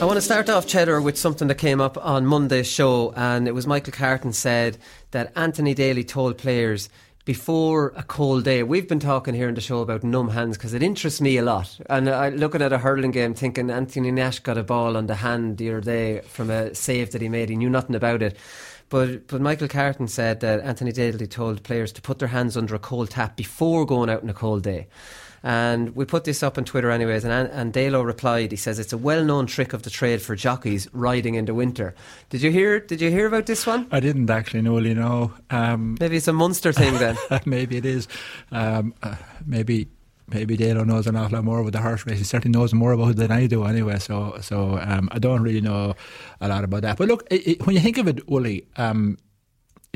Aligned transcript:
I 0.00 0.06
want 0.06 0.16
to 0.16 0.22
start 0.22 0.48
off, 0.48 0.66
Cheddar, 0.66 1.02
with 1.02 1.18
something 1.18 1.48
that 1.48 1.56
came 1.56 1.78
up 1.78 2.02
on 2.02 2.24
Monday's 2.24 2.66
show, 2.66 3.12
and 3.16 3.46
it 3.46 3.52
was 3.52 3.66
Michael 3.66 3.92
Carton 3.92 4.32
said 4.32 4.78
that 5.10 5.30
Anthony 5.36 5.74
Daly 5.74 6.04
told 6.04 6.38
players 6.38 6.88
before 7.26 7.92
a 7.94 8.02
cold 8.02 8.44
day. 8.44 8.62
We've 8.62 8.88
been 8.88 8.98
talking 8.98 9.34
here 9.34 9.46
in 9.46 9.54
the 9.54 9.60
show 9.60 9.80
about 9.80 10.02
numb 10.02 10.30
hands 10.30 10.56
because 10.56 10.72
it 10.72 10.82
interests 10.82 11.20
me 11.20 11.36
a 11.36 11.42
lot. 11.42 11.78
And 11.90 12.08
I 12.08 12.30
looking 12.30 12.62
at 12.62 12.72
a 12.72 12.78
hurling 12.78 13.10
game, 13.10 13.34
thinking 13.34 13.70
Anthony 13.70 14.10
Nash 14.10 14.38
got 14.38 14.56
a 14.56 14.62
ball 14.62 14.96
on 14.96 15.06
the 15.06 15.16
hand 15.16 15.58
the 15.58 15.68
other 15.68 15.82
day 15.82 16.22
from 16.22 16.48
a 16.48 16.74
save 16.74 17.10
that 17.10 17.20
he 17.20 17.28
made. 17.28 17.50
He 17.50 17.56
knew 17.56 17.68
nothing 17.68 17.94
about 17.94 18.22
it. 18.22 18.38
But 18.88 19.26
but 19.26 19.42
Michael 19.42 19.68
Carton 19.68 20.08
said 20.08 20.40
that 20.40 20.60
Anthony 20.60 20.92
Daly 20.92 21.26
told 21.26 21.62
players 21.62 21.92
to 21.92 22.00
put 22.00 22.20
their 22.20 22.28
hands 22.28 22.56
under 22.56 22.74
a 22.74 22.78
cold 22.78 23.10
tap 23.10 23.36
before 23.36 23.84
going 23.84 24.08
out 24.08 24.22
on 24.22 24.30
a 24.30 24.34
cold 24.34 24.62
day. 24.62 24.88
And 25.42 25.96
we 25.96 26.04
put 26.04 26.24
this 26.24 26.42
up 26.42 26.58
on 26.58 26.64
Twitter, 26.64 26.90
anyways. 26.90 27.24
And 27.24 27.48
and 27.48 27.72
Dalo 27.72 28.04
replied. 28.04 28.50
He 28.50 28.56
says 28.56 28.78
it's 28.78 28.92
a 28.92 28.98
well-known 28.98 29.46
trick 29.46 29.72
of 29.72 29.82
the 29.82 29.90
trade 29.90 30.20
for 30.20 30.36
jockeys 30.36 30.88
riding 30.92 31.34
in 31.34 31.46
the 31.46 31.54
winter. 31.54 31.94
Did 32.28 32.42
you 32.42 32.50
hear? 32.50 32.80
Did 32.80 33.00
you 33.00 33.10
hear 33.10 33.26
about 33.26 33.46
this 33.46 33.66
one? 33.66 33.86
I 33.90 34.00
didn't 34.00 34.28
actually 34.28 34.62
know. 34.62 34.78
You 34.78 34.94
know, 34.94 35.32
um, 35.50 35.96
Maybe 36.00 36.16
it's 36.16 36.28
a 36.28 36.32
Munster 36.32 36.72
thing 36.72 36.94
then. 36.98 37.16
maybe 37.46 37.76
it 37.76 37.86
is. 37.86 38.08
Um, 38.52 38.94
uh, 39.02 39.16
maybe 39.46 39.88
maybe 40.28 40.56
Dalo 40.56 40.84
knows 40.86 41.06
an 41.06 41.16
awful 41.16 41.36
lot 41.36 41.44
more 41.44 41.60
about 41.60 41.72
the 41.72 41.80
horse 41.80 42.06
race. 42.06 42.18
He 42.18 42.24
certainly 42.24 42.56
knows 42.56 42.72
more 42.74 42.92
about 42.92 43.10
it 43.10 43.16
than 43.16 43.30
I 43.30 43.46
do, 43.46 43.64
anyway. 43.64 43.98
So 43.98 44.38
so 44.40 44.78
um, 44.80 45.08
I 45.12 45.18
don't 45.18 45.42
really 45.42 45.60
know 45.60 45.94
a 46.40 46.48
lot 46.48 46.64
about 46.64 46.82
that. 46.82 46.98
But 46.98 47.08
look, 47.08 47.26
it, 47.30 47.46
it, 47.46 47.66
when 47.66 47.76
you 47.76 47.82
think 47.82 47.98
of 47.98 48.08
it, 48.08 48.28
Wooly. 48.28 48.66
Um, 48.76 49.18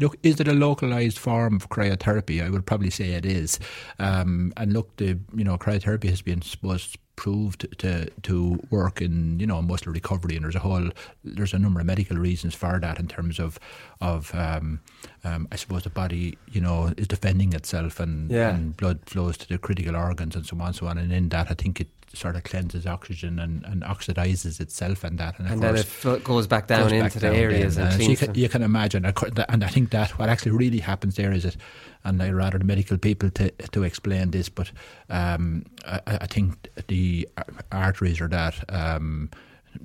Look, 0.01 0.17
is 0.25 0.41
it 0.41 0.49
a 0.49 0.53
localized 0.55 1.19
form 1.19 1.55
of 1.55 1.69
cryotherapy? 1.69 2.45
I 2.45 2.51
would 2.51 2.67
probably 2.67 2.91
say 2.91 3.11
it 3.13 3.25
is. 3.25 3.61
Um, 4.01 4.53
and 4.57 4.73
look, 4.73 4.97
the 4.97 5.19
you 5.37 5.45
know 5.45 5.57
cryotherapy 5.57 6.09
has 6.11 6.21
been 6.23 6.43
supposed 6.43 6.99
proved 7.17 7.65
to 7.79 8.11
to 8.23 8.59
work 8.71 9.01
in 9.01 9.39
you 9.39 9.47
know 9.47 9.63
muscle 9.63 9.93
recovery, 9.93 10.35
and 10.35 10.45
there's 10.45 10.57
a 10.57 10.59
whole 10.59 10.91
there's 11.23 11.55
a 11.55 11.59
number 11.61 11.79
of 11.79 11.87
medical 11.87 12.17
reasons 12.17 12.57
for 12.57 12.81
that 12.81 12.99
in 12.99 13.07
terms 13.07 13.39
of 13.39 13.57
of 14.01 14.35
um, 14.35 14.81
um, 15.23 15.47
I 15.53 15.57
suppose 15.57 15.85
the 15.85 15.91
body 15.91 16.37
you 16.51 16.61
know 16.61 16.93
is 16.97 17.07
defending 17.07 17.53
itself 17.53 18.01
and, 18.01 18.33
Yeah. 18.33 18.51
and 18.53 18.77
blood 18.77 18.99
flows 19.07 19.37
to 19.39 19.49
the 19.49 19.59
critical 19.59 19.95
organs 19.95 20.35
and 20.35 20.45
so 20.45 20.57
on 20.59 20.67
and 20.67 20.75
so 20.77 20.89
on, 20.89 20.99
and 20.99 21.13
in 21.13 21.29
that 21.29 21.53
I 21.53 21.55
think 21.55 21.81
it 21.81 21.89
sort 22.15 22.37
of 22.37 22.43
cleanses 22.45 22.87
oxygen 22.87 23.39
and, 23.39 23.65
and 23.65 23.83
oxidizes 23.83 24.61
itself 24.61 25.05
and 25.05 25.19
that 25.19 25.39
and, 25.39 25.47
of 25.47 25.53
And 25.53 25.63
then 25.63 25.75
course, 25.75 26.05
it 26.19 26.25
goes 26.25 26.47
back 26.47 26.67
down 26.69 26.83
goes 26.83 26.93
back 26.93 27.05
into 27.05 27.19
the 27.21 27.27
down 27.29 27.37
areas 27.37 27.77
then. 27.77 27.87
and 27.87 27.95
Uh, 27.95 28.05
so 28.05 28.11
you 28.11 28.17
can, 28.17 28.35
you 28.35 28.49
can 28.49 28.63
imagine, 28.63 29.05
of 29.05 29.15
course, 29.15 29.33
that- 29.35 29.51
and 29.53 29.63
I 29.65 29.69
think 29.69 29.91
that 29.91 30.19
what 30.19 30.29
actually 30.29 30.53
really 30.53 30.79
happens 30.81 31.17
there 31.17 31.33
is 31.33 31.45
it, 31.45 31.57
and 32.05 32.23
I'd 32.23 32.35
rather 32.35 32.59
the 32.59 32.65
medical 32.65 32.99
people 32.99 33.31
to 33.31 33.51
to 33.73 33.83
explain 33.83 34.31
this, 34.31 34.49
but 34.49 34.71
um, 35.11 35.65
I, 35.87 36.01
I 36.07 36.27
think 36.27 36.69
the 36.89 37.29
arteries 37.73 38.21
are 38.21 38.29
that. 38.29 38.55
Um, 38.69 39.31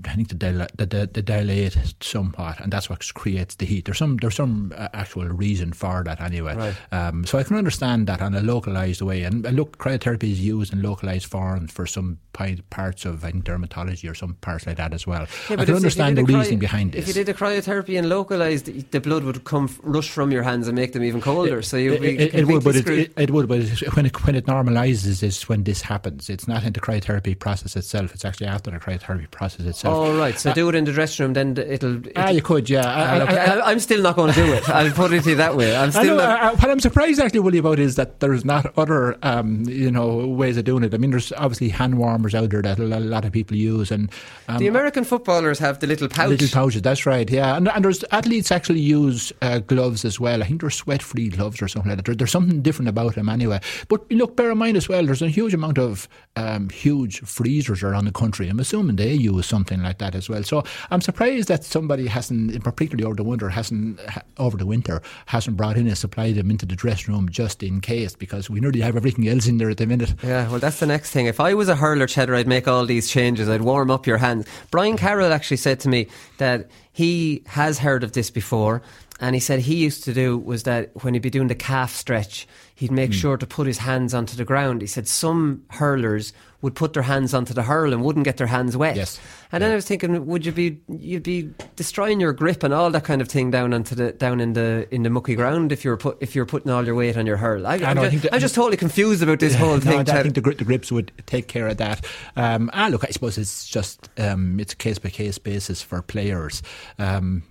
I 0.05 0.15
think 0.15 0.29
the, 0.29 0.35
dil- 0.35 0.67
the, 0.75 0.85
the, 0.85 1.09
the 1.11 1.21
dilate 1.21 1.77
somewhat, 2.01 2.59
and 2.59 2.71
that's 2.71 2.89
what 2.89 3.13
creates 3.13 3.55
the 3.55 3.65
heat. 3.65 3.85
There's 3.85 3.97
some 3.97 4.17
there's 4.17 4.35
some 4.35 4.73
uh, 4.75 4.89
actual 4.93 5.25
reason 5.27 5.73
for 5.73 6.03
that 6.03 6.21
anyway. 6.21 6.55
Right. 6.55 6.75
Um, 6.91 7.25
so 7.25 7.37
I 7.37 7.43
can 7.43 7.55
understand 7.57 8.07
that 8.07 8.21
on 8.21 8.33
a 8.35 8.41
localized 8.41 9.01
way. 9.01 9.23
And 9.23 9.43
look, 9.55 9.77
cryotherapy 9.77 10.31
is 10.31 10.39
used 10.39 10.73
in 10.73 10.81
localized 10.81 11.25
forms 11.27 11.71
for 11.71 11.85
some 11.85 12.19
pi- 12.33 12.59
parts 12.69 13.05
of 13.05 13.23
I 13.25 13.31
think, 13.31 13.45
dermatology 13.45 14.09
or 14.09 14.13
some 14.15 14.35
parts 14.35 14.65
like 14.67 14.77
that 14.77 14.93
as 14.93 15.05
well. 15.07 15.27
Yeah, 15.49 15.57
I 15.59 15.65
can 15.65 15.75
understand 15.75 16.17
the 16.17 16.21
you 16.21 16.27
did 16.27 16.35
a 16.35 16.37
reasoning 16.37 16.59
cry- 16.59 16.67
behind 16.67 16.95
If 16.95 17.07
you 17.07 17.13
did 17.13 17.29
a 17.29 17.33
cryotherapy 17.33 17.97
and 17.97 18.09
localized, 18.09 18.91
the 18.91 18.99
blood 18.99 19.23
would 19.23 19.43
come 19.43 19.69
rush 19.83 20.09
from 20.09 20.31
your 20.31 20.43
hands 20.43 20.67
and 20.67 20.75
make 20.75 20.93
them 20.93 21.03
even 21.03 21.21
colder. 21.21 21.61
so 21.61 21.77
you'd 21.77 22.01
be 22.01 22.17
it, 22.17 22.33
it 22.35 22.47
would, 22.47 22.63
but 22.63 22.75
it, 22.75 22.87
it, 22.87 23.13
it 23.17 23.31
would, 23.31 23.47
but 23.47 23.59
it, 23.59 23.95
when 23.95 24.05
it 24.05 24.25
when 24.25 24.35
it 24.35 24.45
normalizes 24.45 25.23
is 25.23 25.43
when 25.49 25.63
this 25.63 25.81
happens. 25.81 26.29
It's 26.29 26.47
not 26.47 26.63
in 26.63 26.73
the 26.73 26.79
cryotherapy 26.81 27.37
process 27.37 27.75
itself. 27.75 28.13
It's 28.13 28.25
actually 28.25 28.47
after 28.47 28.71
the 28.71 28.77
cryotherapy 28.79 29.29
process 29.31 29.65
itself. 29.65 29.78
Oh 29.87 30.17
right, 30.17 30.37
so 30.37 30.49
Uh, 30.49 30.53
do 30.53 30.67
it 30.69 30.75
in 30.75 30.83
the 30.85 30.91
dressing 30.91 31.23
room. 31.25 31.33
Then 31.33 31.57
it'll. 31.57 31.97
it'll 31.97 32.11
Ah, 32.15 32.29
you 32.29 32.41
could, 32.41 32.69
yeah. 32.69 32.81
I- 32.87 32.91
Ah, 33.01 33.11
I- 33.13 33.17
look, 33.19 33.29
I- 33.29 33.59
I, 33.59 33.71
am 33.71 33.79
still 33.79 34.01
not 34.01 34.15
going 34.15 34.33
to 34.33 34.45
do 34.45 34.53
it. 34.53 34.69
I'll 34.69 34.91
put 34.91 35.13
it 35.13 35.23
to 35.23 35.29
you 35.31 35.35
that 35.37 35.55
way. 35.55 35.75
I'm 35.75 35.87
I 35.89 35.91
still 35.91 36.17
know, 36.17 36.25
not. 36.25 36.41
uh, 36.41 36.55
what 36.57 36.69
I'm 36.71 36.79
surprised 36.79 37.19
actually, 37.19 37.39
Willie, 37.41 37.59
about 37.59 37.79
is 37.79 37.95
that 37.95 38.19
there's 38.19 38.43
not 38.43 38.71
other, 38.77 39.17
um, 39.23 39.63
you 39.67 39.91
know, 39.91 40.27
ways 40.27 40.57
of 40.57 40.65
doing 40.65 40.83
it. 40.83 40.93
I 40.93 40.97
mean, 40.97 41.11
there's 41.11 41.31
obviously 41.33 41.69
hand 41.69 41.97
warmers 41.97 42.33
out 42.35 42.49
there 42.49 42.61
that 42.61 42.79
a 42.79 42.83
lot 42.83 43.25
of 43.25 43.31
people 43.31 43.55
use, 43.57 43.91
and 43.91 44.09
um, 44.47 44.57
the 44.57 44.67
American 44.67 45.03
footballers 45.03 45.59
have 45.59 45.79
the 45.79 45.87
little 45.87 46.07
pouch. 46.09 46.29
Little 46.29 46.47
pouches, 46.49 46.81
that's 46.81 47.05
right, 47.05 47.29
yeah. 47.29 47.55
And, 47.55 47.67
and 47.69 47.85
there's 47.85 48.03
athletes 48.11 48.51
actually 48.51 48.79
use 48.81 49.31
uh, 49.41 49.59
gloves 49.59 50.03
as 50.05 50.19
well. 50.19 50.41
I 50.41 50.47
think 50.47 50.61
they're 50.61 50.69
sweat 50.69 51.01
free 51.03 51.29
gloves 51.29 51.61
or 51.61 51.67
something 51.67 51.89
like 51.89 51.97
that. 51.97 52.05
There, 52.05 52.15
there's 52.15 52.31
something 52.31 52.61
different 52.61 52.89
about 52.89 53.13
them 53.15 53.29
anyway. 53.29 53.59
But 53.87 54.11
look, 54.11 54.35
bear 54.35 54.51
in 54.51 54.57
mind 54.57 54.77
as 54.77 54.89
well, 54.89 55.05
there's 55.05 55.21
a 55.21 55.27
huge 55.29 55.53
amount 55.53 55.77
of 55.77 56.07
um, 56.35 56.69
huge 56.69 57.19
freezers 57.21 57.83
around 57.83 58.05
the 58.05 58.11
country. 58.11 58.49
I'm 58.49 58.59
assuming 58.59 58.95
they 58.95 59.13
use 59.13 59.45
something 59.45 59.68
like 59.77 59.99
that 59.99 60.15
as 60.15 60.27
well. 60.27 60.43
So 60.43 60.63
I'm 60.89 61.01
surprised 61.01 61.47
that 61.47 61.63
somebody 61.63 62.07
hasn't, 62.07 62.63
particularly 62.63 63.03
over 63.03 63.15
the 63.15 63.23
winter, 63.23 63.49
hasn't 63.49 63.99
over 64.37 64.57
the 64.57 64.65
winter 64.65 65.01
hasn't 65.27 65.55
brought 65.57 65.77
in 65.77 65.87
a 65.87 65.95
supply 65.95 66.25
of 66.25 66.35
them 66.35 66.49
into 66.49 66.65
the 66.65 66.75
dressing 66.75 67.13
room 67.13 67.29
just 67.29 67.61
in 67.61 67.81
case, 67.81 68.15
because 68.15 68.49
we 68.49 68.59
nearly 68.59 68.81
have 68.81 68.95
everything 68.95 69.27
else 69.27 69.47
in 69.47 69.57
there 69.57 69.69
at 69.69 69.77
the 69.77 69.85
minute. 69.85 70.13
Yeah, 70.23 70.49
well, 70.49 70.59
that's 70.59 70.79
the 70.79 70.87
next 70.87 71.11
thing. 71.11 71.27
If 71.27 71.39
I 71.39 71.53
was 71.53 71.69
a 71.69 71.75
hurler, 71.75 72.07
Cheddar, 72.07 72.35
I'd 72.35 72.47
make 72.47 72.67
all 72.67 72.85
these 72.85 73.09
changes. 73.09 73.47
I'd 73.47 73.61
warm 73.61 73.91
up 73.91 74.07
your 74.07 74.17
hands. 74.17 74.47
Brian 74.71 74.97
Carroll 74.97 75.31
actually 75.31 75.57
said 75.57 75.79
to 75.81 75.89
me 75.89 76.07
that 76.37 76.69
he 76.91 77.43
has 77.47 77.79
heard 77.79 78.03
of 78.03 78.13
this 78.13 78.29
before. 78.29 78.81
And 79.21 79.35
he 79.35 79.39
said 79.41 79.59
he 79.59 79.75
used 79.75 80.03
to 80.05 80.13
do 80.13 80.37
was 80.37 80.63
that 80.63 80.91
when 81.03 81.13
he'd 81.13 81.21
be 81.23 81.29
doing 81.29 81.47
the 81.49 81.55
calf 81.55 81.93
stretch, 81.93 82.47
he'd 82.75 82.91
make 82.91 83.09
Hmm. 83.09 83.17
sure 83.17 83.37
to 83.37 83.45
put 83.45 83.67
his 83.67 83.79
hands 83.79 84.13
onto 84.13 84.37
the 84.37 84.45
ground. 84.45 84.81
He 84.81 84.87
said 84.87 85.07
some 85.07 85.63
hurlers 85.71 86.31
would 86.61 86.75
put 86.75 86.91
their 86.93 87.03
hands 87.03 87.33
onto 87.33 87.53
the 87.53 87.63
hurl 87.63 87.93
and 87.93 88.01
wouldn't 88.03 88.25
get 88.25 88.35
their 88.37 88.47
hands 88.47 88.75
wet. 88.75 88.95
Yes. 88.97 89.19
And 89.51 89.63
then 89.63 89.71
I 89.71 89.75
was 89.75 89.85
thinking, 89.85 90.25
would 90.25 90.45
you 90.45 90.51
be 90.51 90.79
you'd 90.89 91.23
be 91.23 91.49
destroying 91.75 92.19
your 92.19 92.33
grip 92.33 92.63
and 92.63 92.73
all 92.73 92.89
that 92.91 93.03
kind 93.05 93.21
of 93.21 93.27
thing 93.29 93.49
down 93.51 93.73
onto 93.73 93.95
the 93.95 94.11
down 94.13 94.39
in 94.41 94.53
the 94.53 94.87
in 94.91 95.03
the 95.03 95.09
mucky 95.09 95.35
ground 95.35 95.71
if 95.71 95.83
you're 95.85 95.97
put 95.97 96.17
if 96.21 96.35
you're 96.35 96.45
putting 96.45 96.71
all 96.71 96.85
your 96.85 96.95
weight 96.95 97.17
on 97.17 97.25
your 97.25 97.37
hurl. 97.37 97.65
I, 97.67 97.75
am 97.75 97.95
just, 97.97 98.09
think 98.09 98.21
that- 98.23 98.33
I'm 98.33 98.39
just 98.39 98.55
totally 98.55 98.77
confused 98.77 99.21
about 99.23 99.39
this 99.39 99.55
whole 99.55 99.75
No, 99.75 99.79
thing. 99.79 100.09
I 100.09 100.23
think 100.23 100.35
the, 100.35 100.41
the 100.41 100.63
grips 100.65 100.91
would 100.91 101.11
take 101.27 101.47
care 101.47 101.67
of 101.67 101.77
that. 101.77 102.05
Um, 102.35 102.69
ah, 102.73 102.87
look, 102.89 103.03
I 103.05 103.09
suppose 103.11 103.37
it's 103.37 103.67
just 103.67 104.09
um, 104.17 104.59
it's 104.59 104.73
a 104.73 104.77
case 104.77 104.99
by 104.99 105.09
case 105.09 105.37
basis 105.37 105.81
for 105.81 106.01
players. 106.01 106.61
Um, 106.97 107.43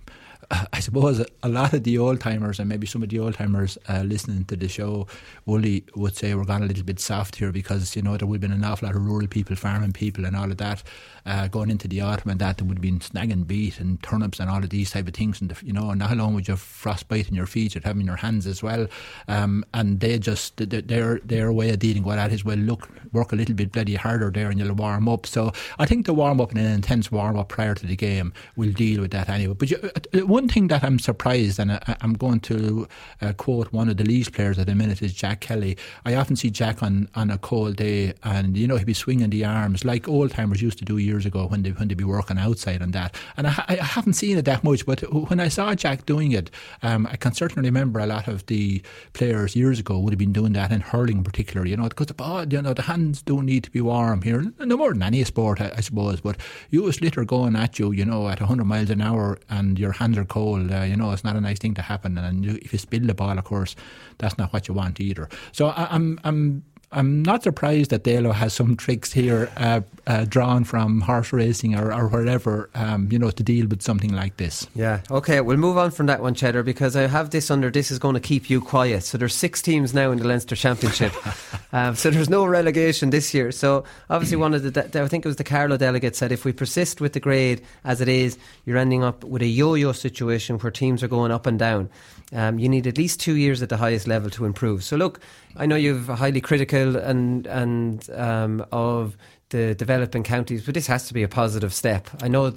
I 0.73 0.79
suppose 0.79 1.23
a 1.43 1.49
lot 1.49 1.73
of 1.73 1.83
the 1.83 1.97
old 1.97 2.21
timers 2.21 2.59
and 2.59 2.67
maybe 2.67 2.87
some 2.87 3.03
of 3.03 3.09
the 3.09 3.19
old 3.19 3.35
timers 3.35 3.77
uh, 3.87 4.01
listening 4.01 4.45
to 4.45 4.55
the 4.55 4.67
show, 4.67 5.07
Wooly 5.45 5.83
would 5.95 6.15
say 6.15 6.33
we're 6.33 6.45
gone 6.45 6.63
a 6.63 6.65
little 6.65 6.83
bit 6.83 6.99
soft 6.99 7.35
here 7.35 7.51
because 7.51 7.95
you 7.95 8.01
know 8.01 8.17
there 8.17 8.27
would 8.27 8.41
have 8.41 8.49
been 8.49 8.57
an 8.57 8.63
awful 8.63 8.87
lot 8.87 8.95
of 8.95 9.05
rural 9.05 9.27
people, 9.27 9.55
farming 9.55 9.93
people, 9.93 10.25
and 10.25 10.35
all 10.35 10.49
of 10.49 10.57
that 10.57 10.83
uh, 11.25 11.47
going 11.47 11.69
into 11.69 11.87
the 11.87 12.01
autumn 12.01 12.31
and 12.31 12.39
that 12.39 12.57
there 12.57 12.67
would 12.67 12.77
have 12.77 12.81
been 12.81 12.99
snagging 12.99 13.45
beet 13.45 13.79
and 13.79 14.01
turnips 14.01 14.39
and 14.39 14.49
all 14.49 14.63
of 14.63 14.69
these 14.69 14.91
type 14.91 15.07
of 15.07 15.13
things, 15.13 15.39
and 15.39 15.55
you 15.61 15.73
know, 15.73 15.91
and 15.91 15.99
not 15.99 16.11
alone 16.11 16.33
would 16.33 16.47
you 16.47 16.53
have 16.53 16.61
frostbite 16.61 17.29
in 17.29 17.35
your 17.35 17.45
feet, 17.45 17.75
you'd 17.75 17.83
have 17.83 17.99
in 17.99 18.05
your 18.05 18.15
hands 18.15 18.47
as 18.47 18.63
well, 18.63 18.87
um, 19.27 19.63
and 19.73 19.99
they 19.99 20.17
just 20.17 20.57
their 20.57 21.19
their 21.23 21.53
way 21.53 21.69
of 21.69 21.79
dealing 21.79 22.03
with 22.03 22.15
that 22.15 22.31
is 22.31 22.43
well, 22.43 22.57
look, 22.57 22.89
work 23.13 23.31
a 23.31 23.35
little 23.35 23.55
bit 23.55 23.71
bloody 23.71 23.95
harder 23.95 24.31
there, 24.31 24.49
and 24.49 24.59
you'll 24.59 24.73
warm 24.73 25.07
up. 25.07 25.27
So 25.27 25.53
I 25.77 25.85
think 25.85 26.07
the 26.07 26.13
warm 26.13 26.41
up 26.41 26.49
and 26.49 26.59
an 26.59 26.71
intense 26.71 27.11
warm 27.11 27.37
up 27.37 27.49
prior 27.49 27.75
to 27.75 27.85
the 27.85 27.95
game 27.95 28.33
will 28.55 28.71
deal 28.71 29.01
with 29.01 29.11
that 29.11 29.29
anyway. 29.29 29.53
But 29.53 29.69
you, 29.69 29.77
uh, 29.83 30.25
one 30.39 30.47
thing 30.47 30.67
that 30.69 30.85
I'm 30.85 30.99
surprised, 30.99 31.59
and 31.59 31.73
I, 31.73 31.97
I'm 31.99 32.13
going 32.13 32.39
to 32.41 32.87
uh, 33.21 33.33
quote 33.33 33.73
one 33.73 33.89
of 33.89 33.97
the 33.97 34.05
Laois 34.05 34.31
players 34.31 34.57
at 34.57 34.67
the 34.67 34.75
minute 34.75 35.01
is 35.01 35.13
Jack 35.13 35.41
Kelly. 35.41 35.77
I 36.05 36.15
often 36.15 36.37
see 36.37 36.49
Jack 36.49 36.81
on, 36.81 37.09
on 37.13 37.29
a 37.29 37.37
cold 37.37 37.75
day, 37.75 38.13
and 38.23 38.55
you 38.55 38.65
know 38.65 38.77
he'd 38.77 38.85
be 38.85 38.93
swinging 38.93 39.31
the 39.31 39.43
arms 39.43 39.83
like 39.83 40.07
old 40.07 40.31
timers 40.31 40.61
used 40.61 40.77
to 40.77 40.85
do 40.85 40.97
years 40.97 41.25
ago 41.25 41.45
when 41.47 41.63
they 41.63 41.71
when 41.71 41.89
they 41.89 41.93
be 41.93 42.05
working 42.05 42.37
outside 42.37 42.81
and 42.81 42.93
that. 42.93 43.15
And 43.35 43.47
I, 43.47 43.65
I 43.67 43.75
haven't 43.75 44.13
seen 44.13 44.37
it 44.37 44.45
that 44.45 44.63
much, 44.63 44.85
but 44.85 45.01
when 45.29 45.41
I 45.41 45.49
saw 45.49 45.75
Jack 45.75 46.05
doing 46.05 46.31
it, 46.31 46.49
um, 46.83 47.05
I 47.11 47.17
can 47.17 47.33
certainly 47.33 47.67
remember 47.67 47.99
a 47.99 48.05
lot 48.05 48.29
of 48.29 48.45
the 48.45 48.81
players 49.11 49.57
years 49.57 49.77
ago 49.77 49.99
would 49.99 50.13
have 50.13 50.19
been 50.19 50.31
doing 50.31 50.53
that 50.53 50.71
in 50.71 50.79
hurling 50.79 51.21
particularly. 51.21 51.71
You 51.71 51.77
know, 51.77 51.89
because 51.89 52.07
the 52.07 52.47
you 52.49 52.61
know, 52.61 52.73
the 52.73 52.83
hands 52.83 53.21
don't 53.21 53.45
need 53.45 53.65
to 53.65 53.71
be 53.71 53.81
warm 53.81 54.21
here, 54.21 54.53
no 54.59 54.77
more 54.77 54.93
than 54.93 55.03
any 55.03 55.21
sport, 55.25 55.59
I, 55.59 55.73
I 55.75 55.81
suppose. 55.81 56.21
But 56.21 56.37
you 56.69 56.87
a 56.87 56.93
litter 57.01 57.25
going 57.25 57.57
at 57.57 57.77
you, 57.77 57.91
you 57.91 58.05
know, 58.05 58.29
at 58.29 58.39
100 58.39 58.63
miles 58.63 58.89
an 58.89 59.01
hour, 59.01 59.37
and 59.49 59.77
your 59.77 59.91
hands 59.91 60.17
are 60.17 60.28
cold. 60.29 60.71
Uh, 60.71 60.81
you 60.81 60.95
know, 60.95 61.11
it's 61.11 61.23
not 61.23 61.35
a 61.35 61.41
nice 61.41 61.59
thing 61.59 61.73
to 61.75 61.81
happen. 61.81 62.17
And 62.17 62.45
if 62.45 62.71
you 62.71 62.79
spill 62.79 63.05
the 63.05 63.13
ball, 63.13 63.37
of 63.37 63.43
course, 63.43 63.75
that's 64.19 64.37
not 64.37 64.53
what 64.53 64.67
you 64.67 64.73
want 64.73 64.99
either. 65.01 65.27
So 65.51 65.67
I, 65.67 65.87
I'm, 65.91 66.19
I'm. 66.23 66.63
I'm 66.91 67.21
not 67.21 67.43
surprised 67.43 67.91
that 67.91 68.03
Dalo 68.03 68.33
has 68.33 68.53
some 68.53 68.75
tricks 68.75 69.11
here 69.11 69.51
uh, 69.57 69.81
uh, 70.07 70.25
drawn 70.25 70.63
from 70.63 71.01
horse 71.01 71.31
racing 71.31 71.75
or, 71.75 71.93
or 71.93 72.07
wherever, 72.07 72.67
um, 72.73 73.09
you 73.11 73.19
know, 73.19 73.29
to 73.29 73.43
deal 73.43 73.67
with 73.67 73.83
something 73.83 74.11
like 74.11 74.37
this. 74.37 74.67
Yeah. 74.73 75.01
Okay. 75.11 75.39
We'll 75.41 75.57
move 75.57 75.77
on 75.77 75.91
from 75.91 76.07
that 76.07 76.19
one, 76.19 76.33
Cheddar, 76.33 76.63
because 76.63 76.95
I 76.95 77.05
have 77.05 77.29
this 77.29 77.51
under. 77.51 77.69
This 77.69 77.91
is 77.91 77.99
going 77.99 78.15
to 78.15 78.19
keep 78.19 78.49
you 78.49 78.59
quiet. 78.59 79.03
So 79.03 79.19
there's 79.19 79.35
six 79.35 79.61
teams 79.61 79.93
now 79.93 80.09
in 80.11 80.17
the 80.17 80.27
Leinster 80.27 80.55
Championship. 80.55 81.13
um, 81.73 81.95
so 81.95 82.09
there's 82.09 82.29
no 82.29 82.43
relegation 82.43 83.11
this 83.11 83.35
year. 83.35 83.51
So 83.51 83.83
obviously, 84.09 84.37
one 84.37 84.55
of 84.55 84.63
the, 84.63 84.71
de- 84.71 85.03
I 85.03 85.07
think 85.07 85.25
it 85.25 85.29
was 85.29 85.35
the 85.35 85.43
Carlow 85.43 85.77
delegate 85.77 86.15
said, 86.15 86.31
if 86.31 86.43
we 86.43 86.53
persist 86.53 87.01
with 87.01 87.13
the 87.13 87.19
grade 87.19 87.61
as 87.83 88.01
it 88.01 88.07
is, 88.07 88.39
you're 88.65 88.77
ending 88.77 89.03
up 89.03 89.23
with 89.23 89.43
a 89.43 89.47
yo-yo 89.47 89.91
situation 89.91 90.57
where 90.57 90.71
teams 90.71 91.03
are 91.03 91.07
going 91.07 91.31
up 91.31 91.45
and 91.45 91.59
down. 91.59 91.89
Um, 92.31 92.59
you 92.59 92.69
need 92.69 92.85
at 92.85 92.97
least 92.97 93.19
two 93.19 93.35
years 93.35 93.61
at 93.63 93.69
the 93.69 93.77
highest 93.77 94.07
level 94.07 94.29
to 94.31 94.45
improve. 94.45 94.83
So 94.83 94.95
look, 94.97 95.19
I 95.55 95.65
know 95.65 95.75
you've 95.75 96.07
highly 96.07 96.41
critical 96.41 96.95
and 96.95 97.47
and 97.47 98.07
um, 98.11 98.63
of 98.71 99.17
the 99.49 99.73
developing 99.73 100.21
counties, 100.23 100.63
but 100.63 100.75
this 100.75 100.85
has 100.85 101.07
to 101.07 101.13
be 101.15 101.23
a 101.23 101.27
positive 101.27 101.73
step. 101.73 102.07
I 102.21 102.27
know 102.27 102.53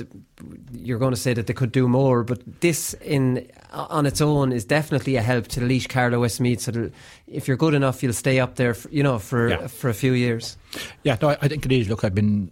you're 0.74 0.98
going 0.98 1.14
to 1.14 1.20
say 1.20 1.32
that 1.32 1.46
they 1.46 1.54
could 1.54 1.72
do 1.72 1.88
more, 1.88 2.22
but 2.22 2.42
this 2.60 2.92
in 3.00 3.48
on 3.72 4.04
its 4.04 4.20
own 4.20 4.52
is 4.52 4.66
definitely 4.66 5.16
a 5.16 5.22
help 5.22 5.48
to 5.48 5.60
Laois, 5.60 5.88
Carlow, 5.88 6.20
Westmeath. 6.20 6.60
So 6.60 6.90
if 7.26 7.48
you're 7.48 7.56
good 7.56 7.72
enough, 7.72 8.02
you'll 8.02 8.12
stay 8.12 8.40
up 8.40 8.56
there, 8.56 8.74
for, 8.74 8.90
you 8.90 9.02
know, 9.02 9.18
for 9.18 9.48
Yeah. 9.48 9.68
for 9.68 9.88
a 9.88 9.94
few 9.94 10.12
years. 10.12 10.58
Yeah, 11.02 11.16
no, 11.22 11.30
I, 11.30 11.38
I 11.40 11.48
think 11.48 11.64
it 11.64 11.72
is. 11.72 11.88
Look, 11.88 12.04
I've 12.04 12.14
been, 12.14 12.50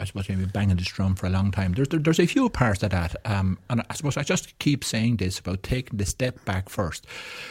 I 0.00 0.04
suppose, 0.04 0.28
maybe 0.30 0.46
banging 0.46 0.76
this 0.76 0.86
drum 0.86 1.14
for 1.14 1.26
a 1.26 1.30
long 1.30 1.50
time. 1.50 1.74
There's 1.74 1.88
there, 1.88 2.00
there's 2.00 2.18
a 2.18 2.26
few 2.26 2.48
parts 2.48 2.82
of 2.82 2.90
that, 2.90 3.14
um, 3.26 3.58
and 3.68 3.82
I 3.90 3.94
suppose 3.94 4.16
I 4.16 4.22
just 4.22 4.58
keep 4.58 4.82
saying 4.82 5.18
this 5.18 5.38
about 5.38 5.62
taking 5.62 5.98
the 5.98 6.06
step 6.06 6.42
back 6.46 6.70
first. 6.70 7.06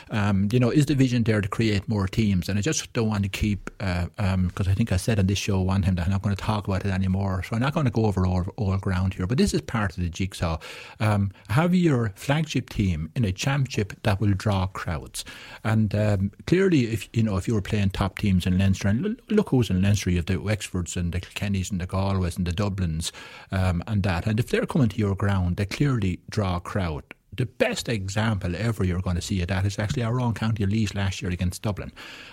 Um, 0.10 0.50
you 0.52 0.60
know, 0.60 0.72
is 0.72 0.88
the 0.88 0.96
vision 0.96 1.24
there 1.24 1.42
to 1.42 1.48
create 1.48 1.88
more 1.88 2.08
teams? 2.08 2.50
And 2.50 2.58
I 2.58 2.62
just 2.64 2.92
don't 2.94 3.08
want 3.08 3.24
to 3.24 3.30
keep 3.30 3.66
because 3.78 4.10
um, 4.18 4.52
I 4.58 4.74
think 4.74 4.92
I 4.92 4.98
said 4.98 5.20
on 5.20 5.28
this 5.28 5.38
show 5.38 5.62
one 5.62 5.84
time 5.84 5.96
that 5.96 6.06
I'm 6.06 6.12
not 6.12 6.24
going 6.24 6.36
to 6.36 6.42
talk 6.42 6.68
about 6.68 6.86
it 6.86 6.92
anymore. 6.92 7.44
So 7.44 7.56
I'm 7.56 7.62
not 7.62 7.76
going 7.76 7.86
to 7.86 7.92
go 7.92 8.06
over 8.06 8.26
all, 8.26 8.46
all 8.58 8.78
ground 8.78 9.14
here. 9.14 9.28
But 9.28 9.38
this 9.38 9.54
is 9.54 9.62
part 9.62 9.96
of 9.96 10.04
the 10.04 10.10
jigsaw. 10.10 10.58
Um, 11.00 11.32
have 11.50 11.76
your 11.76 12.12
flagship 12.16 12.70
team 12.70 13.12
in 13.16 13.26
a 13.26 13.32
championship 13.32 13.94
that 14.04 14.20
will 14.20 14.34
draw 14.34 14.66
crowds, 14.68 15.24
and 15.64 15.94
um, 15.94 16.32
clearly, 16.48 16.86
if 16.86 17.08
you 17.14 17.22
know 17.22 17.38
if 17.38 17.48
you 17.48 17.54
were 17.54 17.62
playing 17.62 17.92
top 17.92 18.18
teams 18.18 18.48
in 18.48 18.58
Leinster, 18.58 18.88
and 18.88 19.22
look 19.30 19.50
who's 19.50 19.70
in 19.70 19.84
Leinster, 19.84 20.10
you 20.10 20.18
have 20.18 20.26
the 20.26 20.36
Wexfords 20.36 20.98
and 20.98 21.14
the 21.14 21.22
Kilkennys 21.22 21.70
and 21.70 21.80
the 21.80 21.86
Galways 21.86 22.39
and 22.40 22.48
the 22.48 22.52
Dublins 22.64 23.12
um, 23.52 23.84
and 23.86 24.02
that, 24.04 24.26
and 24.26 24.40
if 24.40 24.48
they're 24.50 24.66
coming 24.66 24.90
to 24.90 24.98
your 24.98 25.16
ground, 25.16 25.58
they 25.58 25.66
clearly 25.66 26.20
draw 26.30 26.56
a 26.56 26.60
crowd. 26.60 27.04
The 27.32 27.46
best 27.46 27.88
example 27.88 28.54
ever 28.56 28.84
you're 28.84 29.02
going 29.02 29.16
to 29.16 29.22
see 29.22 29.42
of 29.42 29.48
that 29.48 29.66
is 29.66 29.80
actually 29.80 30.04
our 30.04 30.20
own 30.20 30.34
County 30.34 30.66
Laois 30.66 30.94
last 30.96 31.22
year 31.22 31.32
against 31.32 31.62
Dublin. 31.62 31.92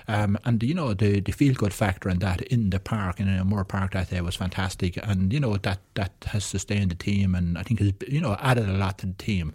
Um, 0.08 0.38
and, 0.44 0.62
you 0.62 0.74
know, 0.74 0.94
the, 0.94 1.20
the 1.20 1.32
feel 1.32 1.54
good 1.54 1.74
factor 1.74 2.08
in 2.08 2.18
that 2.20 2.42
in 2.42 2.70
the 2.70 2.80
park, 2.80 3.20
in 3.20 3.28
Moore 3.46 3.64
Park 3.64 3.92
that 3.92 4.10
day 4.10 4.20
was 4.20 4.36
fantastic. 4.36 4.96
And, 5.02 5.32
you 5.32 5.38
know, 5.38 5.56
that, 5.58 5.80
that 5.94 6.12
has 6.26 6.44
sustained 6.44 6.90
the 6.90 6.96
team 6.96 7.34
and 7.34 7.58
I 7.58 7.62
think 7.62 7.80
has, 7.80 7.92
you 8.08 8.20
know, 8.20 8.36
added 8.40 8.68
a 8.68 8.72
lot 8.72 8.98
to 8.98 9.06
the 9.06 9.12
team. 9.12 9.52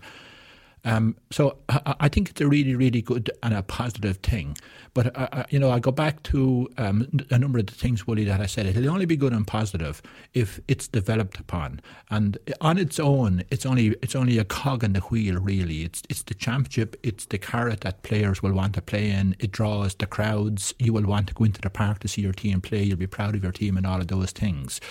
Um, 0.83 1.15
so 1.31 1.57
I, 1.69 1.95
I 2.01 2.09
think 2.09 2.29
it's 2.29 2.41
a 2.41 2.47
really, 2.47 2.75
really 2.75 3.01
good 3.01 3.29
and 3.43 3.53
a 3.53 3.61
positive 3.61 4.17
thing. 4.17 4.57
But 4.93 5.15
uh, 5.15 5.27
uh, 5.31 5.43
you 5.49 5.59
know, 5.59 5.69
I 5.69 5.79
go 5.79 5.91
back 5.91 6.21
to 6.23 6.69
um, 6.77 7.07
a 7.29 7.37
number 7.37 7.59
of 7.59 7.67
the 7.67 7.73
things, 7.73 8.05
Willie, 8.05 8.25
that 8.25 8.41
I 8.41 8.45
said. 8.45 8.65
It'll 8.65 8.89
only 8.89 9.05
be 9.05 9.15
good 9.15 9.31
and 9.31 9.47
positive 9.47 10.01
if 10.33 10.59
it's 10.67 10.87
developed 10.87 11.39
upon, 11.39 11.81
and 12.09 12.37
on 12.59 12.77
its 12.77 12.99
own, 12.99 13.43
it's 13.49 13.65
only 13.65 13.95
it's 14.01 14.15
only 14.15 14.37
a 14.37 14.43
cog 14.43 14.83
in 14.83 14.93
the 14.93 14.99
wheel. 14.99 15.39
Really, 15.39 15.83
it's 15.83 16.01
it's 16.09 16.23
the 16.23 16.33
championship. 16.33 16.97
It's 17.03 17.25
the 17.25 17.37
carrot 17.37 17.81
that 17.81 18.03
players 18.03 18.43
will 18.43 18.53
want 18.53 18.73
to 18.75 18.81
play 18.81 19.11
in. 19.11 19.35
It 19.39 19.51
draws 19.51 19.95
the 19.95 20.07
crowds. 20.07 20.73
You 20.77 20.91
will 20.93 21.05
want 21.05 21.27
to 21.27 21.33
go 21.33 21.45
into 21.45 21.61
the 21.61 21.69
park 21.69 21.99
to 21.99 22.07
see 22.07 22.21
your 22.21 22.33
team 22.33 22.59
play. 22.59 22.83
You'll 22.83 22.97
be 22.97 23.07
proud 23.07 23.35
of 23.35 23.43
your 23.43 23.53
team 23.53 23.77
and 23.77 23.85
all 23.85 24.01
of 24.01 24.07
those 24.07 24.31
things. 24.31 24.81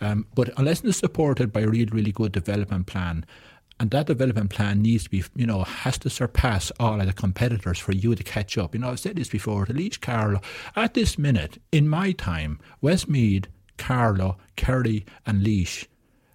Um, 0.00 0.26
but 0.34 0.50
unless 0.56 0.82
it's 0.84 0.96
supported 0.96 1.52
by 1.52 1.60
a 1.60 1.68
really, 1.68 1.84
really 1.92 2.12
good 2.12 2.32
development 2.32 2.86
plan 2.86 3.26
and 3.80 3.90
that 3.90 4.06
development 4.06 4.50
plan 4.50 4.82
needs 4.82 5.04
to 5.04 5.10
be, 5.10 5.24
you 5.34 5.46
know, 5.46 5.64
has 5.64 5.96
to 5.98 6.10
surpass 6.10 6.70
all 6.78 7.00
of 7.00 7.06
the 7.06 7.14
competitors 7.14 7.78
for 7.78 7.92
you 7.92 8.14
to 8.14 8.22
catch 8.22 8.58
up. 8.58 8.74
You 8.74 8.80
know, 8.82 8.90
I've 8.90 9.00
said 9.00 9.16
this 9.16 9.30
before 9.30 9.64
to 9.64 9.72
Laois 9.72 9.98
Carlow. 9.98 10.42
At 10.76 10.92
this 10.92 11.18
minute, 11.18 11.60
in 11.72 11.88
my 11.88 12.12
time, 12.12 12.60
Westmeath, 12.82 13.46
Carlow, 13.78 14.36
Kerry, 14.56 15.06
and 15.24 15.42
Laois 15.42 15.86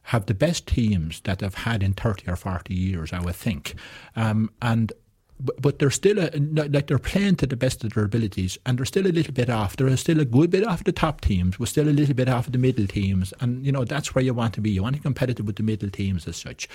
have 0.10 0.26
the 0.26 0.34
best 0.34 0.66
teams 0.66 1.22
that 1.22 1.40
they've 1.40 1.54
had 1.54 1.84
in 1.84 1.94
30 1.94 2.32
or 2.32 2.36
40 2.36 2.74
years, 2.74 3.14
I 3.14 3.20
would 3.20 3.36
think. 3.36 3.76
Um, 4.16 4.50
and 4.60 4.92
but, 5.40 5.62
but 5.62 5.80
they're 5.80 5.92
still 5.92 6.20
a, 6.20 6.30
like 6.36 6.88
they're 6.88 7.00
playing 7.00 7.36
to 7.38 7.48
the 7.48 7.58
best 7.58 7.84
of 7.84 7.94
their 7.94 8.06
abilities, 8.06 8.58
and 8.66 8.78
they're 8.78 8.86
still 8.86 9.06
a 9.06 9.10
little 9.10 9.34
bit 9.34 9.50
off. 9.50 9.76
They're 9.76 9.96
still 9.98 10.20
a 10.20 10.26
good 10.26 10.50
bit 10.50 10.66
off 10.66 10.84
the 10.84 10.92
top 10.92 11.22
teams. 11.22 11.60
We're 11.60 11.66
still 11.66 11.90
a 11.90 11.92
little 11.92 12.16
bit 12.16 12.30
off 12.30 12.52
the 12.52 12.58
middle 12.58 12.88
teams, 12.88 13.34
and 13.42 13.66
you 13.66 13.72
know 13.72 13.84
that's 13.84 14.16
where 14.16 14.24
you 14.24 14.34
want 14.34 14.54
to 14.56 14.62
be. 14.62 14.70
You 14.72 14.84
want 14.84 14.96
to 14.96 15.02
be 15.02 15.04
competitive 15.04 15.46
with 15.46 15.58
the 15.58 15.64
middle 15.64 15.90
teams 15.90 16.28
as 16.28 16.38
such. 16.38 16.70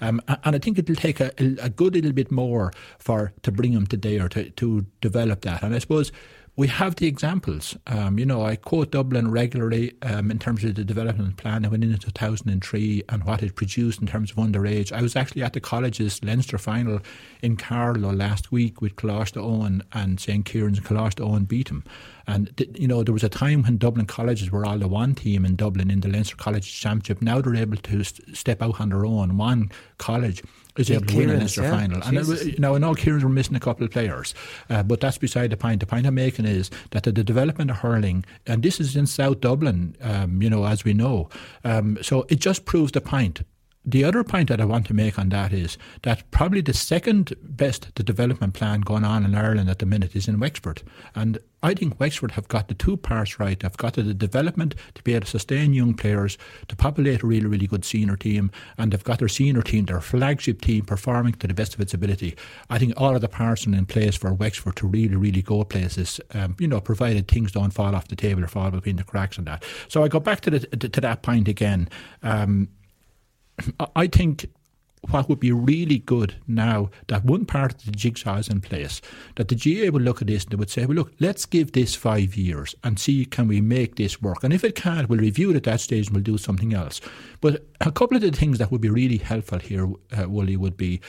Um, 0.00 0.20
and 0.44 0.56
I 0.56 0.58
think 0.58 0.78
it'll 0.78 0.94
take 0.94 1.20
a, 1.20 1.32
a 1.38 1.68
good 1.68 1.94
little 1.94 2.12
bit 2.12 2.30
more 2.30 2.72
for 2.98 3.32
to 3.42 3.52
bring 3.52 3.72
them 3.72 3.86
to 3.88 3.96
there 3.96 4.28
to 4.30 4.50
to 4.50 4.86
develop 5.00 5.42
that. 5.42 5.62
And 5.62 5.74
I 5.74 5.78
suppose 5.78 6.10
we 6.56 6.68
have 6.68 6.96
the 6.96 7.06
examples. 7.06 7.76
Um, 7.86 8.18
you 8.18 8.24
know, 8.24 8.42
I 8.42 8.56
quote 8.56 8.90
Dublin 8.90 9.30
regularly 9.30 9.94
um, 10.00 10.30
in 10.30 10.38
terms 10.38 10.64
of 10.64 10.74
the 10.74 10.84
development 10.84 11.36
plan 11.36 11.62
that 11.62 11.70
went 11.70 11.84
in 11.84 11.92
in 11.92 11.98
2003 11.98 13.02
and 13.10 13.24
what 13.24 13.42
it 13.42 13.54
produced 13.54 14.00
in 14.00 14.06
terms 14.06 14.30
of 14.30 14.38
underage. 14.38 14.90
I 14.90 15.02
was 15.02 15.16
actually 15.16 15.42
at 15.42 15.52
the 15.52 15.60
college's 15.60 16.22
Leinster 16.24 16.56
final 16.56 17.00
in 17.42 17.56
Carlow 17.56 18.10
last 18.10 18.50
week 18.50 18.80
with 18.80 18.96
Coláiste 18.96 19.36
Eoin 19.36 19.82
and 19.92 20.18
St. 20.18 20.46
Kieran's 20.46 20.78
and 20.78 20.86
Coláiste 20.86 21.20
Eoin 21.20 21.46
beat 21.46 21.68
them. 21.68 21.84
And, 22.26 22.50
you 22.74 22.88
know, 22.88 23.02
there 23.02 23.12
was 23.12 23.22
a 23.22 23.28
time 23.28 23.62
when 23.62 23.76
Dublin 23.76 24.06
colleges 24.06 24.50
were 24.50 24.64
all 24.64 24.78
the 24.78 24.88
one 24.88 25.14
team 25.14 25.44
in 25.44 25.56
Dublin 25.56 25.90
in 25.90 26.00
the 26.00 26.08
Leinster 26.08 26.36
College 26.36 26.80
Championship. 26.80 27.20
Now 27.20 27.42
they're 27.42 27.54
able 27.54 27.76
to 27.76 28.02
st- 28.02 28.34
step 28.34 28.62
out 28.62 28.80
on 28.80 28.88
their 28.88 29.04
own. 29.04 29.36
One 29.36 29.70
college 29.98 30.42
is 30.78 30.90
able 30.90 31.06
to 31.06 31.16
win 31.16 31.24
a 31.24 31.32
Kieran's, 31.32 31.56
Leinster 31.56 31.62
yeah. 31.62 31.70
final. 31.70 32.02
And 32.02 32.16
it, 32.16 32.58
now, 32.58 32.74
I 32.74 32.78
know 32.78 32.94
Kieran's 32.94 33.24
were 33.24 33.30
missing 33.30 33.56
a 33.56 33.60
couple 33.60 33.84
of 33.84 33.90
players, 33.90 34.34
uh, 34.70 34.82
but 34.82 35.00
that's 35.00 35.18
beside 35.18 35.50
the 35.50 35.56
point. 35.56 35.80
The 35.80 35.86
point 35.86 36.06
I'm 36.06 36.14
making 36.14 36.44
is 36.44 36.70
that 36.90 37.04
the, 37.04 37.12
the 37.12 37.24
development 37.24 37.70
of 37.70 37.78
hurling, 37.78 38.24
and 38.46 38.62
this 38.62 38.80
is 38.80 38.96
in 38.96 39.06
South 39.06 39.40
Dublin, 39.40 39.96
um, 40.00 40.42
you 40.42 40.50
know, 40.50 40.64
as 40.64 40.84
we 40.84 40.94
know, 40.94 41.28
um, 41.64 41.98
so 42.02 42.26
it 42.28 42.40
just 42.40 42.64
proves 42.64 42.92
the 42.92 43.00
point 43.00 43.42
the 43.86 44.02
other 44.02 44.24
point 44.24 44.48
that 44.48 44.60
I 44.60 44.64
want 44.64 44.86
to 44.86 44.94
make 44.94 45.16
on 45.16 45.28
that 45.28 45.52
is 45.52 45.78
that 46.02 46.28
probably 46.32 46.60
the 46.60 46.74
second 46.74 47.34
best 47.40 47.94
development 47.94 48.54
plan 48.54 48.80
going 48.80 49.04
on 49.04 49.24
in 49.24 49.36
Ireland 49.36 49.70
at 49.70 49.78
the 49.78 49.86
minute 49.86 50.16
is 50.16 50.26
in 50.26 50.40
Wexford. 50.40 50.82
And 51.14 51.38
I 51.62 51.72
think 51.74 51.98
Wexford 51.98 52.32
have 52.32 52.48
got 52.48 52.66
the 52.66 52.74
two 52.74 52.96
parts 52.96 53.38
right. 53.38 53.58
They've 53.58 53.76
got 53.76 53.94
the 53.94 54.12
development 54.12 54.74
to 54.94 55.02
be 55.02 55.14
able 55.14 55.24
to 55.24 55.30
sustain 55.30 55.72
young 55.72 55.94
players, 55.94 56.36
to 56.66 56.76
populate 56.76 57.22
a 57.22 57.26
really, 57.26 57.46
really 57.46 57.66
good 57.68 57.84
senior 57.84 58.16
team, 58.16 58.50
and 58.76 58.92
they've 58.92 59.02
got 59.02 59.20
their 59.20 59.28
senior 59.28 59.62
team, 59.62 59.84
their 59.84 60.00
flagship 60.00 60.62
team, 60.62 60.84
performing 60.84 61.34
to 61.34 61.46
the 61.46 61.54
best 61.54 61.74
of 61.74 61.80
its 61.80 61.94
ability. 61.94 62.36
I 62.68 62.78
think 62.78 62.92
all 62.96 63.14
of 63.14 63.20
the 63.20 63.28
parts 63.28 63.66
are 63.66 63.74
in 63.74 63.86
place 63.86 64.16
for 64.16 64.34
Wexford 64.34 64.76
to 64.76 64.86
really, 64.86 65.16
really 65.16 65.42
go 65.42 65.62
places, 65.64 66.20
um, 66.34 66.56
you 66.58 66.66
know, 66.66 66.80
provided 66.80 67.28
things 67.28 67.52
don't 67.52 67.70
fall 67.70 67.94
off 67.94 68.08
the 68.08 68.16
table 68.16 68.44
or 68.44 68.48
fall 68.48 68.70
between 68.70 68.96
the 68.96 69.04
cracks 69.04 69.38
and 69.38 69.46
that. 69.46 69.64
So 69.88 70.02
I 70.02 70.08
go 70.08 70.20
back 70.20 70.40
to, 70.42 70.50
the, 70.50 70.58
to 70.76 71.00
that 71.00 71.22
point 71.22 71.48
again. 71.48 71.88
Um, 72.22 72.68
I 73.94 74.06
think 74.06 74.50
what 75.10 75.28
would 75.28 75.40
be 75.40 75.52
really 75.52 75.98
good 75.98 76.36
now 76.46 76.90
that 77.08 77.24
one 77.24 77.44
part 77.44 77.74
of 77.74 77.84
the 77.84 77.92
jigsaw 77.92 78.36
is 78.36 78.48
in 78.48 78.60
place, 78.60 79.00
that 79.36 79.48
the 79.48 79.54
GA 79.54 79.90
would 79.90 80.02
look 80.02 80.20
at 80.20 80.28
this 80.28 80.44
and 80.44 80.52
they 80.52 80.56
would 80.56 80.70
say, 80.70 80.86
well, 80.86 80.96
look, 80.96 81.12
let's 81.20 81.46
give 81.46 81.72
this 81.72 81.94
five 81.94 82.36
years 82.36 82.74
and 82.84 82.98
see 82.98 83.24
can 83.24 83.48
we 83.48 83.60
make 83.60 83.96
this 83.96 84.20
work. 84.20 84.42
And 84.42 84.52
if 84.52 84.64
it 84.64 84.74
can't, 84.74 85.08
we'll 85.08 85.20
review 85.20 85.50
it 85.50 85.56
at 85.56 85.64
that 85.64 85.80
stage 85.80 86.06
and 86.06 86.16
we'll 86.16 86.22
do 86.22 86.38
something 86.38 86.74
else. 86.74 87.00
But 87.40 87.66
a 87.80 87.92
couple 87.92 88.16
of 88.16 88.22
the 88.22 88.30
things 88.30 88.58
that 88.58 88.70
would 88.70 88.80
be 88.80 88.88
really 88.90 89.18
helpful 89.18 89.58
here, 89.58 89.88
uh, 90.16 90.28
would 90.28 90.76
be 90.76 91.00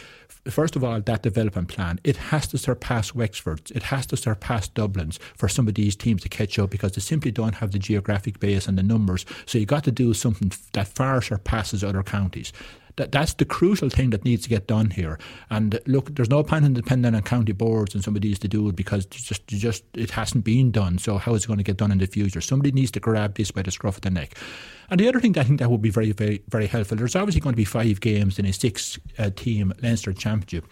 first 0.49 0.75
of 0.75 0.83
all, 0.83 1.01
that 1.01 1.23
development 1.23 1.67
plan, 1.67 1.99
it 2.03 2.17
has 2.17 2.47
to 2.47 2.57
surpass 2.57 3.13
Wexford's, 3.13 3.71
it 3.71 3.83
has 3.83 4.05
to 4.07 4.17
surpass 4.17 4.67
Dublin's 4.67 5.19
for 5.35 5.47
some 5.47 5.67
of 5.67 5.75
these 5.75 5.95
teams 5.95 6.21
to 6.23 6.29
catch 6.29 6.57
up 6.59 6.69
because 6.69 6.93
they 6.93 7.01
simply 7.01 7.31
don't 7.31 7.55
have 7.55 7.71
the 7.71 7.79
geographic 7.79 8.39
base 8.39 8.67
and 8.67 8.77
the 8.77 8.83
numbers. 8.83 9.25
So 9.45 9.57
you've 9.57 9.67
got 9.67 9.83
to 9.85 9.91
do 9.91 10.13
something 10.13 10.51
that 10.73 10.87
far 10.87 11.21
surpasses 11.21 11.83
other 11.83 12.03
counties 12.03 12.53
that, 12.97 13.11
that's 13.11 13.33
the 13.35 13.45
crucial 13.45 13.89
thing 13.89 14.11
that 14.11 14.25
needs 14.25 14.43
to 14.43 14.49
get 14.49 14.67
done 14.67 14.91
here. 14.91 15.17
And 15.49 15.79
look, 15.87 16.13
there's 16.15 16.29
no 16.29 16.43
point 16.43 16.65
in 16.65 16.73
depending 16.73 17.15
on 17.15 17.21
county 17.23 17.53
boards 17.53 17.95
and 17.95 18.03
some 18.03 18.15
of 18.15 18.21
these 18.21 18.37
to 18.39 18.47
do 18.47 18.67
it 18.69 18.75
because 18.75 19.05
just 19.05 19.47
just 19.47 19.83
it 19.93 20.11
hasn't 20.11 20.43
been 20.43 20.71
done. 20.71 20.97
So 20.97 21.17
how 21.17 21.33
is 21.33 21.45
it 21.45 21.47
going 21.47 21.57
to 21.57 21.63
get 21.63 21.77
done 21.77 21.91
in 21.91 21.99
the 21.99 22.07
future? 22.07 22.41
Somebody 22.41 22.71
needs 22.71 22.91
to 22.91 22.99
grab 22.99 23.35
this 23.35 23.51
by 23.51 23.61
the 23.61 23.71
scruff 23.71 23.95
of 23.95 24.01
the 24.01 24.09
neck. 24.09 24.35
And 24.89 24.99
the 24.99 25.07
other 25.07 25.19
thing 25.19 25.33
that 25.33 25.41
I 25.41 25.43
think 25.43 25.59
that 25.59 25.71
would 25.71 25.81
be 25.81 25.89
very, 25.89 26.11
very, 26.11 26.41
very 26.49 26.67
helpful. 26.67 26.97
There's 26.97 27.15
obviously 27.15 27.41
going 27.41 27.53
to 27.53 27.57
be 27.57 27.65
five 27.65 27.99
games 27.99 28.39
in 28.39 28.45
a 28.45 28.53
six-team 28.53 29.71
uh, 29.71 29.81
Leinster 29.81 30.13
Championship. 30.13 30.65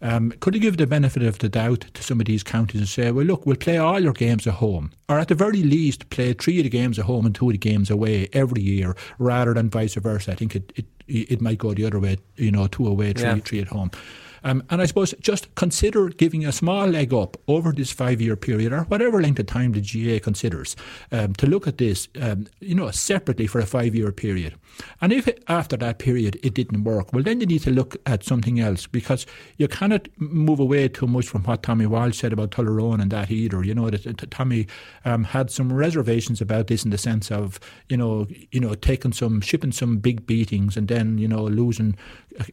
Um, 0.00 0.30
could 0.38 0.54
you 0.54 0.60
give 0.60 0.76
the 0.76 0.86
benefit 0.86 1.24
of 1.24 1.38
the 1.40 1.48
doubt 1.48 1.86
to 1.92 2.02
some 2.04 2.20
of 2.20 2.26
these 2.26 2.44
counties 2.44 2.80
and 2.80 2.88
say, 2.88 3.10
well, 3.10 3.26
look, 3.26 3.46
we'll 3.46 3.56
play 3.56 3.78
all 3.78 3.98
your 3.98 4.12
games 4.12 4.46
at 4.46 4.54
home, 4.54 4.92
or 5.08 5.18
at 5.18 5.26
the 5.26 5.34
very 5.34 5.62
least, 5.62 6.08
play 6.10 6.32
three 6.34 6.58
of 6.60 6.64
the 6.64 6.70
games 6.70 7.00
at 7.00 7.06
home 7.06 7.26
and 7.26 7.34
two 7.34 7.48
of 7.48 7.52
the 7.52 7.58
games 7.58 7.90
away 7.90 8.28
every 8.32 8.62
year, 8.62 8.96
rather 9.18 9.54
than 9.54 9.68
vice 9.68 9.94
versa? 9.94 10.30
I 10.30 10.34
think 10.36 10.54
it, 10.54 10.72
it, 10.76 10.86
it 11.08 11.40
might 11.40 11.58
go 11.58 11.74
the 11.74 11.84
other 11.84 11.98
way, 11.98 12.18
you 12.36 12.50
know, 12.50 12.66
two 12.66 12.86
away, 12.86 13.12
three, 13.12 13.22
yeah. 13.24 13.36
three 13.36 13.60
at 13.60 13.68
home. 13.68 13.90
Um, 14.44 14.62
and 14.70 14.80
I 14.80 14.86
suppose 14.86 15.14
just 15.20 15.54
consider 15.54 16.08
giving 16.08 16.44
a 16.44 16.52
small 16.52 16.86
leg 16.86 17.12
up 17.12 17.36
over 17.46 17.72
this 17.72 17.90
five 17.90 18.20
year 18.20 18.36
period 18.36 18.72
or 18.72 18.82
whatever 18.82 19.20
length 19.20 19.38
of 19.40 19.46
time 19.46 19.72
the 19.72 19.80
GA 19.80 20.20
considers 20.20 20.76
um, 21.12 21.34
to 21.34 21.46
look 21.46 21.66
at 21.66 21.78
this, 21.78 22.08
um, 22.20 22.46
you 22.60 22.74
know, 22.74 22.90
separately 22.90 23.46
for 23.46 23.58
a 23.60 23.66
five 23.66 23.94
year 23.94 24.12
period. 24.12 24.54
And 25.00 25.12
if 25.12 25.26
it, 25.26 25.42
after 25.48 25.76
that 25.78 25.98
period 25.98 26.38
it 26.42 26.54
didn't 26.54 26.84
work, 26.84 27.12
well, 27.12 27.22
then 27.22 27.40
you 27.40 27.46
need 27.46 27.62
to 27.62 27.70
look 27.70 27.96
at 28.06 28.24
something 28.24 28.60
else 28.60 28.86
because 28.86 29.26
you 29.56 29.68
cannot 29.68 30.08
move 30.18 30.60
away 30.60 30.88
too 30.88 31.06
much 31.06 31.26
from 31.26 31.42
what 31.44 31.62
Tommy 31.62 31.86
Walsh 31.86 32.18
said 32.18 32.32
about 32.32 32.50
Tullaroan 32.50 33.00
and 33.00 33.10
that 33.10 33.30
either. 33.30 33.64
You 33.64 33.74
know, 33.74 33.90
that 33.90 34.30
Tommy 34.30 34.66
um, 35.04 35.24
had 35.24 35.50
some 35.50 35.72
reservations 35.72 36.40
about 36.40 36.68
this 36.68 36.84
in 36.84 36.90
the 36.90 36.98
sense 36.98 37.30
of, 37.30 37.58
you 37.88 37.96
know, 37.96 38.26
you 38.50 38.60
know, 38.60 38.74
taking 38.74 39.12
some, 39.12 39.40
shipping 39.40 39.72
some 39.72 39.98
big 39.98 40.26
beatings 40.26 40.76
and 40.76 40.88
then, 40.88 41.18
you 41.18 41.28
know, 41.28 41.44
losing 41.44 41.96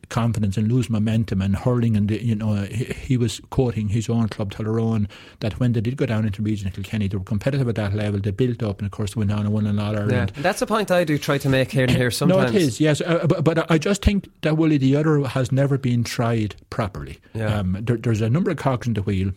confidence 0.09 0.57
and 0.57 0.71
lose 0.71 0.89
momentum 0.89 1.41
and 1.41 1.55
hurling. 1.55 1.95
And, 1.95 2.09
you 2.11 2.35
know, 2.35 2.55
he, 2.63 2.85
he 2.85 3.17
was 3.17 3.41
quoting 3.49 3.89
his 3.89 4.09
own 4.09 4.27
club, 4.29 4.51
Tullaroan, 4.51 5.09
that 5.39 5.59
when 5.59 5.73
they 5.73 5.81
did 5.81 5.97
go 5.97 6.05
down 6.05 6.25
into 6.25 6.41
regional 6.41 6.73
Kilkenny, 6.73 7.07
they 7.07 7.17
were 7.17 7.23
competitive 7.23 7.67
at 7.67 7.75
that 7.75 7.93
level. 7.93 8.19
They 8.19 8.31
built 8.31 8.63
up 8.63 8.79
and, 8.79 8.85
of 8.85 8.91
course, 8.91 9.15
went 9.15 9.31
on 9.31 9.41
and 9.41 9.53
won 9.53 9.67
an 9.67 9.79
All 9.79 9.95
Ireland. 9.95 10.31
Yeah, 10.35 10.41
that's 10.41 10.61
a 10.61 10.67
point 10.67 10.91
I 10.91 11.03
do 11.03 11.17
try 11.17 11.37
to 11.37 11.49
make 11.49 11.71
here 11.71 11.83
and 11.83 11.91
here 11.91 12.11
sometimes. 12.11 12.35
No, 12.35 12.41
it 12.47 12.55
is, 12.55 12.79
yes. 12.79 13.01
Uh, 13.01 13.25
but, 13.27 13.43
but, 13.43 13.71
I 13.71 13.77
just 13.77 14.03
think 14.03 14.29
that, 14.41 14.57
Willie, 14.57 14.77
the 14.77 14.95
other 14.95 15.23
has 15.23 15.51
never 15.51 15.77
been 15.77 16.03
tried 16.03 16.55
properly. 16.69 17.19
Yeah. 17.33 17.59
Um, 17.59 17.77
there, 17.79 17.97
there's 17.97 18.21
a 18.21 18.29
number 18.29 18.51
of 18.51 18.57
cogs 18.57 18.87
in 18.87 18.93
the 18.93 19.01
wheel 19.01 19.31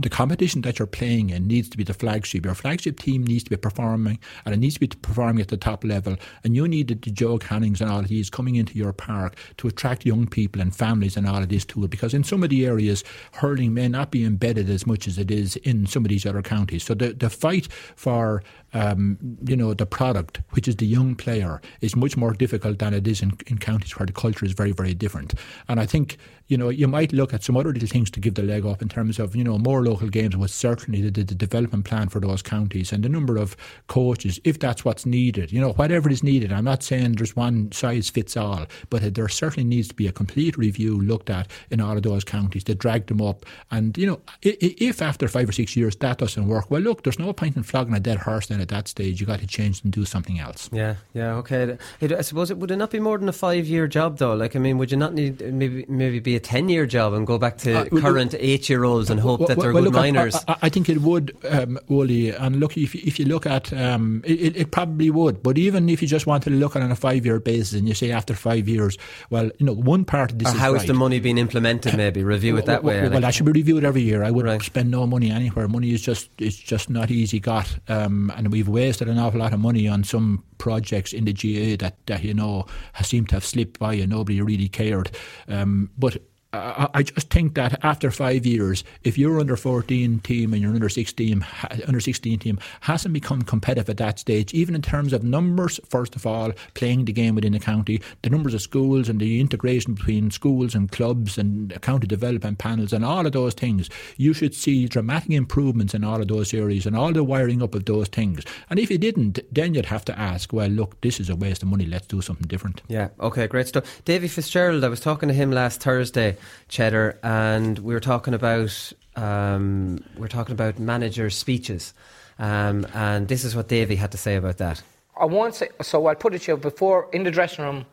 the 0.00 0.08
competition 0.08 0.60
that 0.62 0.78
you're 0.78 0.86
playing 0.86 1.30
in 1.30 1.48
needs 1.48 1.68
to 1.68 1.76
be 1.76 1.82
the 1.82 1.92
flagship. 1.92 2.44
Your 2.44 2.54
flagship 2.54 3.00
team 3.00 3.24
needs 3.24 3.42
to 3.44 3.50
be 3.50 3.56
performing, 3.56 4.20
and 4.44 4.54
it 4.54 4.58
needs 4.58 4.74
to 4.74 4.80
be 4.80 4.86
performing 4.86 5.40
at 5.40 5.48
the 5.48 5.56
top 5.56 5.82
level. 5.82 6.16
And 6.44 6.54
you 6.54 6.68
need 6.68 6.88
the, 6.88 6.94
Joe 6.94 7.38
Cannings 7.38 7.80
and 7.80 7.90
all 7.90 7.98
of 7.98 8.08
these 8.08 8.30
coming 8.30 8.54
into 8.54 8.78
your 8.78 8.92
park 8.92 9.36
to 9.56 9.66
attract 9.66 10.06
young 10.06 10.28
people 10.28 10.62
and 10.62 10.74
families 10.74 11.16
and 11.16 11.26
all 11.26 11.42
of 11.42 11.48
this 11.48 11.64
to 11.66 11.84
it. 11.84 11.90
Because 11.90 12.14
in 12.14 12.22
some 12.22 12.44
of 12.44 12.50
the 12.50 12.66
areas, 12.66 13.02
hurling 13.32 13.74
may 13.74 13.88
not 13.88 14.12
be 14.12 14.24
embedded 14.24 14.70
as 14.70 14.86
much 14.86 15.08
as 15.08 15.18
it 15.18 15.30
is 15.30 15.56
in 15.56 15.86
some 15.86 16.04
of 16.04 16.08
these 16.08 16.24
other 16.24 16.42
counties. 16.42 16.84
So 16.84 16.94
the, 16.94 17.12
the 17.12 17.28
fight 17.28 17.66
for 17.96 18.44
um, 18.72 19.18
you 19.46 19.56
know, 19.56 19.74
the 19.74 19.86
product, 19.86 20.40
which 20.50 20.68
is 20.68 20.76
the 20.76 20.86
young 20.86 21.14
player, 21.14 21.60
is 21.80 21.96
much 21.96 22.16
more 22.16 22.32
difficult 22.32 22.78
than 22.78 22.94
it 22.94 23.06
is 23.06 23.22
in, 23.22 23.32
in 23.46 23.58
counties 23.58 23.98
where 23.98 24.06
the 24.06 24.12
culture 24.12 24.44
is 24.44 24.52
very, 24.52 24.72
very 24.72 24.94
different. 24.94 25.34
And 25.68 25.80
I 25.80 25.86
think, 25.86 26.18
you 26.48 26.56
know, 26.56 26.68
you 26.68 26.88
might 26.88 27.12
look 27.12 27.32
at 27.32 27.44
some 27.44 27.56
other 27.56 27.72
little 27.72 27.88
things 27.88 28.10
to 28.10 28.20
give 28.20 28.34
the 28.34 28.42
leg 28.42 28.66
up 28.66 28.82
in 28.82 28.88
terms 28.88 29.18
of, 29.18 29.36
you 29.36 29.44
know, 29.44 29.58
more 29.58 29.82
local 29.84 30.08
games 30.08 30.36
was 30.36 30.52
certainly 30.52 31.00
the, 31.02 31.22
the 31.22 31.34
development 31.34 31.84
plan 31.84 32.08
for 32.08 32.20
those 32.20 32.42
counties 32.42 32.92
and 32.92 33.04
the 33.04 33.08
number 33.08 33.36
of 33.36 33.56
coaches, 33.86 34.40
if 34.44 34.58
that's 34.58 34.84
what's 34.84 35.06
needed, 35.06 35.52
you 35.52 35.60
know, 35.60 35.72
whatever 35.72 36.10
is 36.10 36.22
needed. 36.22 36.52
I'm 36.52 36.64
not 36.64 36.82
saying 36.82 37.12
there's 37.12 37.36
one 37.36 37.70
size 37.72 38.10
fits 38.10 38.36
all, 38.36 38.66
but 38.88 39.14
there 39.14 39.28
certainly 39.28 39.68
needs 39.68 39.88
to 39.88 39.94
be 39.94 40.08
a 40.08 40.12
complete 40.12 40.56
review 40.58 41.00
looked 41.00 41.30
at 41.30 41.48
in 41.70 41.80
all 41.80 41.96
of 41.96 42.02
those 42.02 42.24
counties 42.24 42.64
to 42.64 42.74
drag 42.74 43.06
them 43.06 43.22
up. 43.22 43.46
And, 43.70 43.96
you 43.96 44.06
know, 44.06 44.20
if 44.42 45.02
after 45.02 45.28
five 45.28 45.48
or 45.48 45.52
six 45.52 45.76
years 45.76 45.94
that 45.96 46.18
doesn't 46.18 46.48
work, 46.48 46.70
well, 46.70 46.80
look, 46.80 47.04
there's 47.04 47.18
no 47.18 47.32
point 47.32 47.56
in 47.56 47.62
flogging 47.62 47.94
a 47.94 48.00
dead 48.00 48.18
horse 48.18 48.46
then 48.46 48.59
at 48.60 48.68
that 48.68 48.88
stage. 48.88 49.20
You 49.20 49.26
got 49.26 49.40
to 49.40 49.46
change 49.46 49.82
and 49.82 49.92
do 49.92 50.04
something 50.04 50.38
else. 50.38 50.68
Yeah, 50.72 50.96
yeah, 51.14 51.34
okay. 51.36 51.78
I 52.00 52.20
suppose 52.22 52.50
it 52.50 52.58
would 52.58 52.70
it 52.70 52.76
not 52.76 52.90
be 52.90 53.00
more 53.00 53.18
than 53.18 53.28
a 53.28 53.32
five 53.32 53.66
year 53.66 53.86
job 53.86 54.18
though? 54.18 54.34
Like, 54.34 54.56
I 54.56 54.58
mean, 54.58 54.78
would 54.78 54.90
you 54.90 54.96
not 54.96 55.14
need 55.14 55.40
maybe 55.40 55.84
maybe 55.88 56.20
be 56.20 56.36
a 56.36 56.40
ten 56.40 56.68
year 56.68 56.86
job 56.86 57.12
and 57.12 57.26
go 57.26 57.38
back 57.38 57.58
to 57.58 57.80
uh, 57.80 58.00
current 58.00 58.34
eight 58.38 58.68
year 58.68 58.84
olds 58.84 59.10
and 59.10 59.20
hope 59.20 59.40
well, 59.40 59.48
that 59.48 59.58
they're 59.58 59.72
well, 59.72 59.84
good 59.84 59.92
look, 59.92 60.02
miners? 60.02 60.36
I, 60.46 60.52
I, 60.52 60.56
I, 60.62 60.68
think 60.68 60.88
it 60.88 61.00
would, 61.00 61.36
um, 61.48 61.78
Wooly. 61.88 62.30
And 62.30 62.60
look, 62.60 62.76
if 62.76 62.94
if 62.94 63.18
you 63.18 63.24
look 63.24 63.46
at, 63.46 63.72
um, 63.72 64.22
it, 64.24 64.56
it 64.56 64.70
probably 64.70 65.10
would. 65.10 65.42
But 65.42 65.58
even 65.58 65.88
if 65.88 66.02
you 66.02 66.08
just 66.08 66.26
wanted 66.26 66.50
to 66.50 66.56
look 66.56 66.76
at 66.76 66.82
it 66.82 66.84
on 66.84 66.92
a 66.92 66.96
five 66.96 67.24
year 67.24 67.40
basis, 67.40 67.78
and 67.78 67.88
you 67.88 67.94
say 67.94 68.10
after 68.10 68.34
five 68.34 68.68
years, 68.68 68.98
well, 69.30 69.50
you 69.58 69.66
know, 69.66 69.74
one 69.74 70.04
part 70.04 70.32
of 70.32 70.38
this 70.38 70.48
or 70.48 70.54
is 70.54 70.60
how 70.60 70.72
right. 70.72 70.82
is 70.82 70.86
the 70.86 70.94
money 70.94 71.20
being 71.20 71.38
implemented? 71.38 71.96
Maybe 72.00 72.22
review 72.22 72.56
it 72.56 72.66
that 72.66 72.82
well, 72.82 72.94
way. 72.94 73.02
Well, 73.02 73.10
like. 73.12 73.22
that 73.22 73.34
should 73.34 73.46
be 73.46 73.52
reviewed 73.52 73.84
every 73.84 74.02
year. 74.02 74.22
I 74.22 74.30
wouldn't 74.30 74.52
right. 74.52 74.62
spend 74.62 74.90
no 74.90 75.06
money 75.06 75.30
anywhere. 75.30 75.68
Money 75.68 75.92
is 75.92 76.02
just 76.02 76.30
it's 76.38 76.56
just 76.56 76.90
not 76.90 77.10
easy 77.10 77.40
got, 77.40 77.78
um, 77.88 78.32
and 78.36 78.49
we've 78.50 78.68
wasted 78.68 79.08
an 79.08 79.18
awful 79.18 79.40
lot 79.40 79.52
of 79.52 79.60
money 79.60 79.88
on 79.88 80.04
some 80.04 80.44
projects 80.58 81.12
in 81.12 81.24
the 81.24 81.32
GA 81.32 81.76
that, 81.76 81.96
that 82.06 82.22
you 82.22 82.34
know 82.34 82.66
seemed 83.02 83.28
to 83.30 83.36
have 83.36 83.44
slipped 83.44 83.78
by 83.78 83.94
and 83.94 84.10
nobody 84.10 84.40
really 84.40 84.68
cared. 84.68 85.10
Um, 85.48 85.90
but 85.98 86.22
I, 86.52 87.04
just 87.04 87.30
think 87.30 87.54
that 87.54 87.78
after 87.84 88.10
five 88.10 88.44
years, 88.44 88.82
if 89.04 89.16
your 89.16 89.38
under 89.38 89.56
14 89.56 90.18
team 90.20 90.52
and 90.52 90.60
your 90.60 90.74
under 90.74 90.88
16 90.88 91.46
under 91.86 92.00
16 92.00 92.38
team 92.40 92.58
hasn't 92.80 93.14
become 93.14 93.42
competitive 93.42 93.88
at 93.88 93.98
that 93.98 94.18
stage, 94.18 94.52
even 94.52 94.74
in 94.74 94.82
terms 94.82 95.12
of 95.12 95.22
numbers, 95.22 95.78
first 95.88 96.16
of 96.16 96.26
all, 96.26 96.52
playing 96.74 97.04
the 97.04 97.12
game 97.12 97.36
within 97.36 97.52
the 97.52 97.60
county, 97.60 98.02
the 98.22 98.30
numbers 98.30 98.52
of 98.52 98.62
schools 98.62 99.08
and 99.08 99.20
the 99.20 99.38
integration 99.38 99.94
between 99.94 100.32
schools 100.32 100.74
and 100.74 100.90
clubs 100.90 101.38
and 101.38 101.80
county 101.82 102.08
development 102.08 102.58
panels 102.58 102.92
and 102.92 103.04
all 103.04 103.26
of 103.26 103.32
those 103.32 103.54
things, 103.54 103.88
you 104.16 104.32
should 104.32 104.54
see 104.54 104.86
dramatic 104.86 105.30
improvements 105.30 105.94
in 105.94 106.02
all 106.02 106.20
of 106.20 106.26
those 106.26 106.52
areas 106.52 106.84
and 106.84 106.96
all 106.96 107.12
the 107.12 107.22
wiring 107.22 107.62
up 107.62 107.76
of 107.76 107.84
those 107.84 108.08
things. 108.08 108.44
And 108.70 108.80
if 108.80 108.90
you 108.90 108.98
didn't, 108.98 109.38
then 109.52 109.74
you'd 109.74 109.86
have 109.86 110.04
to 110.06 110.18
ask, 110.18 110.52
well, 110.52 110.68
look, 110.68 111.00
this 111.00 111.20
is 111.20 111.30
a 111.30 111.36
waste 111.36 111.62
of 111.62 111.68
money. 111.68 111.86
Let's 111.86 112.08
do 112.08 112.20
something 112.20 112.48
different. 112.48 112.82
Yeah. 112.88 113.10
Okay. 113.20 113.46
Great 113.46 113.68
stuff. 113.68 114.04
Davy 114.04 114.26
Fitzgerald. 114.26 114.82
I 114.82 114.88
was 114.88 115.00
talking 115.00 115.28
to 115.28 115.34
him 115.34 115.52
last 115.52 115.80
Thursday 115.80 116.36
Cheddar, 116.68 117.18
and 117.22 117.78
we 117.78 117.94
were 117.94 118.00
talking 118.00 118.34
about 118.34 118.92
um, 119.16 120.02
we 120.16 120.24
are 120.24 120.28
talking 120.28 120.52
about 120.52 120.78
managers' 120.78 121.36
speeches, 121.36 121.94
um, 122.38 122.86
and 122.94 123.28
this 123.28 123.44
is 123.44 123.54
what 123.56 123.68
Davy 123.68 123.96
had 123.96 124.12
to 124.12 124.18
say 124.18 124.36
about 124.36 124.58
that. 124.58 124.82
I 125.18 125.26
won't 125.26 125.54
say. 125.54 125.68
So 125.82 126.06
I'll 126.06 126.14
put 126.14 126.34
it 126.34 126.42
to 126.42 126.52
you 126.52 126.56
before 126.56 127.08
in 127.12 127.24
the 127.24 127.30
dressing 127.30 127.64
room. 127.64 127.86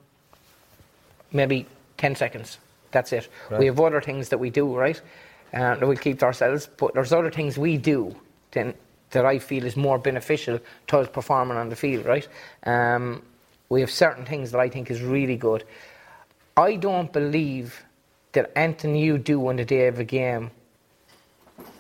Maybe 1.32 1.66
ten 1.98 2.16
seconds. 2.16 2.58
That's 2.92 3.12
it. 3.12 3.28
Right. 3.50 3.60
We 3.60 3.66
have 3.66 3.80
other 3.80 4.02
things 4.02 4.30
that 4.30 4.38
we 4.38 4.50
do, 4.50 4.76
right? 4.76 5.02
Uh, 5.54 5.76
that 5.76 5.88
we 5.88 5.98
keep 5.98 6.20
to 6.20 6.26
ourselves. 6.26 6.70
But 6.78 6.94
there's 6.94 7.12
other 7.12 7.32
things 7.32 7.58
we 7.58 7.78
do 7.78 8.16
then 8.52 8.74
that 9.12 9.26
I 9.26 9.40
feel 9.40 9.66
is 9.66 9.76
more 9.76 9.98
beneficial 9.98 10.60
to 10.88 10.98
us 11.00 11.08
performing 11.10 11.58
on 11.58 11.70
the 11.70 11.76
field, 11.76 12.06
right? 12.06 12.28
Um, 12.64 13.22
we 13.70 13.82
have 13.82 13.92
certain 13.92 14.26
things 14.26 14.52
that 14.52 14.60
I 14.60 14.70
think 14.70 14.92
is 14.92 15.02
really 15.02 15.38
good. 15.38 15.64
I 16.56 16.76
don't 16.76 17.12
believe 17.12 17.84
that 18.38 18.52
anything 18.56 18.96
you 18.96 19.18
do 19.18 19.38
on 19.50 19.56
the 19.58 19.66
day 19.66 19.88
of 19.88 20.00
a 20.00 20.04
game 20.04 20.52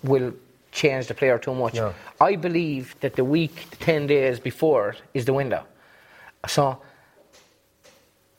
will 0.03 0.33
change 0.71 1.07
the 1.07 1.13
player 1.13 1.37
too 1.39 1.53
much. 1.55 1.75
No. 1.75 1.93
I 2.19 2.35
believe 2.35 2.95
that 3.01 3.15
the 3.15 3.23
week, 3.23 3.69
the 3.71 3.77
10 3.77 4.07
days 4.07 4.39
before 4.39 4.95
is 5.13 5.25
the 5.25 5.33
window. 5.33 5.63
So 6.47 6.81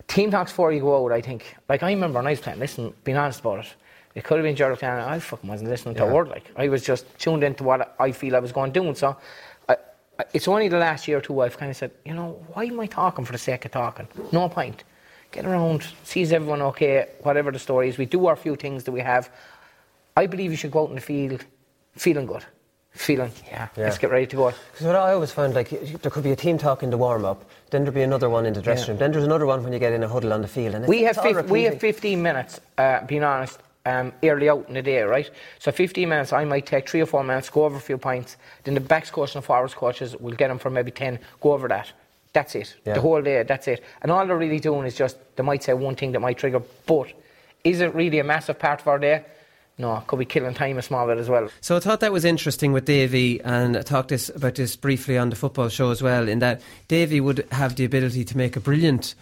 team 0.06 0.30
talks 0.30 0.50
before 0.52 0.72
you 0.72 0.80
go 0.80 1.04
out, 1.04 1.12
I 1.12 1.20
think. 1.20 1.56
Like, 1.68 1.82
I 1.82 1.90
remember 1.90 2.18
when 2.18 2.26
I 2.26 2.30
was 2.30 2.40
playing, 2.40 2.58
listen, 2.58 2.92
being 3.04 3.16
honest 3.18 3.40
about 3.40 3.60
it, 3.60 3.74
it 4.14 4.24
could 4.24 4.38
have 4.38 4.44
been 4.44 4.56
Ger 4.56 4.74
Loughnane. 4.74 5.06
I 5.06 5.18
fucking 5.18 5.48
wasn't 5.48 5.70
listening 5.70 5.94
to 5.96 6.04
Yeah. 6.04 6.10
a 6.10 6.14
word. 6.14 6.28
Like, 6.28 6.50
I 6.56 6.68
was 6.68 6.82
just 6.82 7.04
tuned 7.18 7.44
into 7.44 7.62
what 7.64 7.94
I 7.98 8.12
feel 8.12 8.34
I 8.36 8.40
was 8.40 8.52
going 8.52 8.72
doing. 8.72 8.94
So, 8.94 9.16
I, 9.68 9.76
I, 10.18 10.24
it's 10.32 10.48
only 10.48 10.68
the 10.68 10.78
last 10.78 11.06
year 11.08 11.18
or 11.18 11.20
two 11.20 11.40
I've 11.40 11.56
kind 11.58 11.70
of 11.70 11.76
said, 11.76 11.90
you 12.04 12.14
know, 12.14 12.28
why 12.52 12.64
am 12.64 12.80
I 12.80 12.86
talking 12.86 13.24
for 13.24 13.32
the 13.32 13.38
sake 13.38 13.64
of 13.66 13.70
talking? 13.72 14.08
No 14.32 14.48
point. 14.48 14.82
Get 15.30 15.44
around, 15.44 15.86
sees 16.04 16.32
everyone 16.32 16.62
okay, 16.62 17.06
whatever 17.22 17.50
the 17.50 17.58
story 17.58 17.88
is. 17.88 17.98
We 17.98 18.06
do 18.06 18.26
our 18.26 18.36
few 18.36 18.56
things 18.56 18.84
that 18.84 18.92
we 18.92 19.00
have. 19.00 19.30
I 20.16 20.26
believe 20.26 20.50
you 20.50 20.56
should 20.56 20.70
go 20.70 20.84
out 20.84 20.88
in 20.88 20.94
the 20.94 21.00
field 21.00 21.44
feeling 21.94 22.26
good. 22.26 22.44
Feeling, 22.92 23.30
yeah, 23.46 23.68
Yeah. 23.76 23.84
let's 23.84 23.98
get 23.98 24.10
ready 24.10 24.26
to 24.26 24.36
go. 24.36 24.52
Because 24.72 24.86
what 24.86 24.96
I 24.96 25.12
always 25.12 25.30
found, 25.30 25.54
like, 25.54 25.68
there 25.68 26.10
could 26.10 26.24
be 26.24 26.32
a 26.32 26.36
team 26.36 26.56
talk 26.58 26.82
in 26.82 26.90
the 26.90 26.96
warm 26.96 27.24
up, 27.24 27.44
then 27.70 27.82
there'd 27.84 27.94
be 27.94 28.02
another 28.02 28.30
one 28.30 28.46
in 28.46 28.54
the 28.54 28.62
dressing 28.62 28.86
Yeah. 28.86 28.90
room, 28.92 28.98
then 28.98 29.12
there's 29.12 29.24
another 29.24 29.46
one 29.46 29.62
when 29.62 29.72
you 29.72 29.78
get 29.78 29.92
in 29.92 30.02
a 30.02 30.08
huddle 30.08 30.32
on 30.32 30.40
the 30.42 30.48
field. 30.48 30.74
And 30.74 30.84
it's, 30.84 30.88
We 30.88 31.02
have, 31.02 31.16
it's 31.18 31.22
fif- 31.26 31.50
we 31.50 31.64
have 31.64 31.78
15 31.78 32.22
minutes, 32.22 32.60
uh, 32.78 33.04
being 33.04 33.22
honest, 33.22 33.58
um, 33.84 34.12
early 34.24 34.48
out 34.48 34.64
in 34.68 34.74
the 34.74 34.82
day, 34.82 35.02
right? 35.02 35.30
So 35.58 35.70
15 35.70 36.08
minutes, 36.08 36.32
I 36.32 36.44
might 36.44 36.66
take 36.66 36.88
three 36.88 37.00
or 37.00 37.06
four 37.06 37.22
minutes, 37.22 37.50
go 37.50 37.64
over 37.64 37.76
a 37.76 37.80
few 37.80 37.98
points. 37.98 38.36
Then 38.64 38.74
the 38.74 38.80
backs 38.80 39.10
coach 39.10 39.34
and 39.34 39.42
the 39.42 39.46
forwards 39.46 39.74
coaches 39.74 40.16
will 40.16 40.34
get 40.34 40.48
them 40.48 40.58
for 40.58 40.70
maybe 40.70 40.90
10, 40.90 41.18
go 41.40 41.52
over 41.52 41.68
that. 41.68 41.92
That's 42.32 42.54
it. 42.54 42.76
Yeah. 42.84 42.94
The 42.94 43.00
whole 43.00 43.22
day, 43.22 43.42
that's 43.42 43.68
it. 43.68 43.82
And 44.02 44.12
all 44.12 44.26
they're 44.26 44.36
really 44.36 44.60
doing 44.60 44.86
is 44.86 44.94
just, 44.94 45.16
they 45.36 45.42
might 45.42 45.62
say 45.62 45.72
one 45.72 45.96
thing 45.96 46.12
that 46.12 46.20
might 46.20 46.38
trigger, 46.38 46.62
but 46.86 47.12
is 47.64 47.80
it 47.80 47.94
really 47.94 48.18
a 48.18 48.24
massive 48.24 48.58
part 48.58 48.80
of 48.80 48.88
our 48.88 48.98
day? 48.98 49.24
No, 49.78 50.02
could 50.06 50.18
be 50.18 50.24
killing 50.24 50.54
time 50.54 50.76
a 50.76 50.82
small 50.82 51.06
bit 51.06 51.18
as 51.18 51.28
well. 51.28 51.48
So 51.60 51.76
I 51.76 51.80
thought 51.80 52.00
that 52.00 52.12
was 52.12 52.24
interesting 52.24 52.72
with 52.72 52.84
Davy, 52.84 53.40
and 53.40 53.76
I 53.76 53.82
talked 53.82 54.08
this, 54.08 54.28
about 54.28 54.56
this 54.56 54.74
briefly 54.74 55.16
on 55.16 55.30
the 55.30 55.36
football 55.36 55.68
show 55.68 55.90
as 55.90 56.02
well. 56.02 56.28
In 56.28 56.40
that 56.40 56.60
Davy 56.88 57.20
would 57.20 57.46
have 57.52 57.76
the 57.76 57.84
ability 57.84 58.24
to 58.24 58.36
make 58.36 58.56
a 58.56 58.60
brilliant, 58.60 59.14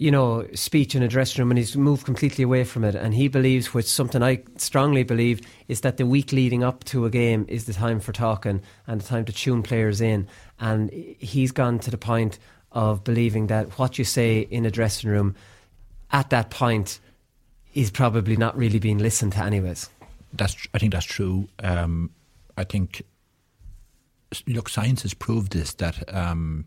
you 0.00 0.10
know, 0.10 0.46
speech 0.54 0.94
in 0.94 1.02
a 1.02 1.08
dressing 1.08 1.42
room, 1.42 1.50
and 1.50 1.58
he's 1.58 1.76
moved 1.76 2.06
completely 2.06 2.42
away 2.42 2.64
from 2.64 2.84
it. 2.84 2.94
And 2.94 3.12
he 3.12 3.28
believes, 3.28 3.74
which 3.74 3.84
something 3.84 4.22
I 4.22 4.42
strongly 4.56 5.02
believe, 5.02 5.42
is 5.68 5.82
that 5.82 5.98
the 5.98 6.06
week 6.06 6.32
leading 6.32 6.64
up 6.64 6.84
to 6.84 7.04
a 7.04 7.10
game 7.10 7.44
is 7.48 7.66
the 7.66 7.74
time 7.74 8.00
for 8.00 8.10
talking 8.10 8.62
and 8.86 8.98
the 8.98 9.06
time 9.06 9.26
to 9.26 9.32
tune 9.32 9.62
players 9.62 10.00
in. 10.00 10.26
And 10.58 10.90
he's 10.90 11.52
gone 11.52 11.80
to 11.80 11.90
the 11.90 11.98
point 11.98 12.38
of 12.72 13.04
believing 13.04 13.48
that 13.48 13.78
what 13.78 13.98
you 13.98 14.06
say 14.06 14.40
in 14.40 14.64
a 14.64 14.70
dressing 14.70 15.10
room 15.10 15.36
at 16.12 16.30
that 16.30 16.48
point 16.48 16.98
is 17.74 17.90
probably 17.90 18.38
not 18.38 18.56
really 18.56 18.78
being 18.78 18.96
listened 18.96 19.32
to, 19.32 19.44
anyways. 19.44 19.90
That's 20.32 20.56
I 20.72 20.78
think 20.78 20.94
that's 20.94 21.04
true. 21.04 21.46
Um, 21.62 22.08
I 22.56 22.64
think 22.64 23.02
look, 24.46 24.70
science 24.70 25.02
has 25.02 25.12
proved 25.12 25.52
this 25.52 25.74
that 25.74 26.14
um, 26.14 26.64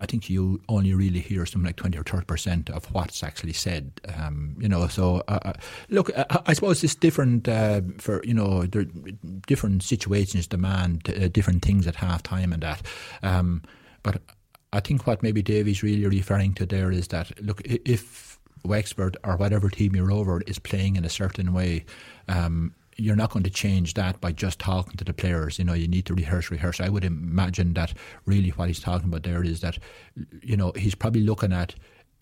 I 0.00 0.06
think 0.06 0.28
you 0.28 0.60
only 0.68 0.94
really 0.94 1.20
hear 1.20 1.46
something 1.46 1.66
like 1.66 1.76
twenty 1.76 1.98
or 1.98 2.02
thirty 2.02 2.24
percent 2.24 2.70
of 2.70 2.86
what's 2.92 3.22
actually 3.22 3.52
said. 3.52 4.00
Um, 4.16 4.56
you 4.58 4.68
know, 4.68 4.86
so 4.88 5.22
uh, 5.28 5.38
uh, 5.44 5.52
look, 5.88 6.10
I, 6.16 6.40
I 6.46 6.52
suppose 6.52 6.82
it's 6.84 6.94
different 6.94 7.48
uh, 7.48 7.80
for 7.98 8.22
you 8.24 8.34
know 8.34 8.66
different 9.46 9.82
situations 9.82 10.46
demand 10.46 11.08
uh, 11.08 11.28
different 11.28 11.64
things 11.64 11.86
at 11.86 11.96
half 11.96 12.22
time 12.22 12.52
and 12.52 12.62
that, 12.62 12.82
um, 13.22 13.62
but. 14.02 14.20
I 14.72 14.80
think 14.80 15.06
what 15.06 15.22
maybe 15.22 15.42
Davy's 15.42 15.82
really 15.82 16.06
referring 16.06 16.52
to 16.54 16.66
there 16.66 16.90
is 16.90 17.08
that 17.08 17.40
look, 17.42 17.62
if 17.64 18.38
Wexford 18.64 19.16
or 19.24 19.36
whatever 19.36 19.70
team 19.70 19.94
you're 19.94 20.12
over 20.12 20.42
is 20.46 20.58
playing 20.58 20.96
in 20.96 21.04
a 21.04 21.08
certain 21.08 21.54
way, 21.54 21.84
um, 22.28 22.74
you're 22.96 23.16
not 23.16 23.30
going 23.30 23.42
to 23.42 23.50
change 23.50 23.94
that 23.94 24.20
by 24.20 24.32
just 24.32 24.58
talking 24.58 24.96
to 24.96 25.04
the 25.04 25.12
players. 25.12 25.58
You 25.58 25.64
know, 25.64 25.74
you 25.74 25.86
need 25.86 26.06
to 26.06 26.14
rehearse, 26.14 26.50
rehearse. 26.50 26.80
I 26.80 26.88
would 26.88 27.04
imagine 27.04 27.74
that 27.74 27.92
really 28.24 28.50
what 28.50 28.68
he's 28.68 28.80
talking 28.80 29.08
about 29.08 29.22
there 29.22 29.44
is 29.44 29.60
that, 29.60 29.78
you 30.42 30.56
know, 30.56 30.72
he's 30.76 30.94
probably 30.94 31.22
looking 31.22 31.52
at. 31.52 31.74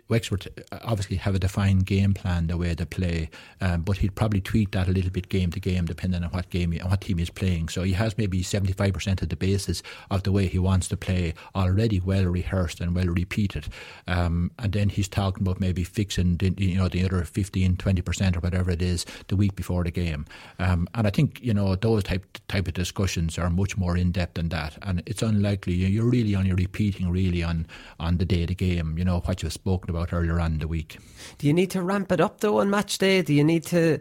Wexford 0.08 0.48
uh, 0.70 0.78
obviously 0.84 1.16
have 1.16 1.34
a 1.34 1.38
defined 1.38 1.86
game 1.86 2.14
plan 2.14 2.46
the 2.46 2.56
way 2.56 2.74
they 2.74 2.84
play, 2.84 3.30
um, 3.60 3.82
but 3.82 3.98
he'd 3.98 4.14
probably 4.14 4.40
tweak 4.40 4.72
that 4.72 4.88
a 4.88 4.92
little 4.92 5.10
bit 5.10 5.28
game 5.28 5.50
to 5.52 5.60
game 5.60 5.86
depending 5.86 6.22
on 6.22 6.30
what 6.30 6.50
game, 6.50 6.72
he, 6.72 6.78
what 6.80 7.00
team 7.00 7.18
he's 7.18 7.30
playing. 7.30 7.68
So 7.68 7.82
he 7.82 7.92
has 7.94 8.18
maybe 8.18 8.42
seventy 8.42 8.72
five 8.72 8.92
percent 8.92 9.22
of 9.22 9.28
the 9.30 9.36
basis 9.36 9.82
of 10.10 10.22
the 10.22 10.32
way 10.32 10.46
he 10.46 10.58
wants 10.58 10.88
to 10.88 10.96
play 10.96 11.34
already 11.54 12.00
well 12.00 12.24
rehearsed 12.26 12.80
and 12.80 12.94
well 12.94 13.06
repeated, 13.06 13.68
um, 14.06 14.50
and 14.58 14.72
then 14.72 14.88
he's 14.88 15.08
talking 15.08 15.42
about 15.42 15.60
maybe 15.60 15.84
fixing 15.84 16.36
the, 16.36 16.52
you 16.58 16.76
know 16.76 16.88
the 16.88 17.04
other 17.04 17.24
15 17.24 17.76
20 17.76 18.02
percent 18.02 18.36
or 18.36 18.40
whatever 18.40 18.70
it 18.70 18.82
is 18.82 19.06
the 19.28 19.36
week 19.36 19.56
before 19.56 19.84
the 19.84 19.90
game. 19.90 20.26
Um, 20.58 20.86
and 20.94 21.06
I 21.06 21.10
think 21.10 21.40
you 21.42 21.54
know 21.54 21.74
those 21.76 22.04
type 22.04 22.38
type 22.48 22.68
of 22.68 22.74
discussions 22.74 23.38
are 23.38 23.50
much 23.50 23.76
more 23.76 23.96
in 23.96 24.12
depth 24.12 24.34
than 24.34 24.50
that, 24.50 24.76
and 24.82 25.02
it's 25.06 25.22
unlikely 25.22 25.74
you- 25.74 25.88
you're 25.88 26.10
really 26.10 26.34
only 26.36 26.52
repeating 26.52 27.10
really 27.10 27.42
on 27.42 27.66
on 27.98 28.18
the 28.18 28.24
day 28.24 28.42
of 28.42 28.48
the 28.48 28.54
game. 28.54 28.98
You 28.98 29.04
know 29.04 29.20
what 29.20 29.42
you've 29.42 29.52
spoken 29.52 29.93
about 29.94 30.12
earlier 30.12 30.40
on 30.40 30.54
in 30.54 30.58
the 30.58 30.68
week. 30.68 30.98
Do 31.38 31.46
you 31.46 31.52
need 31.52 31.70
to 31.70 31.82
ramp 31.82 32.10
it 32.10 32.20
up 32.20 32.40
though 32.40 32.60
on 32.60 32.68
match 32.70 32.98
day? 32.98 33.22
Do 33.22 33.32
you 33.32 33.44
need 33.44 33.64
to, 33.66 34.00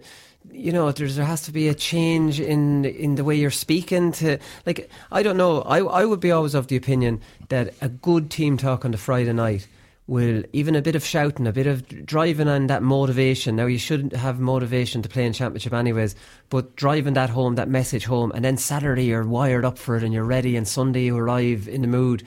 you 0.52 0.72
know, 0.72 0.92
there 0.92 1.26
has 1.26 1.44
to 1.44 1.52
be 1.52 1.68
a 1.68 1.74
change 1.76 2.40
in 2.40 2.86
in 2.86 3.16
the 3.16 3.24
way 3.24 3.36
you're 3.36 3.52
speaking 3.52 4.12
to, 4.14 4.40
like, 4.66 4.90
I 5.12 5.24
don't 5.24 5.38
know. 5.38 5.62
I 5.62 5.80
I 5.80 6.06
would 6.06 6.20
be 6.20 6.32
always 6.32 6.56
of 6.56 6.68
the 6.68 6.76
opinion 6.76 7.22
that 7.50 7.74
a 7.82 7.90
good 7.90 8.32
team 8.32 8.58
talk 8.58 8.86
on 8.86 8.92
the 8.92 8.98
Friday 8.98 9.34
night 9.34 9.68
will 10.06 10.44
even 10.52 10.76
a 10.76 10.82
bit 10.82 10.96
of 10.96 11.06
shouting, 11.06 11.48
a 11.48 11.54
bit 11.54 11.68
of 11.68 12.06
driving 12.06 12.50
on 12.50 12.68
that 12.68 12.84
motivation. 12.84 13.56
Now 13.56 13.68
you 13.68 13.78
shouldn't 13.78 14.14
have 14.14 14.40
motivation 14.40 15.02
to 15.02 15.10
play 15.10 15.26
in 15.26 15.32
championship 15.32 15.74
anyways, 15.74 16.16
but 16.50 16.76
driving 16.76 17.14
that 17.14 17.30
home, 17.30 17.56
that 17.56 17.70
message 17.70 18.04
home, 18.04 18.32
and 18.36 18.44
then 18.44 18.58
Saturday 18.58 19.06
you're 19.06 19.24
wired 19.24 19.64
up 19.64 19.78
for 19.78 19.96
it 19.96 20.04
and 20.04 20.14
you're 20.14 20.26
ready, 20.26 20.58
and 20.58 20.68
Sunday 20.68 21.06
you 21.06 21.16
arrive 21.18 21.70
in 21.70 21.82
the 21.82 21.88
mood. 21.88 22.24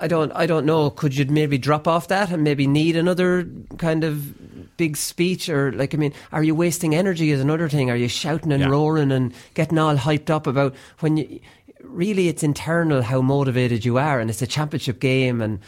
I 0.00 0.08
don't 0.08 0.32
I 0.32 0.46
don't 0.46 0.66
know. 0.66 0.90
Could 0.90 1.16
you 1.16 1.24
maybe 1.26 1.58
drop 1.58 1.86
off 1.86 2.08
that 2.08 2.30
and 2.30 2.42
maybe 2.42 2.66
need 2.66 2.96
another 2.96 3.48
kind 3.78 4.02
of 4.04 4.76
big 4.76 4.96
speech 4.96 5.48
or 5.48 5.70
like 5.72 5.94
I 5.94 5.98
mean, 5.98 6.12
are 6.32 6.42
you 6.42 6.54
wasting 6.54 6.94
energy 6.94 7.30
is 7.30 7.40
another 7.40 7.68
thing? 7.68 7.90
Are 7.90 7.96
you 7.96 8.08
shouting 8.08 8.52
and 8.52 8.60
Yeah. 8.62 8.68
roaring 8.68 9.12
and 9.12 9.32
getting 9.54 9.78
all 9.78 9.96
hyped 9.96 10.30
up 10.30 10.46
about 10.46 10.74
when 11.00 11.16
you 11.16 11.40
really 11.82 12.28
it's 12.28 12.42
internal 12.42 13.02
how 13.02 13.20
motivated 13.20 13.84
you 13.84 13.98
are 13.98 14.18
and 14.18 14.30
it's 14.30 14.42
a 14.42 14.46
championship 14.46 14.98
game 15.00 15.40
and 15.40 15.60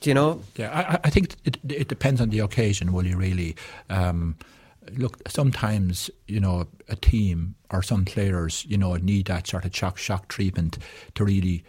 do 0.00 0.10
you 0.10 0.14
know? 0.14 0.42
Yeah, 0.56 0.70
I, 0.70 0.94
I- 0.94 1.00
I 1.04 1.10
think 1.10 1.36
it, 1.44 1.58
it 1.68 1.88
depends 1.88 2.20
on 2.20 2.30
the 2.30 2.40
occasion, 2.40 2.92
will 2.92 3.06
you 3.06 3.16
really? 3.16 3.54
Um, 3.88 4.34
look, 4.96 5.16
sometimes, 5.28 6.10
you 6.26 6.40
know, 6.40 6.66
a 6.88 6.96
team 6.96 7.54
or 7.70 7.82
some 7.84 8.04
players, 8.04 8.66
you 8.68 8.76
know, 8.76 8.96
need 8.96 9.26
that 9.26 9.46
sort 9.46 9.64
of 9.64 9.74
shock, 9.74 9.96
shock 9.98 10.26
treatment 10.26 10.76
to 11.14 11.24
really, 11.24 11.62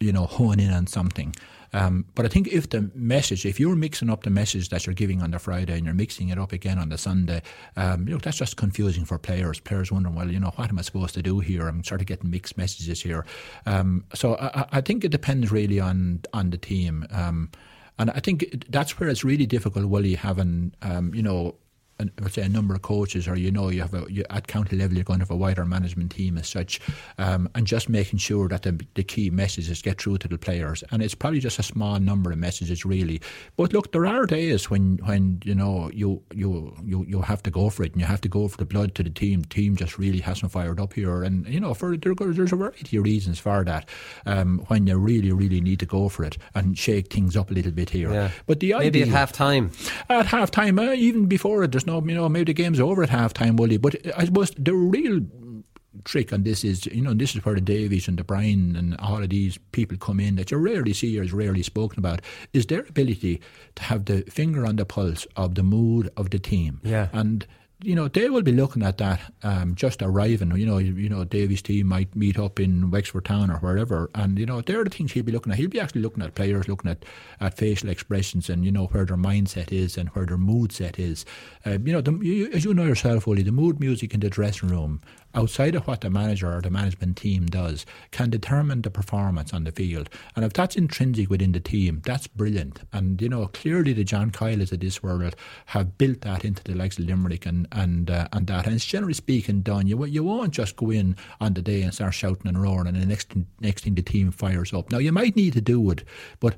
you 0.00 0.12
know, 0.12 0.26
hone 0.26 0.60
in 0.60 0.72
on 0.72 0.86
something. 0.86 1.34
Um, 1.74 2.06
but 2.14 2.24
I 2.24 2.28
think 2.28 2.48
if 2.48 2.70
the 2.70 2.90
message, 2.94 3.44
if 3.44 3.60
you're 3.60 3.76
mixing 3.76 4.08
up 4.08 4.22
the 4.22 4.30
message 4.30 4.70
that 4.70 4.86
you're 4.86 4.94
giving 4.94 5.20
on 5.20 5.32
the 5.32 5.38
Friday 5.38 5.74
and 5.76 5.84
you're 5.84 5.94
mixing 5.94 6.30
it 6.30 6.38
up 6.38 6.52
again 6.52 6.78
on 6.78 6.88
the 6.88 6.96
Sunday, 6.96 7.42
um, 7.76 8.08
you 8.08 8.14
know, 8.14 8.18
that's 8.20 8.38
just 8.38 8.56
confusing 8.56 9.04
for 9.04 9.18
players. 9.18 9.60
Players 9.60 9.92
wondering, 9.92 10.14
well, 10.14 10.30
you 10.30 10.40
know, 10.40 10.52
what 10.56 10.70
am 10.70 10.78
I 10.78 10.82
supposed 10.82 11.12
to 11.14 11.22
do 11.22 11.40
here? 11.40 11.68
I'm 11.68 11.84
sort 11.84 12.00
of 12.00 12.06
getting 12.06 12.30
mixed 12.30 12.56
messages 12.56 13.02
here. 13.02 13.26
Um, 13.66 14.04
so 14.14 14.34
I, 14.36 14.60
I- 14.62 14.68
I 14.72 14.80
think 14.80 15.04
it 15.04 15.10
depends 15.10 15.52
really 15.52 15.78
on 15.80 16.20
on 16.32 16.50
the 16.50 16.58
team. 16.58 17.06
Um, 17.10 17.50
and 17.98 18.10
I 18.12 18.20
think 18.20 18.64
that's 18.70 18.98
where 18.98 19.08
it's 19.10 19.24
really 19.24 19.44
difficult, 19.46 19.84
Willie, 19.86 20.14
having, 20.14 20.72
um, 20.82 21.12
you 21.14 21.22
know, 21.22 21.56
an, 21.98 22.10
say 22.30 22.42
a 22.42 22.48
number 22.48 22.74
of 22.74 22.82
coaches, 22.82 23.26
or 23.28 23.36
you 23.36 23.50
know, 23.50 23.68
you 23.70 23.80
have 23.80 23.94
a 23.94 24.06
you, 24.08 24.24
at 24.30 24.46
county 24.46 24.76
level, 24.76 24.94
you're 24.96 25.04
going 25.04 25.18
to 25.18 25.24
have 25.24 25.30
a 25.30 25.36
wider 25.36 25.64
management 25.64 26.12
team 26.12 26.38
as 26.38 26.48
such, 26.48 26.80
um, 27.18 27.48
and 27.54 27.66
just 27.66 27.88
making 27.88 28.18
sure 28.18 28.48
that 28.48 28.62
the, 28.62 28.78
the 28.94 29.02
key 29.02 29.30
messages 29.30 29.82
get 29.82 30.00
through 30.00 30.18
to 30.18 30.28
the 30.28 30.38
players. 30.38 30.84
And 30.90 31.02
it's 31.02 31.14
probably 31.14 31.40
just 31.40 31.58
a 31.58 31.62
small 31.62 31.98
number 31.98 32.30
of 32.32 32.38
messages, 32.38 32.84
really. 32.84 33.20
But 33.56 33.72
look, 33.72 33.92
there 33.92 34.06
are 34.06 34.26
days 34.26 34.70
when 34.70 34.98
when 35.04 35.40
you 35.44 35.54
know 35.54 35.90
you 35.92 36.22
you 36.34 36.74
you 36.84 37.04
you 37.08 37.22
have 37.22 37.42
to 37.44 37.50
go 37.50 37.70
for 37.70 37.82
it, 37.84 37.92
and 37.92 38.00
you 38.00 38.06
have 38.06 38.20
to 38.22 38.28
go 38.28 38.48
for 38.48 38.56
the 38.56 38.64
blood 38.64 38.94
to 38.96 39.02
the 39.02 39.10
team. 39.10 39.42
The 39.42 39.48
team 39.48 39.76
just 39.76 39.98
really 39.98 40.20
hasn't 40.20 40.52
fired 40.52 40.78
up 40.80 40.92
here, 40.92 41.22
and 41.22 41.46
you 41.48 41.60
know, 41.60 41.74
for 41.74 41.96
there, 41.96 42.14
there's 42.14 42.52
a 42.52 42.56
variety 42.56 42.96
of 42.96 43.04
reasons 43.04 43.38
for 43.38 43.64
that. 43.64 43.88
Um, 44.26 44.58
when 44.68 44.86
you 44.86 44.96
really 44.98 45.32
really 45.32 45.60
need 45.60 45.80
to 45.80 45.86
go 45.86 46.08
for 46.08 46.24
it 46.24 46.38
and 46.54 46.76
shake 46.78 47.12
things 47.12 47.36
up 47.36 47.50
a 47.50 47.54
little 47.54 47.72
bit 47.72 47.90
here. 47.90 48.12
Yeah. 48.12 48.30
But 48.46 48.60
the 48.60 48.72
Maybe 48.78 49.00
at 49.00 49.08
idea- 49.08 49.16
half 49.16 49.32
time. 49.32 49.70
at 50.08 50.26
half 50.26 50.50
time, 50.50 50.78
uh, 50.78 50.92
even 50.92 51.26
before 51.26 51.62
it, 51.64 51.72
there's 51.72 51.86
no, 51.88 52.00
you 52.06 52.14
know, 52.14 52.28
maybe 52.28 52.52
the 52.52 52.62
game's 52.62 52.80
over 52.80 53.02
at 53.02 53.10
half 53.10 53.32
time, 53.32 53.56
Willie. 53.56 53.78
But 53.78 53.96
I 54.16 54.24
suppose 54.26 54.52
the 54.56 54.74
real 54.74 55.20
trick 56.04 56.32
on 56.32 56.42
this 56.44 56.64
is, 56.64 56.86
you 56.86 57.02
know, 57.02 57.14
this 57.14 57.34
is 57.34 57.44
where 57.44 57.54
the 57.54 57.60
Davies 57.60 58.08
and 58.08 58.18
the 58.18 58.24
Bryan 58.24 58.76
and 58.76 58.96
all 59.00 59.22
of 59.22 59.30
these 59.30 59.58
people 59.72 59.96
come 59.96 60.20
in 60.20 60.36
that 60.36 60.50
you 60.50 60.58
rarely 60.58 60.92
see 60.92 61.18
or 61.18 61.22
is 61.22 61.32
rarely 61.32 61.62
spoken 61.62 61.98
about, 61.98 62.20
is 62.52 62.66
their 62.66 62.80
ability 62.80 63.40
to 63.74 63.82
have 63.82 64.04
the 64.04 64.22
finger 64.30 64.66
on 64.66 64.76
the 64.76 64.84
pulse 64.84 65.26
of 65.34 65.54
the 65.54 65.62
mood 65.62 66.10
of 66.16 66.30
the 66.30 66.38
team. 66.38 66.80
Yeah. 66.84 67.08
And 67.12 67.46
you 67.82 67.94
know 67.94 68.08
they 68.08 68.28
will 68.28 68.42
be 68.42 68.52
looking 68.52 68.82
at 68.82 68.98
that 68.98 69.20
um, 69.42 69.74
just 69.74 70.02
arriving. 70.02 70.56
You 70.56 70.66
know, 70.66 70.78
you, 70.78 71.08
know 71.08 71.24
Davy's 71.24 71.62
team 71.62 71.86
might 71.86 72.14
meet 72.16 72.38
up 72.38 72.58
in 72.58 72.90
Wexford 72.90 73.24
Town 73.24 73.50
or 73.50 73.58
wherever, 73.58 74.10
and 74.14 74.38
you 74.38 74.46
know 74.46 74.60
they're 74.60 74.82
the 74.82 74.90
things 74.90 75.12
he'll 75.12 75.24
be 75.24 75.32
looking 75.32 75.52
at. 75.52 75.58
He'll 75.58 75.70
be 75.70 75.80
actually 75.80 76.02
looking 76.02 76.22
at 76.24 76.34
players, 76.34 76.66
looking 76.66 76.90
at, 76.90 77.04
at 77.40 77.56
facial 77.56 77.88
expressions, 77.88 78.50
and 78.50 78.64
you 78.64 78.72
know 78.72 78.86
where 78.86 79.04
their 79.04 79.16
mindset 79.16 79.72
is 79.72 79.96
and 79.96 80.08
where 80.10 80.26
their 80.26 80.38
mood 80.38 80.72
set 80.72 80.98
is. 80.98 81.24
Uh, 81.64 81.78
you 81.84 81.92
know, 81.92 82.00
the, 82.00 82.12
you, 82.18 82.50
as 82.52 82.64
you 82.64 82.74
know 82.74 82.84
yourself, 82.84 83.26
Willie, 83.26 83.42
the 83.42 83.52
mood 83.52 83.78
music 83.78 84.12
in 84.12 84.20
the 84.20 84.30
dressing 84.30 84.68
room 84.68 85.00
outside 85.34 85.74
of 85.74 85.86
what 85.86 86.00
the 86.00 86.10
manager 86.10 86.56
or 86.56 86.60
the 86.60 86.70
management 86.70 87.16
team 87.16 87.46
does 87.46 87.84
can 88.10 88.30
determine 88.30 88.82
the 88.82 88.90
performance 88.90 89.52
on 89.52 89.64
the 89.64 89.72
field. 89.72 90.08
And 90.34 90.44
if 90.44 90.52
that's 90.52 90.76
intrinsic 90.76 91.30
within 91.30 91.52
the 91.52 91.60
team, 91.60 92.02
that's 92.04 92.26
brilliant. 92.26 92.80
And 92.92 93.20
you 93.20 93.28
know, 93.28 93.46
clearly 93.48 93.92
the 93.92 94.04
John 94.04 94.30
Kielys 94.30 94.72
of 94.72 94.80
this 94.80 95.02
world 95.02 95.36
have 95.66 95.98
built 95.98 96.22
that 96.22 96.44
into 96.44 96.62
the 96.64 96.74
likes 96.74 96.98
of 96.98 97.06
Limerick 97.06 97.46
and 97.46 97.68
and 97.72 98.10
uh, 98.10 98.28
and 98.32 98.46
that. 98.46 98.66
And 98.66 98.74
it's 98.74 98.84
generally 98.84 99.14
speaking 99.14 99.62
done. 99.62 99.86
You 99.86 100.04
you 100.06 100.24
won't 100.24 100.52
just 100.52 100.76
go 100.76 100.90
in 100.90 101.16
on 101.40 101.54
the 101.54 101.62
day 101.62 101.82
and 101.82 101.94
start 101.94 102.14
shouting 102.14 102.48
and 102.48 102.60
roaring, 102.60 102.86
and 102.88 102.96
the 102.96 103.06
next 103.06 103.32
next 103.60 103.84
thing 103.84 103.94
the 103.94 104.02
team 104.02 104.30
fires 104.30 104.72
up. 104.72 104.90
Now 104.90 104.98
you 104.98 105.12
might 105.12 105.36
need 105.36 105.52
to 105.54 105.60
do 105.60 105.90
it, 105.90 106.04
but 106.40 106.56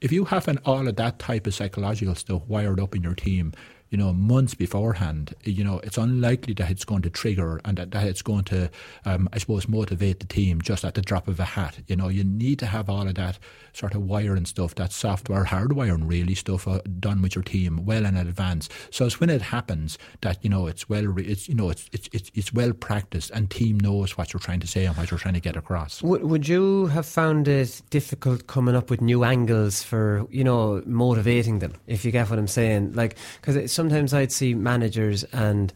if 0.00 0.12
you 0.12 0.24
have 0.26 0.46
an 0.48 0.58
all 0.64 0.86
of 0.86 0.96
that 0.96 1.18
type 1.18 1.46
of 1.46 1.54
psychological 1.54 2.14
stuff 2.14 2.42
wired 2.46 2.80
up 2.80 2.94
in 2.94 3.02
your 3.02 3.14
team, 3.14 3.52
you 3.90 3.96
know, 3.96 4.12
months 4.12 4.54
beforehand, 4.54 5.34
you 5.44 5.64
know, 5.64 5.78
it's 5.80 5.96
unlikely 5.96 6.54
that 6.54 6.70
it's 6.70 6.84
going 6.84 7.02
to 7.02 7.10
trigger 7.10 7.60
and 7.64 7.78
that, 7.78 7.90
that 7.92 8.06
it's 8.06 8.22
going 8.22 8.44
to, 8.44 8.70
um, 9.04 9.28
I 9.32 9.38
suppose, 9.38 9.66
motivate 9.68 10.20
the 10.20 10.26
team 10.26 10.60
just 10.60 10.84
at 10.84 10.94
the 10.94 11.00
drop 11.00 11.26
of 11.26 11.40
a 11.40 11.44
hat. 11.44 11.78
You 11.86 11.96
know, 11.96 12.08
you 12.08 12.24
need 12.24 12.58
to 12.58 12.66
have 12.66 12.90
all 12.90 13.08
of 13.08 13.14
that 13.14 13.38
sort 13.78 13.94
of 13.94 14.02
wiring 14.02 14.44
stuff, 14.44 14.74
that 14.74 14.92
software, 14.92 15.44
hardwiring 15.44 16.08
really 16.08 16.34
stuff 16.34 16.66
uh, 16.66 16.80
done 16.98 17.22
with 17.22 17.34
your 17.34 17.44
team 17.44 17.84
well 17.84 18.04
in 18.04 18.16
advance. 18.16 18.68
So 18.90 19.06
it's 19.06 19.20
when 19.20 19.30
it 19.30 19.40
happens 19.42 19.98
that, 20.22 20.42
you 20.42 20.50
know, 20.50 20.66
it's 20.66 20.88
well, 20.88 21.04
re- 21.04 21.24
it's, 21.24 21.48
you 21.48 21.54
know, 21.54 21.70
it's, 21.70 21.88
it's, 21.92 22.08
it's, 22.12 22.30
it's 22.34 22.52
well 22.52 22.72
practiced 22.72 23.30
and 23.30 23.48
team 23.48 23.78
knows 23.78 24.18
what 24.18 24.32
you're 24.32 24.40
trying 24.40 24.60
to 24.60 24.66
say 24.66 24.84
and 24.84 24.96
what 24.96 25.10
you're 25.10 25.18
trying 25.18 25.34
to 25.34 25.40
get 25.40 25.56
across. 25.56 26.02
Would, 26.02 26.24
would 26.24 26.48
you 26.48 26.86
have 26.86 27.06
found 27.06 27.46
it 27.46 27.80
difficult 27.90 28.48
coming 28.48 28.74
up 28.74 28.90
with 28.90 29.00
new 29.00 29.22
angles 29.22 29.82
for, 29.82 30.26
you 30.30 30.42
know, 30.42 30.82
motivating 30.84 31.60
them, 31.60 31.74
if 31.86 32.04
you 32.04 32.10
get 32.10 32.28
what 32.28 32.38
I'm 32.38 32.48
saying? 32.48 32.94
Like, 32.94 33.16
because 33.40 33.70
sometimes 33.70 34.12
I'd 34.12 34.32
see 34.32 34.54
managers 34.54 35.22
and 35.24 35.72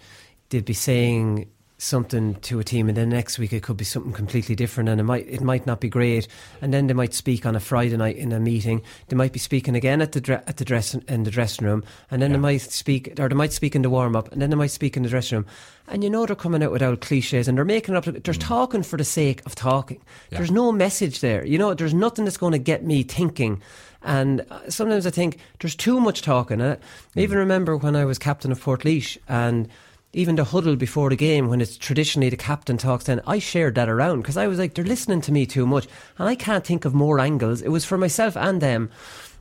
they'd 0.48 0.64
be 0.64 0.74
saying 0.74 1.48
something 1.82 2.36
to 2.36 2.60
a 2.60 2.64
team 2.64 2.88
and 2.88 2.96
then 2.96 3.08
next 3.08 3.40
week 3.40 3.52
it 3.52 3.64
could 3.64 3.76
be 3.76 3.84
something 3.84 4.12
completely 4.12 4.54
different 4.54 4.88
and 4.88 5.00
it 5.00 5.04
might 5.04 5.26
it 5.26 5.40
might 5.40 5.66
not 5.66 5.80
be 5.80 5.88
great 5.88 6.28
and 6.60 6.72
then 6.72 6.86
they 6.86 6.94
might 6.94 7.12
speak 7.12 7.44
on 7.44 7.56
a 7.56 7.60
Friday 7.60 7.96
night 7.96 8.16
in 8.16 8.30
a 8.30 8.38
meeting 8.38 8.80
they 9.08 9.16
might 9.16 9.32
be 9.32 9.40
speaking 9.40 9.74
again 9.74 10.00
at 10.00 10.12
the 10.12 10.20
dre- 10.20 10.42
at 10.46 10.58
the 10.58 10.64
dress 10.64 10.94
in 10.94 11.24
the 11.24 11.30
dressing 11.30 11.66
room 11.66 11.82
and 12.08 12.22
then 12.22 12.30
yeah. 12.30 12.36
they 12.36 12.40
might 12.40 12.60
speak 12.60 13.18
or 13.18 13.28
they 13.28 13.34
might 13.34 13.52
speak 13.52 13.74
in 13.74 13.82
the 13.82 13.90
warm 13.90 14.14
up 14.14 14.30
and 14.30 14.40
then 14.40 14.48
they 14.48 14.56
might 14.56 14.70
speak 14.70 14.96
in 14.96 15.02
the 15.02 15.08
dressing 15.08 15.38
room 15.38 15.46
and 15.88 16.04
you 16.04 16.10
know 16.10 16.24
they're 16.24 16.36
coming 16.36 16.62
out 16.62 16.70
without 16.70 17.00
cliches 17.00 17.48
and 17.48 17.58
they're 17.58 17.64
making 17.64 17.96
up 17.96 18.04
they're 18.04 18.12
mm. 18.12 18.40
talking 18.40 18.84
for 18.84 18.96
the 18.96 19.04
sake 19.04 19.44
of 19.44 19.56
talking 19.56 20.00
yeah. 20.30 20.38
there's 20.38 20.52
no 20.52 20.70
message 20.70 21.18
there 21.18 21.44
you 21.44 21.58
know 21.58 21.74
there's 21.74 21.94
nothing 21.94 22.24
that's 22.24 22.36
going 22.36 22.52
to 22.52 22.58
get 22.58 22.84
me 22.84 23.02
thinking 23.02 23.60
and 24.04 24.44
uh, 24.50 24.68
sometimes 24.68 25.04
I 25.06 25.10
think 25.10 25.38
there's 25.60 25.76
too 25.76 26.00
much 26.00 26.22
talking. 26.22 26.60
I 26.60 26.76
even 27.14 27.36
mm. 27.36 27.40
remember 27.40 27.76
when 27.76 27.94
I 27.94 28.04
was 28.04 28.18
captain 28.18 28.50
of 28.50 28.60
Portlaoise 28.60 29.16
and 29.28 29.68
even 30.14 30.36
the 30.36 30.44
huddle 30.44 30.76
before 30.76 31.08
the 31.08 31.16
game 31.16 31.48
when 31.48 31.60
it's 31.60 31.78
traditionally 31.78 32.28
the 32.28 32.36
captain 32.36 32.76
talks 32.76 33.04
then 33.04 33.20
I 33.26 33.38
shared 33.38 33.74
that 33.76 33.88
around 33.88 34.20
because 34.20 34.36
I 34.36 34.46
was 34.46 34.58
like 34.58 34.74
they're 34.74 34.84
listening 34.84 35.22
to 35.22 35.32
me 35.32 35.46
too 35.46 35.66
much 35.66 35.86
and 36.18 36.28
I 36.28 36.34
can't 36.34 36.66
think 36.66 36.84
of 36.84 36.94
more 36.94 37.18
angles. 37.18 37.62
It 37.62 37.70
was 37.70 37.84
for 37.84 37.96
myself 37.96 38.36
and 38.36 38.60
them 38.60 38.90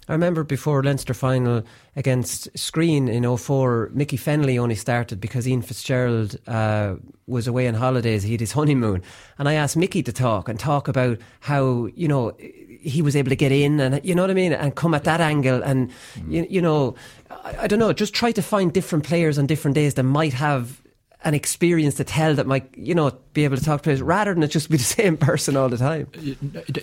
I 0.08 0.14
remember 0.14 0.44
before 0.44 0.84
Leinster 0.84 1.14
final 1.14 1.64
against 1.96 2.52
Skryne 2.54 3.08
in 3.08 3.38
04, 3.38 3.92
Mickey 3.94 4.18
Fenley 4.18 4.58
only 4.58 4.76
started 4.76 5.22
because 5.22 5.48
Ian 5.48 5.62
Fitzgerald 5.62 6.38
uh, 6.48 6.96
was 7.28 7.48
away 7.48 7.68
on 7.68 7.76
holidays. 7.76 8.24
He 8.24 8.32
had 8.32 8.40
his 8.40 8.52
honeymoon. 8.54 9.04
And 9.38 9.48
I 9.48 9.54
asked 9.54 9.78
Mickey 9.78 10.02
to 10.04 10.12
talk 10.12 10.50
and 10.50 10.60
talk 10.60 10.88
about 10.88 11.20
how, 11.42 11.88
you 11.96 12.08
know, 12.08 12.36
he 12.40 13.02
was 13.02 13.16
able 13.16 13.30
to 13.30 13.36
get 13.36 13.52
in 13.52 13.80
and, 13.80 14.04
you 14.04 14.16
know 14.16 14.24
what 14.24 14.32
I 14.32 14.34
mean, 14.34 14.54
and 14.54 14.76
come 14.76 14.96
at 14.96 15.04
that 15.04 15.22
angle. 15.22 15.62
And, 15.62 15.92
mm. 16.16 16.32
you, 16.32 16.48
you 16.50 16.62
know, 16.62 16.96
I, 17.30 17.56
I 17.62 17.68
don't 17.68 17.80
know, 17.80 17.94
just 17.94 18.14
try 18.14 18.32
to 18.32 18.42
find 18.42 18.74
different 18.74 19.06
players 19.06 19.38
on 19.38 19.46
different 19.46 19.76
days 19.76 19.94
that 19.94 20.04
might 20.04 20.34
have 20.34 20.81
an 21.23 21.34
experience 21.34 21.95
to 21.95 22.03
tell 22.03 22.34
that 22.36 22.47
might, 22.47 22.75
you 22.75 22.95
know, 22.95 23.12
be 23.34 23.43
able 23.43 23.55
to 23.55 23.63
talk 23.63 23.81
to 23.81 23.84
players 23.84 24.01
rather 24.01 24.34
than 24.34 24.41
it 24.43 24.47
just 24.47 24.69
be 24.69 24.77
the 24.84 24.84
same 24.84 25.17
person 25.17 25.55
all 25.55 25.69
the 25.69 25.77
time. 25.77 26.07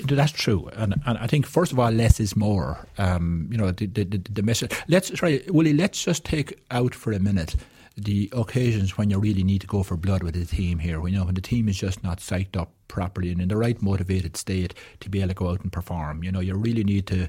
That's 0.06 0.32
true, 0.32 0.70
and, 0.74 0.94
and 1.06 1.18
I 1.18 1.26
think 1.26 1.46
first 1.46 1.72
of 1.72 1.78
all, 1.78 1.90
less 1.90 2.20
is 2.20 2.36
more. 2.36 2.86
Um, 2.98 3.48
you 3.50 3.58
know, 3.58 3.70
the, 3.70 3.86
the, 3.86 4.04
the, 4.04 4.18
the 4.18 4.42
message. 4.42 4.72
Let's 4.88 5.10
try, 5.10 5.40
Willie. 5.48 5.72
Let's 5.72 6.02
just 6.02 6.24
take 6.24 6.60
out 6.70 6.94
for 6.94 7.12
a 7.12 7.18
minute 7.18 7.56
the 7.96 8.32
occasions 8.32 8.96
when 8.96 9.10
you 9.10 9.18
really 9.18 9.42
need 9.42 9.60
to 9.60 9.66
go 9.66 9.82
for 9.82 9.96
blood 9.96 10.22
with 10.22 10.34
the 10.34 10.44
team 10.44 10.78
here. 10.78 11.00
We 11.00 11.10
know 11.10 11.24
when 11.24 11.34
the 11.34 11.40
team 11.40 11.68
is 11.68 11.76
just 11.76 12.04
not 12.04 12.18
psyched 12.18 12.56
up 12.56 12.70
properly 12.86 13.32
and 13.32 13.40
in 13.40 13.48
the 13.48 13.56
right 13.56 13.80
motivated 13.82 14.36
state 14.36 14.72
to 15.00 15.10
be 15.10 15.18
able 15.18 15.28
to 15.28 15.34
go 15.34 15.48
out 15.50 15.62
and 15.62 15.72
perform. 15.72 16.22
You 16.22 16.30
know, 16.30 16.40
you 16.40 16.54
really 16.54 16.84
need 16.84 17.06
to. 17.08 17.28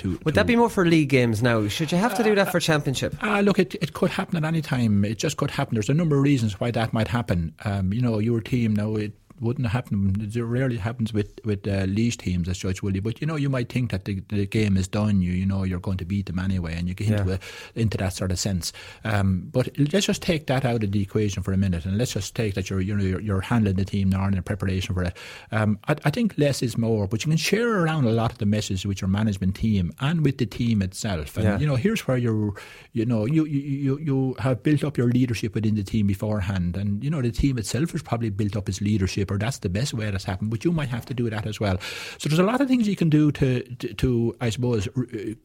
To, 0.00 0.18
Would 0.24 0.24
to, 0.24 0.32
that 0.32 0.46
be 0.46 0.56
more 0.56 0.70
for 0.70 0.86
league 0.86 1.10
games 1.10 1.42
now? 1.42 1.68
Should 1.68 1.92
you 1.92 1.98
have 1.98 2.14
to 2.16 2.22
do 2.22 2.34
that 2.34 2.50
for 2.50 2.58
championship? 2.58 3.22
Uh, 3.22 3.40
look, 3.40 3.58
it, 3.58 3.74
it 3.76 3.92
could 3.92 4.10
happen 4.10 4.36
at 4.36 4.44
any 4.44 4.62
time. 4.62 5.04
It 5.04 5.18
just 5.18 5.36
could 5.36 5.50
happen. 5.50 5.74
There's 5.74 5.90
a 5.90 5.94
number 5.94 6.16
of 6.16 6.22
reasons 6.22 6.58
why 6.58 6.70
that 6.70 6.92
might 6.92 7.08
happen. 7.08 7.54
Um, 7.64 7.92
you 7.92 8.00
know, 8.00 8.18
your 8.18 8.40
team 8.40 8.74
now, 8.74 8.96
it, 8.96 9.12
wouldn't 9.40 9.68
happen. 9.68 10.30
It 10.34 10.40
rarely 10.40 10.76
happens 10.76 11.12
with 11.12 11.40
with 11.44 11.66
uh, 11.66 11.86
Laois 11.86 12.16
teams 12.16 12.48
as 12.48 12.58
Judge 12.58 12.82
Willie. 12.82 13.00
But 13.00 13.20
you 13.20 13.26
know, 13.26 13.36
you 13.36 13.48
might 13.48 13.68
think 13.68 13.90
that 13.90 14.04
the, 14.04 14.22
the 14.28 14.46
game 14.46 14.76
is 14.76 14.86
done. 14.86 15.22
You 15.22 15.32
you 15.32 15.46
know 15.46 15.64
you're 15.64 15.80
going 15.80 15.96
to 15.98 16.04
beat 16.04 16.26
them 16.26 16.38
anyway, 16.38 16.74
and 16.74 16.86
you 16.88 16.94
get 16.94 17.08
into 17.08 17.30
yeah. 17.30 17.36
a, 17.76 17.80
into 17.80 17.96
that 17.98 18.12
sort 18.12 18.30
of 18.32 18.38
sense. 18.38 18.72
Um, 19.04 19.48
but 19.50 19.68
let's 19.78 20.06
just 20.06 20.22
take 20.22 20.46
that 20.48 20.64
out 20.64 20.84
of 20.84 20.92
the 20.92 21.02
equation 21.02 21.42
for 21.42 21.52
a 21.52 21.56
minute, 21.56 21.86
and 21.86 21.96
let's 21.96 22.12
just 22.12 22.34
take 22.34 22.54
that 22.54 22.68
you're 22.68 22.80
you 22.80 22.96
know 22.96 23.04
you're, 23.04 23.20
you're 23.20 23.40
handling 23.40 23.76
the 23.76 23.84
team 23.84 24.10
now 24.10 24.26
in 24.26 24.40
preparation 24.42 24.94
for 24.94 25.04
it. 25.04 25.16
Um, 25.52 25.78
I, 25.88 25.96
I, 26.04 26.10
think 26.10 26.36
less 26.36 26.62
is 26.62 26.76
more, 26.76 27.06
but 27.06 27.24
you 27.24 27.30
can 27.30 27.36
share 27.36 27.82
around 27.82 28.04
a 28.04 28.10
lot 28.10 28.32
of 28.32 28.38
the 28.38 28.46
messages 28.46 28.86
with 28.86 29.00
your 29.00 29.08
management 29.08 29.56
team 29.56 29.92
and 30.00 30.24
with 30.24 30.38
the 30.38 30.46
team 30.46 30.82
itself. 30.82 31.36
And 31.36 31.44
yeah. 31.44 31.58
you 31.58 31.66
know, 31.66 31.76
here's 31.76 32.06
where 32.06 32.16
you're 32.16 32.54
you 32.92 33.06
know 33.06 33.24
you, 33.24 33.44
you 33.46 33.98
you 33.98 34.36
have 34.38 34.62
built 34.62 34.84
up 34.84 34.98
your 34.98 35.08
leadership 35.08 35.54
within 35.54 35.74
the 35.74 35.82
team 35.82 36.06
beforehand, 36.06 36.76
and 36.76 37.02
you 37.02 37.10
know 37.10 37.22
the 37.22 37.30
team 37.30 37.58
itself 37.58 37.92
has 37.92 38.02
probably 38.02 38.30
built 38.30 38.56
up 38.56 38.68
its 38.68 38.80
leadership 38.80 39.29
or 39.30 39.38
that's 39.38 39.58
the 39.58 39.68
best 39.68 39.94
way 39.94 40.10
that's 40.10 40.24
happened. 40.24 40.50
But 40.50 40.64
you 40.64 40.72
might 40.72 40.88
have 40.88 41.06
to 41.06 41.14
do 41.14 41.30
that 41.30 41.46
as 41.46 41.60
well. 41.60 41.78
So 42.18 42.28
there's 42.28 42.38
a 42.38 42.44
lot 42.44 42.60
of 42.60 42.68
things 42.68 42.88
you 42.88 42.96
can 42.96 43.10
do 43.10 43.32
to, 43.32 43.62
to, 43.62 43.94
to 43.94 44.36
I 44.40 44.50
suppose, 44.50 44.88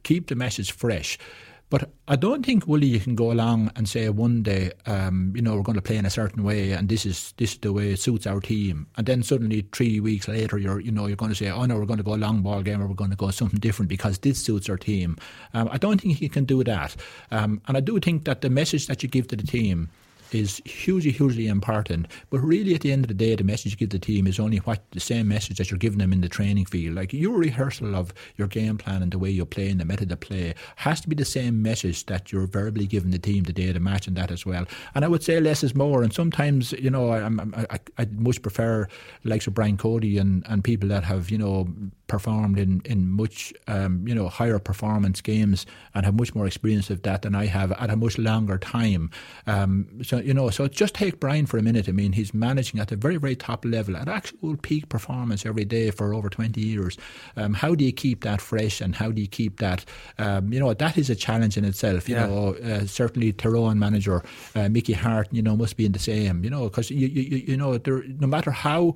keep 0.04 0.28
the 0.28 0.36
message 0.36 0.72
fresh. 0.72 1.18
But 1.70 1.90
I 2.08 2.16
don't 2.16 2.46
think, 2.46 2.68
Willie, 2.68 2.86
you 2.86 3.00
can 3.00 3.16
go 3.16 3.32
along 3.32 3.72
and 3.76 3.90
say 3.90 4.08
one 4.10 4.44
day, 4.44 4.72
um, 4.86 5.34
you 5.36 5.42
know, 5.42 5.56
we're 5.56 5.64
going 5.64 5.76
to 5.76 5.82
play 5.82 5.98
in 5.98 6.06
a 6.06 6.12
certain 6.12 6.44
way, 6.44 6.72
and 6.72 6.88
this 6.88 7.08
is 7.08 7.34
this 7.38 7.54
is 7.54 7.58
the 7.58 7.74
way 7.74 7.94
it 7.94 8.00
suits 8.00 8.28
our 8.28 8.40
team, 8.40 8.86
and 8.98 9.08
then 9.08 9.24
suddenly 9.24 9.68
three 9.72 10.00
weeks 10.00 10.28
later, 10.28 10.60
you're 10.60 10.80
you 10.80 10.92
know 10.92 11.08
you're 11.08 11.16
going 11.16 11.32
to 11.32 11.36
say, 11.36 11.50
oh 11.50 11.66
no, 11.66 11.76
we're 11.76 11.88
going 11.88 11.98
to 11.98 12.04
go 12.04 12.14
a 12.14 12.18
long 12.18 12.44
ball 12.44 12.62
game, 12.62 12.84
or 12.84 12.88
we're 12.88 12.94
going 12.94 13.10
to 13.10 13.16
go 13.16 13.32
something 13.32 13.60
different 13.60 13.90
because 13.90 14.20
this 14.20 14.44
suits 14.44 14.70
our 14.70 14.78
team. 14.78 15.18
Um, 15.56 15.68
I 15.72 15.80
don't 15.80 16.00
think 16.00 16.22
you 16.22 16.30
can 16.30 16.46
do 16.46 16.64
that, 16.64 16.96
um, 17.32 17.60
and 17.68 17.76
I 17.76 17.80
do 17.80 18.00
think 18.00 18.26
that 18.26 18.42
the 18.42 18.50
message 18.52 18.86
that 18.86 19.02
you 19.02 19.10
give 19.10 19.28
to 19.30 19.36
the 19.36 19.48
team 19.48 19.90
is 20.32 20.62
hugely, 20.66 21.12
hugely 21.12 21.48
important. 21.48 22.08
But 22.30 22.40
really, 22.40 22.76
at 22.76 22.82
the 22.82 22.92
end 22.92 23.04
of 23.04 23.08
the 23.08 23.14
day, 23.14 23.36
the 23.36 23.44
message 23.44 23.72
you 23.74 23.78
give 23.78 23.90
the 23.90 24.00
team 24.00 24.28
is 24.28 24.40
only 24.40 24.58
what 24.58 24.84
the 24.92 25.00
same 25.00 25.28
message 25.28 25.58
that 25.58 25.72
you're 25.72 25.78
giving 25.78 26.00
them 26.00 26.14
in 26.14 26.22
the 26.22 26.30
training 26.30 26.66
field. 26.66 26.96
Like 26.96 27.14
your 27.14 27.38
rehearsal 27.38 27.96
of 27.96 28.14
your 28.38 28.48
game 28.48 28.78
plan 28.78 29.02
and 29.02 29.12
the 29.12 29.20
way 29.20 29.30
you 29.30 29.46
play 29.46 29.70
and 29.70 29.80
the 29.80 29.86
method 29.86 30.12
of 30.12 30.20
play 30.20 30.56
has 30.78 31.02
to 31.02 31.10
be 31.10 31.16
the 31.16 31.26
same 31.26 31.62
message 31.62 32.06
that 32.08 32.32
you're 32.32 32.48
verbally 32.48 32.88
giving 32.88 33.12
the 33.12 33.20
team 33.20 33.44
the 33.44 33.54
day 33.54 33.68
of 33.70 33.74
the 33.76 33.80
match 33.80 34.08
and 34.08 34.18
that 34.18 34.32
as 34.32 34.46
well. 34.46 34.66
And 34.94 35.06
I 35.06 35.08
would 35.08 35.24
say 35.24 35.40
less 35.40 35.64
is 35.64 35.76
more. 35.76 36.04
And 36.04 36.14
sometimes, 36.14 36.72
you 36.74 36.90
know, 36.90 37.10
I, 37.12 37.28
I, 37.70 37.80
I, 37.98 38.06
much 38.12 38.42
prefer 38.42 38.88
likes 39.24 39.48
of 39.48 39.54
Brian 39.54 39.78
Cody 39.78 40.18
and, 40.18 40.46
and 40.48 40.64
people 40.64 40.90
that 40.90 41.04
have, 41.04 41.30
you 41.30 41.38
know, 41.38 41.68
performed 42.08 42.60
in, 42.60 42.82
in 42.86 43.10
much, 43.10 43.54
um, 43.68 44.08
you 44.08 44.14
know, 44.14 44.30
higher 44.30 44.60
performance 44.60 45.22
games 45.22 45.66
and 45.94 46.06
have 46.06 46.16
much 46.16 46.36
more 46.36 46.46
experience 46.46 46.90
of 46.90 47.02
that 47.04 47.24
than 47.24 47.36
I 47.36 47.46
have 47.48 47.72
at 47.74 47.90
a 47.90 47.96
much 47.96 48.18
longer 48.18 48.58
time. 48.58 49.10
Um, 49.48 49.88
so 50.04 50.18
you 50.18 50.34
know, 50.34 50.50
so 50.50 50.68
just 50.68 50.96
take 50.96 51.20
Brian 51.20 51.46
for 51.46 51.58
a 51.58 51.62
minute. 51.62 51.90
I 51.90 51.92
mean, 51.92 52.14
he's 52.14 52.34
managing 52.34 52.80
at 52.80 52.92
a 52.92 52.96
very, 52.96 53.18
very 53.18 53.36
top 53.36 53.66
level, 53.66 53.98
at 53.98 54.08
actual 54.08 54.56
peak 54.58 54.90
performance 54.90 55.46
every 55.46 55.66
day 55.66 55.92
for 55.92 56.14
over 56.14 56.30
20 56.30 56.60
years. 56.62 56.98
Um, 57.36 57.54
how 57.54 57.76
do 57.76 57.84
you 57.84 57.92
keep 57.92 58.24
that 58.24 58.42
fresh 58.42 58.82
and 58.82 58.96
how 58.96 59.12
do 59.12 59.22
you 59.22 59.28
keep 59.28 59.60
that, 59.60 59.86
um, 60.18 60.54
you 60.54 60.60
know, 60.60 60.74
that 60.74 60.98
is 60.98 61.10
a 61.10 61.16
challenge 61.16 61.58
in 61.58 61.66
itself. 61.66 62.08
You 62.08 62.16
yeah. 62.16 62.28
know, 62.28 62.56
uh, 62.56 62.86
certainly 62.86 63.34
Tyrone 63.34 63.80
manager 63.80 64.24
uh, 64.56 64.70
Mickey 64.70 64.94
Harte, 64.94 65.30
you 65.32 65.42
know, 65.42 65.56
must 65.56 65.78
be 65.78 65.86
in 65.86 65.92
the 65.92 66.00
same, 66.00 66.44
you 66.44 66.50
know, 66.50 66.66
because, 66.66 66.92
you, 66.92 67.08
you, 67.08 67.38
you 67.38 67.58
know, 67.58 67.78
there, 67.78 68.04
no 68.20 68.28
matter 68.28 68.52
how, 68.52 68.96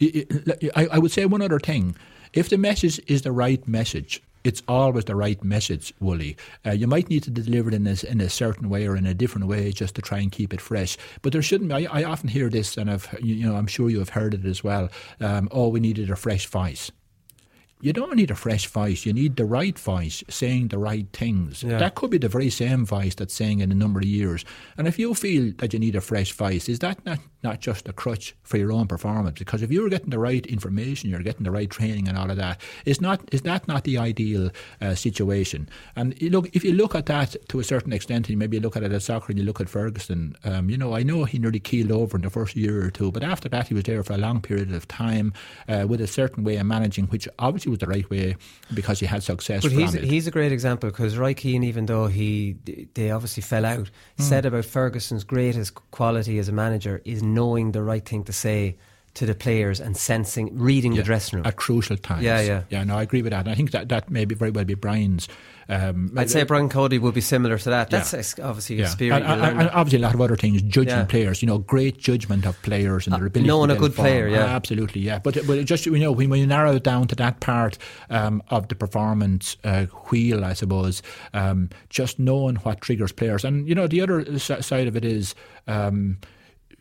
I, 0.00 0.88
I 0.92 0.98
would 0.98 1.12
say 1.12 1.26
one 1.26 1.42
other 1.42 1.58
thing. 1.58 1.96
If 2.32 2.48
the 2.48 2.58
message 2.58 3.00
is 3.08 3.22
the 3.22 3.32
right 3.32 3.66
message, 3.66 4.22
it's 4.44 4.62
always 4.68 5.04
the 5.06 5.16
right 5.16 5.42
message, 5.42 5.92
Wooly. 5.98 6.36
Uh, 6.64 6.70
you 6.70 6.86
might 6.86 7.10
need 7.10 7.24
to 7.24 7.30
deliver 7.30 7.70
it 7.70 7.74
in 7.74 7.86
a, 7.88 7.96
in 8.08 8.20
a 8.20 8.30
certain 8.30 8.70
way 8.70 8.86
or 8.86 8.96
in 8.96 9.04
a 9.04 9.14
different 9.14 9.48
way 9.48 9.72
just 9.72 9.96
to 9.96 10.02
try 10.02 10.20
and 10.20 10.30
keep 10.30 10.54
it 10.54 10.60
fresh. 10.60 10.96
But 11.22 11.32
there 11.32 11.42
shouldn't 11.42 11.70
be. 11.70 11.88
I, 11.88 12.02
I 12.02 12.04
often 12.04 12.28
hear 12.28 12.48
this, 12.48 12.76
and 12.76 12.88
I've, 12.88 13.08
you 13.20 13.44
know, 13.44 13.56
I'm 13.56 13.66
sure 13.66 13.90
you 13.90 13.98
have 13.98 14.10
heard 14.10 14.34
it 14.34 14.44
as 14.44 14.62
well. 14.62 14.90
Um, 15.20 15.48
oh, 15.50 15.68
we 15.68 15.80
needed 15.80 16.08
a 16.08 16.16
fresh 16.16 16.46
voice 16.46 16.92
you 17.80 17.92
don't 17.92 18.16
need 18.16 18.30
a 18.30 18.34
fresh 18.34 18.66
voice. 18.66 19.06
You 19.06 19.12
need 19.12 19.36
the 19.36 19.44
right 19.44 19.78
voice 19.78 20.22
saying 20.28 20.68
the 20.68 20.78
right 20.78 21.06
things. 21.12 21.62
Yeah. 21.62 21.78
That 21.78 21.94
could 21.94 22.10
be 22.10 22.18
the 22.18 22.28
very 22.28 22.50
same 22.50 22.84
voice 22.84 23.14
that's 23.14 23.34
saying 23.34 23.60
in 23.60 23.72
a 23.72 23.74
number 23.74 24.00
of 24.00 24.06
years. 24.06 24.44
And 24.76 24.86
if 24.86 24.98
you 24.98 25.14
feel 25.14 25.52
that 25.58 25.72
you 25.72 25.78
need 25.78 25.96
a 25.96 26.00
fresh 26.00 26.32
voice, 26.32 26.68
is 26.68 26.80
that 26.80 27.04
not, 27.06 27.18
not 27.42 27.60
just 27.60 27.88
a 27.88 27.92
crutch 27.92 28.34
for 28.42 28.58
your 28.58 28.72
own 28.72 28.86
performance? 28.86 29.38
Because 29.38 29.62
if 29.62 29.70
you're 29.70 29.88
getting 29.88 30.10
the 30.10 30.18
right 30.18 30.44
information, 30.46 31.08
you're 31.08 31.22
getting 31.22 31.44
the 31.44 31.50
right 31.50 31.70
training 31.70 32.08
and 32.08 32.18
all 32.18 32.30
of 32.30 32.36
that, 32.36 32.60
is 32.84 33.00
not 33.00 33.22
is 33.32 33.42
that 33.42 33.66
not 33.66 33.84
the 33.84 33.96
ideal 33.96 34.50
uh, 34.80 34.94
situation? 34.94 35.68
And 35.96 36.20
look, 36.22 36.54
if 36.54 36.64
you 36.64 36.72
look 36.72 36.94
at 36.94 37.06
that 37.06 37.36
to 37.48 37.60
a 37.60 37.64
certain 37.64 37.92
extent, 37.92 38.28
and 38.28 38.38
maybe 38.38 38.58
you 38.58 38.62
look 38.62 38.76
at 38.76 38.82
it 38.82 38.92
at 38.92 39.02
soccer 39.02 39.26
and 39.30 39.38
you 39.38 39.44
look 39.44 39.60
at 39.60 39.68
Ferguson, 39.68 40.36
um, 40.44 40.68
you 40.68 40.76
know, 40.76 40.94
I 40.94 41.02
know 41.02 41.24
he 41.24 41.38
nearly 41.38 41.60
keeled 41.60 41.92
over 41.92 42.16
in 42.16 42.22
the 42.22 42.30
first 42.30 42.56
year 42.56 42.84
or 42.84 42.90
two, 42.90 43.10
but 43.10 43.22
after 43.22 43.48
that 43.48 43.68
he 43.68 43.74
was 43.74 43.84
there 43.84 44.02
for 44.02 44.12
a 44.12 44.18
long 44.18 44.42
period 44.42 44.72
of 44.74 44.86
time 44.88 45.32
uh, 45.68 45.86
with 45.88 46.00
a 46.00 46.06
certain 46.06 46.44
way 46.44 46.56
of 46.56 46.66
managing, 46.66 47.06
which 47.06 47.26
obviously 47.38 47.69
was 47.70 47.78
the 47.78 47.86
right 47.86 48.08
way 48.10 48.36
because 48.74 49.00
he 49.00 49.06
had 49.06 49.22
success. 49.22 49.62
But 49.62 49.72
he's, 49.72 49.92
he's 49.92 50.26
a 50.26 50.30
great 50.30 50.52
example 50.52 50.90
because 50.90 51.16
Roy 51.16 51.34
Keane, 51.34 51.64
even 51.64 51.86
though 51.86 52.06
he 52.06 52.56
they 52.94 53.10
obviously 53.10 53.42
fell 53.42 53.64
out, 53.64 53.90
mm. 54.18 54.22
said 54.22 54.46
about 54.46 54.64
Ferguson's 54.64 55.24
greatest 55.24 55.74
quality 55.90 56.38
as 56.38 56.48
a 56.48 56.52
manager 56.52 57.00
is 57.04 57.22
knowing 57.22 57.72
the 57.72 57.82
right 57.82 58.06
thing 58.06 58.24
to 58.24 58.32
say 58.32 58.76
to 59.14 59.26
the 59.26 59.34
players 59.34 59.80
and 59.80 59.96
sensing, 59.96 60.56
reading 60.56 60.92
yeah, 60.92 60.98
the 60.98 61.02
dressing 61.02 61.38
room 61.38 61.46
at 61.46 61.56
crucial 61.56 61.96
times. 61.96 62.22
Yeah, 62.22 62.40
yeah, 62.40 62.62
yeah. 62.70 62.84
No, 62.84 62.96
I 62.96 63.02
agree 63.02 63.22
with 63.22 63.32
that. 63.32 63.40
And 63.40 63.48
I 63.48 63.54
think 63.54 63.72
that 63.72 63.88
that 63.88 64.10
may 64.10 64.24
be 64.24 64.34
very 64.34 64.50
well 64.50 64.64
be 64.64 64.74
Brian's 64.74 65.28
um, 65.70 66.12
I'd 66.16 66.28
say 66.28 66.42
Brian 66.42 66.68
Cody 66.68 66.98
would 66.98 67.14
be 67.14 67.20
similar 67.20 67.56
to 67.56 67.70
that. 67.70 67.90
That's 67.90 68.12
yeah. 68.12 68.44
obviously 68.44 68.76
yeah. 68.76 68.86
experience. 68.86 69.24
And, 69.24 69.40
and, 69.40 69.60
and, 69.60 69.70
obviously, 69.70 70.00
a 70.00 70.02
lot 70.02 70.14
of 70.14 70.20
other 70.20 70.34
things, 70.34 70.62
judging 70.62 70.88
yeah. 70.88 71.04
players. 71.04 71.42
You 71.42 71.46
know, 71.46 71.58
great 71.58 71.96
judgment 71.96 72.44
of 72.44 72.60
players 72.62 73.06
and 73.06 73.14
their 73.14 73.26
ability. 73.26 73.48
uh, 73.48 73.54
ability. 73.54 73.68
Knowing 73.68 73.70
a 73.70 73.76
good 73.76 73.94
form. 73.94 74.06
player, 74.06 74.28
yeah, 74.28 74.46
absolutely, 74.46 75.00
yeah. 75.00 75.20
But 75.20 75.46
but 75.46 75.64
just 75.64 75.86
you 75.86 75.96
know, 75.98 76.10
when, 76.10 76.28
when 76.28 76.40
you 76.40 76.46
narrow 76.46 76.74
it 76.74 76.82
down 76.82 77.06
to 77.08 77.14
that 77.16 77.38
part 77.38 77.78
um, 78.10 78.42
of 78.48 78.66
the 78.66 78.74
performance 78.74 79.56
uh, 79.62 79.86
wheel, 80.08 80.44
I 80.44 80.54
suppose, 80.54 81.02
um, 81.34 81.70
just 81.88 82.18
knowing 82.18 82.56
what 82.56 82.80
triggers 82.80 83.12
players, 83.12 83.44
and 83.44 83.68
you 83.68 83.74
know, 83.76 83.86
the 83.86 84.00
other 84.00 84.38
side 84.40 84.88
of 84.88 84.96
it 84.96 85.04
is. 85.04 85.36
Um, 85.68 86.18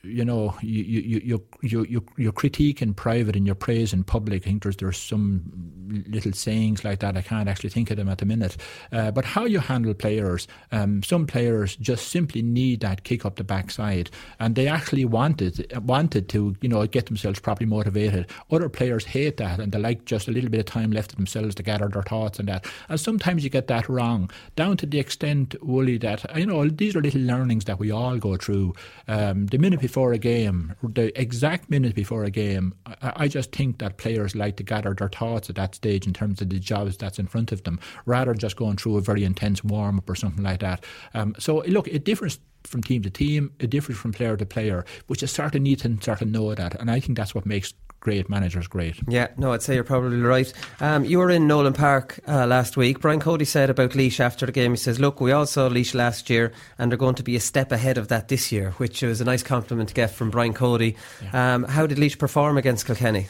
you 0.03 0.23
know, 0.23 0.55
you, 0.61 0.83
you, 0.83 1.21
you, 1.23 1.45
you, 1.61 1.85
you, 1.85 2.05
you 2.17 2.31
critique 2.31 2.81
in 2.81 2.93
private 2.93 3.35
and 3.35 3.45
your 3.45 3.55
praise 3.55 3.93
in 3.93 4.03
public. 4.03 4.43
I 4.43 4.45
think 4.45 4.63
there's, 4.63 4.77
there's 4.77 4.97
some 4.97 6.03
little 6.07 6.31
sayings 6.31 6.83
like 6.83 6.99
that. 6.99 7.17
I 7.17 7.21
can't 7.21 7.49
actually 7.49 7.71
think 7.71 7.91
of 7.91 7.97
them 7.97 8.07
at 8.07 8.19
the 8.19 8.25
minute. 8.25 8.55
Uh, 8.91 9.11
but 9.11 9.25
how 9.25 9.45
you 9.45 9.59
handle 9.59 9.93
players, 9.93 10.47
um, 10.71 11.03
some 11.03 11.27
players 11.27 11.75
just 11.75 12.07
simply 12.09 12.41
need 12.41 12.79
that 12.81 13.03
kick 13.03 13.25
up 13.25 13.35
the 13.35 13.43
backside 13.43 14.09
and 14.39 14.55
they 14.55 14.67
actually 14.67 15.05
wanted, 15.05 15.71
wanted 15.85 16.29
to, 16.29 16.55
you 16.61 16.69
know, 16.69 16.85
get 16.87 17.07
themselves 17.07 17.39
properly 17.39 17.69
motivated. 17.69 18.27
Other 18.51 18.69
players 18.69 19.05
hate 19.05 19.37
that 19.37 19.59
and 19.59 19.71
they 19.71 19.79
like 19.79 20.05
just 20.05 20.27
a 20.27 20.31
little 20.31 20.49
bit 20.49 20.61
of 20.61 20.65
time 20.65 20.91
left 20.91 21.09
to 21.11 21.15
themselves 21.17 21.55
to 21.55 21.63
gather 21.63 21.89
their 21.89 22.03
thoughts 22.03 22.39
and 22.39 22.47
that. 22.47 22.65
And 22.87 22.99
sometimes 22.99 23.43
you 23.43 23.49
get 23.49 23.67
that 23.67 23.89
wrong, 23.89 24.31
down 24.55 24.77
to 24.77 24.85
the 24.85 24.99
extent, 24.99 25.55
Wooly, 25.61 25.97
that, 25.97 26.37
you 26.37 26.45
know, 26.45 26.67
these 26.69 26.95
are 26.95 27.01
little 27.01 27.21
learnings 27.21 27.65
that 27.65 27.79
we 27.79 27.91
all 27.91 28.17
go 28.17 28.37
through. 28.37 28.75
Um, 29.07 29.47
the 29.47 29.57
minute 29.57 29.81
before 29.89 30.13
a 30.13 30.19
game, 30.19 30.75
the 30.83 31.19
exact 31.19 31.67
minute 31.67 31.95
before 31.95 32.23
a 32.23 32.29
game, 32.29 32.75
I, 32.85 33.23
I, 33.23 33.27
just 33.27 33.51
think 33.51 33.79
that 33.79 33.97
players 33.97 34.35
like 34.35 34.55
to 34.57 34.63
gather 34.63 34.93
their 34.93 35.09
thoughts 35.09 35.49
at 35.49 35.55
that 35.55 35.73
stage 35.73 36.05
in 36.05 36.13
terms 36.13 36.41
of 36.41 36.49
the 36.49 36.59
jobs 36.59 36.95
that's 36.95 37.17
in 37.17 37.25
front 37.25 37.51
of 37.51 37.63
them, 37.63 37.79
rather 38.05 38.31
than 38.31 38.37
just 38.37 38.55
going 38.55 38.77
through 38.77 38.97
a 38.97 39.01
very 39.01 39.23
intense 39.23 39.63
warm 39.63 39.97
up 39.97 40.07
or 40.07 40.13
something 40.13 40.43
like 40.43 40.59
that. 40.59 40.85
Um, 41.15 41.33
so 41.39 41.63
look, 41.65 41.87
it 41.87 42.05
differs 42.05 42.37
from 42.65 42.83
team 42.83 43.01
to 43.01 43.09
team, 43.09 43.51
it 43.57 43.71
differs 43.71 43.97
from 43.97 44.11
player 44.11 44.37
to 44.37 44.45
player, 44.45 44.85
but 45.07 45.21
you 45.23 45.27
sort 45.27 45.55
of 45.55 45.63
need 45.63 45.79
to 45.79 45.97
sort 46.01 46.21
know 46.21 46.53
that, 46.53 46.79
and 46.79 46.91
I 46.91 46.99
think 46.99 47.17
that's 47.17 47.33
what 47.33 47.47
makes 47.47 47.73
great 47.99 48.29
managers 48.29 48.67
great. 48.67 48.95
Yeah, 49.07 49.27
no, 49.37 49.53
I'd 49.53 49.61
say 49.61 49.75
you're 49.75 49.83
probably 49.83 50.21
right. 50.21 50.51
Um, 50.79 51.05
you 51.05 51.19
were 51.19 51.29
in 51.29 51.47
Nolan 51.47 51.73
Park 51.73 52.19
uh, 52.27 52.45
last 52.45 52.77
week. 52.77 52.99
Brian 52.99 53.19
Cody 53.19 53.45
said 53.45 53.69
about 53.69 53.95
Laois 53.95 54.19
after 54.19 54.45
the 54.45 54.51
game, 54.51 54.71
he 54.71 54.77
says, 54.77 54.99
Look, 54.99 55.21
we 55.21 55.31
all 55.31 55.45
saw 55.45 55.67
Laois 55.67 55.93
last 55.93 56.29
year 56.29 56.51
and 56.77 56.91
they're 56.91 56.97
going 56.97 57.15
to 57.15 57.23
be 57.23 57.35
a 57.35 57.39
step 57.39 57.71
ahead 57.71 57.97
of 57.97 58.07
that 58.07 58.27
this 58.27 58.51
year, 58.51 58.71
which 58.77 59.01
was 59.01 59.21
a 59.21 59.25
nice 59.25 59.43
compliment 59.43 59.89
to 59.89 59.95
get 59.95 60.11
from 60.11 60.29
Brian 60.29 60.53
Cody. 60.53 60.95
Yeah. 61.21 61.55
Um, 61.55 61.63
how 61.63 61.87
did 61.87 61.97
Laois 61.97 62.17
perform 62.17 62.57
against 62.57 62.85
Kilkenny? 62.85 63.27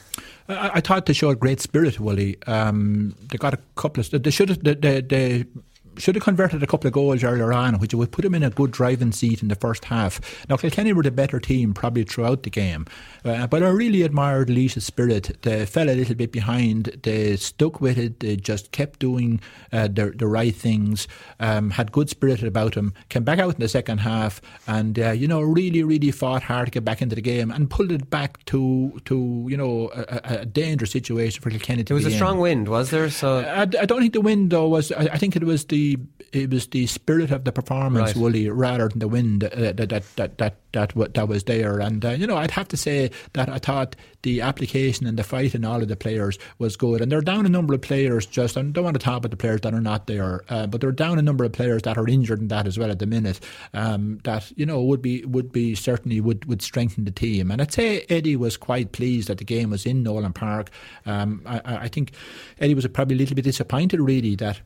I, 0.49 0.71
I, 0.75 0.82
thought 0.82 1.05
they 1.05 1.13
showed 1.13 1.39
great 1.39 1.62
spirit, 1.62 1.99
Willie. 1.99 2.41
Um, 2.47 3.15
they 3.29 3.38
got 3.38 3.53
a 3.53 3.60
couple 3.75 4.01
of. 4.01 4.23
They 4.23 4.32
should 4.32 4.49
have. 4.49 4.63
They, 4.63 4.73
they, 4.73 5.01
they 5.01 5.45
should 5.99 6.15
have 6.15 6.23
converted 6.23 6.63
a 6.63 6.67
couple 6.67 6.88
of 6.88 6.93
goals 6.93 7.23
earlier 7.23 7.53
on, 7.53 7.79
which 7.79 7.93
would 7.93 8.12
put 8.12 8.25
him 8.25 8.33
in 8.33 8.43
a 8.43 8.49
good 8.49 8.71
driving 8.71 9.12
seat 9.12 9.41
in 9.41 9.49
the 9.49 9.55
first 9.55 9.85
half. 9.85 10.19
Now, 10.47 10.57
Kilkenny 10.57 10.93
were 10.93 11.03
the 11.03 11.12
better 11.12 11.39
team 11.39 11.73
probably 11.73 12.03
throughout 12.03 12.43
the 12.43 12.49
game, 12.49 12.85
uh, 13.25 13.47
but 13.47 13.63
I 13.63 13.69
really 13.69 14.03
admired 14.03 14.49
Laois's 14.49 14.85
spirit. 14.85 15.38
They 15.41 15.65
fell 15.65 15.89
a 15.89 15.95
little 15.95 16.15
bit 16.15 16.31
behind, 16.31 16.99
they 17.03 17.35
stuck 17.35 17.81
with 17.81 17.97
it, 17.97 18.19
they 18.19 18.35
just 18.38 18.71
kept 18.71 18.99
doing 18.99 19.41
uh, 19.71 19.88
the, 19.88 20.12
the 20.15 20.27
right 20.27 20.55
things, 20.55 21.07
um, 21.39 21.71
had 21.71 21.91
good 21.91 22.09
spirit 22.09 22.43
about 22.43 22.75
them, 22.75 22.93
came 23.09 23.23
back 23.23 23.39
out 23.39 23.55
in 23.55 23.59
the 23.59 23.67
second 23.67 23.99
half, 23.99 24.41
and, 24.67 24.97
uh, 24.99 25.12
you 25.12 25.27
know, 25.27 25.41
really, 25.41 25.83
really 25.83 26.12
fought 26.12 26.43
hard 26.43 26.67
to 26.67 26.71
get 26.71 26.85
back 26.85 27.01
into 27.01 27.15
the 27.15 27.21
game 27.21 27.51
and 27.51 27.69
pulled 27.69 27.91
it 27.91 28.09
back 28.09 28.43
to, 28.45 28.99
to 29.05 29.45
you 29.49 29.57
know, 29.57 29.91
a, 29.93 30.39
a 30.41 30.45
dangerous 30.45 30.91
situation 30.91 31.41
for 31.41 31.49
Kilkenny 31.49 31.83
There 31.83 31.95
was 31.95 32.05
a 32.05 32.12
strong 32.12 32.35
in. 32.35 32.41
wind, 32.41 32.69
was 32.69 32.89
there? 32.89 33.09
So 33.09 33.39
I, 33.39 33.62
I, 33.62 33.65
don't 33.65 33.99
think 33.99 34.13
the 34.13 34.21
wind, 34.21 34.51
though, 34.51 34.67
was, 34.67 34.91
I, 34.91 35.03
I 35.13 35.17
think 35.17 35.35
it 35.35 35.43
was 35.43 35.65
the 35.65 35.88
it 36.32 36.49
was 36.52 36.67
the 36.67 36.88
spirit 36.88 37.32
of 37.32 37.43
the 37.43 37.52
performance, 37.52 38.15
right. 38.15 38.49
rather 38.52 38.88
than 38.88 38.99
the 38.99 39.08
wind 39.08 39.43
uh, 39.43 39.49
that 39.73 39.89
that 39.89 40.15
that 40.15 40.38
that 40.38 40.56
that, 40.71 41.13
that 41.13 41.28
was 41.28 41.43
there. 41.45 41.80
And 41.80 42.04
uh, 42.06 42.10
you 42.10 42.28
know, 42.28 42.38
I'd 42.38 42.52
have 42.52 42.67
to 42.69 42.78
say 42.78 43.12
that 43.34 43.49
I 43.49 43.58
thought 43.58 43.95
the 44.21 44.41
application 44.41 45.08
and 45.08 45.17
the 45.17 45.23
fight 45.23 45.56
in 45.56 45.65
all 45.65 45.82
of 45.82 45.88
the 45.88 45.95
players 45.95 46.38
was 46.58 46.75
good. 46.75 47.02
And 47.02 47.12
they're 47.12 47.21
down 47.21 47.45
a 47.45 47.49
number 47.49 47.73
of 47.73 47.82
players. 47.82 48.25
Just 48.25 48.58
I 48.58 48.62
don't 48.62 48.84
want 48.84 48.95
to 48.95 49.04
talk 49.04 49.17
about 49.17 49.32
the 49.32 49.38
players 49.38 49.62
that 49.62 49.73
are 49.73 49.82
not 49.82 50.08
there, 50.08 50.43
uh, 50.49 50.67
but 50.67 50.82
they're 50.82 50.91
down 50.91 51.17
a 51.17 51.23
number 51.23 51.43
of 51.43 51.52
players 51.52 51.84
that 51.84 51.97
are 51.97 52.08
injured 52.08 52.39
in 52.39 52.49
that 52.49 52.67
as 52.67 52.78
well 52.78 52.91
at 52.91 52.99
the 52.99 53.08
minute. 53.08 53.39
Um, 53.73 54.19
that 54.23 54.52
you 54.56 54.65
know 54.65 54.84
would 54.84 55.02
be 55.02 55.23
would 55.25 55.52
be 55.52 55.75
certainly 55.75 56.21
would 56.21 56.45
would 56.45 56.62
strengthen 56.62 57.06
the 57.06 57.12
team. 57.12 57.52
And 57.52 57.62
I'd 57.62 57.73
say 57.73 58.06
Eddie 58.10 58.36
was 58.36 58.58
quite 58.58 58.91
pleased 58.91 59.30
that 59.30 59.39
the 59.39 59.45
game 59.45 59.71
was 59.71 59.86
in 59.86 60.04
Nolan 60.04 60.34
Park. 60.34 60.69
Um, 61.06 61.41
I, 61.45 61.62
I 61.65 61.88
think 61.88 62.12
Eddie 62.60 62.75
was 62.75 62.86
probably 62.88 63.15
a 63.15 63.19
little 63.19 63.36
bit 63.36 63.45
disappointed 63.45 63.99
really 63.99 64.36
that 64.36 64.62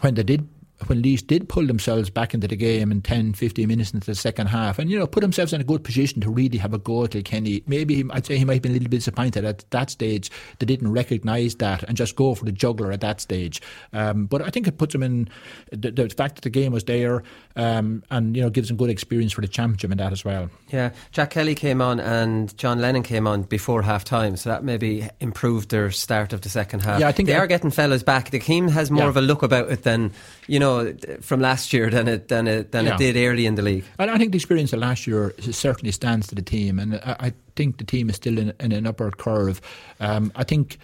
when 0.00 0.14
they 0.14 0.22
did 0.22 0.48
when 0.86 1.02
Laois 1.02 1.24
did 1.24 1.48
pull 1.48 1.66
themselves 1.66 2.10
back 2.10 2.34
into 2.34 2.48
the 2.48 2.56
game 2.56 2.90
in 2.90 3.00
10, 3.00 3.34
15 3.34 3.68
minutes 3.68 3.94
into 3.94 4.06
the 4.06 4.14
second 4.14 4.48
half 4.48 4.78
and, 4.78 4.90
you 4.90 4.98
know, 4.98 5.06
put 5.06 5.20
themselves 5.20 5.52
in 5.52 5.60
a 5.60 5.64
good 5.64 5.84
position 5.84 6.20
to 6.20 6.28
really 6.28 6.58
have 6.58 6.74
a 6.74 6.78
go 6.78 7.04
at 7.04 7.24
Kenny. 7.24 7.62
maybe 7.66 7.94
he, 7.94 8.04
I'd 8.10 8.26
say 8.26 8.36
he 8.36 8.44
might 8.44 8.54
have 8.54 8.62
been 8.62 8.72
a 8.72 8.74
little 8.74 8.88
bit 8.88 8.98
disappointed 8.98 9.44
at 9.44 9.64
that 9.70 9.90
stage. 9.90 10.30
They 10.58 10.66
didn't 10.66 10.90
recognise 10.90 11.54
that 11.56 11.84
and 11.84 11.96
just 11.96 12.16
go 12.16 12.34
for 12.34 12.44
the 12.44 12.52
juggler 12.52 12.90
at 12.90 13.00
that 13.02 13.20
stage. 13.20 13.62
Um, 13.92 14.26
but 14.26 14.42
I 14.42 14.50
think 14.50 14.66
it 14.66 14.76
puts 14.76 14.92
them 14.92 15.02
in 15.04 15.28
the, 15.70 15.92
the, 15.92 16.08
fact 16.08 16.36
that 16.36 16.42
the 16.42 16.50
game 16.50 16.72
was 16.72 16.84
there 16.84 17.22
um, 17.56 18.02
and, 18.10 18.36
you 18.36 18.42
know, 18.42 18.50
gives 18.50 18.68
them 18.68 18.76
good 18.76 18.90
experience 18.90 19.32
for 19.32 19.40
the 19.40 19.48
championship 19.48 19.90
and 19.92 20.00
that 20.00 20.12
as 20.12 20.24
well. 20.24 20.50
Yeah. 20.70 20.90
Jack 21.12 21.30
Kelly 21.30 21.54
came 21.54 21.80
on 21.80 22.00
and 22.00 22.56
John 22.58 22.80
Lennon 22.80 23.04
came 23.04 23.26
on 23.26 23.42
before 23.42 23.82
half 23.82 24.04
time, 24.04 24.36
so 24.36 24.50
that 24.50 24.64
maybe 24.64 25.08
improved 25.20 25.70
their 25.70 25.90
start 25.92 26.32
of 26.32 26.40
the 26.40 26.48
second 26.48 26.80
half. 26.80 27.00
Yeah, 27.00 27.08
I 27.08 27.12
think 27.12 27.28
they 27.28 27.36
are 27.36 27.46
getting 27.46 27.70
fellas 27.70 28.02
back. 28.02 28.30
The 28.30 28.40
team 28.40 28.68
has 28.68 28.90
more 28.90 29.04
yeah. 29.04 29.08
of 29.08 29.16
a 29.16 29.20
look 29.20 29.42
about 29.42 29.70
it 29.70 29.82
than, 29.84 30.12
you 30.46 30.58
know, 30.58 30.63
know, 30.64 30.94
from 31.20 31.40
last 31.40 31.72
year 31.72 31.90
than 31.90 32.08
it 32.08 32.28
than 32.28 32.46
it 32.46 32.72
than 32.72 32.86
yeah. 32.86 32.94
it 32.94 32.98
did 32.98 33.16
early 33.16 33.46
in 33.46 33.54
the 33.54 33.62
league. 33.62 33.84
And 33.98 34.10
I 34.10 34.18
think 34.18 34.32
the 34.32 34.38
experience 34.38 34.72
of 34.72 34.80
last 34.80 35.06
year 35.06 35.34
certainly 35.38 35.92
stands 35.92 36.26
to 36.28 36.34
the 36.34 36.42
team, 36.42 36.78
and 36.78 36.96
I, 36.96 37.16
I 37.26 37.32
think 37.56 37.78
the 37.78 37.84
team 37.84 38.10
is 38.10 38.16
still 38.16 38.38
in, 38.38 38.52
in 38.60 38.72
an 38.72 38.86
upward 38.86 39.18
curve. 39.18 39.60
Um, 40.00 40.32
I 40.34 40.44
think 40.44 40.78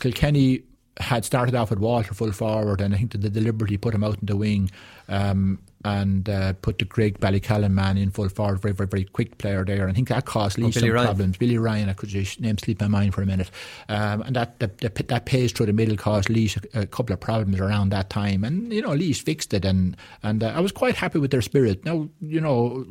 Kilkenny 0.00 0.62
had 0.98 1.24
started 1.24 1.54
off 1.54 1.70
with 1.70 1.78
Walter 1.78 2.14
full 2.14 2.32
forward, 2.32 2.80
and 2.80 2.94
I 2.94 2.98
think 2.98 3.12
that 3.12 3.18
they 3.18 3.30
deliberately 3.30 3.78
put 3.78 3.94
him 3.94 4.04
out 4.04 4.18
in 4.20 4.26
the 4.26 4.36
wing. 4.36 4.70
Um, 5.08 5.58
and 5.84 6.28
uh, 6.28 6.52
put 6.54 6.78
the 6.78 6.84
Graigue-Ballycallan 6.84 7.70
man 7.70 7.96
in 7.96 8.10
full 8.10 8.28
forward, 8.28 8.60
very, 8.60 8.74
very, 8.74 8.88
very 8.88 9.04
quick 9.04 9.38
player 9.38 9.64
there. 9.64 9.82
And 9.82 9.90
I 9.90 9.94
think 9.94 10.08
that 10.08 10.26
caused 10.26 10.58
Lee 10.58 10.66
oh, 10.66 10.70
some 10.70 10.90
problems. 10.90 11.38
Billy 11.38 11.56
Ryan, 11.56 11.88
I 11.88 11.94
could 11.94 12.10
just 12.10 12.40
name 12.40 12.58
sleep 12.58 12.80
my 12.80 12.88
mind 12.88 13.14
for 13.14 13.22
a 13.22 13.26
minute. 13.26 13.50
Um, 13.88 14.22
and 14.22 14.36
that, 14.36 14.58
that 14.60 14.78
that 14.78 15.24
pace 15.24 15.52
through 15.52 15.66
the 15.66 15.72
middle 15.72 15.96
caused 15.96 16.28
Lee 16.28 16.50
a, 16.74 16.80
a, 16.80 16.86
couple 16.86 17.14
of 17.14 17.20
problems 17.20 17.58
around 17.58 17.90
that 17.90 18.10
time. 18.10 18.44
And, 18.44 18.72
you 18.72 18.82
know, 18.82 18.92
Lee 18.92 19.12
fixed 19.14 19.54
it. 19.54 19.64
And, 19.64 19.96
and 20.22 20.42
uh, 20.42 20.48
I 20.48 20.60
was 20.60 20.72
quite 20.72 20.96
happy 20.96 21.18
with 21.18 21.30
their 21.30 21.42
spirit. 21.42 21.84
Now, 21.84 22.08
you 22.20 22.40
know, 22.40 22.84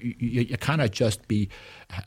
you, 0.00 0.42
you 0.42 0.58
cannot 0.58 0.90
just 0.90 1.28
be 1.28 1.48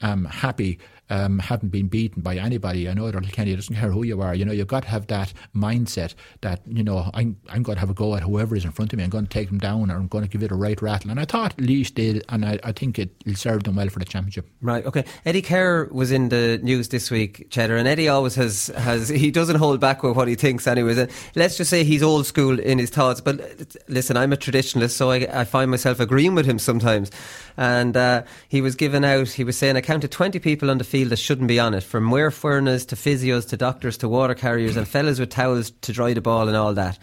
um, 0.01 0.25
happy 0.25 0.79
um, 1.09 1.39
haven't 1.39 1.69
been 1.69 1.87
beaten 1.87 2.21
by 2.21 2.35
anybody. 2.35 2.89
I 2.89 2.93
know 2.93 3.09
that 3.09 3.31
Kenny 3.31 3.55
doesn't 3.55 3.75
care 3.75 3.91
who 3.91 4.03
you 4.03 4.21
are. 4.21 4.35
You 4.35 4.45
know, 4.45 4.51
you've 4.51 4.67
got 4.67 4.83
to 4.83 4.89
have 4.89 5.07
that 5.07 5.33
mindset 5.55 6.13
that, 6.41 6.61
you 6.67 6.83
know, 6.83 7.09
I'm, 7.13 7.37
I'm 7.49 7.63
going 7.63 7.75
to 7.75 7.79
have 7.79 7.89
a 7.89 7.93
go 7.93 8.15
at 8.15 8.23
whoever 8.23 8.55
is 8.55 8.65
in 8.65 8.71
front 8.71 8.93
of 8.93 8.97
me. 8.97 9.03
I'm 9.03 9.09
going 9.09 9.25
to 9.25 9.29
take 9.29 9.49
them 9.49 9.59
down 9.59 9.89
or 9.89 9.95
I'm 9.95 10.07
going 10.07 10.23
to 10.23 10.29
give 10.29 10.43
it 10.43 10.51
a 10.51 10.55
right 10.55 10.81
rattle. 10.81 11.11
And 11.11 11.19
I 11.19 11.25
thought 11.25 11.55
Laois 11.57 11.93
did, 11.93 12.23
and 12.29 12.45
I, 12.45 12.59
I 12.63 12.71
think 12.71 12.99
it 12.99 13.11
served 13.35 13.65
them 13.65 13.75
well 13.75 13.89
for 13.89 13.99
the 13.99 14.05
championship. 14.05 14.49
Right, 14.61 14.85
okay. 14.85 15.05
Eddie 15.25 15.41
Keher 15.41 15.91
was 15.91 16.11
in 16.11 16.29
the 16.29 16.59
news 16.61 16.89
this 16.89 17.09
week, 17.09 17.49
Cheddar, 17.49 17.77
and 17.77 17.87
Eddie 17.87 18.09
always 18.09 18.35
has, 18.35 18.67
has 18.67 19.09
he 19.23 19.31
doesn't 19.31 19.57
hold 19.57 19.79
back 19.79 20.03
with 20.03 20.15
what 20.15 20.27
he 20.27 20.35
thinks 20.35 20.67
anyways. 20.67 20.97
Let's 21.35 21.57
just 21.57 21.69
say 21.69 21.83
he's 21.83 22.03
old 22.03 22.25
school 22.25 22.59
in 22.59 22.79
his 22.79 22.89
thoughts, 22.89 23.21
but 23.21 23.75
listen, 23.87 24.17
I'm 24.17 24.33
a 24.33 24.37
traditionalist, 24.37 24.91
so 24.91 25.11
I, 25.11 25.27
I 25.31 25.43
find 25.45 25.71
myself 25.71 25.99
agreeing 25.99 26.35
with 26.35 26.45
him 26.45 26.59
sometimes. 26.59 27.11
And 27.57 27.97
uh, 27.97 28.23
he 28.47 28.61
was 28.61 28.75
given 28.75 29.03
out. 29.03 29.27
He 29.29 29.43
was 29.43 29.57
saying, 29.57 29.75
"I 29.75 29.81
counted 29.81 30.11
twenty 30.11 30.39
people 30.39 30.69
on 30.69 30.77
the 30.77 30.83
field 30.83 31.09
that 31.09 31.17
shouldn't 31.17 31.47
be 31.47 31.59
on 31.59 31.73
it, 31.73 31.83
from 31.83 32.11
wear 32.11 32.31
furnace 32.31 32.85
to 32.85 32.95
physios 32.95 33.47
to 33.49 33.57
doctors 33.57 33.97
to 33.97 34.07
water 34.07 34.35
carriers 34.35 34.77
and 34.77 34.87
fellas 34.87 35.19
with 35.19 35.29
towels 35.31 35.71
to 35.71 35.91
dry 35.91 36.13
the 36.13 36.21
ball 36.21 36.47
and 36.47 36.55
all 36.55 36.73
that." 36.75 36.97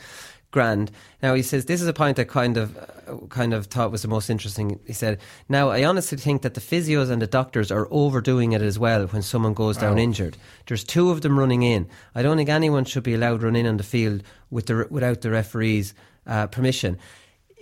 Grand. 0.51 0.93
Now 1.21 1.35
he 1.35 1.43
says 1.43 1.65
this 1.65 1.83
is 1.83 1.89
a 1.89 1.93
point 1.93 2.17
I 2.21 2.23
kind 2.23 2.57
of, 2.57 2.77
uh, 2.79 3.27
kind 3.29 3.53
of 3.53 3.67
thought 3.67 3.91
was 3.91 4.03
the 4.03 4.09
most 4.09 4.31
interesting. 4.31 4.79
He 4.87 4.93
said, 4.93 5.19
"Now 5.49 5.71
I 5.71 5.83
honestly 5.83 6.17
think 6.17 6.43
that 6.43 6.55
the 6.55 6.61
physios 6.61 7.11
and 7.11 7.21
the 7.21 7.27
doctors 7.27 7.73
are 7.73 7.89
overdoing 7.91 8.53
it 8.53 8.63
as 8.63 8.79
well 8.79 9.07
when 9.09 9.23
someone 9.23 9.53
goes 9.53 9.77
down 9.79 9.99
Oh. 9.99 10.03
injured. 10.03 10.37
There's 10.69 10.85
two 10.85 11.11
of 11.11 11.23
them 11.23 11.41
running 11.41 11.65
in. 11.65 11.89
I 12.15 12.23
don't 12.23 12.37
think 12.37 12.49
anyone 12.51 12.85
should 12.85 13.03
be 13.03 13.15
allowed 13.15 13.43
run 13.43 13.57
in 13.57 13.67
on 13.67 13.79
the 13.79 13.83
field 13.83 14.23
with 14.49 14.67
the, 14.67 14.87
without 14.91 15.23
the 15.23 15.31
referee's 15.31 15.93
uh, 16.25 16.47
permission. 16.47 16.99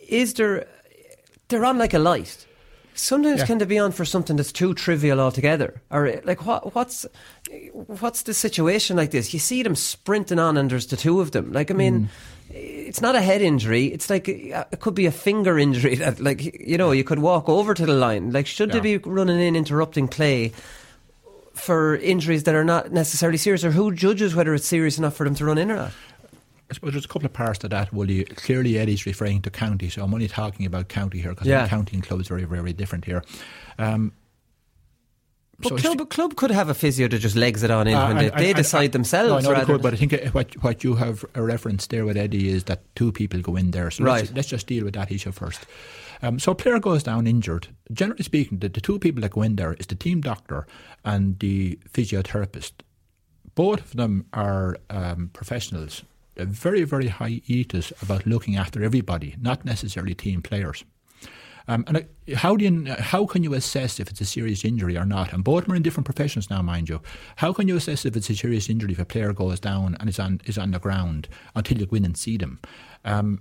Is 0.06 0.34
there? 0.34 0.66
They're 1.48 1.64
on 1.64 1.78
like 1.78 1.94
a 1.94 1.98
light. 1.98 2.46
Sometimes 2.94 3.40
Yeah. 3.40 3.46
can 3.46 3.58
they 3.58 3.64
be 3.64 3.78
on 3.78 3.92
for 3.92 4.04
something 4.04 4.36
that's 4.36 4.52
too 4.52 4.74
trivial 4.74 5.18
altogether, 5.18 5.80
or 5.90 6.06
eh, 6.06 6.20
like 6.24 6.44
what? 6.44 6.74
What's 6.74 7.06
what's 7.72 8.22
the 8.22 8.34
situation 8.34 8.96
like 8.96 9.10
this? 9.10 9.32
You 9.32 9.40
see 9.40 9.62
them 9.62 9.74
sprinting 9.74 10.38
on, 10.38 10.56
and 10.56 10.70
there's 10.70 10.86
the 10.86 10.96
two 10.96 11.20
of 11.20 11.30
them. 11.30 11.52
Like 11.52 11.70
I 11.70 11.74
mean, 11.74 12.10
mm. 12.50 12.54
eh, 12.54 12.88
it's 12.88 13.00
not 13.00 13.14
a 13.14 13.22
head 13.22 13.40
injury. 13.40 13.86
It's 13.86 14.10
like 14.10 14.28
uh, 14.28 14.64
it 14.70 14.80
could 14.80 14.94
be 14.94 15.06
a 15.06 15.12
finger 15.12 15.58
injury. 15.58 15.96
That 16.02 16.20
like 16.20 16.42
you 16.44 16.76
know 16.76 16.92
you 16.92 17.04
could 17.04 17.20
walk 17.20 17.48
over 17.48 17.72
to 17.72 17.86
the 17.86 17.94
line. 17.94 18.30
Like 18.30 18.46
should 18.46 18.72
they 18.72 18.80
be 18.80 18.98
running 18.98 19.40
in 19.40 19.56
interrupting 19.56 20.08
play? 20.08 20.52
For 21.54 21.96
injuries 21.96 22.44
that 22.44 22.54
are 22.54 22.64
not 22.64 22.92
necessarily 22.92 23.36
serious, 23.36 23.62
or 23.62 23.72
who 23.72 23.92
judges 23.92 24.34
whether 24.34 24.54
it's 24.54 24.66
serious 24.66 24.96
enough 24.96 25.14
for 25.14 25.24
them 25.24 25.34
to 25.34 25.44
run 25.44 25.58
in 25.58 25.70
or 25.70 25.76
not? 25.76 25.92
I 26.72 26.74
suppose 26.74 26.92
there's 26.92 27.04
a 27.04 27.08
couple 27.08 27.26
of 27.26 27.34
parts 27.34 27.58
to 27.58 27.68
that, 27.68 27.92
Willie. 27.92 28.24
Clearly, 28.24 28.78
Eddie's 28.78 29.04
referring 29.04 29.42
to 29.42 29.50
county, 29.50 29.90
so 29.90 30.02
I'm 30.02 30.14
only 30.14 30.26
talking 30.26 30.64
about 30.64 30.88
county 30.88 31.20
here 31.20 31.32
because 31.32 31.46
Yeah. 31.46 31.68
county 31.68 31.96
and 31.96 32.02
clubs 32.02 32.30
are 32.30 32.36
very, 32.38 32.44
very 32.46 32.72
different 32.72 33.04
here. 33.04 33.22
Um, 33.78 34.12
But 35.58 35.68
so 35.68 35.76
club, 35.94 36.08
club 36.08 36.34
could 36.36 36.50
have 36.50 36.70
a 36.70 36.74
physio 36.74 37.08
that 37.08 37.18
just 37.18 37.36
legs 37.36 37.62
it 37.62 37.70
on 37.70 37.86
in 37.86 37.94
Uh, 37.94 38.06
when 38.08 38.16
they, 38.16 38.30
I- 38.32 38.38
they 38.38 38.52
decide 38.54 38.84
I- 38.84 38.86
themselves. 38.88 39.44
No, 39.44 39.52
I 39.52 39.58
know 39.58 39.64
could, 39.66 39.82
but 39.82 39.92
I 39.92 39.96
think 39.98 40.12
what 40.32 40.54
what 40.62 40.82
you 40.82 40.94
have 40.96 41.24
a 41.34 41.42
reference 41.42 41.86
there 41.88 42.04
with 42.06 42.16
Eddie 42.16 42.48
is 42.48 42.64
that 42.64 42.80
two 42.96 43.12
people 43.12 43.40
go 43.42 43.54
in 43.56 43.70
there. 43.70 43.90
So 43.90 44.02
Right. 44.04 44.22
let's, 44.22 44.32
let's 44.32 44.48
just 44.48 44.66
deal 44.66 44.84
with 44.84 44.94
that 44.94 45.12
issue 45.12 45.30
first. 45.30 45.60
Um, 46.22 46.38
so 46.38 46.52
a 46.52 46.54
player 46.54 46.78
goes 46.80 47.02
down 47.02 47.26
injured. 47.26 47.68
Generally 47.92 48.24
speaking, 48.24 48.58
the, 48.60 48.70
the 48.70 48.80
two 48.80 48.98
people 48.98 49.20
that 49.20 49.32
go 49.32 49.42
in 49.42 49.56
there 49.56 49.74
is 49.74 49.86
the 49.86 49.94
team 49.94 50.20
doctor 50.22 50.66
and 51.04 51.38
the 51.38 51.78
physiotherapist. 51.92 52.72
Both 53.54 53.80
of 53.84 53.92
them 53.96 54.24
are 54.32 54.78
um, 54.88 55.30
professionals. 55.34 56.02
A 56.36 56.44
very, 56.44 56.84
very 56.84 57.08
high 57.08 57.42
ethos 57.46 57.92
about 58.02 58.26
looking 58.26 58.56
after 58.56 58.82
everybody, 58.82 59.36
not 59.40 59.64
necessarily 59.64 60.14
team 60.14 60.42
players. 60.42 60.84
Um, 61.68 61.84
and 61.86 61.96
uh, 61.98 62.36
how 62.36 62.56
do 62.56 62.64
you, 62.64 62.92
how 62.98 63.26
can 63.26 63.44
you 63.44 63.54
assess 63.54 64.00
if 64.00 64.10
it's 64.10 64.20
a 64.20 64.24
serious 64.24 64.64
injury 64.64 64.96
or 64.96 65.04
not? 65.04 65.32
And 65.32 65.44
both 65.44 65.68
are 65.68 65.74
in 65.74 65.82
different 65.82 66.06
professions 66.06 66.50
now, 66.50 66.62
mind 66.62 66.88
you. 66.88 67.00
How 67.36 67.52
can 67.52 67.68
you 67.68 67.76
assess 67.76 68.04
if 68.04 68.16
it's 68.16 68.30
a 68.30 68.34
serious 68.34 68.68
injury 68.68 68.92
if 68.92 68.98
a 68.98 69.04
player 69.04 69.32
goes 69.32 69.60
down 69.60 69.96
and 70.00 70.08
is 70.08 70.18
on 70.18 70.40
is 70.44 70.58
on 70.58 70.72
the 70.72 70.78
ground 70.78 71.28
until 71.54 71.78
you 71.78 71.86
go 71.86 71.96
in 71.96 72.04
and 72.04 72.16
see 72.16 72.36
them? 72.36 72.60
Um, 73.04 73.40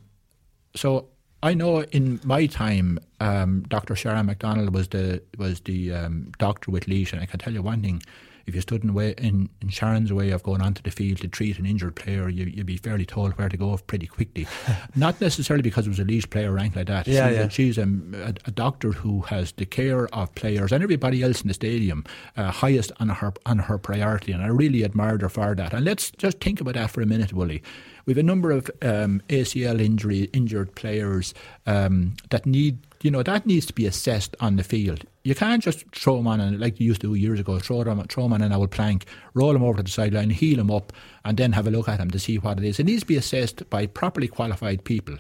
so 0.75 1.07
I 1.43 1.53
know 1.53 1.83
in 1.83 2.19
my 2.23 2.45
time, 2.45 2.99
um, 3.19 3.63
Dr. 3.67 3.95
Sharon 3.95 4.27
MacDonald 4.27 4.73
was 4.73 4.89
the 4.89 5.23
was 5.37 5.61
the 5.61 5.91
um, 5.93 6.31
doctor 6.37 6.71
with 6.71 6.87
Laois, 6.87 7.11
and 7.13 7.21
I 7.21 7.25
can 7.25 7.39
tell 7.39 7.53
you 7.53 7.63
one 7.63 7.81
thing: 7.81 8.03
if 8.45 8.55
you 8.55 8.61
stood 8.61 8.83
in, 8.83 8.93
way, 8.93 9.13
in, 9.17 9.49
in 9.61 9.69
Sharon's 9.69 10.11
way 10.11 10.31
of 10.31 10.43
going 10.43 10.61
onto 10.61 10.81
the 10.81 10.91
field 10.91 11.19
to 11.19 11.27
treat 11.27 11.59
an 11.59 11.65
injured 11.65 11.95
player, 11.95 12.29
you, 12.29 12.45
you'd 12.45 12.65
be 12.65 12.77
fairly 12.77 13.05
told 13.05 13.33
where 13.33 13.49
to 13.49 13.57
go 13.57 13.77
pretty 13.87 14.07
quickly. 14.07 14.47
Not 14.95 15.19
necessarily 15.21 15.61
because 15.61 15.85
it 15.87 15.89
was 15.89 15.99
a 15.99 16.03
Laois 16.03 16.29
player 16.29 16.53
or 16.53 16.59
anything 16.59 16.79
like 16.79 16.87
that. 16.87 17.07
Yeah, 17.07 17.27
she's, 17.27 17.37
yeah. 17.37 17.43
A, 17.43 17.49
she's 17.49 17.77
a, 17.77 18.27
a, 18.27 18.33
a 18.45 18.51
doctor 18.51 18.91
who 18.91 19.21
has 19.21 19.51
the 19.53 19.65
care 19.65 20.07
of 20.13 20.33
players 20.35 20.71
and 20.71 20.83
everybody 20.83 21.23
else 21.23 21.41
in 21.41 21.47
the 21.47 21.53
stadium 21.53 22.05
uh, 22.37 22.51
highest 22.51 22.91
on 22.99 23.09
her 23.09 23.33
on 23.45 23.59
her 23.59 23.77
priority, 23.77 24.31
and 24.31 24.43
I 24.43 24.47
really 24.47 24.83
admired 24.83 25.21
her 25.21 25.29
for 25.29 25.55
that. 25.55 25.73
And 25.73 25.85
let's 25.85 26.11
just 26.11 26.39
think 26.39 26.61
about 26.61 26.75
that 26.75 26.91
for 26.91 27.01
a 27.01 27.05
minute, 27.05 27.33
Willie. 27.33 27.63
We've 28.05 28.17
a 28.17 28.23
number 28.23 28.51
of 28.51 28.69
um, 28.81 29.21
ACL 29.29 29.79
injury 29.79 30.23
injured 30.33 30.75
players 30.75 31.33
um, 31.65 32.15
that 32.29 32.45
need 32.45 32.79
you 33.03 33.11
know 33.11 33.23
that 33.23 33.45
needs 33.45 33.65
to 33.67 33.73
be 33.73 33.85
assessed 33.85 34.35
on 34.39 34.55
the 34.55 34.63
field. 34.63 35.03
You 35.23 35.35
can't 35.35 35.61
just 35.61 35.85
throw 35.93 36.17
them 36.17 36.27
on 36.27 36.39
and 36.39 36.59
like 36.59 36.79
you 36.79 36.87
used 36.87 37.01
to 37.01 37.07
do 37.07 37.13
years 37.15 37.39
ago, 37.39 37.59
throw 37.59 37.83
them 37.83 38.03
throw 38.05 38.23
them 38.23 38.33
on 38.33 38.41
an 38.41 38.51
old 38.51 38.71
plank, 38.71 39.05
roll 39.33 39.53
them 39.53 39.63
over 39.63 39.77
to 39.77 39.83
the 39.83 39.89
sideline, 39.89 40.29
heal 40.29 40.57
them 40.57 40.71
up, 40.71 40.93
and 41.25 41.37
then 41.37 41.51
have 41.53 41.67
a 41.67 41.71
look 41.71 41.87
at 41.87 41.97
them 41.97 42.11
to 42.11 42.19
see 42.19 42.37
what 42.37 42.57
it 42.57 42.63
is. 42.63 42.79
It 42.79 42.85
needs 42.85 43.01
to 43.01 43.07
be 43.07 43.17
assessed 43.17 43.69
by 43.69 43.85
properly 43.85 44.27
qualified 44.27 44.83
people. 44.83 45.17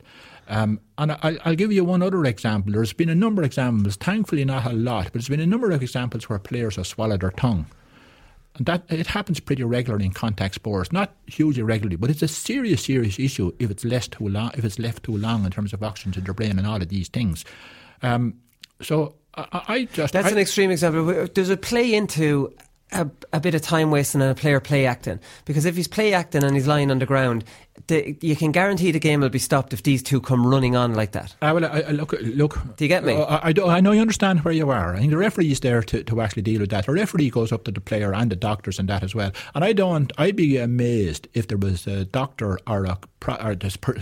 Um, 0.47 0.81
and 0.97 1.13
I, 1.13 1.37
I'll 1.45 1.55
give 1.55 1.71
you 1.71 1.85
one 1.85 2.01
other 2.01 2.25
example. 2.25 2.73
There's 2.73 2.93
been 2.93 3.09
a 3.09 3.15
number 3.15 3.41
of 3.41 3.45
examples, 3.45 3.95
thankfully 3.95 4.43
not 4.43 4.65
a 4.65 4.73
lot, 4.73 5.05
but 5.05 5.13
there's 5.13 5.29
been 5.29 5.39
a 5.39 5.45
number 5.45 5.71
of 5.71 5.81
examples 5.81 6.27
where 6.27 6.39
players 6.39 6.75
have 6.75 6.87
swallowed 6.87 7.21
their 7.21 7.31
tongue. 7.31 7.67
And 8.57 8.65
that 8.65 8.83
it 8.89 9.07
happens 9.07 9.39
pretty 9.39 9.63
regularly 9.63 10.05
in 10.05 10.11
contact 10.11 10.55
sports, 10.55 10.91
not 10.91 11.13
hugely 11.27 11.63
regularly, 11.63 11.95
but 11.95 12.09
it's 12.09 12.21
a 12.21 12.27
serious, 12.27 12.83
serious 12.83 13.17
issue 13.17 13.51
if 13.59 13.71
it's 13.71 13.85
left 13.85 14.11
too 14.13 14.27
long. 14.27 14.51
If 14.55 14.65
it's 14.65 14.77
left 14.77 15.03
too 15.03 15.15
long 15.15 15.45
in 15.45 15.51
terms 15.51 15.71
of 15.73 15.81
oxygen 15.81 16.11
to 16.13 16.21
the 16.21 16.33
brain 16.33 16.57
and 16.57 16.67
all 16.67 16.81
of 16.81 16.89
these 16.89 17.07
things. 17.07 17.45
Um, 18.03 18.35
so 18.81 19.15
I, 19.35 19.61
I 19.67 19.83
just 19.85 20.11
That's 20.13 20.27
I- 20.27 20.31
an 20.31 20.37
extreme 20.37 20.69
example. 20.71 21.27
Does 21.27 21.49
it 21.49 21.61
play 21.61 21.93
into 21.93 22.53
a, 22.91 23.09
a 23.33 23.39
bit 23.39 23.55
of 23.55 23.61
time 23.61 23.91
wasting 23.91 24.21
and 24.21 24.31
a 24.31 24.35
player 24.35 24.59
play 24.59 24.85
acting? 24.85 25.19
Because 25.45 25.65
if 25.65 25.75
he's 25.75 25.87
play 25.87 26.13
acting 26.13 26.43
and 26.43 26.55
he's 26.55 26.67
lying 26.67 26.91
on 26.91 26.99
the 26.99 27.05
ground, 27.05 27.43
the, 27.87 28.17
you 28.21 28.35
can 28.35 28.51
guarantee 28.51 28.91
the 28.91 28.99
game 28.99 29.21
will 29.21 29.29
be 29.29 29.39
stopped 29.39 29.73
if 29.73 29.83
these 29.83 30.03
two 30.03 30.21
come 30.21 30.45
running 30.45 30.75
on 30.75 30.93
like 30.93 31.11
that. 31.13 31.35
Ah, 31.41 31.47
I 31.47 31.53
will. 31.53 31.65
I, 31.65 31.81
I 31.81 31.91
look. 31.91 32.13
Look. 32.21 32.75
Do 32.75 32.85
you 32.85 32.89
get 32.89 33.03
me? 33.03 33.15
I, 33.15 33.49
I, 33.49 33.53
I 33.65 33.79
know 33.79 33.91
you 33.91 34.01
understand 34.01 34.41
where 34.41 34.53
you 34.53 34.69
are. 34.69 34.95
I 34.95 34.99
think 34.99 35.11
the 35.11 35.17
referee 35.17 35.51
is 35.51 35.59
there 35.61 35.81
to, 35.83 36.03
to 36.03 36.21
actually 36.21 36.43
deal 36.43 36.61
with 36.61 36.69
that. 36.69 36.85
The 36.85 36.93
referee 36.93 37.29
goes 37.29 37.51
up 37.51 37.63
to 37.65 37.71
the 37.71 37.81
player 37.81 38.13
and 38.13 38.31
the 38.31 38.35
doctors 38.35 38.79
and 38.79 38.89
that 38.89 39.03
as 39.03 39.15
well. 39.15 39.31
And 39.55 39.63
I 39.63 39.73
don't. 39.73 40.11
I'd 40.17 40.35
be 40.35 40.57
amazed 40.57 41.27
if 41.33 41.47
there 41.47 41.57
was 41.57 41.87
a 41.87 42.05
doctor 42.05 42.59
or 42.67 42.85
a 42.85 42.97
or 43.27 43.55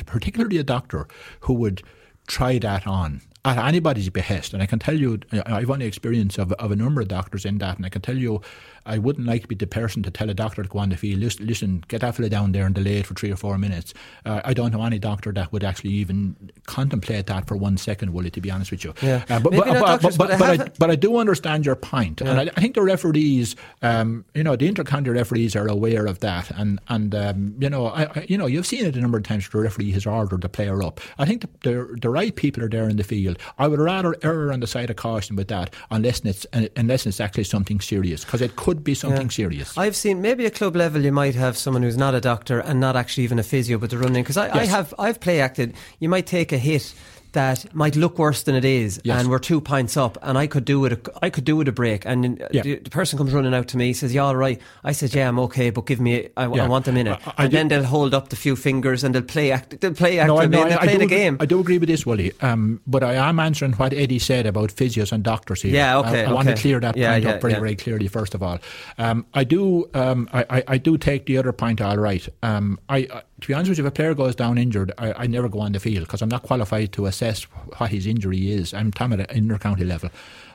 particularly 0.05 0.57
a 0.57 0.63
doctor 0.63 1.07
who 1.41 1.53
would 1.53 1.83
try 2.27 2.59
that 2.59 2.85
on 2.87 3.21
at 3.45 3.57
anybody's 3.57 4.09
behest. 4.09 4.53
And 4.53 4.61
I 4.61 4.65
can 4.65 4.79
tell 4.79 4.95
you, 4.97 5.19
I- 5.31 5.57
I've 5.57 5.69
only 5.69 5.85
experience 5.85 6.37
of, 6.37 6.51
of 6.53 6.71
a 6.71 6.75
number 6.75 7.01
of 7.01 7.07
doctors 7.07 7.45
in 7.45 7.57
that, 7.59 7.77
and 7.77 7.85
I 7.85 7.89
can 7.89 8.01
tell 8.01 8.17
you, 8.17 8.41
I 8.85 8.97
wouldn't 8.97 9.27
like 9.27 9.43
to 9.43 9.47
be 9.47 9.55
the 9.55 9.67
person 9.67 10.01
to 10.03 10.09
tell 10.09 10.29
a 10.29 10.33
doctor 10.33 10.63
to 10.63 10.69
go 10.69 10.79
on 10.79 10.89
the 10.89 10.97
field, 10.97 11.19
listen, 11.19 11.45
listen 11.45 11.83
get 11.89 12.01
that 12.01 12.15
fella 12.15 12.29
down 12.29 12.53
there 12.53 12.65
and 12.65 12.73
delay 12.73 12.97
it 12.97 13.05
for 13.05 13.13
three 13.13 13.31
or 13.31 13.35
four 13.35 13.57
minutes. 13.57 13.93
Uh, 14.25 14.41
I 14.43 14.53
don't 14.53 14.71
know 14.73 14.83
any 14.83 14.97
doctor 14.97 15.31
that 15.33 15.51
would 15.51 15.63
actually 15.63 15.91
even 15.91 16.35
contemplate 16.65 17.27
that 17.27 17.47
for 17.47 17.55
one 17.55 17.77
second, 17.77 18.13
Willie, 18.13 18.31
to 18.31 18.41
be 18.41 18.49
honest 18.49 18.71
with 18.71 18.83
you. 18.83 18.93
Yeah. 19.01 19.25
Uh, 19.29 19.39
but, 19.39 19.51
Maybe 19.51 19.63
but, 19.63 19.67
not 19.67 19.79
but, 19.79 19.87
doctors, 19.87 20.17
but, 20.17 20.29
but 20.29 20.39
but, 20.39 20.49
I 20.61 20.63
I, 20.63 20.67
but 20.79 20.91
I 20.91 20.95
do 20.95 21.17
understand 21.17 21.65
your 21.65 21.75
point. 21.75 22.21
And 22.21 22.39
I, 22.39 22.43
I 22.43 22.61
think 22.61 22.73
the 22.73 22.81
referees, 22.81 23.55
um, 23.83 24.25
you 24.33 24.43
know, 24.43 24.55
the 24.55 24.71
intercounty 24.71 25.13
referees 25.13 25.55
are 25.55 25.67
aware 25.67 26.07
of 26.07 26.19
that. 26.19 26.49
And, 26.51 26.79
and 26.87 27.13
um, 27.13 27.55
you 27.59 27.69
know, 27.69 27.87
I, 27.87 28.25
you 28.27 28.37
know, 28.37 28.47
you've 28.47 28.65
seen 28.65 28.85
it 28.85 28.95
a 28.95 29.01
number 29.01 29.17
of 29.17 29.23
times 29.23 29.53
where 29.53 29.61
the 29.61 29.67
referee 29.67 29.91
has 29.91 30.07
ordered 30.07 30.41
the 30.41 30.49
player 30.49 30.81
up. 30.81 30.99
I 31.19 31.25
think 31.25 31.41
the, 31.41 31.69
the, 31.69 31.97
the 32.01 32.09
right 32.09 32.35
people 32.35 32.63
are 32.63 32.69
there 32.69 32.89
in 32.89 32.95
the 32.97 33.03
field. 33.03 33.28
I 33.57 33.67
would 33.67 33.79
rather 33.79 34.15
err 34.23 34.51
on 34.51 34.59
the 34.59 34.67
side 34.67 34.89
of 34.89 34.95
caution 34.95 35.35
with 35.35 35.47
that 35.49 35.73
unless 35.91 36.21
it's, 36.21 36.45
unless 36.75 37.05
it's 37.05 37.19
actually 37.19 37.43
something 37.45 37.79
serious, 37.79 38.23
because 38.25 38.41
it 38.41 38.55
could 38.55 38.83
be 38.83 38.93
something 38.93 39.27
Yeah. 39.27 39.29
serious. 39.29 39.77
I've 39.77 39.95
seen 39.95 40.21
maybe 40.21 40.45
at 40.45 40.55
club 40.55 40.75
level 40.75 41.01
you 41.03 41.11
might 41.11 41.35
have 41.35 41.57
someone 41.57 41.83
who's 41.83 41.97
not 41.97 42.15
a 42.15 42.21
doctor 42.21 42.59
and 42.59 42.79
not 42.79 42.95
actually 42.95 43.23
even 43.23 43.39
a 43.39 43.43
physio, 43.43 43.77
but 43.77 43.89
they're 43.89 43.99
running 43.99 44.23
because 44.23 44.37
I, 44.37 44.49
I 44.59 44.65
have 44.65 44.93
I've 44.97 45.19
play 45.19 45.41
acted. 45.41 45.73
You 45.99 46.09
might 46.09 46.25
take 46.27 46.51
a 46.51 46.57
hit 46.57 46.93
that 47.33 47.73
might 47.75 47.95
look 47.95 48.17
worse 48.17 48.43
than 48.43 48.55
it 48.55 48.65
is, 48.65 48.99
Yes. 49.03 49.19
and 49.21 49.29
we're 49.29 49.39
two 49.39 49.61
pints 49.61 49.95
up, 49.97 50.17
and 50.21 50.37
I 50.37 50.47
could 50.47 50.65
do 50.65 50.83
it. 50.85 50.93
A, 50.93 50.99
I 51.21 51.29
could 51.29 51.45
do 51.45 51.61
it 51.61 51.67
a 51.67 51.71
break, 51.71 52.05
and 52.05 52.41
Yeah. 52.51 52.61
the, 52.63 52.75
the 52.79 52.89
person 52.89 53.17
comes 53.17 53.31
running 53.33 53.53
out 53.53 53.67
to 53.69 53.77
me, 53.77 53.93
says, 53.93 54.13
"You 54.13 54.21
all 54.21 54.35
right?" 54.35 54.59
I 54.83 54.91
said, 54.91 55.13
"Yeah, 55.13 55.27
I'm 55.29 55.39
okay, 55.39 55.69
but 55.69 55.85
give 55.85 55.99
me, 55.99 56.29
I, 56.37 56.47
Yeah. 56.47 56.65
I 56.65 56.67
want 56.67 56.87
a 56.87 56.91
minute." 56.91 57.19
I- 57.25 57.33
I 57.37 57.43
and 57.43 57.51
do- 57.51 57.57
then 57.57 57.67
they'll 57.67 57.83
hold 57.83 58.13
up 58.13 58.29
the 58.29 58.35
few 58.35 58.55
fingers 58.55 59.03
and 59.03 59.13
they'll 59.13 59.21
play 59.21 59.51
act. 59.51 59.79
They'll 59.81 59.93
play 59.93 60.19
act. 60.19 60.27
No, 60.27 60.35
with 60.37 60.49
no, 60.51 60.63
they'll 60.67 60.73
I, 60.79 60.85
play 60.85 60.97
the 60.97 61.03
agree, 61.05 61.17
game. 61.17 61.37
I 61.39 61.45
do 61.45 61.59
agree 61.59 61.77
with 61.77 61.89
this, 61.89 62.05
Willie. 62.05 62.31
Um, 62.41 62.81
but 62.87 63.03
I 63.03 63.13
am 63.13 63.39
answering 63.39 63.73
what 63.73 63.93
Eddie 63.93 64.19
said 64.19 64.45
about 64.45 64.69
physios 64.71 65.11
and 65.11 65.23
doctors 65.23 65.61
here. 65.61 65.73
Yeah, 65.73 65.99
okay, 65.99 66.25
I, 66.25 66.29
I 66.29 66.33
want 66.33 66.47
to 66.47 66.55
clear 66.55 66.79
that 66.79 66.97
Yeah, 66.97 67.11
point 67.13 67.23
yeah, 67.23 67.29
up 67.31 67.41
very, 67.41 67.53
yeah. 67.53 67.59
very 67.59 67.75
clearly. 67.75 68.07
First 68.07 68.33
of 68.35 68.41
all, 68.43 68.59
um, 68.97 69.25
I 69.33 69.43
do, 69.43 69.89
um, 69.93 70.27
I, 70.33 70.45
I, 70.49 70.63
I 70.67 70.77
do 70.77 70.97
take 70.97 71.25
the 71.27 71.37
other 71.37 71.51
point 71.53 71.79
all 71.81 71.97
right. 71.97 72.27
Um, 72.43 72.79
I, 72.89 72.97
I, 72.97 73.21
to 73.39 73.47
be 73.47 73.53
honest 73.53 73.69
with 73.69 73.77
you, 73.77 73.85
if 73.85 73.89
a 73.89 73.91
player 73.93 74.13
goes 74.13 74.35
down 74.35 74.57
injured, 74.57 74.91
I, 74.97 75.13
I 75.13 75.27
never 75.27 75.49
go 75.49 75.59
on 75.59 75.71
the 75.71 75.79
field 75.79 76.05
because 76.05 76.21
I'm 76.21 76.29
not 76.29 76.43
qualified 76.43 76.91
to 76.93 77.05
assess 77.05 77.43
what 77.43 77.89
his 77.89 78.05
injury 78.05 78.51
is. 78.51 78.73
I'm 78.73 78.91
talking 78.91 79.19
at 79.19 79.31
an 79.31 79.37
inter-county 79.37 79.85
level, 79.85 80.09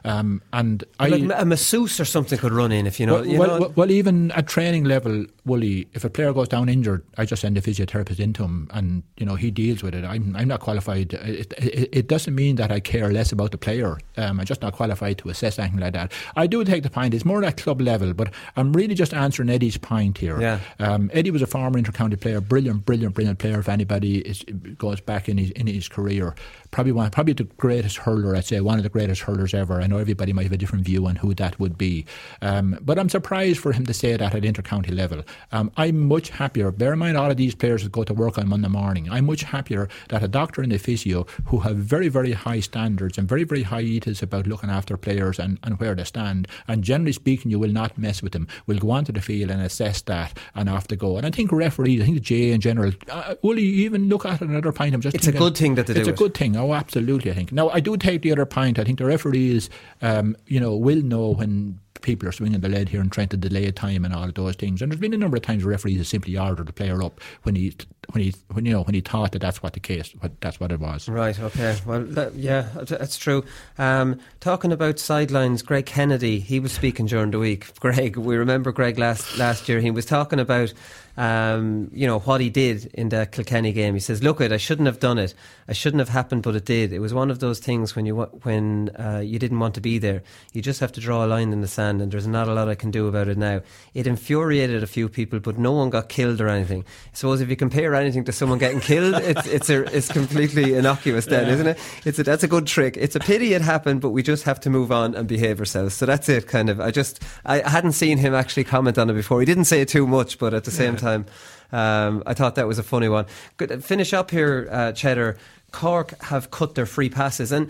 um, 0.05 0.43
and 0.53 0.85
I. 0.99 1.09
like 1.09 1.41
a 1.41 1.45
masseuse 1.45 2.01
or 2.01 2.05
something 2.05 2.39
could 2.39 2.53
run 2.53 2.73
in 2.73 2.87
if 2.87 2.99
you 2.99 3.07
know. 3.07 3.15
Well, 3.15 3.27
you 3.27 3.39
know 3.39 3.39
well, 3.39 3.73
well, 3.77 3.91
even 3.91 4.33
at 4.33 4.47
training 4.47 4.85
level, 4.85 5.27
Wooly, 5.45 5.89
if 5.95 6.05
a 6.05 6.11
player 6.11 6.33
goes 6.33 6.49
down 6.49 6.69
injured, 6.69 7.05
I 7.17 7.25
just 7.25 7.43
send 7.43 7.57
a 7.57 7.61
physiotherapist 7.61 8.19
into 8.19 8.43
him, 8.43 8.69
and 8.73 9.03
you 9.17 9.25
know 9.25 9.37
he 9.37 9.51
deals 9.51 9.83
with 9.83 9.95
it. 9.95 10.05
I'm 10.05 10.35
I'm 10.37 10.49
not 10.49 10.61
qualified. 10.61 11.15
It, 11.15 11.55
it, 11.59 11.89
it 11.93 12.09
doesn't 12.09 12.35
mean 12.35 12.57
that 12.57 12.73
I 12.73 12.81
care 12.81 13.13
less 13.13 13.33
about 13.33 13.53
the 13.53 13.59
player. 13.59 13.99
Um, 14.17 14.41
I'm 14.41 14.47
just 14.47 14.63
not 14.63 14.75
qualified 14.75 15.19
to 15.19 15.29
assess 15.29 15.59
anything 15.59 15.81
like 15.81 15.93
that. 15.93 16.13
I 16.37 16.47
do 16.47 16.65
take 16.65 16.83
the 16.83 16.91
point. 16.91 17.15
It's 17.15 17.25
more 17.25 17.45
at 17.45 17.57
club 17.57 17.81
level, 17.81 18.13
but 18.15 18.33
I'm 18.57 18.73
really 18.73 18.95
just 18.95 19.15
answering 19.15 19.49
Eddie's 19.49 19.79
point 19.79 20.19
here. 20.19 20.41
Yeah. 20.41 20.61
Um, 20.81 21.11
Eddie 21.13 21.31
was 21.31 21.43
a 21.43 21.47
former 21.47 21.81
intercounty 21.81 22.21
player, 22.21 22.41
brilliant 22.41 22.65
brilliant, 22.65 22.85
brilliant, 22.85 23.15
brilliant 23.15 23.39
player. 23.39 23.59
If 23.59 23.69
anybody 23.69 24.19
is, 24.19 24.45
goes 24.79 25.01
back 25.01 25.29
in 25.29 25.39
his 25.39 25.51
in 25.53 25.67
his 25.67 25.89
career, 25.89 26.35
probably 26.71 26.93
one, 26.93 27.11
probably 27.11 27.35
the 27.35 27.45
greatest 27.45 27.99
hurler. 27.99 28.35
I'd 28.37 28.45
say 28.45 28.61
one 28.61 28.79
of 28.79 28.83
the 28.83 28.89
greatest 28.89 29.23
hurlers 29.23 29.55
ever. 29.55 29.81
I 29.81 29.87
know 29.95 30.01
everybody 30.01 30.33
might 30.33 30.45
have 30.45 30.53
a 30.53 30.57
different 30.57 30.85
view 30.85 31.07
on 31.07 31.17
who 31.17 31.35
that 31.35 31.59
would 31.59 31.79
be, 31.79 32.05
um, 32.43 32.79
but 32.83 32.99
I'm 32.99 33.09
surprised 33.09 33.61
for 33.61 33.73
him 33.73 33.87
to 33.87 33.95
say 33.95 34.17
that 34.17 34.35
at 34.35 34.43
intercounty 34.43 34.95
level. 34.95 35.23
Um, 35.53 35.71
I'm 35.77 36.09
much 36.09 36.31
happier. 36.31 36.71
Bear 36.71 36.93
in 36.93 36.99
mind, 36.99 37.17
all 37.17 37.31
of 37.31 37.37
these 37.37 37.55
players 37.55 37.83
that 37.83 37.93
go 37.93 38.05
to 38.05 38.15
work 38.15 38.39
on 38.39 38.49
Monday 38.49 38.69
morning. 38.69 39.09
I'm 39.11 39.27
much 39.27 39.43
happier 39.43 39.89
that 40.09 40.23
a 40.23 40.29
doctor 40.29 40.63
and 40.63 40.73
a 40.73 40.79
physio 40.79 41.27
who 41.47 41.61
have 41.61 41.77
very, 41.77 42.09
very 42.09 42.33
high 42.33 42.61
standards 42.61 43.19
and 43.19 43.29
very, 43.29 43.45
very 43.45 43.63
high 43.63 43.81
ethos 43.83 44.23
about 44.23 44.47
looking 44.47 44.71
after 44.71 44.97
players 44.97 45.39
and, 45.39 45.59
and 45.63 45.79
where 45.79 45.95
they 45.95 46.05
stand. 46.05 46.49
And 46.69 46.83
generally 46.83 47.13
speaking, 47.13 47.51
you 47.51 47.59
will 47.59 47.73
not 47.73 47.97
mess 47.99 48.23
with 48.23 48.33
them. 48.33 48.49
We'll 48.67 48.79
go 48.79 48.91
onto 48.91 49.13
the 49.13 49.21
field 49.21 49.51
and 49.51 49.63
assess 49.63 50.03
that 50.03 50.39
and 50.55 50.69
off 50.69 50.89
to 50.89 50.97
go. 50.97 51.17
And 51.17 51.27
I 51.27 51.31
think 51.31 51.53
referees, 51.53 52.01
I 52.03 52.05
think 52.05 52.23
the 52.23 52.49
GAA 52.49 52.55
in 52.55 52.61
general, 52.61 52.93
uh, 53.11 53.35
will 53.43 53.59
even 53.59 54.09
look 54.09 54.27
at 54.27 54.41
another 54.41 54.73
point? 54.73 54.95
I'm 54.95 55.01
just 55.01 55.15
it's 55.17 55.27
a 55.27 55.33
good 55.33 55.57
thing 55.57 55.75
that 55.77 55.87
they 55.87 55.95
it's 55.95 56.05
do 56.05 56.11
a 56.11 56.15
it. 56.15 56.19
good 56.19 56.35
thing. 56.35 56.57
Oh, 56.57 56.75
absolutely. 56.75 57.31
I 57.31 57.35
think. 57.35 57.53
Now, 57.53 57.69
I 57.71 57.81
do 57.81 57.97
take 57.97 58.23
the 58.23 58.33
other 58.33 58.47
point. 58.47 58.79
I 58.79 58.85
think 58.85 58.99
the 58.99 59.07
referees, 59.07 59.71
um, 60.03 60.37
you 60.47 60.61
know, 60.61 60.77
will 60.77 61.03
know 61.03 61.31
when 61.31 61.81
people 62.03 62.29
are 62.29 62.33
swinging 62.33 62.61
the 62.61 62.69
lead 62.69 62.91
here 62.91 63.01
and 63.01 63.11
trying 63.11 63.29
to 63.29 63.37
delay 63.37 63.71
time 63.73 64.05
and 64.05 64.15
all 64.15 64.25
of 64.25 64.35
those 64.35 64.57
things. 64.57 64.83
And 64.83 64.93
there's 64.93 65.01
been 65.01 65.15
a 65.15 65.19
number 65.19 65.37
of 65.37 65.43
times 65.43 65.65
referees 65.65 65.99
have 65.99 66.07
simply 66.07 66.37
ordered 66.37 66.67
the 66.67 66.73
player 66.73 67.03
up 67.03 67.21
when 67.43 67.55
he, 67.55 67.75
when 68.11 68.23
he, 68.23 68.35
when 68.53 68.65
you 68.65 68.73
know, 68.73 68.83
when 68.83 68.95
he 68.95 69.01
thought 69.01 69.33
that 69.33 69.41
that's 69.41 69.63
what 69.63 69.73
the 69.73 69.81
case, 69.81 70.13
what, 70.21 70.41
that's 70.41 70.61
what 70.61 70.73
it 70.73 70.81
was. 70.81 71.09
Right. 71.09 71.39
Okay. 71.39 71.77
Well, 71.87 72.03
that, 72.05 72.35
yeah, 72.35 72.69
that's 72.75 73.17
true. 73.17 73.45
Um, 73.79 74.19
talking 74.41 74.73
about 74.73 74.99
sidelines, 74.99 75.63
Greg 75.63 75.87
Kennedy, 75.87 76.41
he 76.41 76.61
was 76.61 76.73
speaking 76.73 77.07
during 77.07 77.31
the 77.31 77.39
week. 77.39 77.75
Greg, 77.81 78.17
we 78.17 78.37
remember 78.37 78.73
Greg 78.73 78.99
last 78.99 79.39
last 79.39 79.69
year. 79.69 79.81
He 79.81 79.91
was 79.91 80.07
talking 80.07 80.41
about 80.41 80.73
um, 81.17 81.91
you 81.93 82.07
know, 82.07 82.19
what 82.19 82.41
he 82.41 82.51
did 82.51 82.87
in 82.87 83.09
the 83.09 83.27
Kilkenny 83.31 83.73
game. 83.73 83.95
He 83.95 84.01
says, 84.01 84.23
"Look, 84.23 84.41
it, 84.41 84.51
I 84.51 84.57
shouldn't 84.57 84.87
have 84.87 84.99
done 84.99 85.19
it. 85.19 85.35
I 85.69 85.73
shouldn't 85.73 86.01
have 86.01 86.09
happened, 86.09 86.43
but 86.43 86.57
it 86.57 86.65
did. 86.65 86.93
It 86.93 86.99
was 86.99 87.15
one 87.15 87.31
of 87.31 87.39
those 87.39 87.61
things 87.61 87.95
when 87.95 88.05
you 88.05 88.17
when 88.17 88.91
uh, 88.99 89.21
you 89.25 89.39
didn't 89.39 89.61
want 89.61 89.75
to 89.77 89.81
be 89.81 89.99
there. 89.99 90.23
You 90.53 90.61
just 90.61 90.81
have 90.81 90.93
to 90.93 91.01
draw 91.01 91.25
a 91.25 91.29
line 91.29 91.53
in 91.53 91.61
the 91.61 91.69
sand, 91.69 92.03
and 92.03 92.11
there's 92.11 92.27
not 92.27 92.49
a 92.49 92.55
lot 92.55 92.69
I 92.69 92.75
can 92.75 92.91
do 92.91 93.07
about 93.07 93.29
it 93.29 93.39
now. 93.39 93.63
It 93.95 94.07
infuriated 94.07 94.83
a 94.83 94.89
few 94.89 95.09
people, 95.09 95.39
but 95.39 95.57
no 95.57 95.73
one 95.73 95.91
got 95.91 96.09
killed 96.09 96.41
or 96.41 96.49
anything. 96.49 96.81
I 96.83 97.17
suppose 97.17 97.41
if 97.41 97.49
you 97.49 97.57
compare 97.57 97.94
anything 97.95 98.25
to 98.25 98.33
someone 98.33 98.59
getting 98.59 98.81
killed, 98.81 99.15
it's 99.17 99.47
it's 99.47 99.71
a, 99.71 99.83
it's 99.97 100.09
completely 100.13 100.75
innocuous, 100.75 101.27
then, 101.27 101.47
Yeah. 101.47 101.55
isn't 101.55 101.67
it? 101.67 101.79
It's 102.05 102.19
a, 102.19 102.23
that's 102.25 102.43
a 102.43 102.49
good 102.49 102.67
trick. 102.67 102.97
It's 102.97 103.15
a 103.17 103.21
pity 103.21 103.55
it 103.55 103.63
happened, 103.63 104.01
but 104.01 104.11
we 104.11 104.23
just 104.23 104.45
have 104.45 104.61
to 104.61 104.71
move 104.71 104.91
on 104.93 105.15
and 105.15 105.27
behave 105.29 105.59
ourselves. 105.61 105.95
So 105.95 106.07
that's 106.07 106.29
it, 106.29 106.47
kind 106.47 106.69
of. 106.71 106.81
I 106.81 106.91
just 106.91 107.23
I 107.45 107.69
hadn't 107.69 107.93
seen 107.93 108.19
him 108.19 108.35
actually 108.35 108.65
comment 108.65 108.99
on 108.99 109.09
it 109.11 109.15
before. 109.15 109.41
He 109.41 109.47
didn't 109.47 109.65
say 109.67 109.81
it 109.81 109.89
too 109.89 110.07
much, 110.07 110.39
but 110.39 110.55
at 110.55 110.65
the 110.65 110.71
same 110.71 110.95
Yeah. 110.95 111.01
time, 111.01 111.27
um, 111.73 112.23
I 112.27 112.35
thought 112.35 112.55
that 112.57 112.67
was 112.67 112.79
a 112.79 112.83
funny 112.83 113.09
one. 113.09 113.27
Good. 113.57 113.83
Finish 113.85 114.13
up 114.13 114.31
here, 114.31 114.69
uh, 114.71 114.93
Cheddar. 114.93 115.37
Cork 115.73 116.15
have 116.23 116.51
cut 116.51 116.75
their 116.77 116.87
free 116.87 117.09
passes, 117.11 117.51
and 117.51 117.69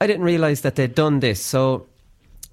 I 0.00 0.06
didn't 0.06 0.22
realise 0.24 0.62
that 0.62 0.76
they'd 0.76 0.94
done 0.94 1.20
this. 1.20 1.40
So 1.42 1.86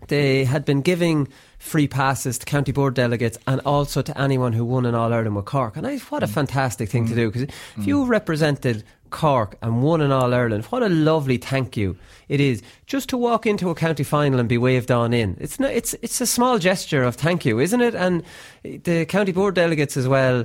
they 0.07 0.45
had 0.45 0.65
been 0.65 0.81
giving 0.81 1.27
free 1.59 1.87
passes 1.87 2.37
to 2.39 2.45
county 2.45 2.71
board 2.71 2.93
delegates 2.93 3.37
and 3.47 3.61
also 3.61 4.01
to 4.01 4.19
anyone 4.19 4.53
who 4.53 4.65
won 4.65 4.85
an 4.85 4.95
All 4.95 5.13
Ireland 5.13 5.35
with 5.35 5.45
Cork. 5.45 5.77
And 5.77 5.87
I, 5.87 5.97
what 5.97 6.23
a 6.23 6.27
mm. 6.27 6.33
fantastic 6.33 6.89
thing 6.89 7.05
to 7.07 7.13
mm. 7.13 7.15
do 7.15 7.27
because 7.27 7.43
if 7.43 7.49
mm. 7.75 7.87
you 7.87 8.05
represented 8.05 8.83
Cork 9.09 9.57
and 9.61 9.83
won 9.83 10.01
an 10.01 10.11
All 10.11 10.33
Ireland, 10.33 10.65
what 10.65 10.83
a 10.83 10.89
lovely 10.89 11.37
thank 11.37 11.75
you 11.77 11.97
it 12.27 12.39
is 12.39 12.61
just 12.87 13.09
to 13.09 13.17
walk 13.17 13.45
into 13.45 13.69
a 13.69 13.75
county 13.75 14.03
final 14.03 14.39
and 14.39 14.49
be 14.49 14.57
waved 14.57 14.91
on 14.91 15.13
in. 15.13 15.37
It's 15.39 15.59
not, 15.59 15.71
it's 15.71 15.93
it's 16.01 16.21
a 16.21 16.25
small 16.25 16.57
gesture 16.57 17.03
of 17.03 17.15
thank 17.15 17.45
you, 17.45 17.59
isn't 17.59 17.81
it? 17.81 17.93
And 17.93 18.23
the 18.63 19.05
county 19.05 19.31
board 19.31 19.55
delegates 19.55 19.95
as 19.95 20.07
well 20.07 20.43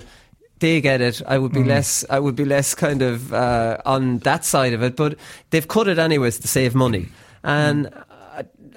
they 0.61 0.81
get 0.81 1.01
it. 1.01 1.23
I 1.27 1.39
would 1.39 1.53
be 1.53 1.65
less. 1.65 2.05
I 2.11 2.21
would 2.21 2.37
be 2.37 2.45
less 2.45 2.75
kind 2.75 3.03
of 3.03 3.33
uh, 3.33 3.79
on 3.85 4.19
that 4.19 4.45
side 4.45 4.75
of 4.75 4.83
it. 4.83 4.95
But 4.95 5.19
they've 5.51 5.67
cut 5.67 5.89
it 5.89 5.99
anyways 5.99 6.39
to 6.41 6.49
save 6.49 6.75
money, 6.75 7.09
and 7.43 7.89
I, 7.89 8.03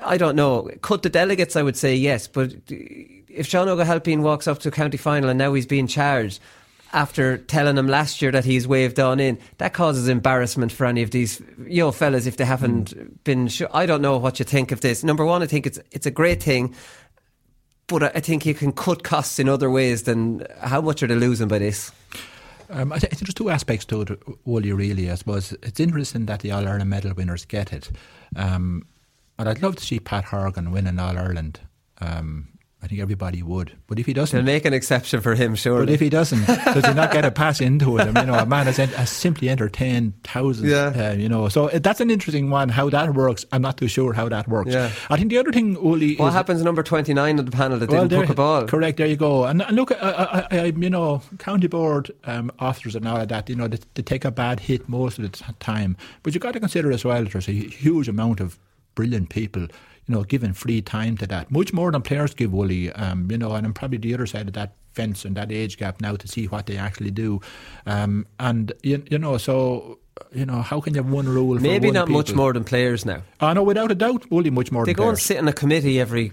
I 0.05 0.17
don't 0.17 0.35
know. 0.35 0.69
Cut 0.81 1.03
the 1.03 1.09
delegates. 1.09 1.55
I 1.55 1.63
would 1.63 1.77
say 1.77 1.95
yes, 1.95 2.27
but 2.27 2.53
if 2.69 3.47
Sean 3.47 3.67
Ó 3.67 3.75
hAilpín 3.77 4.21
walks 4.21 4.47
up 4.47 4.59
to 4.59 4.69
a 4.69 4.71
county 4.71 4.97
final 4.97 5.29
and 5.29 5.37
now 5.37 5.53
he's 5.53 5.65
being 5.65 5.87
charged. 5.87 6.39
After 6.95 7.39
telling 7.39 7.75
him 7.75 7.87
last 7.87 8.21
year 8.21 8.31
that 8.31 8.45
he's 8.45 8.67
waved 8.67 8.99
on 8.99 9.19
in, 9.19 9.39
that 9.57 9.73
causes 9.73 10.07
embarrassment 10.07 10.71
for 10.71 10.85
any 10.85 11.01
of 11.01 11.09
these, 11.09 11.41
you 11.65 11.81
know, 11.81 11.91
fellas 11.91 12.27
if 12.27 12.37
they 12.37 12.45
haven't 12.45 13.23
been. 13.23 13.47
Sh- 13.47 13.63
I 13.73 13.87
don't 13.87 14.03
know 14.03 14.19
what 14.19 14.37
you 14.37 14.45
think 14.45 14.71
of 14.71 14.81
this. 14.81 15.03
Number 15.03 15.25
one, 15.25 15.41
I 15.41 15.47
think 15.47 15.65
it's 15.65 15.79
it's 15.91 16.05
a 16.05 16.11
great 16.11 16.43
thing, 16.43 16.75
but 17.87 18.15
I 18.15 18.19
think 18.19 18.45
you 18.45 18.53
can 18.53 18.71
cut 18.71 19.03
costs 19.03 19.39
in 19.39 19.49
other 19.49 19.71
ways 19.71 20.03
than 20.03 20.45
how 20.61 20.81
much 20.81 21.01
are 21.01 21.07
they 21.07 21.15
losing 21.15 21.47
by 21.47 21.57
this? 21.57 21.91
Um, 22.69 22.93
I 22.93 22.99
think 22.99 23.17
there's 23.17 23.33
two 23.33 23.49
aspects 23.49 23.85
to 23.85 24.01
it, 24.01 24.21
Wooly, 24.45 24.71
really. 24.71 25.09
I 25.09 25.15
suppose 25.15 25.51
it's 25.63 25.79
interesting 25.79 26.27
that 26.27 26.41
the 26.41 26.51
All 26.51 26.67
Ireland 26.67 26.91
medal 26.91 27.13
winners 27.13 27.45
get 27.45 27.73
it. 27.73 27.89
Um, 28.35 28.85
and 29.39 29.49
I'd 29.49 29.61
love 29.61 29.75
to 29.77 29.85
see 29.85 29.99
Pat 29.99 30.25
Horgan 30.25 30.71
win 30.71 30.87
an 30.87 30.99
All 30.99 31.17
Ireland. 31.17 31.59
Um, 32.01 32.49
I 32.83 32.87
think 32.87 32.99
everybody 32.99 33.41
would. 33.41 33.71
But 33.87 33.97
if 33.97 34.05
he 34.05 34.11
doesn't. 34.11 34.35
They'll 34.35 34.43
make 34.55 34.65
an 34.65 34.73
exception 34.73 35.21
for 35.21 35.35
him, 35.35 35.55
surely. 35.55 35.85
But 35.85 35.93
if 35.93 36.01
he 36.01 36.09
doesn't, 36.09 36.45
does 36.45 36.85
he 36.85 36.93
not 36.93 37.13
get 37.13 37.23
a 37.23 37.31
pass 37.31 37.61
into 37.61 37.97
it? 37.97 38.01
I 38.01 38.05
mean, 38.11 38.15
you 38.17 38.31
know, 38.33 38.37
a 38.37 38.45
man 38.45 38.65
has, 38.65 38.75
has 38.75 39.09
simply 39.09 39.47
entertained 39.49 40.15
thousands. 40.25 40.69
Yeah. 40.69 40.87
Uh, 41.11 41.13
you 41.13 41.29
know, 41.29 41.47
so 41.47 41.69
uh, 41.69 41.79
that's 41.79 42.01
an 42.01 42.11
interesting 42.11 42.49
one. 42.49 42.67
How 42.67 42.89
that 42.89 43.13
works, 43.13 43.45
I'm 43.53 43.61
not 43.61 43.77
too 43.77 43.87
sure 43.87 44.11
how 44.11 44.27
that 44.27 44.49
works. 44.49 44.73
Yeah. 44.73 44.91
I 45.09 45.15
think 45.15 45.29
the 45.29 45.37
other 45.37 45.53
thing, 45.53 45.81
Wooly, 45.81 46.17
What 46.17 46.33
happens 46.33 46.59
to 46.59 46.65
number 46.65 46.83
29 46.83 47.39
of 47.39 47.45
the 47.45 47.51
panel 47.53 47.79
that 47.79 47.89
didn't 47.89 48.09
there- 48.09 48.19
hook 48.19 48.31
a 48.31 48.33
ball? 48.33 48.65
Correct. 48.67 48.97
There 48.97 49.07
you 49.07 49.15
go. 49.15 49.45
And, 49.45 49.61
and 49.61 49.77
look, 49.77 49.93
I, 49.93 50.47
I, 50.51 50.57
I, 50.57 50.65
you 50.65 50.89
know, 50.89 51.21
county 51.37 51.67
board 51.67 52.11
um, 52.25 52.51
officers 52.59 52.97
and 52.97 53.07
all 53.07 53.15
of 53.21 53.29
that. 53.29 53.49
You 53.49 53.55
know, 53.55 53.69
they, 53.69 53.79
they 53.93 54.01
take 54.01 54.25
a 54.25 54.31
bad 54.31 54.59
hit 54.59 54.89
most 54.89 55.19
of 55.19 55.31
the 55.31 55.53
time. 55.61 55.95
But 56.21 56.33
you've 56.33 56.43
got 56.43 56.51
to 56.51 56.59
consider 56.59 56.91
as 56.91 57.05
well. 57.05 57.23
There's 57.23 57.47
a 57.47 57.53
huge 57.53 58.09
amount 58.09 58.41
of 58.41 58.59
brilliant 58.95 59.29
people. 59.29 59.63
You 59.63 60.15
know, 60.15 60.23
giving 60.23 60.51
free 60.51 60.81
time 60.81 61.15
to 61.17 61.27
that, 61.27 61.49
much 61.49 61.71
more 61.71 61.89
than 61.89 62.01
players 62.01 62.33
give. 62.33 62.51
Wooly, 62.51 62.91
um, 62.91 63.31
you 63.31 63.37
know, 63.37 63.53
and 63.53 63.65
I'm 63.65 63.73
probably 63.73 63.97
the 63.97 64.13
other 64.13 64.25
side 64.25 64.47
of 64.47 64.53
that 64.53 64.75
fence 64.91 65.23
and 65.25 65.35
that 65.37 65.51
age 65.51 65.77
gap 65.77 66.01
now 66.01 66.15
to 66.15 66.27
see 66.27 66.45
what 66.45 66.65
they 66.65 66.77
actually 66.77 67.11
do. 67.11 67.39
Um, 67.85 68.27
and 68.39 68.73
you, 68.83 69.03
you 69.09 69.17
know, 69.17 69.37
so 69.37 69.99
you 70.31 70.45
know, 70.45 70.61
how 70.61 70.79
can 70.79 70.93
you 70.93 71.01
have 71.03 71.11
one 71.11 71.27
rule? 71.27 71.55
for 71.57 71.61
Maybe 71.63 71.87
one 71.87 71.93
not 71.95 72.07
much 72.09 72.33
more 72.33 72.53
than 72.53 72.63
players 72.63 73.05
now. 73.05 73.23
Oh 73.41 73.51
know, 73.53 73.63
without 73.63 73.91
a 73.91 73.95
doubt, 73.95 74.29
Wooly 74.31 74.49
much 74.51 74.71
more. 74.71 74.85
They 74.85 74.93
than 74.93 75.03
go 75.03 75.09
and 75.09 75.17
sit 75.17 75.37
in 75.37 75.47
a 75.47 75.53
committee 75.53 75.99
every 75.99 76.31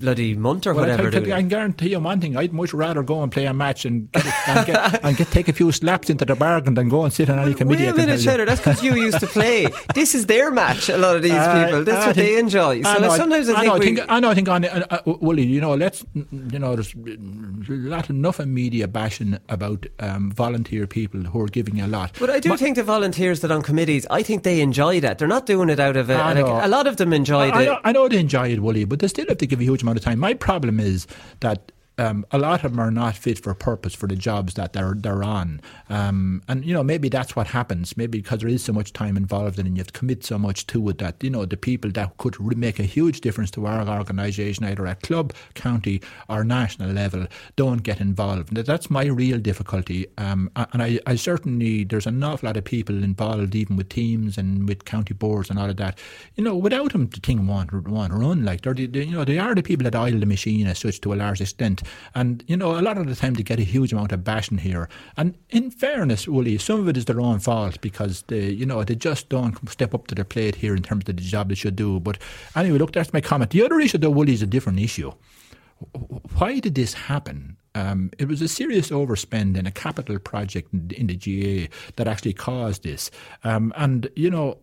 bloody 0.00 0.34
month 0.34 0.66
or 0.66 0.74
Well, 0.74 0.84
I, 0.84 0.88
whatever. 0.88 1.10
do 1.10 1.24
tell- 1.24 1.32
I 1.34 1.38
can 1.40 1.48
guarantee 1.48 1.90
you 1.90 2.00
one 2.00 2.20
thing. 2.20 2.36
I'd 2.36 2.52
much 2.52 2.72
rather 2.74 3.02
go 3.02 3.22
and 3.22 3.30
play 3.30 3.46
a 3.46 3.54
match 3.54 3.84
and 3.84 4.10
get, 4.12 4.26
and, 4.48 4.66
get, 4.66 5.04
and 5.04 5.16
get 5.16 5.28
take 5.30 5.48
a 5.48 5.52
few 5.52 5.70
slaps 5.72 6.10
into 6.10 6.24
the 6.24 6.34
bargain 6.34 6.74
than 6.74 6.88
go 6.88 7.04
and 7.04 7.12
sit 7.12 7.30
on 7.30 7.38
any 7.38 7.54
committee. 7.54 7.82
Wait 7.84 7.88
I 7.88 7.92
a 7.92 7.94
can 7.94 8.06
minute. 8.06 8.22
Cheddar. 8.22 8.44
That's 8.44 8.60
because 8.60 8.82
you 8.82 8.94
used 8.94 9.20
to 9.20 9.26
play. 9.26 9.68
this 9.94 10.14
is 10.14 10.26
their 10.26 10.50
match. 10.50 10.88
A 10.88 10.96
lot 10.98 11.16
of 11.16 11.22
these 11.22 11.32
Uh, 11.32 11.64
people. 11.64 11.84
That's 11.84 12.04
I 12.04 12.06
what 12.08 12.16
they 12.16 12.38
enjoy. 12.38 12.82
So 12.82 12.88
I 12.90 12.98
know, 12.98 13.08
like, 13.08 13.16
sometimes 13.20 13.48
I, 13.48 13.54
I 13.54 13.64
know, 13.66 13.78
think, 13.78 13.98
we, 13.98 14.04
I 14.08 14.20
know. 14.20 14.30
I 14.30 14.34
think 14.34 14.48
on 14.48 14.64
uh, 14.64 14.86
uh, 14.90 14.98
Wooly, 15.20 15.44
you 15.46 15.60
know, 15.60 15.74
let's 15.74 16.04
you 16.14 16.58
know, 16.58 16.74
there's 16.74 16.94
a 16.94 17.72
lot 17.72 18.10
enough 18.10 18.40
of 18.40 18.48
media 18.48 18.88
bashing 18.88 19.38
about 19.48 19.86
um, 20.00 20.30
volunteer 20.32 20.86
people 20.86 21.20
who 21.20 21.40
are 21.40 21.46
giving 21.48 21.80
a 21.80 21.86
lot. 21.86 22.16
But 22.18 22.30
I 22.30 22.40
do 22.40 22.48
My- 22.50 22.56
think 22.56 22.76
the 22.76 22.82
volunteers 23.12 23.40
that 23.40 23.50
on 23.50 23.62
committees, 23.62 24.06
I 24.10 24.22
think 24.22 24.42
they 24.42 24.60
enjoy 24.62 25.00
that. 25.00 25.18
They're 25.18 25.28
not 25.28 25.44
doing 25.44 25.68
it 25.68 25.78
out 25.78 25.96
of 25.96 26.08
a, 26.08 26.14
I 26.14 26.32
like, 26.32 26.64
a 26.64 26.68
lot 26.68 26.86
of 26.86 26.96
them 26.96 27.12
enjoy 27.12 27.50
I, 27.50 27.58
I 27.58 27.62
it. 27.62 27.66
know, 27.66 27.80
I 27.84 27.92
know 27.92 28.08
they 28.08 28.18
enjoy 28.18 28.52
it, 28.52 28.60
Wooly, 28.60 28.86
but 28.86 29.00
they 29.00 29.08
still 29.08 29.26
have 29.28 29.38
to 29.38 29.46
give 29.46 29.60
a 29.60 29.64
huge 29.64 29.82
amount 29.82 29.98
of 29.98 30.04
time. 30.04 30.18
My 30.18 30.32
problem 30.34 30.80
is 30.80 31.06
that 31.40 31.72
um, 31.98 32.24
a 32.30 32.38
lot 32.38 32.64
of 32.64 32.72
them 32.72 32.80
are 32.80 32.90
not 32.90 33.16
fit 33.16 33.38
for 33.38 33.54
purpose 33.54 33.94
for 33.94 34.06
the 34.06 34.16
jobs 34.16 34.54
that 34.54 34.72
they're 34.72 34.94
they're 34.96 35.22
on, 35.22 35.60
um, 35.90 36.42
and 36.48 36.64
you 36.64 36.72
know 36.74 36.82
maybe 36.82 37.08
that's 37.08 37.36
what 37.36 37.48
happens. 37.48 37.96
Maybe 37.96 38.20
because 38.20 38.40
there 38.40 38.48
is 38.48 38.64
so 38.64 38.72
much 38.72 38.92
time 38.92 39.16
involved 39.16 39.58
in 39.58 39.66
it, 39.66 39.68
and 39.68 39.76
you 39.76 39.80
have 39.80 39.88
to 39.92 39.98
commit 39.98 40.24
so 40.24 40.38
much 40.38 40.66
to 40.68 40.88
it 40.88 40.98
that 40.98 41.22
you 41.22 41.30
know 41.30 41.44
the 41.44 41.56
people 41.56 41.90
that 41.92 42.16
could 42.18 42.40
re- 42.40 42.54
make 42.56 42.78
a 42.78 42.84
huge 42.84 43.20
difference 43.20 43.50
to 43.52 43.66
our 43.66 43.86
organisation, 43.88 44.64
either 44.64 44.86
at 44.86 45.02
club, 45.02 45.32
county, 45.54 46.00
or 46.28 46.44
national 46.44 46.90
level, 46.90 47.26
don't 47.56 47.82
get 47.82 48.00
involved. 48.00 48.54
That- 48.54 48.66
That's 48.66 48.90
my 48.90 49.04
real 49.06 49.38
difficulty, 49.38 50.06
um, 50.18 50.50
and 50.72 50.82
I, 50.82 50.98
I 51.06 51.16
certainly 51.16 51.84
there's 51.84 52.06
an 52.06 52.22
awful 52.24 52.46
lot 52.48 52.56
of 52.56 52.64
people 52.64 53.02
involved, 53.02 53.54
even 53.54 53.76
with 53.76 53.88
teams 53.90 54.38
and 54.38 54.68
with 54.68 54.84
county 54.84 55.14
boards 55.14 55.50
and 55.50 55.58
all 55.58 55.68
of 55.70 55.76
that. 55.76 55.98
You 56.36 56.44
know, 56.44 56.56
without 56.56 56.92
them, 56.92 57.08
the 57.08 57.20
thing 57.20 57.46
won't, 57.46 57.72
won't 57.86 58.12
run. 58.12 58.44
Like 58.44 58.62
they're, 58.62 58.74
the, 58.74 58.86
you 59.04 59.12
know, 59.12 59.24
they 59.24 59.38
are 59.38 59.54
the 59.54 59.62
people 59.62 59.84
that 59.84 59.94
oil 59.94 60.18
the 60.18 60.26
machine 60.26 60.66
as 60.66 60.78
such 60.78 61.00
to 61.02 61.12
a 61.12 61.16
large 61.16 61.40
extent. 61.40 61.82
And 62.14 62.44
you 62.46 62.56
know, 62.56 62.78
a 62.78 62.82
lot 62.82 62.98
of 62.98 63.06
the 63.06 63.14
time 63.14 63.34
they 63.34 63.42
get 63.42 63.58
a 63.58 63.64
huge 63.64 63.92
amount 63.92 64.12
of 64.12 64.24
bashing 64.24 64.58
here. 64.58 64.88
And 65.16 65.36
in 65.50 65.70
fairness, 65.70 66.26
Wooly, 66.26 66.58
some 66.58 66.80
of 66.80 66.88
it 66.88 66.96
is 66.96 67.06
their 67.06 67.20
own 67.20 67.38
fault 67.38 67.80
because 67.80 68.22
they, 68.28 68.50
you 68.50 68.66
know, 68.66 68.82
they 68.84 68.94
just 68.94 69.28
don't 69.28 69.68
step 69.68 69.94
up 69.94 70.06
to 70.08 70.14
their 70.14 70.24
plate 70.24 70.56
here 70.56 70.74
in 70.74 70.82
terms 70.82 71.08
of 71.08 71.16
the 71.16 71.22
job 71.22 71.48
they 71.48 71.54
should 71.54 71.76
do. 71.76 72.00
But 72.00 72.18
anyway, 72.56 72.78
look, 72.78 72.92
that's 72.92 73.12
my 73.12 73.20
comment. 73.20 73.50
The 73.50 73.64
other 73.64 73.80
issue, 73.80 73.98
though, 73.98 74.10
Wooly, 74.10 74.32
is 74.32 74.42
a 74.42 74.46
different 74.46 74.80
issue 74.80 75.12
why 76.36 76.58
did 76.60 76.74
this 76.74 76.94
happen? 76.94 77.56
Um, 77.74 78.10
it 78.18 78.28
was 78.28 78.42
a 78.42 78.48
serious 78.48 78.90
overspend 78.90 79.56
in 79.56 79.66
a 79.66 79.70
capital 79.70 80.18
project 80.18 80.72
in, 80.72 81.06
the 81.06 81.16
GAA 81.16 81.74
that 81.96 82.06
actually 82.06 82.34
caused 82.34 82.82
this. 82.82 83.10
Um, 83.44 83.72
and, 83.76 84.08
you 84.14 84.30
know, 84.30 84.58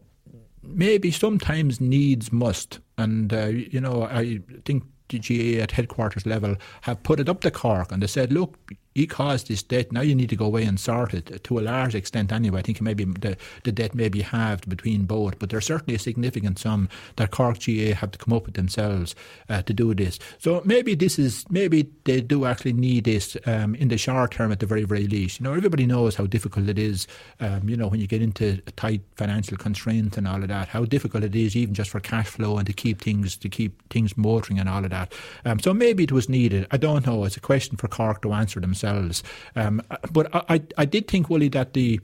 maybe 0.62 1.12
sometimes 1.12 1.82
needs 1.82 2.32
must. 2.32 2.80
And, 2.98 3.34
uh, 3.34 3.48
you 3.48 3.82
know, 3.82 4.04
I 4.04 4.40
think 4.66 4.84
GAA 5.18 5.62
at 5.62 5.72
headquarters 5.72 6.26
level 6.26 6.56
have 6.82 7.02
put 7.04 7.20
it 7.20 7.30
up 7.30 7.42
to 7.42 7.52
Cork 7.52 7.92
and 7.92 8.04
they 8.04 8.08
said, 8.08 8.32
look, 8.32 8.58
he 8.96 9.08
caused 9.08 9.48
this 9.48 9.64
debt. 9.64 9.92
Now 9.92 10.02
you 10.02 10.16
need 10.16 10.30
to 10.30 10.36
go 10.36 10.46
away 10.46 10.64
and 10.64 10.80
sort 10.80 11.14
it 11.14 11.44
to 11.44 11.60
a 11.60 11.62
large 11.62 11.96
extent 11.96 12.32
anyway. 12.32 12.60
I 12.60 12.64
think 12.64 12.82
maybe 12.82 13.06
the, 13.06 13.38
the 13.64 13.72
debt 13.72 13.94
may 13.94 14.10
be 14.10 14.22
halved 14.22 14.68
between 14.68 15.06
both, 15.06 15.40
but 15.40 15.50
there's 15.50 15.66
certainly 15.66 15.96
a 15.96 16.00
significant 16.00 16.60
sum 16.60 16.90
that 17.18 17.32
Cork 17.32 17.60
GAA 17.60 17.94
have 17.94 18.12
to 18.12 18.18
come 18.18 18.34
up 18.34 18.46
with 18.46 18.56
themselves 18.56 19.16
uh, 19.48 19.62
to 19.62 19.74
do 19.74 19.94
this. 19.94 20.20
So 20.40 20.62
maybe 20.66 20.96
this 20.96 21.20
is 21.20 21.46
maybe 21.50 21.90
they 22.06 22.22
do 22.22 22.46
actually 22.46 22.74
need 22.74 23.04
this 23.04 23.38
um, 23.46 23.76
in 23.76 23.90
the 23.90 23.98
short 23.98 24.32
term 24.32 24.52
at 24.52 24.60
the 24.60 24.66
very 24.66 24.84
very 24.84 25.08
least. 25.08 25.40
You 25.40 25.46
know, 25.46 25.54
everybody 25.54 25.86
knows 25.86 26.16
how 26.16 26.26
difficult 26.26 26.68
it 26.68 26.80
is. 26.80 27.08
Um, 27.40 27.70
you 27.70 27.78
know, 27.78 27.88
when 27.88 28.00
you 28.00 28.08
get 28.08 28.22
into 28.22 28.58
tight 28.76 29.02
financial 29.16 29.58
constraints 29.58 30.18
and 30.18 30.28
all 30.28 30.42
of 30.42 30.50
that, 30.50 30.68
how 30.68 30.86
difficult 30.86 31.24
it 31.24 31.36
is 31.36 31.56
even 31.56 31.74
just 31.74 31.92
for 31.92 32.00
cash 32.00 32.28
flow 32.28 32.58
and 32.58 32.66
to 32.68 32.74
keep 32.74 33.02
things 33.02 33.38
to 33.38 33.50
keep 33.50 33.88
things 33.90 34.18
motoring 34.18 34.60
and 34.60 34.68
all 34.68 34.84
of 34.84 34.90
that. 34.90 35.14
Um, 35.46 35.60
so 35.60 35.74
maybe 35.74 36.04
it 36.04 36.12
was 36.12 36.28
needed. 36.28 36.68
I 36.72 36.78
don't 36.78 37.06
know. 37.06 37.24
It's 37.26 37.38
a 37.38 37.42
question 37.42 37.78
for 37.78 37.88
Cork 37.88 38.24
to 38.24 38.34
answer 38.34 38.60
themselves. 38.60 38.80
Um, 39.56 39.82
but 40.12 40.34
I, 40.34 40.44
I, 40.50 40.62
I 40.80 40.86
did 40.86 41.08
think, 41.08 41.30
Willie, 41.30 41.50
that 41.50 41.74
the 41.74 42.00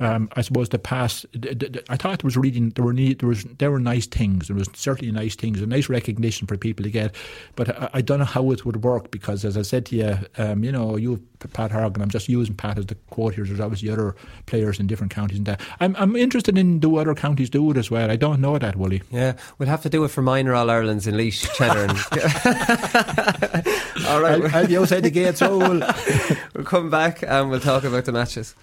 um, 0.00 0.28
I 0.34 0.42
suppose 0.42 0.68
the 0.68 0.78
past. 0.78 1.26
The, 1.32 1.54
the, 1.54 1.84
I 1.88 1.96
thought 1.96 2.20
there 2.20 2.26
was 2.26 2.36
reading. 2.36 2.70
There 2.70 2.84
were 2.84 2.94
there 2.94 3.28
was 3.28 3.44
there 3.44 3.70
were 3.70 3.80
nice 3.80 4.06
things. 4.06 4.48
There 4.48 4.56
was 4.56 4.68
certainly 4.74 5.12
nice 5.12 5.34
things, 5.34 5.60
a 5.60 5.66
nice 5.66 5.88
recognition 5.88 6.46
for 6.46 6.56
people 6.56 6.84
to 6.84 6.90
get. 6.90 7.14
But 7.56 7.76
I, 7.76 7.90
I 7.94 8.00
don't 8.00 8.18
know 8.18 8.24
how 8.24 8.50
it 8.50 8.64
would 8.64 8.84
work 8.84 9.10
because, 9.10 9.44
as 9.44 9.56
I 9.56 9.62
said 9.62 9.86
to 9.86 9.96
you, 9.96 10.18
um, 10.36 10.62
you 10.62 10.72
know, 10.72 10.96
you 10.96 11.22
Pat 11.52 11.72
Horgan. 11.72 12.02
I'm 12.02 12.10
just 12.10 12.28
using 12.28 12.54
Pat 12.54 12.78
as 12.78 12.86
the 12.86 12.94
quote 13.10 13.34
here. 13.34 13.44
There's 13.44 13.60
obviously 13.60 13.90
other 13.90 14.14
players 14.46 14.80
in 14.80 14.86
different 14.86 15.12
counties 15.12 15.38
and 15.38 15.46
that. 15.46 15.60
I'm 15.80 15.96
I'm 15.96 16.16
interested 16.16 16.58
in 16.58 16.80
do 16.80 16.96
other 16.96 17.14
counties 17.14 17.50
do 17.50 17.70
it 17.70 17.76
as 17.76 17.90
well. 17.90 18.10
I 18.10 18.16
don't 18.16 18.40
know 18.40 18.58
that, 18.58 18.76
Willie. 18.76 19.02
Yeah, 19.10 19.34
we'll 19.58 19.68
have 19.68 19.82
to 19.82 19.88
do 19.88 20.04
it 20.04 20.08
for 20.08 20.22
minor 20.22 20.54
All 20.54 20.70
Irelands 20.70 21.06
in 21.06 21.16
Laois, 21.16 21.48
Cheddar. 21.54 21.80
And 21.80 21.90
All 24.06 24.20
right, 24.20 24.42
I'll, 24.42 24.56
I'll 24.56 24.66
be 24.66 24.76
outside 24.76 25.00
the 25.00 25.10
gate, 25.10 25.38
so 25.38 25.58
we'll 25.58 25.80
we'll 26.54 26.64
come 26.64 26.90
back 26.90 27.22
and 27.22 27.50
we'll 27.50 27.60
talk 27.60 27.84
about 27.84 28.04
the 28.04 28.12
matches. 28.12 28.54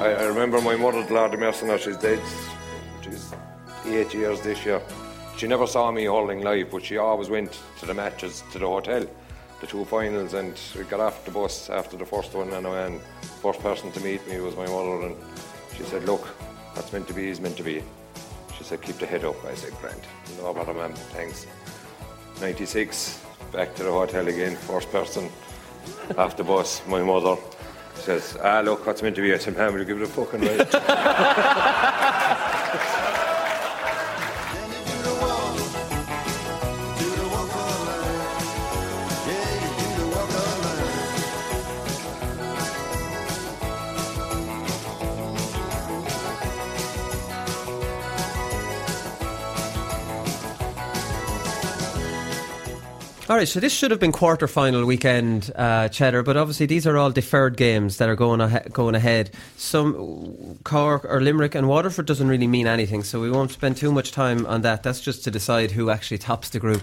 I, 0.00 0.14
I 0.14 0.24
remember 0.24 0.62
my 0.62 0.76
mother, 0.76 1.04
Lord 1.12 1.38
Mercer, 1.38 1.76
she's 1.76 1.98
dead. 1.98 2.22
She's 3.02 3.34
eight 3.84 4.14
years 4.14 4.40
this 4.40 4.64
year. 4.64 4.80
She 5.36 5.46
never 5.46 5.66
saw 5.66 5.90
me 5.90 6.06
holding 6.06 6.40
live, 6.40 6.70
but 6.70 6.86
she 6.86 6.96
always 6.96 7.28
went 7.28 7.60
to 7.80 7.84
the 7.84 7.92
matches 7.92 8.42
to 8.52 8.58
the 8.58 8.66
hotel, 8.66 9.06
the 9.60 9.66
two 9.66 9.84
finals, 9.84 10.32
and 10.32 10.58
we 10.74 10.84
got 10.84 11.00
off 11.00 11.22
the 11.26 11.30
bus 11.30 11.68
after 11.68 11.98
the 11.98 12.06
first 12.06 12.32
one, 12.32 12.50
and, 12.54 12.66
and 12.66 12.98
first 13.42 13.60
person 13.60 13.92
to 13.92 14.00
meet 14.00 14.26
me 14.26 14.40
was 14.40 14.56
my 14.56 14.64
mother, 14.64 15.06
and 15.06 15.16
she 15.76 15.82
said, 15.82 16.06
"Look, 16.06 16.26
that's 16.74 16.94
meant 16.94 17.06
to 17.08 17.12
be 17.12 17.28
is 17.28 17.38
meant 17.38 17.58
to 17.58 17.62
be." 17.62 17.82
She 18.56 18.64
said, 18.64 18.80
"Keep 18.80 19.00
the 19.00 19.06
head 19.06 19.26
up." 19.26 19.44
I 19.44 19.54
said, 19.54 19.74
"Grant, 19.82 20.02
no 20.38 20.54
bother, 20.54 20.72
ma'am, 20.72 20.94
thanks." 21.12 21.46
96, 22.40 23.22
back 23.52 23.74
to 23.74 23.82
the 23.82 23.92
hotel 23.92 24.26
again, 24.28 24.56
first 24.56 24.90
person 24.90 25.28
off 26.16 26.38
the 26.38 26.44
bus, 26.44 26.80
my 26.88 27.02
mother 27.02 27.36
says, 28.00 28.36
ah, 28.42 28.60
look, 28.60 28.86
what's 28.86 29.02
meant 29.02 29.16
to 29.16 29.22
be? 29.22 29.36
Said, 29.38 29.56
man, 29.56 29.72
will 29.72 29.80
you 29.80 29.86
give 29.86 30.00
it 30.00 30.04
a 30.04 30.06
fucking 30.06 30.40
right? 30.40 30.74
All 53.30 53.36
right, 53.36 53.46
so 53.46 53.60
this 53.60 53.72
should 53.72 53.92
have 53.92 54.00
been 54.00 54.10
quarter 54.10 54.48
final 54.48 54.84
weekend, 54.84 55.52
uh, 55.54 55.88
Cheddar, 55.88 56.24
but 56.24 56.36
obviously 56.36 56.66
these 56.66 56.84
are 56.84 56.98
all 56.98 57.12
deferred 57.12 57.56
games 57.56 57.98
that 57.98 58.08
are 58.08 58.16
going 58.16 58.40
ahe- 58.40 58.68
going 58.72 58.96
ahead. 58.96 59.30
Some 59.56 60.58
Cork 60.64 61.04
or 61.04 61.20
Limerick 61.20 61.54
and 61.54 61.68
Waterford 61.68 62.06
doesn't 62.06 62.26
really 62.26 62.48
mean 62.48 62.66
anything, 62.66 63.04
so 63.04 63.20
we 63.20 63.30
won't 63.30 63.52
spend 63.52 63.76
too 63.76 63.92
much 63.92 64.10
time 64.10 64.46
on 64.46 64.62
that. 64.62 64.82
That's 64.82 65.00
just 65.00 65.22
to 65.22 65.30
decide 65.30 65.70
who 65.70 65.90
actually 65.90 66.18
tops 66.18 66.48
the 66.48 66.58
group. 66.58 66.82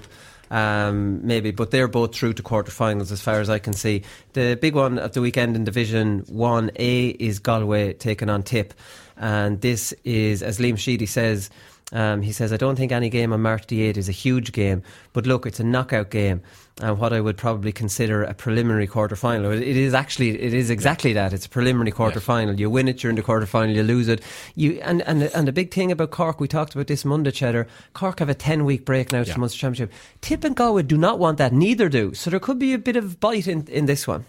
Um, 0.50 1.20
maybe, 1.28 1.52
but 1.52 1.72
they're 1.72 1.90
both 1.90 2.16
through 2.16 2.36
to 2.36 2.44
quarterfinals 2.44 3.12
as 3.12 3.20
far 3.20 3.42
as 3.42 3.50
I 3.50 3.60
can 3.60 3.74
see. 3.74 4.04
The 4.32 4.56
big 4.56 4.74
one 4.74 5.00
of 5.00 5.12
the 5.12 5.20
weekend 5.20 5.58
in 5.58 5.66
Division 5.66 6.22
1A 6.32 7.18
is 7.20 7.40
Galway 7.40 7.92
taking 7.92 8.30
on 8.30 8.44
Tip, 8.44 8.74
and 9.18 9.60
this 9.60 9.94
is, 10.06 10.42
as 10.42 10.60
Liam 10.60 10.78
Sheedy 10.78 11.08
says, 11.08 11.50
um, 11.94 12.22
he 12.22 12.32
says, 12.32 12.52
I 12.52 12.58
don't 12.58 12.76
think 12.76 12.92
any 12.92 13.10
game 13.10 13.32
on 13.32 13.42
March 13.42 13.68
the 13.68 13.92
8th 13.92 13.98
is 13.98 14.10
a 14.10 14.14
huge 14.14 14.52
game, 14.52 14.84
but 15.14 15.26
look, 15.26 15.46
it's 15.46 15.60
a 15.60 15.64
knockout 15.64 16.10
game 16.10 16.42
and 16.82 17.00
what 17.00 17.12
I 17.14 17.22
would 17.22 17.38
probably 17.38 17.72
consider 17.72 18.24
a 18.24 18.34
preliminary 18.34 18.88
quarter 18.88 19.16
final. 19.16 19.52
It 19.52 19.64
is 19.64 19.94
actually, 19.94 20.40
it 20.40 20.54
is 20.54 20.70
exactly 20.70 21.14
that. 21.14 21.34
It's 21.34 21.46
a 21.46 21.50
preliminary 21.50 21.92
quarter 21.92 22.20
final. 22.20 22.60
You 22.60 22.70
win 22.70 22.88
it 22.88 22.98
during 22.98 23.16
the 23.16 23.24
quarter 23.24 23.46
final, 23.46 23.76
you 23.76 23.84
lose 23.84 24.08
it. 24.08 24.22
You 24.56 24.80
and, 24.84 25.02
and 25.04 25.24
and 25.24 25.48
the 25.48 25.52
big 25.52 25.72
thing 25.72 25.92
about 25.92 26.12
Cork, 26.12 26.40
we 26.40 26.48
talked 26.48 26.76
about 26.76 26.88
this 26.88 27.04
Monday, 27.04 27.32
Cheddar. 27.32 27.68
Cork 27.94 28.20
have 28.20 28.30
a 28.30 28.36
ten 28.36 28.66
week 28.66 28.86
break 28.86 29.12
now 29.12 29.24
to 29.24 29.34
the 29.34 29.40
Munster 29.40 29.60
Championship. 29.60 29.92
Tip 30.22 30.44
and 30.44 30.56
Galway 30.56 30.84
do 30.84 30.98
not 30.98 31.20
want 31.20 31.38
that, 31.40 31.54
neither 31.54 31.90
do. 31.90 32.14
So 32.14 32.30
there 32.30 32.40
could 32.40 32.60
be 32.60 32.74
a 32.74 32.78
bit 32.78 32.96
of 32.96 33.20
bite 33.20 33.48
in, 33.48 33.66
in 33.68 33.86
this 33.86 34.08
one. 34.08 34.26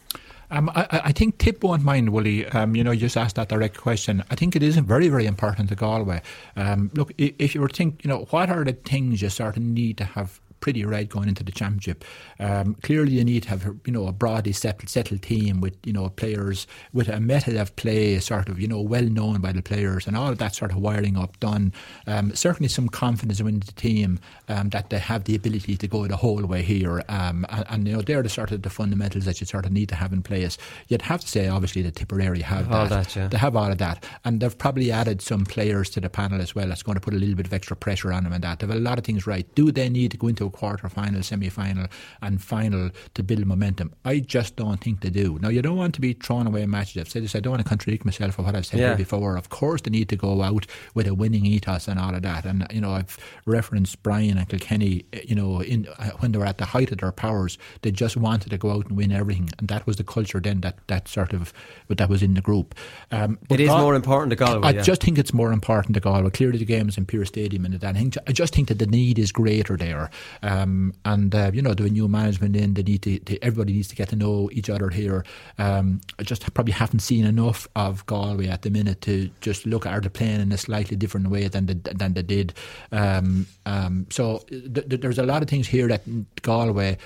Um, 0.51 0.70
I, 0.74 1.03
I, 1.05 1.12
think 1.12 1.38
Tip 1.38 1.62
won't 1.62 1.82
mind, 1.82 2.11
Willie. 2.11 2.46
Um, 2.46 2.74
you 2.74 2.82
know, 2.82 2.90
you 2.90 3.01
just 3.01 3.16
asked 3.16 3.36
that 3.36 3.49
direct 3.49 3.76
question. 3.76 4.24
I 4.30 4.34
think 4.34 4.57
it 4.57 4.62
is 4.62 4.76
very, 4.78 5.09
very 5.09 5.26
important 5.26 5.68
to 5.68 5.74
Galway. 5.74 6.22
Um, 6.57 6.90
look, 6.94 7.12
if 7.18 7.55
you 7.55 7.61
were 7.61 7.68
think, 7.68 8.03
you 8.03 8.09
know, 8.09 8.26
what 8.30 8.49
are 8.49 8.64
the 8.64 8.72
things 8.72 9.20
you 9.20 9.28
sort 9.28 9.57
of 9.57 9.62
need 9.62 9.99
to 9.99 10.05
have 10.05 10.40
pretty 10.61 10.84
red 10.84 11.09
going 11.09 11.28
into 11.28 11.44
the 11.44 11.52
championship. 11.52 12.04
Um, 12.38 12.74
clearly, 12.82 13.12
you 13.12 13.24
need 13.24 13.44
to 13.44 13.48
have 13.50 13.64
you 13.84 13.92
know 13.92 14.06
a 14.06 14.12
broadly 14.12 14.52
settled, 14.52 14.88
settled 14.88 15.22
team 15.22 15.61
with 15.61 15.76
you 15.84 15.92
know 15.92 16.09
players 16.09 16.66
with 16.92 17.09
a 17.09 17.20
method 17.20 17.56
of 17.56 17.74
play, 17.76 18.18
sort 18.20 18.48
of 18.48 18.61
you 18.61 18.68
know 18.68 18.80
well 18.80 19.04
known 19.04 19.40
by 19.40 19.52
the 19.52 19.62
players, 19.62 20.06
and 20.06 20.16
all 20.16 20.30
of 20.30 20.38
that 20.38 20.54
sort 20.54 20.70
of 20.70 20.78
wiring 20.78 21.16
up 21.16 21.38
done. 21.40 21.72
Um, 22.06 22.34
certainly, 22.34 22.68
some 22.68 22.88
confidence 22.88 23.40
in 23.40 23.61
the 23.61 23.72
team 23.72 24.20
um, 24.48 24.70
that 24.70 24.90
they 24.90 24.98
have 24.98 25.24
the 25.24 25.34
ability 25.34 25.76
to 25.76 25.88
go 25.88 26.06
the 26.06 26.16
whole 26.16 26.44
way 26.44 26.62
here, 26.62 27.02
um, 27.09 27.46
and, 27.50 27.64
and, 27.68 27.88
you 27.88 27.94
know 27.94 28.02
they're 28.02 28.22
the 28.22 28.28
sort 28.28 28.50
of 28.50 28.62
the 28.62 28.70
fundamentals 28.70 29.24
that 29.24 29.40
you 29.40 29.46
sort 29.46 29.66
of 29.66 29.72
need 29.72 29.88
to 29.88 29.94
have 29.94 30.12
in 30.12 30.22
place. 30.22 30.59
You'd 30.88 31.02
have 31.02 31.20
to 31.20 31.28
say, 31.28 31.48
obviously, 31.48 31.82
the 31.82 31.90
Tipperary 31.90 32.40
have 32.40 32.70
all 32.70 32.86
that. 32.86 33.09
that 33.09 33.16
yeah. 33.16 33.28
They 33.28 33.38
have 33.38 33.56
all 33.56 33.70
of 33.70 33.78
that, 33.78 34.04
and 34.24 34.40
they've 34.40 34.59
probably 34.59 34.90
added 34.90 35.22
some 35.22 35.44
players 35.44 35.90
to 35.90 36.00
the 36.00 36.11
panel 36.11 36.40
as 36.40 36.54
well. 36.54 36.68
That's 36.68 36.82
going 36.82 36.96
to 36.96 37.00
put 37.00 37.14
a 37.14 37.16
little 37.16 37.34
bit 37.34 37.46
of 37.46 37.52
extra 37.52 37.76
pressure 37.76 38.12
on 38.12 38.24
them, 38.24 38.32
and 38.32 38.44
that 38.44 38.61
they've 38.61 38.70
a 38.70 38.74
lot 38.74 38.98
of 38.98 39.04
things 39.04 39.26
right. 39.26 39.46
Do 39.54 39.70
they 39.70 39.88
need 39.88 40.11
to 40.12 40.16
go 40.16 40.28
into 40.28 40.47
quarter 40.51 40.88
final, 40.88 41.22
semi 41.22 41.49
final, 41.49 41.86
and 42.22 42.42
final 42.42 42.90
to 43.14 43.22
build 43.22 43.46
momentum. 43.46 43.92
I 44.05 44.20
just 44.20 44.57
don't 44.57 44.80
think 44.80 45.01
they 45.01 45.11
do. 45.11 45.38
Now, 45.40 45.49
you 45.49 45.62
don't 45.62 45.76
want 45.76 45.94
to 45.94 46.01
be 46.01 46.12
throwing 46.12 46.46
away 46.46 46.66
matches. 46.66 46.96
I've 47.01 47.09
said 47.09 47.22
this, 47.24 47.34
I 47.34 47.40
don't 47.40 47.53
want 47.53 47.62
to 47.62 47.68
contradict 47.68 48.05
myself 48.05 48.34
for 48.34 48.42
what 48.42 48.55
I've 48.55 48.66
said 48.66 48.80
Yeah. 48.80 48.94
before. 48.94 49.36
Of 49.36 49.49
course, 49.49 49.82
they 49.82 49.90
need 49.90 50.09
to 50.11 50.16
go 50.16 50.42
out 50.42 50.66
with 50.94 51.07
a 51.07 51.14
winning 51.14 51.46
ethos 51.46 51.88
and 51.88 51.99
all 51.99 52.14
of 52.14 52.22
that. 52.22 52.44
And, 52.44 52.66
you 52.70 52.80
know, 52.80 52.92
I've 52.92 53.16
referenced 53.46 54.03
Brian 54.03 54.38
and 54.38 54.49
Kilkenny, 54.49 55.05
eh, 55.12 55.20
you 55.24 55.34
know, 55.34 55.61
in, 55.61 55.86
uh, 55.99 56.11
when 56.18 56.32
they 56.32 56.38
were 56.38 56.46
at 56.46 56.59
the 56.59 56.64
height 56.66 56.90
of 56.92 56.99
their 56.99 57.12
powers, 57.12 57.59
they 57.82 57.90
just 57.90 58.16
wanted 58.16 58.51
to 58.51 58.59
go 58.59 58.70
out 58.70 58.86
and 58.88 58.96
win 58.96 59.12
everything. 59.12 59.51
And 59.59 59.68
that 59.68 59.86
was 59.86 59.96
the 59.96 60.05
culture 60.05 60.40
then 60.40 60.61
that, 60.61 60.78
that 60.88 61.09
sort 61.09 61.32
of, 61.32 61.53
that 61.88 62.09
was 62.09 62.22
in 62.22 62.34
the 62.34 62.40
group. 62.40 62.74
Um, 63.11 63.38
It 63.51 63.61
is 63.61 63.68
more 63.68 63.94
important 63.94 64.30
to 64.30 64.36
Galway, 64.36 64.66
I 64.66 64.70
yeah. 64.70 64.82
just 64.82 65.03
think 65.03 65.18
it's 65.18 65.32
more 65.34 65.53
important 65.53 65.94
to 65.94 66.01
Galway. 66.01 66.30
Clearly, 66.30 66.59
the 66.59 66.64
game 66.64 66.88
is 66.88 66.96
in 66.99 67.07
Pearse 67.07 67.28
Stadium, 67.28 67.64
and 67.64 67.74
that 67.74 67.96
I, 67.96 67.99
think, 67.99 68.16
I 68.26 68.32
just 68.32 68.55
think 68.55 68.68
that 68.68 68.78
the 68.78 68.86
need 68.86 69.18
is 69.18 69.32
greater 69.32 69.76
there. 69.76 70.11
Um, 70.43 70.95
and 71.05 71.34
uh, 71.34 71.51
you 71.53 71.62
know, 71.62 71.74
the 71.74 71.89
new 71.89 72.09
management 72.09 72.57
in, 72.57 72.74
they 72.74 72.82
need 72.82 73.03
to, 73.03 73.18
to- 73.20 73.43
everybody 73.43 73.72
needs 73.72 73.89
to 73.89 73.97
get 73.97 74.09
to 74.11 74.16
know 74.16 74.49
each 74.53 74.70
other 74.70 74.91
here. 74.91 75.24
Um, 75.59 76.01
I 76.18 76.22
just 76.22 76.53
probably 76.55 76.72
haven't 76.72 77.01
seen 77.01 77.24
enough 77.24 77.66
of 77.76 78.05
Galway 78.07 78.49
at 78.49 78.62
the 78.62 78.70
minute 78.70 79.01
to 79.03 79.30
just 79.41 79.66
look 79.66 79.86
at 79.86 80.03
the 80.03 80.11
playing 80.11 80.41
in 80.41 80.53
a 80.53 80.59
slightly 80.59 80.97
different 80.97 81.28
way 81.28 81.49
than 81.49 81.66
they, 81.66 81.74
than 81.74 82.14
they 82.14 82.22
did. 82.22 82.55
Um, 82.93 83.47
um, 83.66 84.07
so 84.11 84.39
th- 84.49 84.89
th- 84.89 85.01
there's 85.01 85.18
a 85.18 85.24
lot 85.26 85.43
of 85.43 85.49
things 85.49 85.66
here 85.66 85.89
that 85.89 86.03
Galway 86.43 86.99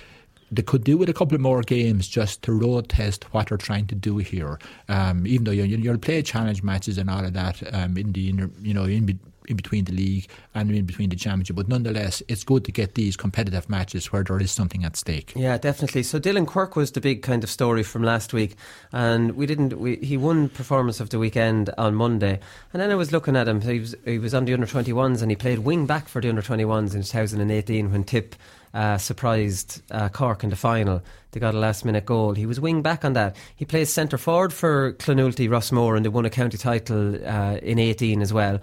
they 0.52 0.62
could 0.62 0.84
do 0.84 0.98
with 0.98 1.08
a 1.08 1.14
couple 1.14 1.38
more 1.38 1.62
games 1.62 2.06
just 2.06 2.42
to 2.42 2.52
road 2.52 2.90
test 2.90 3.24
what 3.32 3.48
they're 3.48 3.56
trying 3.56 3.86
to 3.86 3.94
do 3.94 4.18
here. 4.18 4.58
Um, 4.88 5.26
even 5.26 5.44
though 5.44 5.50
you, 5.50 5.64
you'll 5.64 5.96
play 5.96 6.20
challenge 6.20 6.62
matches 6.62 6.98
and 6.98 7.08
all 7.08 7.24
of 7.24 7.32
that 7.32 7.62
um, 7.74 7.96
in 7.96 8.12
the 8.12 8.28
inter, 8.28 8.50
you 8.60 8.74
know 8.74 8.84
in, 8.84 9.18
in 9.52 9.56
between 9.56 9.84
the 9.84 9.92
league 9.92 10.28
and 10.54 10.70
in 10.70 10.84
between 10.84 11.10
the 11.10 11.16
championship, 11.16 11.56
but 11.56 11.68
nonetheless, 11.68 12.22
it's 12.26 12.42
good 12.42 12.64
to 12.64 12.72
get 12.72 12.94
these 12.94 13.16
competitive 13.16 13.68
matches 13.70 14.12
where 14.12 14.24
there 14.24 14.40
is 14.40 14.50
something 14.50 14.84
at 14.84 14.96
stake. 14.96 15.32
Yeah, 15.36 15.56
definitely. 15.58 16.02
So 16.02 16.18
Dillon 16.18 16.46
Quirke 16.46 16.74
was 16.74 16.90
the 16.92 17.00
big 17.00 17.22
kind 17.22 17.44
of 17.44 17.50
story 17.50 17.84
from 17.84 18.02
last 18.02 18.32
week, 18.32 18.56
and 18.90 19.36
we 19.36 19.46
didn't. 19.46 19.78
We, 19.78 19.96
he 19.96 20.16
won 20.16 20.48
performance 20.48 20.98
of 20.98 21.10
the 21.10 21.18
weekend 21.18 21.70
on 21.78 21.94
Monday, 21.94 22.40
and 22.72 22.82
then 22.82 22.90
I 22.90 22.96
was 22.96 23.12
looking 23.12 23.36
at 23.36 23.46
him. 23.46 23.60
He 23.60 23.78
was 23.78 23.94
he 24.04 24.18
was 24.18 24.34
on 24.34 24.44
the 24.44 24.54
under 24.54 24.66
twenty 24.66 24.92
ones, 24.92 25.22
and 25.22 25.30
he 25.30 25.36
played 25.36 25.60
wing 25.60 25.86
back 25.86 26.08
for 26.08 26.20
the 26.20 26.28
under 26.28 26.42
twenty 26.42 26.64
ones 26.64 26.94
in 26.94 27.02
two 27.02 27.08
thousand 27.08 27.40
and 27.40 27.52
eighteen 27.52 27.92
when 27.92 28.04
Tip. 28.04 28.34
Uh, 28.74 28.96
surprised 28.96 29.82
uh, 29.90 30.08
Cork 30.08 30.42
in 30.42 30.48
the 30.48 30.56
final. 30.56 31.02
They 31.32 31.40
got 31.40 31.54
a 31.54 31.58
last 31.58 31.84
minute 31.84 32.06
goal. 32.06 32.32
He 32.32 32.46
was 32.46 32.58
wing 32.58 32.80
back 32.80 33.04
on 33.04 33.12
that. 33.12 33.36
He 33.54 33.66
plays 33.66 33.90
centre 33.90 34.16
forward 34.16 34.50
for 34.50 34.94
Clonoulty-Rossmore 34.94 35.94
and 35.94 36.06
they 36.06 36.08
won 36.08 36.24
a 36.24 36.30
county 36.30 36.56
title 36.56 37.16
uh, 37.26 37.58
in 37.62 37.78
18 37.78 38.22
as 38.22 38.32
well. 38.32 38.60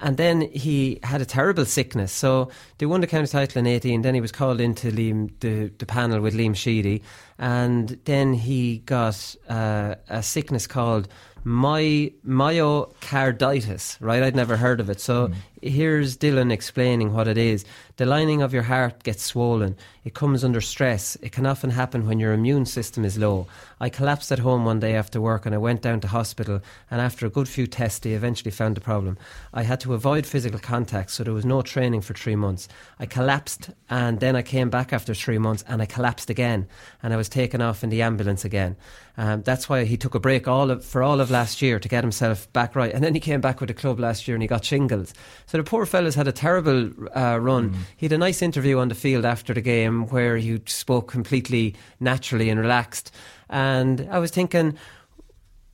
And 0.00 0.16
then 0.16 0.40
he 0.40 0.98
had 1.02 1.20
a 1.20 1.26
terrible 1.26 1.64
sickness. 1.64 2.12
So 2.12 2.50
they 2.78 2.86
won 2.86 3.00
the 3.00 3.06
county 3.06 3.26
title 3.26 3.58
in 3.58 3.66
18. 3.66 4.02
Then 4.02 4.14
he 4.14 4.20
was 4.20 4.32
called 4.32 4.60
into 4.60 4.90
Liam, 4.90 5.30
the, 5.40 5.70
the 5.78 5.86
panel 5.86 6.20
with 6.20 6.34
Liam 6.34 6.56
Sheedy. 6.56 7.02
And 7.38 7.98
then 8.04 8.34
he 8.34 8.78
got 8.78 9.34
uh, 9.48 9.96
a 10.08 10.22
sickness 10.22 10.66
called 10.66 11.08
my 11.44 12.12
myocarditis, 12.26 13.96
right? 14.00 14.22
I'd 14.22 14.36
never 14.36 14.56
heard 14.56 14.80
of 14.80 14.90
it. 14.90 15.00
So 15.00 15.28
mm. 15.28 15.34
here's 15.62 16.16
Dillon 16.16 16.50
explaining 16.50 17.12
what 17.12 17.28
it 17.28 17.38
is. 17.38 17.64
The 17.96 18.06
lining 18.06 18.42
of 18.42 18.52
your 18.52 18.62
heart 18.62 19.02
gets 19.02 19.22
swollen. 19.22 19.76
It 20.04 20.14
comes 20.14 20.42
under 20.42 20.60
stress. 20.60 21.16
It 21.16 21.32
can 21.32 21.44
often 21.44 21.70
happen 21.70 22.06
when 22.06 22.18
your 22.18 22.32
immune 22.32 22.64
system 22.64 23.04
is 23.04 23.18
low. 23.18 23.46
I 23.78 23.90
collapsed 23.90 24.32
at 24.32 24.38
home 24.38 24.64
one 24.64 24.80
day 24.80 24.94
after 24.94 25.20
work 25.20 25.44
and 25.44 25.54
I 25.54 25.58
went 25.58 25.82
down 25.82 26.00
to 26.00 26.08
hospital 26.08 26.62
and 26.90 27.00
after 27.00 27.26
a 27.26 27.30
good 27.30 27.48
few 27.48 27.66
tests 27.66 27.98
they 28.00 28.12
eventually 28.12 28.50
found 28.50 28.76
the 28.76 28.80
problem. 28.80 29.18
I 29.52 29.62
had 29.62 29.80
to 29.80 29.94
avoid 29.94 30.26
physical 30.26 30.58
contact 30.58 31.10
so 31.10 31.24
there 31.24 31.34
was 31.34 31.44
no 31.44 31.60
training 31.60 32.00
for 32.00 32.14
3 32.14 32.36
months. 32.36 32.68
I 32.98 33.06
collapsed 33.06 33.70
and 33.90 34.20
then 34.20 34.36
I 34.36 34.42
came 34.42 34.70
back 34.70 34.92
after 34.92 35.14
3 35.14 35.38
months 35.38 35.64
and 35.68 35.82
I 35.82 35.86
collapsed 35.86 36.30
again 36.30 36.68
and 37.02 37.12
I 37.12 37.16
was 37.16 37.28
taken 37.28 37.60
off 37.60 37.84
in 37.84 37.90
the 37.90 38.02
ambulance 38.02 38.44
again. 38.44 38.76
Um, 39.20 39.42
that's 39.42 39.68
why 39.68 39.84
he 39.84 39.98
took 39.98 40.14
a 40.14 40.18
break 40.18 40.48
all 40.48 40.70
of, 40.70 40.82
for 40.82 41.02
all 41.02 41.20
of 41.20 41.30
last 41.30 41.60
year 41.60 41.78
to 41.78 41.88
get 41.88 42.02
himself 42.02 42.50
back 42.54 42.74
right. 42.74 42.90
And 42.90 43.04
then 43.04 43.12
he 43.12 43.20
came 43.20 43.42
back 43.42 43.60
with 43.60 43.68
the 43.68 43.74
club 43.74 44.00
last 44.00 44.26
year 44.26 44.34
and 44.34 44.40
he 44.40 44.48
got 44.48 44.64
shingles. 44.64 45.12
So 45.44 45.58
the 45.58 45.62
poor 45.62 45.84
fella's 45.84 46.14
had 46.14 46.26
a 46.26 46.32
terrible 46.32 46.90
uh, 47.14 47.38
run. 47.38 47.68
Mm. 47.68 47.76
He 47.98 48.06
had 48.06 48.14
a 48.14 48.18
nice 48.18 48.40
interview 48.40 48.78
on 48.78 48.88
the 48.88 48.94
field 48.94 49.26
after 49.26 49.52
the 49.52 49.60
game 49.60 50.06
where 50.06 50.38
he 50.38 50.62
spoke 50.64 51.12
completely 51.12 51.74
naturally 52.00 52.48
and 52.48 52.58
relaxed. 52.58 53.14
And 53.50 54.08
I 54.10 54.20
was 54.20 54.30
thinking, 54.30 54.78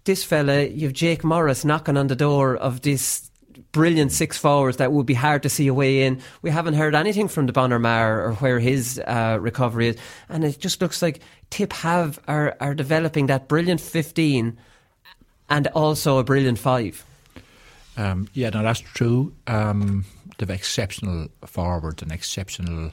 this 0.07 0.25
fella, 0.25 0.65
you've 0.65 0.93
Jake 0.93 1.23
Morris 1.23 1.65
knocking 1.65 1.97
on 1.97 2.09
the 2.09 2.17
door 2.17 2.57
of 2.57 2.81
this 2.81 3.31
brilliant 3.77 4.11
six 4.11 4.39
forwards 4.39 4.79
that 4.79 4.91
would 4.91 5.05
be 5.05 5.13
hard 5.13 5.43
to 5.43 5.51
see 5.51 5.67
a 5.67 5.75
way 5.75 6.07
in. 6.07 6.19
We 6.41 6.51
haven't 6.51 6.75
heard 6.75 6.95
anything 6.95 7.29
from 7.29 7.45
the 7.45 7.53
Bonner 7.53 7.79
or 7.79 8.33
where 8.41 8.59
his 8.59 8.99
uh, 9.07 9.37
recovery 9.39 9.89
is, 9.89 9.97
and 10.31 10.45
it 10.45 10.59
just 10.59 10.81
looks 10.81 11.03
like 11.03 11.21
Tip 11.51 11.75
have 11.75 12.19
are 12.27 12.57
are 12.59 12.75
developing 12.75 13.27
that 13.27 13.49
brilliant 13.49 13.83
fifteen 13.83 14.57
and 15.51 15.67
also 15.75 16.19
a 16.19 16.25
brilliant 16.25 16.59
five. 16.59 17.05
Um, 17.99 18.29
yeah, 18.33 18.49
no, 18.49 18.63
that's 18.63 18.81
true. 18.81 19.35
Um, 19.47 20.07
they've 20.39 20.49
exceptional 20.49 21.29
forwards 21.45 22.03
and 22.03 22.11
exceptional 22.13 22.93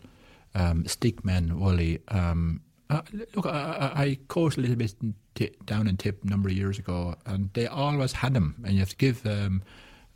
um, 0.53 0.85
stick 0.85 1.23
men, 1.23 1.59
Wooly. 1.59 2.01
Um, 2.09 2.59
uh, 2.89 3.01
look, 3.35 3.45
I, 3.45 3.91
I 3.95 4.17
coached 4.27 4.57
a 4.57 4.61
little 4.61 4.75
bit 4.75 4.95
t- 5.35 5.55
down 5.65 5.87
in 5.87 5.95
Tip 5.95 6.25
a 6.25 6.27
number 6.27 6.49
of 6.49 6.55
years 6.55 6.77
ago, 6.77 7.15
and 7.25 7.49
they 7.53 7.67
always 7.67 8.11
had 8.11 8.33
them, 8.33 8.55
and 8.65 8.73
you 8.73 8.79
have 8.79 8.89
to 8.89 8.97
give 8.97 9.25
um, 9.25 9.63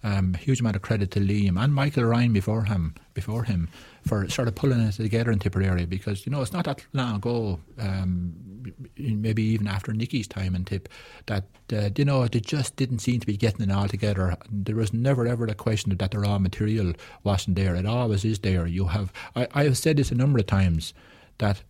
um, 0.04 0.34
huge 0.36 0.60
amount 0.60 0.76
of 0.76 0.82
credit 0.82 1.12
to 1.12 1.20
Liam 1.20 1.62
and 1.62 1.74
Michael 1.74 2.04
Ryan 2.04 2.32
before 2.32 2.64
him, 2.64 2.94
before 3.14 3.44
him, 3.44 3.68
for 4.06 4.30
sort 4.30 4.48
of 4.48 4.56
pulling 4.56 4.80
it 4.80 4.94
together 4.94 5.32
in 5.32 5.40
Tipperary 5.40 5.86
because 5.86 6.26
you 6.26 6.32
know 6.32 6.42
it's 6.42 6.54
not 6.54 6.66
that 6.66 6.86
long 6.94 7.16
ago, 7.16 7.60
um, 7.80 8.34
maybe 8.98 9.44
even 9.44 9.68
after 9.68 9.92
Nicky's 9.94 10.28
time 10.28 10.56
in 10.56 10.66
Tip, 10.66 10.88
that 11.26 11.46
uh, 11.74 11.90
you 11.98 12.06
know 12.06 12.28
they 12.28 12.40
just 12.40 12.76
didn't 12.76 13.00
seem 13.00 13.20
to 13.20 13.28
be 13.28 13.38
getting 13.38 13.70
it 13.70 13.74
all 13.74 13.88
together. 13.88 14.36
There 14.52 14.76
was 14.76 14.94
never 14.94 15.28
ever 15.28 15.46
a 15.46 15.56
question 15.56 15.96
that 15.98 16.12
the 16.12 16.20
raw 16.20 16.38
material 16.38 16.94
wasn't 17.24 17.56
there. 17.56 17.76
It 17.76 17.86
always 17.86 18.24
is 18.24 18.40
there. 18.40 18.68
You 18.68 18.86
have 18.86 19.12
I, 19.36 19.48
I 19.54 19.64
have 19.64 19.78
said 19.78 19.98
this 19.98 20.12
a 20.12 20.16
number 20.16 20.40
of 20.40 20.46
times 20.46 20.94
that 21.40 21.64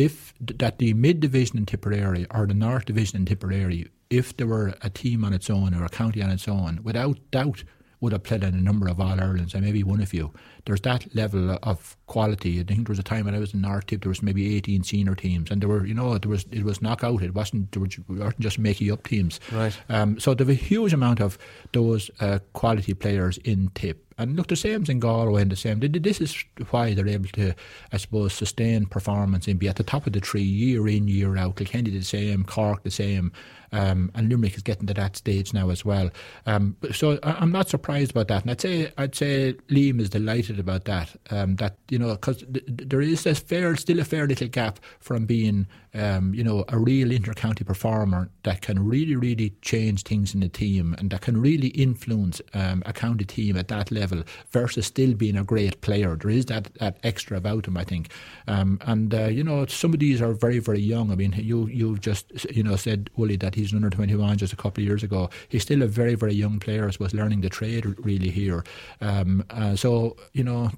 if 0.00 0.32
that 0.40 0.78
the 0.78 0.94
mid 0.94 1.20
division 1.20 1.58
in 1.58 1.66
Tipperary 1.66 2.26
or 2.30 2.46
the 2.46 2.54
North 2.54 2.86
division 2.86 3.18
in 3.18 3.26
Tipperary, 3.26 3.88
if 4.08 4.34
there 4.36 4.46
were 4.46 4.74
a 4.80 4.88
team 4.88 5.24
on 5.24 5.34
its 5.34 5.50
own 5.50 5.74
or 5.74 5.84
a 5.84 5.90
county 5.90 6.22
on 6.22 6.30
its 6.30 6.48
own, 6.48 6.80
without 6.82 7.18
doubt 7.30 7.64
would 8.00 8.12
have 8.12 8.22
played 8.22 8.42
in 8.42 8.54
a 8.54 8.60
number 8.60 8.88
of 8.88 8.98
All 8.98 9.20
Irelands 9.20 9.52
and 9.52 9.62
maybe 9.62 9.82
won 9.82 10.00
a 10.00 10.06
few. 10.06 10.32
There's 10.64 10.80
that 10.82 11.14
level 11.14 11.58
of 11.62 11.98
quality. 12.06 12.58
I 12.58 12.62
think 12.62 12.86
there 12.86 12.92
was 12.92 12.98
a 12.98 13.02
time 13.02 13.26
when 13.26 13.34
I 13.34 13.38
was 13.38 13.52
in 13.52 13.60
North 13.60 13.86
Tip, 13.86 14.02
there 14.02 14.08
was 14.08 14.22
maybe 14.22 14.56
18 14.56 14.84
senior 14.84 15.14
teams, 15.14 15.50
and 15.50 15.60
there 15.60 15.68
were, 15.68 15.84
you 15.84 15.92
know, 15.92 16.16
there 16.16 16.30
was 16.30 16.46
it 16.50 16.64
was 16.64 16.80
knockout. 16.80 17.22
It 17.22 17.34
wasn't 17.34 17.72
there 17.72 17.82
weren't 18.08 18.40
just 18.40 18.58
making 18.58 18.90
up 18.90 19.06
teams. 19.06 19.38
Right. 19.52 19.78
Um, 19.90 20.18
so 20.18 20.32
there 20.32 20.46
was 20.46 20.56
a 20.56 20.58
huge 20.58 20.94
amount 20.94 21.20
of 21.20 21.36
those 21.72 22.10
uh, 22.20 22.38
quality 22.54 22.94
players 22.94 23.36
in 23.38 23.70
Tip. 23.74 24.09
And 24.20 24.36
look, 24.36 24.48
the 24.48 24.56
same's 24.56 24.90
in 24.90 25.00
Galway 25.00 25.40
and 25.40 25.50
the 25.50 25.56
same. 25.56 25.80
This 25.80 26.20
is 26.20 26.44
why 26.68 26.92
they're 26.92 27.08
able 27.08 27.30
to, 27.30 27.54
I 27.90 27.96
suppose, 27.96 28.34
sustain 28.34 28.84
performance 28.84 29.48
and 29.48 29.58
be 29.58 29.66
at 29.66 29.76
the 29.76 29.82
top 29.82 30.06
of 30.06 30.12
the 30.12 30.20
tree 30.20 30.42
year 30.42 30.86
in, 30.88 31.08
year 31.08 31.38
out. 31.38 31.56
Kilkenny 31.56 31.90
the 31.90 32.02
same, 32.02 32.44
Cork 32.44 32.82
the 32.82 32.90
same, 32.90 33.32
um, 33.72 34.10
and 34.14 34.28
Limerick 34.28 34.56
is 34.56 34.62
getting 34.62 34.86
to 34.86 34.94
that 34.94 35.16
stage 35.16 35.52
now 35.52 35.70
as 35.70 35.84
well. 35.84 36.10
Um, 36.46 36.76
so 36.92 37.18
I, 37.22 37.42
am 37.42 37.52
not 37.52 37.68
surprised 37.68 38.10
about 38.10 38.28
that, 38.28 38.42
and 38.42 38.50
I'd 38.50 38.60
say 38.60 38.92
I'd 38.98 39.14
say 39.14 39.54
Liam 39.68 40.00
is 40.00 40.10
delighted 40.10 40.58
about 40.58 40.84
that. 40.84 41.14
Um, 41.30 41.56
that 41.56 41.76
you 41.88 41.98
know, 41.98 42.12
because 42.14 42.38
th- 42.38 42.64
there 42.66 43.00
is 43.00 43.26
a 43.26 43.34
fair, 43.34 43.76
still 43.76 44.00
a 44.00 44.04
fair 44.04 44.26
little 44.26 44.48
gap 44.48 44.80
from 45.00 45.26
being 45.26 45.66
um, 45.94 46.34
you 46.34 46.44
know, 46.44 46.64
a 46.68 46.78
real 46.78 47.08
intercounty 47.08 47.66
performer 47.66 48.30
that 48.44 48.60
can 48.60 48.84
really, 48.86 49.16
really 49.16 49.52
change 49.62 50.04
things 50.04 50.34
in 50.34 50.40
the 50.40 50.48
team 50.48 50.94
and 50.98 51.10
that 51.10 51.22
can 51.22 51.40
really 51.40 51.68
influence 51.68 52.40
um, 52.54 52.82
a 52.86 52.92
county 52.92 53.24
team 53.24 53.56
at 53.56 53.68
that 53.68 53.90
level 53.90 54.22
versus 54.50 54.86
still 54.86 55.14
being 55.14 55.36
a 55.36 55.44
great 55.44 55.80
player. 55.80 56.16
There 56.16 56.30
is 56.30 56.46
that, 56.46 56.72
that 56.74 56.98
extra 57.02 57.36
about 57.36 57.66
him, 57.66 57.76
I 57.76 57.84
think. 57.84 58.10
Um, 58.46 58.78
and, 58.82 59.12
uh, 59.12 59.26
you 59.26 59.42
know, 59.42 59.66
some 59.66 59.92
of 59.92 60.00
these 60.00 60.22
are 60.22 60.32
very, 60.32 60.60
very 60.60 60.80
young. 60.80 61.10
I 61.10 61.16
mean, 61.16 61.34
you, 61.36 61.66
you've 61.66 62.00
just, 62.00 62.46
you 62.50 62.62
know, 62.62 62.76
said, 62.76 63.10
Wooly, 63.16 63.36
that 63.36 63.56
he's 63.60 63.74
under 63.74 63.90
21 63.90 64.38
just 64.38 64.52
a 64.52 64.56
couple 64.56 64.82
of 64.82 64.86
years 64.86 65.02
ago. 65.02 65.30
He's 65.48 65.62
still 65.62 65.82
a 65.82 65.86
very, 65.86 66.14
very 66.14 66.34
young 66.34 66.58
player, 66.58 66.86
I 66.86 66.90
suppose, 66.90 67.14
learning 67.14 67.40
the 67.42 67.48
trade 67.48 67.84
really 67.98 68.30
here. 68.30 68.64
Um, 69.00 69.44
uh, 69.50 69.76
so, 69.76 70.16
you 70.32 70.44
know, 70.44 70.70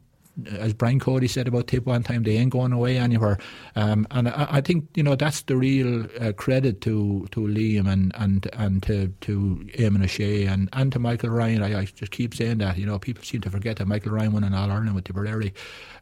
as 0.58 0.72
Brian 0.72 0.98
Cody 0.98 1.28
said 1.28 1.46
about 1.46 1.66
Tip 1.66 1.86
one 1.86 2.02
time, 2.02 2.22
they 2.22 2.36
ain't 2.36 2.50
going 2.50 2.72
away 2.72 2.96
anywhere. 2.98 3.38
Um, 3.76 4.06
and 4.10 4.28
I, 4.28 4.46
I, 4.50 4.60
think 4.60 4.88
you 4.94 5.02
know 5.02 5.14
that's 5.14 5.42
the 5.42 5.56
real 5.56 6.06
uh, 6.20 6.32
credit 6.32 6.80
to 6.82 7.28
to 7.32 7.40
Liam 7.40 7.86
and 7.86 8.12
and 8.16 8.48
and 8.54 8.82
to 8.84 9.08
to 9.20 9.68
Eamon 9.74 10.04
O'Shea 10.04 10.46
and 10.46 10.68
and 10.72 10.90
to 10.92 10.98
Michael 10.98 11.30
Ryan. 11.30 11.62
I, 11.62 11.80
I, 11.80 11.84
just 11.84 12.12
keep 12.12 12.34
saying 12.34 12.58
that. 12.58 12.78
You 12.78 12.86
know, 12.86 12.98
people 12.98 13.22
seem 13.22 13.42
to 13.42 13.50
forget 13.50 13.76
that 13.76 13.86
Michael 13.86 14.12
Ryan 14.12 14.32
won 14.32 14.44
an 14.44 14.54
All 14.54 14.70
Ireland 14.70 14.94
with 14.94 15.04
Tipperary, 15.04 15.52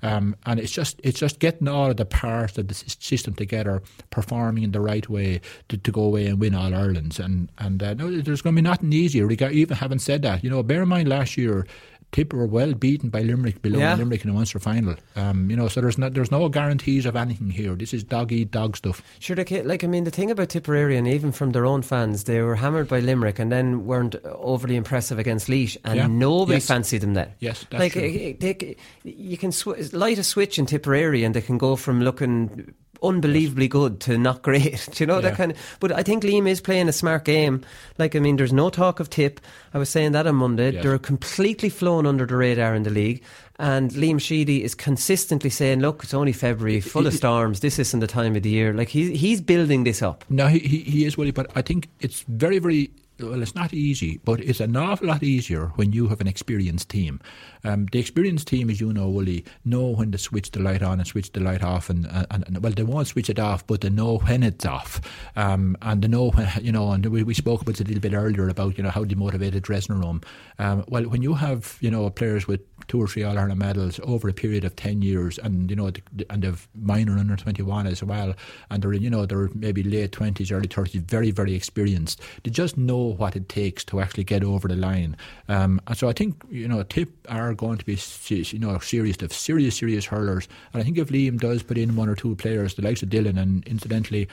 um, 0.03 0.37
and 0.47 0.61
it's 0.61 0.73
just 0.73 1.01
it's 1.03 1.19
just 1.19 1.41
getting 1.41 1.67
all 1.67 1.91
of 1.91 1.97
the 1.97 2.07
parts 2.07 2.57
of 2.57 2.69
the 2.69 2.75
system 2.75 3.35
together, 3.35 3.83
performing 4.11 4.63
in 4.63 4.73
the 4.73 4.81
right 4.81 5.09
way 5.09 5.41
to, 5.69 5.77
to 5.77 5.91
go 5.91 6.03
away 6.03 6.27
and 6.27 6.39
win 6.39 6.55
All 6.55 6.73
Irelands. 6.73 7.19
And 7.19 7.51
and 7.59 7.83
uh, 7.83 7.95
no, 7.95 8.21
there's 8.21 8.43
going 8.43 8.55
to 8.55 8.63
be 8.63 8.69
nothing 8.69 8.93
easier. 8.93 9.29
Even 9.31 9.77
having 9.77 9.99
said 9.99 10.23
that, 10.23 10.45
you 10.45 10.51
know, 10.51 10.63
bear 10.63 10.83
in 10.83 10.89
mind 10.89 11.09
last 11.09 11.37
year 11.37 11.67
Tip 12.13 12.33
were 12.33 12.47
well 12.47 12.75
beaten 12.75 13.09
by 13.09 13.23
Limerick 13.23 13.63
below 13.63 13.79
yeah. 13.79 13.95
Limerick 13.95 14.23
in 14.23 14.29
the 14.29 14.35
Munster 14.35 14.59
final. 14.59 14.97
Um, 15.15 15.49
you 15.49 15.57
know, 15.57 15.69
so 15.69 15.81
there's 15.81 15.97
no 15.97 16.09
there's 16.09 16.31
no 16.31 16.49
guarantees 16.49 17.07
of 17.07 17.15
anything 17.15 17.51
here. 17.51 17.75
This 17.75 17.95
is 17.95 18.03
dog 18.03 18.33
eat 18.33 18.51
dog 18.51 18.77
stuff. 18.77 19.03
Sure, 19.21 19.37
they, 19.37 19.63
like 19.63 19.85
I 19.85 19.87
mean, 19.87 20.05
the 20.05 20.11
thing 20.11 20.31
about 20.31 20.49
Tipperary 20.49 20.97
and 20.97 21.07
even 21.07 21.31
from 21.31 21.53
their 21.53 21.65
own 21.65 21.83
fans, 21.83 22.25
they 22.25 22.41
were 22.41 22.57
hammered 22.57 22.89
by 22.89 23.01
Limerick 23.01 23.39
and 23.39 23.53
then 23.53 23.87
weren't 23.87 24.17
overly 24.25 24.77
impressive 24.77 25.19
against 25.19 25.49
Laois, 25.49 25.77
and 25.85 25.97
yeah. 25.97 26.07
nobody 26.07 26.57
yes. 26.57 26.67
fancied 26.67 27.03
them 27.03 27.15
then. 27.15 27.33
Yes, 27.39 27.65
like 27.71 27.93
true. 27.93 28.01
They, 28.41 28.77
you 29.05 29.39
can 29.39 29.53
sw- 29.53 29.93
light 29.93 30.19
a 30.19 30.25
switch 30.25 30.59
in 30.59 30.67
Tipperary 30.67 31.23
and 31.25 31.35
they 31.35 31.41
can 31.41 31.59
go 31.59 31.77
from 31.77 32.03
looking 32.03 32.75
unbelievably 33.03 33.69
good 33.69 34.01
to 34.01 34.19
not 34.19 34.43
great. 34.43 34.89
Do 34.93 35.03
you 35.03 35.07
know 35.07 35.17
yeah. 35.17 35.23
that 35.23 35.37
kind 35.37 35.53
of? 35.53 35.77
But 35.81 35.93
I 35.93 36.03
think 36.03 36.23
Liam 36.23 36.49
is 36.49 36.61
playing 36.61 36.89
a 36.89 36.93
smart 36.93 37.25
game. 37.25 37.65
Like 37.99 38.17
I 38.17 38.19
mean, 38.19 38.37
there's 38.37 38.53
no 38.53 38.71
talk 38.71 39.01
of 39.01 39.11
tip. 39.11 39.41
I 39.75 39.79
was 39.79 39.89
saying 39.89 40.13
that 40.13 40.27
on 40.27 40.37
Monday. 40.37 40.73
Yes. 40.73 40.83
They're 40.83 40.99
completely 40.99 41.69
flown 41.69 42.07
under 42.07 42.27
the 42.27 42.37
radar 42.37 42.75
in 42.75 42.83
the 42.83 42.91
league. 42.91 43.23
And 43.59 43.91
Liam 43.91 44.21
Sheedy 44.21 44.65
is 44.65 44.75
consistently 44.75 45.51
saying, 45.51 45.81
"Look, 45.81 46.03
it's 46.03 46.15
only 46.15 46.33
February, 46.33 46.81
full 46.81 47.07
of 47.07 47.13
storms. 47.13 47.61
This 47.61 47.79
isn't 47.79 48.01
the 48.01 48.07
time 48.07 48.35
of 48.37 48.43
the 48.43 48.51
year." 48.51 48.73
Like 48.73 48.89
he's 48.89 49.19
he's 49.21 49.41
building 49.41 49.85
this 49.85 50.03
up. 50.03 50.25
No, 50.31 50.47
he 50.47 50.61
he, 50.61 50.79
he 50.79 51.05
is 51.05 51.19
Willie, 51.19 51.31
but 51.31 51.51
I 51.55 51.63
think 51.63 51.89
it's 52.01 52.23
very 52.23 52.59
very 52.59 52.91
well, 53.23 53.43
it's 53.43 53.55
not 53.55 53.73
easy, 53.73 54.21
but 54.25 54.41
it's 54.41 54.61
an 54.61 54.77
awful 54.77 55.09
lot 55.09 55.23
easier 55.23 55.67
when 55.77 55.93
you 55.93 56.09
have 56.09 56.21
an 56.21 56.27
experienced 56.27 56.89
team. 56.89 57.21
Um, 57.65 57.87
the 57.93 57.99
experienced 57.99 58.49
team, 58.49 58.71
as 58.71 58.81
you 58.81 58.93
know, 58.93 59.09
Willie, 59.09 59.45
know 59.65 59.89
when 59.89 60.13
to 60.13 60.19
switch 60.19 60.51
the 60.51 60.61
light 60.61 60.83
on 60.83 60.99
and 60.99 61.07
switch 61.07 61.33
the 61.33 61.41
light 61.41 61.63
off, 61.63 61.91
and, 61.91 62.07
and, 62.07 62.45
and 62.47 62.63
well, 62.63 62.73
they 62.73 62.83
won't 62.83 63.09
switch 63.09 63.31
it 63.31 63.39
off, 63.39 63.67
but 63.67 63.81
they 63.83 63.91
know 63.91 64.19
when 64.19 64.43
it's 64.43 64.65
off, 64.65 65.01
um, 65.37 65.77
and 65.83 66.03
they 66.03 66.09
know 66.09 66.31
when 66.31 66.49
you 66.63 66.73
know. 66.73 66.91
And 66.93 67.05
we, 67.07 67.23
we 67.23 67.35
spoke 67.35 67.63
about 67.63 67.81
it 67.81 67.87
a 67.87 67.89
little 67.89 68.01
bit 68.01 68.15
earlier 68.15 68.49
about 68.49 68.77
you 68.77 68.85
know 68.85 68.91
how 68.91 69.05
demotivated 69.05 69.17
motivate 69.17 69.63
dressing 69.63 69.99
room. 69.99 70.21
Um, 70.59 70.85
well, 70.89 71.05
when 71.05 71.23
you 71.23 71.35
have 71.35 71.77
you 71.81 71.91
know 71.91 72.09
players 72.11 72.47
with 72.47 72.61
two 72.89 73.01
or 73.01 73.07
three 73.07 73.23
All 73.23 73.39
Ireland 73.39 73.59
medals 73.59 74.01
over 74.05 74.29
a 74.29 74.33
period 74.33 74.65
of 74.65 74.77
ten 74.77 75.03
years, 75.03 75.39
and 75.39 75.71
you 75.71 75.77
know, 75.77 75.91
and 76.29 76.43
they've 76.43 76.69
minor 76.75 77.19
under 77.19 77.37
twenty 77.37 77.63
one 77.63 77.87
as 77.87 78.03
well, 78.03 78.35
and 78.71 78.83
they're 78.83 78.93
you 78.93 79.11
know 79.11 79.27
they're 79.27 79.51
maybe 79.55 79.83
late 79.83 80.13
twenties, 80.13 80.51
early 80.51 80.69
thirties, 80.69 81.03
very 81.03 81.31
very 81.31 81.55
experienced. 81.55 82.21
They 82.43 82.51
just 82.51 82.77
know 82.77 82.99
what 82.99 83.37
it 83.37 83.49
takes 83.49 83.85
to 83.87 84.01
actually 84.01 84.25
get 84.25 84.45
over 84.45 84.69
the 84.69 84.77
line. 84.77 85.17
Um, 85.49 85.81
and 85.87 85.97
so 85.97 86.09
I 86.09 86.13
think 86.13 86.43
you 86.51 86.69
know 86.69 86.83
Tip 86.83 87.11
are 87.29 87.55
going 87.55 87.79
to 87.79 87.85
be 87.85 87.99
you 88.29 88.59
know 88.59 88.79
serious, 88.79 89.17
serious, 89.31 89.77
serious 89.77 90.07
hurlers. 90.07 90.49
And 90.73 90.81
I 90.81 90.85
think 90.85 90.99
if 90.99 91.09
Liam 91.09 91.39
does 91.39 91.63
put 91.63 91.79
in 91.79 91.97
one 91.97 92.09
or 92.09 92.15
two 92.15 92.35
players, 92.37 92.75
the 92.75 92.83
likes 92.83 93.03
of 93.03 93.11
Dillon, 93.11 93.39
and 93.39 93.67
incidentally 93.67 94.29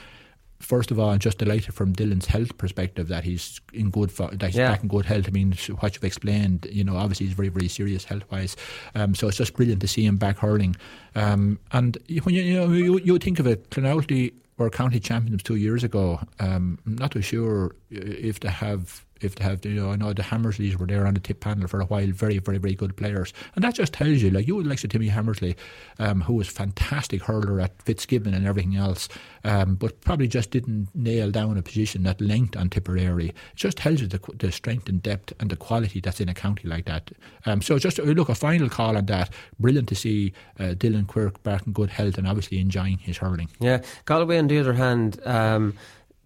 first 0.60 0.90
of 0.90 0.98
all, 0.98 1.10
I'm 1.10 1.18
just 1.18 1.38
delighted 1.38 1.74
from 1.74 1.92
Dillon's 1.92 2.26
health 2.26 2.56
perspective 2.58 3.08
that 3.08 3.24
he's 3.24 3.60
in 3.72 3.90
good 3.90 4.10
that 4.10 4.42
he's 4.42 4.56
Yeah. 4.56 4.70
back 4.72 4.82
in 4.82 4.88
good 4.88 5.04
health. 5.06 5.26
I 5.28 5.30
mean, 5.30 5.52
what 5.80 5.94
you've 5.94 6.04
explained, 6.04 6.66
you 6.70 6.84
know, 6.84 6.96
obviously 6.96 7.26
he's 7.26 7.34
very 7.36 7.48
very 7.48 7.68
serious 7.68 8.04
health 8.04 8.24
wise. 8.30 8.56
Um, 8.94 9.14
so 9.14 9.28
it's 9.28 9.36
just 9.36 9.54
brilliant 9.54 9.80
to 9.82 9.88
see 9.88 10.04
him 10.04 10.16
back 10.16 10.38
hurling. 10.38 10.76
Um, 11.14 11.58
and 11.72 11.96
when 12.24 12.34
you 12.34 12.42
you 12.42 12.54
know 12.54 12.72
you, 12.72 12.98
you 12.98 13.18
think 13.18 13.38
of 13.38 13.46
it, 13.46 13.70
Clonoulty 13.70 14.32
were 14.56 14.70
county 14.70 14.98
champions 14.98 15.42
two 15.42 15.54
years 15.56 15.84
ago. 15.84 16.20
Um, 16.40 16.78
I'm 16.84 16.96
not 16.96 17.12
too 17.12 17.22
sure 17.22 17.76
if 17.90 18.40
they 18.40 18.48
have. 18.50 19.04
If 19.20 19.36
they 19.36 19.44
have, 19.44 19.64
you 19.64 19.74
know, 19.74 19.92
I 19.92 19.96
know 19.96 20.12
the 20.12 20.22
Hammersleys 20.22 20.76
were 20.76 20.86
there 20.86 21.06
on 21.06 21.14
the 21.14 21.20
tip 21.20 21.40
panel 21.40 21.68
for 21.68 21.80
a 21.80 21.86
while, 21.86 22.08
very, 22.08 22.38
very, 22.38 22.58
very 22.58 22.74
good 22.74 22.96
players, 22.96 23.32
and 23.54 23.64
that 23.64 23.74
just 23.74 23.92
tells 23.92 24.22
you, 24.22 24.30
like 24.30 24.46
you 24.46 24.56
would 24.56 24.66
like 24.66 24.78
to 24.80 24.88
Timmy 24.88 25.08
Hammersley, 25.08 25.56
um, 25.98 26.20
who 26.22 26.34
was 26.34 26.48
fantastic 26.48 27.22
hurler 27.22 27.60
at 27.60 27.82
Fitzgibbon 27.82 28.34
and 28.34 28.46
everything 28.46 28.76
else, 28.76 29.08
um, 29.44 29.74
but 29.74 30.00
probably 30.02 30.28
just 30.28 30.50
didn't 30.50 30.88
nail 30.94 31.30
down 31.30 31.56
a 31.58 31.62
position 31.62 32.06
at 32.06 32.20
length 32.20 32.56
on 32.56 32.70
Tipperary. 32.70 33.28
It 33.28 33.34
just 33.56 33.78
tells 33.78 34.00
you 34.00 34.06
the, 34.06 34.20
the 34.38 34.52
strength 34.52 34.88
and 34.88 35.02
depth 35.02 35.32
and 35.40 35.50
the 35.50 35.56
quality 35.56 36.00
that's 36.00 36.20
in 36.20 36.28
a 36.28 36.34
county 36.34 36.68
like 36.68 36.86
that. 36.86 37.10
Um, 37.46 37.62
so 37.62 37.78
just 37.78 37.98
uh, 37.98 38.04
look, 38.04 38.28
a 38.28 38.34
final 38.34 38.68
call 38.68 38.96
on 38.96 39.06
that. 39.06 39.30
Brilliant 39.58 39.88
to 39.88 39.94
see 39.94 40.32
uh, 40.58 40.74
Dillon 40.74 41.06
Quirke 41.06 41.42
back 41.42 41.66
in 41.66 41.72
good 41.72 41.90
health 41.90 42.18
and 42.18 42.26
obviously 42.26 42.60
enjoying 42.60 42.98
his 42.98 43.18
hurling. 43.18 43.48
Yeah, 43.60 43.82
Galway 44.04 44.38
on 44.38 44.48
the 44.48 44.58
other 44.58 44.74
hand, 44.74 45.20
um, 45.24 45.74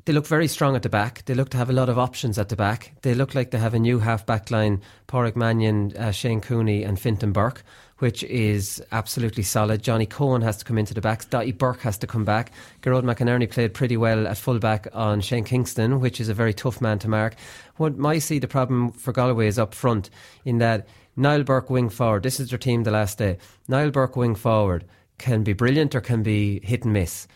they 0.05 0.13
look 0.13 0.27
very 0.27 0.49
strong 0.49 0.75
at 0.75 0.83
the 0.83 0.89
back. 0.89 1.25
They 1.27 1.35
look 1.35 1.51
to 1.51 1.57
have 1.57 1.71
a 1.71 1.75
lot 1.75 1.89
of 1.89 1.99
options 1.99 2.39
at 2.39 2.49
the 2.49 2.57
back. 2.57 2.93
They 3.03 3.15
look 3.15 3.35
like 3.35 3.51
they 3.51 3.59
have 3.59 3.75
a 3.75 3.79
new 3.79 3.99
half 4.01 4.27
back 4.27 4.51
line: 4.51 4.83
Pádraic 5.09 5.37
Mannion, 5.37 5.97
uh, 5.97 6.11
Shane 6.11 6.41
Cooney, 6.41 6.83
and 6.83 6.99
Fintan 6.99 7.33
Burke, 7.33 7.63
which 7.99 8.25
is 8.25 8.83
absolutely 8.91 9.45
solid. 9.45 9.83
Johnny 9.83 10.07
Coen 10.07 10.43
has 10.43 10.57
to 10.59 10.65
come 10.65 10.79
into 10.79 10.95
the 10.95 11.01
backs. 11.01 11.25
Daithí 11.25 11.57
Burke 11.57 11.83
has 11.83 11.99
to 11.99 12.07
come 12.07 12.25
back. 12.25 12.51
Gearóid 12.83 13.05
McInerney 13.05 13.49
played 13.49 13.75
pretty 13.75 13.97
well 13.97 14.27
at 14.27 14.39
full 14.39 14.59
back 14.59 14.89
on 14.93 15.21
Shane 15.21 15.45
Kingston, 15.45 16.01
which 16.01 16.21
is 16.21 16.29
a 16.29 16.35
very 16.35 16.53
tough 16.53 16.81
man 16.81 16.99
to 17.01 17.09
mark. 17.09 17.37
What 17.77 17.95
I 18.05 18.19
see 18.19 18.41
the 18.41 18.49
problem 18.49 18.91
for 18.91 19.13
Galway 19.13 19.47
is 19.47 19.59
up 19.59 19.73
front 19.75 20.11
in 20.45 20.59
that 20.59 20.89
Niall 21.15 21.45
Burke 21.45 21.71
wing 21.71 21.91
forward. 21.91 22.23
This 22.23 22.41
is 22.41 22.51
their 22.51 22.59
team 22.59 22.83
the 22.83 22.91
last 22.91 23.19
day. 23.19 23.39
Niall 23.69 23.91
Burke 23.91 24.17
wing 24.17 24.35
forward 24.35 24.85
can 25.19 25.45
be 25.45 25.53
brilliant 25.53 25.95
or 25.95 26.01
can 26.01 26.23
be 26.23 26.59
hit 26.65 26.85
and 26.85 26.93
miss. 26.93 27.29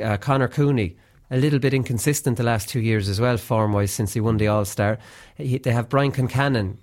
Uh, 0.00 0.16
Conor 0.18 0.48
Cooney, 0.48 0.96
a 1.32 1.38
little 1.38 1.58
bit 1.58 1.72
inconsistent 1.72 2.36
the 2.36 2.42
last 2.42 2.68
two 2.68 2.80
years 2.80 3.08
as 3.08 3.18
well, 3.18 3.38
form 3.38 3.72
wise, 3.72 3.90
since 3.90 4.12
he 4.12 4.20
won 4.20 4.36
the 4.36 4.46
All 4.46 4.66
Star. 4.66 4.98
They 5.38 5.72
have 5.72 5.88
Brian 5.88 6.12
Concannon, 6.12 6.76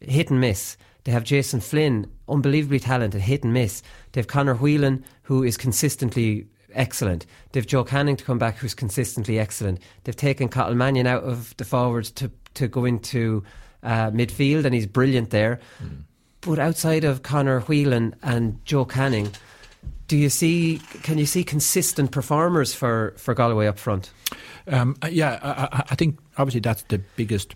hit 0.00 0.30
and 0.30 0.40
miss. 0.40 0.76
They 1.04 1.12
have 1.12 1.22
Jason 1.22 1.60
Flynn, 1.60 2.10
unbelievably 2.28 2.80
talented, 2.80 3.20
hit 3.20 3.44
and 3.44 3.52
miss. 3.52 3.82
They 4.12 4.20
have 4.20 4.26
Conor 4.26 4.54
Whelan, 4.54 5.04
who 5.22 5.44
is 5.44 5.56
consistently 5.56 6.48
excellent. 6.72 7.24
They've 7.52 7.66
Joe 7.66 7.84
Canning 7.84 8.16
to 8.16 8.24
come 8.24 8.38
back, 8.38 8.56
who's 8.56 8.74
consistently 8.74 9.38
excellent. 9.38 9.78
They've 10.02 10.16
taken 10.16 10.48
Cathal 10.48 10.74
Mannion 10.74 11.06
out 11.06 11.22
of 11.22 11.56
the 11.56 11.64
forwards 11.64 12.10
to, 12.12 12.32
to 12.54 12.66
go 12.66 12.84
into 12.84 13.44
uh, 13.84 14.10
midfield, 14.10 14.64
and 14.64 14.74
he's 14.74 14.86
brilliant 14.86 15.30
there. 15.30 15.60
But 16.40 16.58
outside 16.58 17.04
of 17.04 17.22
Conor 17.22 17.60
Whelan 17.60 18.16
and 18.24 18.58
Joe 18.64 18.84
Canning, 18.84 19.30
do 20.08 20.16
you 20.16 20.28
see? 20.28 20.80
Can 21.02 21.18
you 21.18 21.26
see 21.26 21.44
consistent 21.44 22.10
performers 22.10 22.74
for, 22.74 23.14
for 23.16 23.34
Galway 23.34 23.66
up 23.66 23.78
front? 23.78 24.10
Um, 24.66 24.96
uh, 25.02 25.08
yeah, 25.08 25.38
I, 25.42 25.78
I- 25.78 25.84
I 25.90 25.94
think 25.94 26.18
obviously 26.38 26.60
that's 26.60 26.82
the 26.84 26.98
biggest 27.16 27.54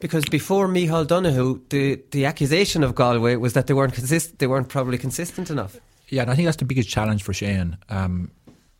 Because 0.00 0.24
before 0.26 0.68
Micheál 0.68 1.06
Donoghue, 1.06 1.60
the, 1.70 2.00
the 2.10 2.26
accusation 2.26 2.84
of 2.84 2.94
Galway 2.94 3.36
was 3.36 3.52
that 3.54 3.66
they 3.66 3.74
weren't 3.74 3.94
consist- 3.94 4.38
they 4.38 4.46
weren't 4.46 4.68
probably 4.68 4.98
consistent 4.98 5.50
enough. 5.50 5.76
Yeah, 6.08 6.22
and 6.22 6.30
I 6.30 6.34
think 6.34 6.46
that's 6.46 6.58
the 6.58 6.64
biggest 6.66 6.88
challenge 6.88 7.22
for 7.22 7.32
Shane. 7.32 7.76
Um, 7.88 8.30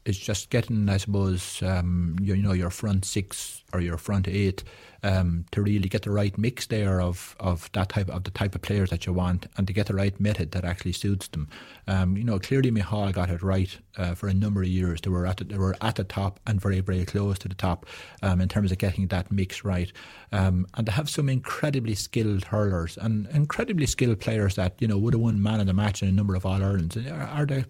is 0.05 0.19
just 0.19 0.51
getting, 0.51 0.89
I 0.89 0.99
suppose, 0.99 1.61
um, 1.63 2.17
you, 2.21 2.35
you 2.35 2.43
know, 2.43 2.53
your 2.53 2.71
front 2.71 3.05
six 3.05 3.65
or 3.73 3.81
your 3.81 3.97
front 3.99 4.29
eight 4.29 4.63
um, 5.07 5.45
to 5.53 5.63
really 5.63 5.89
get 5.89 6.03
the 6.03 6.11
right 6.11 6.37
mix 6.37 6.67
there 6.67 7.01
of, 7.01 7.37
of 7.39 7.71
that 7.73 7.89
type 7.89 8.09
of 8.09 8.25
the 8.25 8.33
type 8.33 8.57
of 8.57 8.63
players 8.63 8.91
that 8.91 9.07
you 9.07 9.13
want, 9.13 9.47
and 9.57 9.67
to 9.67 9.73
get 9.73 9.87
the 9.87 9.95
right 9.95 10.19
method 10.19 10.51
that 10.51 10.65
actually 10.65 10.93
suits 10.93 11.29
them. 11.29 11.49
Um, 11.87 12.17
you 12.17 12.25
know, 12.25 12.41
clearly 12.41 12.73
Micheál 12.73 13.13
got 13.13 13.31
it 13.31 13.41
right 13.41 13.79
uh, 13.97 14.15
for 14.15 14.29
a 14.29 14.35
number 14.35 14.63
of 14.63 14.69
years. 14.69 15.01
They 15.01 15.11
were 15.11 15.27
at 15.27 15.37
the, 15.37 15.45
they 15.45 15.59
were 15.59 15.77
at 15.81 15.95
the 15.95 16.05
top 16.05 16.41
and 16.47 16.61
very 16.61 16.81
very 16.81 17.05
close 17.05 17.39
to 17.39 17.49
the 17.49 17.55
top 17.55 17.87
um, 18.23 18.41
in 18.41 18.49
terms 18.49 18.73
of 18.73 18.79
getting 18.79 19.07
that 19.09 19.31
mix 19.31 19.65
right. 19.65 19.93
Um, 20.33 20.67
and 20.75 20.87
to 20.87 20.93
have 20.93 21.09
some 21.09 21.29
incredibly 21.29 21.95
skilled 21.95 22.45
hurlers 22.45 22.99
and 22.99 23.29
incredibly 23.29 23.87
skilled 23.87 24.21
players 24.21 24.57
that 24.57 24.75
you 24.81 24.89
know 24.89 24.99
would 24.99 25.15
have 25.15 25.21
won 25.21 25.41
man 25.41 25.61
of 25.61 25.67
the 25.67 25.73
match 25.73 26.03
in 26.03 26.09
a 26.09 26.13
number 26.13 26.35
of 26.35 26.45
All 26.45 26.61
Irelands. 26.61 26.97
Are, 26.97 27.23
are 27.23 27.47
they? 27.47 27.65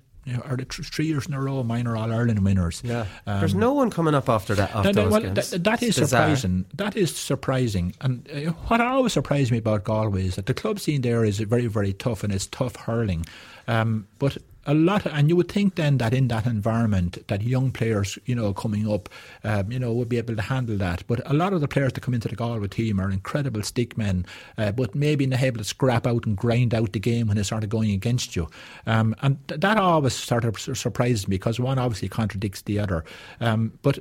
Are 0.44 0.56
they 0.56 0.64
th- 0.64 0.88
three 0.88 1.06
years 1.06 1.26
in 1.26 1.34
a 1.34 1.40
row 1.40 1.62
minor 1.62 1.96
All 1.96 2.12
Ireland 2.12 2.42
winners? 2.44 2.82
Yeah, 2.84 3.06
Um, 3.26 3.40
there's 3.40 3.54
no 3.54 3.72
one 3.72 3.90
coming 3.90 4.14
up 4.14 4.28
after 4.28 4.54
that. 4.56 4.74
After 4.74 4.92
no, 4.92 5.02
no, 5.02 5.02
those 5.04 5.12
well, 5.12 5.20
games. 5.34 5.50
that, 5.50 5.64
that 5.64 5.82
is 5.82 5.94
surprising. 5.96 6.64
That 6.74 6.96
is 6.96 7.14
surprising. 7.16 7.94
And 8.00 8.28
uh, 8.30 8.50
what 8.68 8.80
always 8.80 9.12
surprised 9.12 9.52
me 9.52 9.58
about 9.58 9.84
Galway 9.84 10.26
is 10.26 10.34
that 10.34 10.46
the 10.46 10.54
club 10.54 10.80
scene 10.80 11.02
there 11.02 11.24
is 11.24 11.38
very, 11.38 11.66
very 11.66 11.92
tough 11.92 12.24
and 12.24 12.32
it's 12.32 12.46
tough 12.46 12.74
hurling. 12.76 13.24
Um, 13.68 14.08
but 14.18 14.36
a 14.66 14.74
lot, 14.74 15.06
and 15.06 15.28
you 15.28 15.36
would 15.36 15.50
think 15.50 15.76
then 15.76 15.98
that 15.98 16.12
in 16.12 16.28
that 16.28 16.46
environment, 16.46 17.26
that 17.28 17.42
young 17.42 17.70
players, 17.70 18.18
you 18.26 18.34
know, 18.34 18.52
coming 18.52 18.90
up, 18.90 19.08
um, 19.44 19.70
you 19.70 19.78
know, 19.78 19.92
would 19.92 20.08
be 20.08 20.18
able 20.18 20.36
to 20.36 20.42
handle 20.42 20.76
that. 20.78 21.04
But 21.06 21.20
a 21.24 21.32
lot 21.34 21.52
of 21.52 21.60
the 21.60 21.68
players 21.68 21.92
that 21.94 22.00
come 22.00 22.14
into 22.14 22.28
the 22.28 22.36
Galway 22.36 22.68
team 22.68 23.00
are 23.00 23.10
incredible 23.10 23.62
stick 23.62 23.96
men, 23.96 24.26
uh, 24.58 24.72
but 24.72 24.94
maybe 24.94 25.26
not 25.26 25.42
able 25.42 25.58
to 25.58 25.64
scrap 25.64 26.06
out 26.06 26.26
and 26.26 26.36
grind 26.36 26.74
out 26.74 26.92
the 26.92 26.98
game 26.98 27.28
when 27.28 27.38
it's 27.38 27.48
sort 27.48 27.64
of 27.64 27.70
going 27.70 27.92
against 27.92 28.36
you. 28.36 28.48
Um, 28.86 29.14
and 29.22 29.36
th- 29.48 29.60
that 29.60 29.78
always 29.78 30.14
sort 30.14 30.44
of 30.44 30.58
sur- 30.58 30.74
surprises 30.74 31.28
me 31.28 31.36
because 31.36 31.60
one 31.60 31.78
obviously 31.78 32.08
contradicts 32.08 32.62
the 32.62 32.78
other. 32.78 33.04
Um, 33.40 33.78
but 33.82 34.00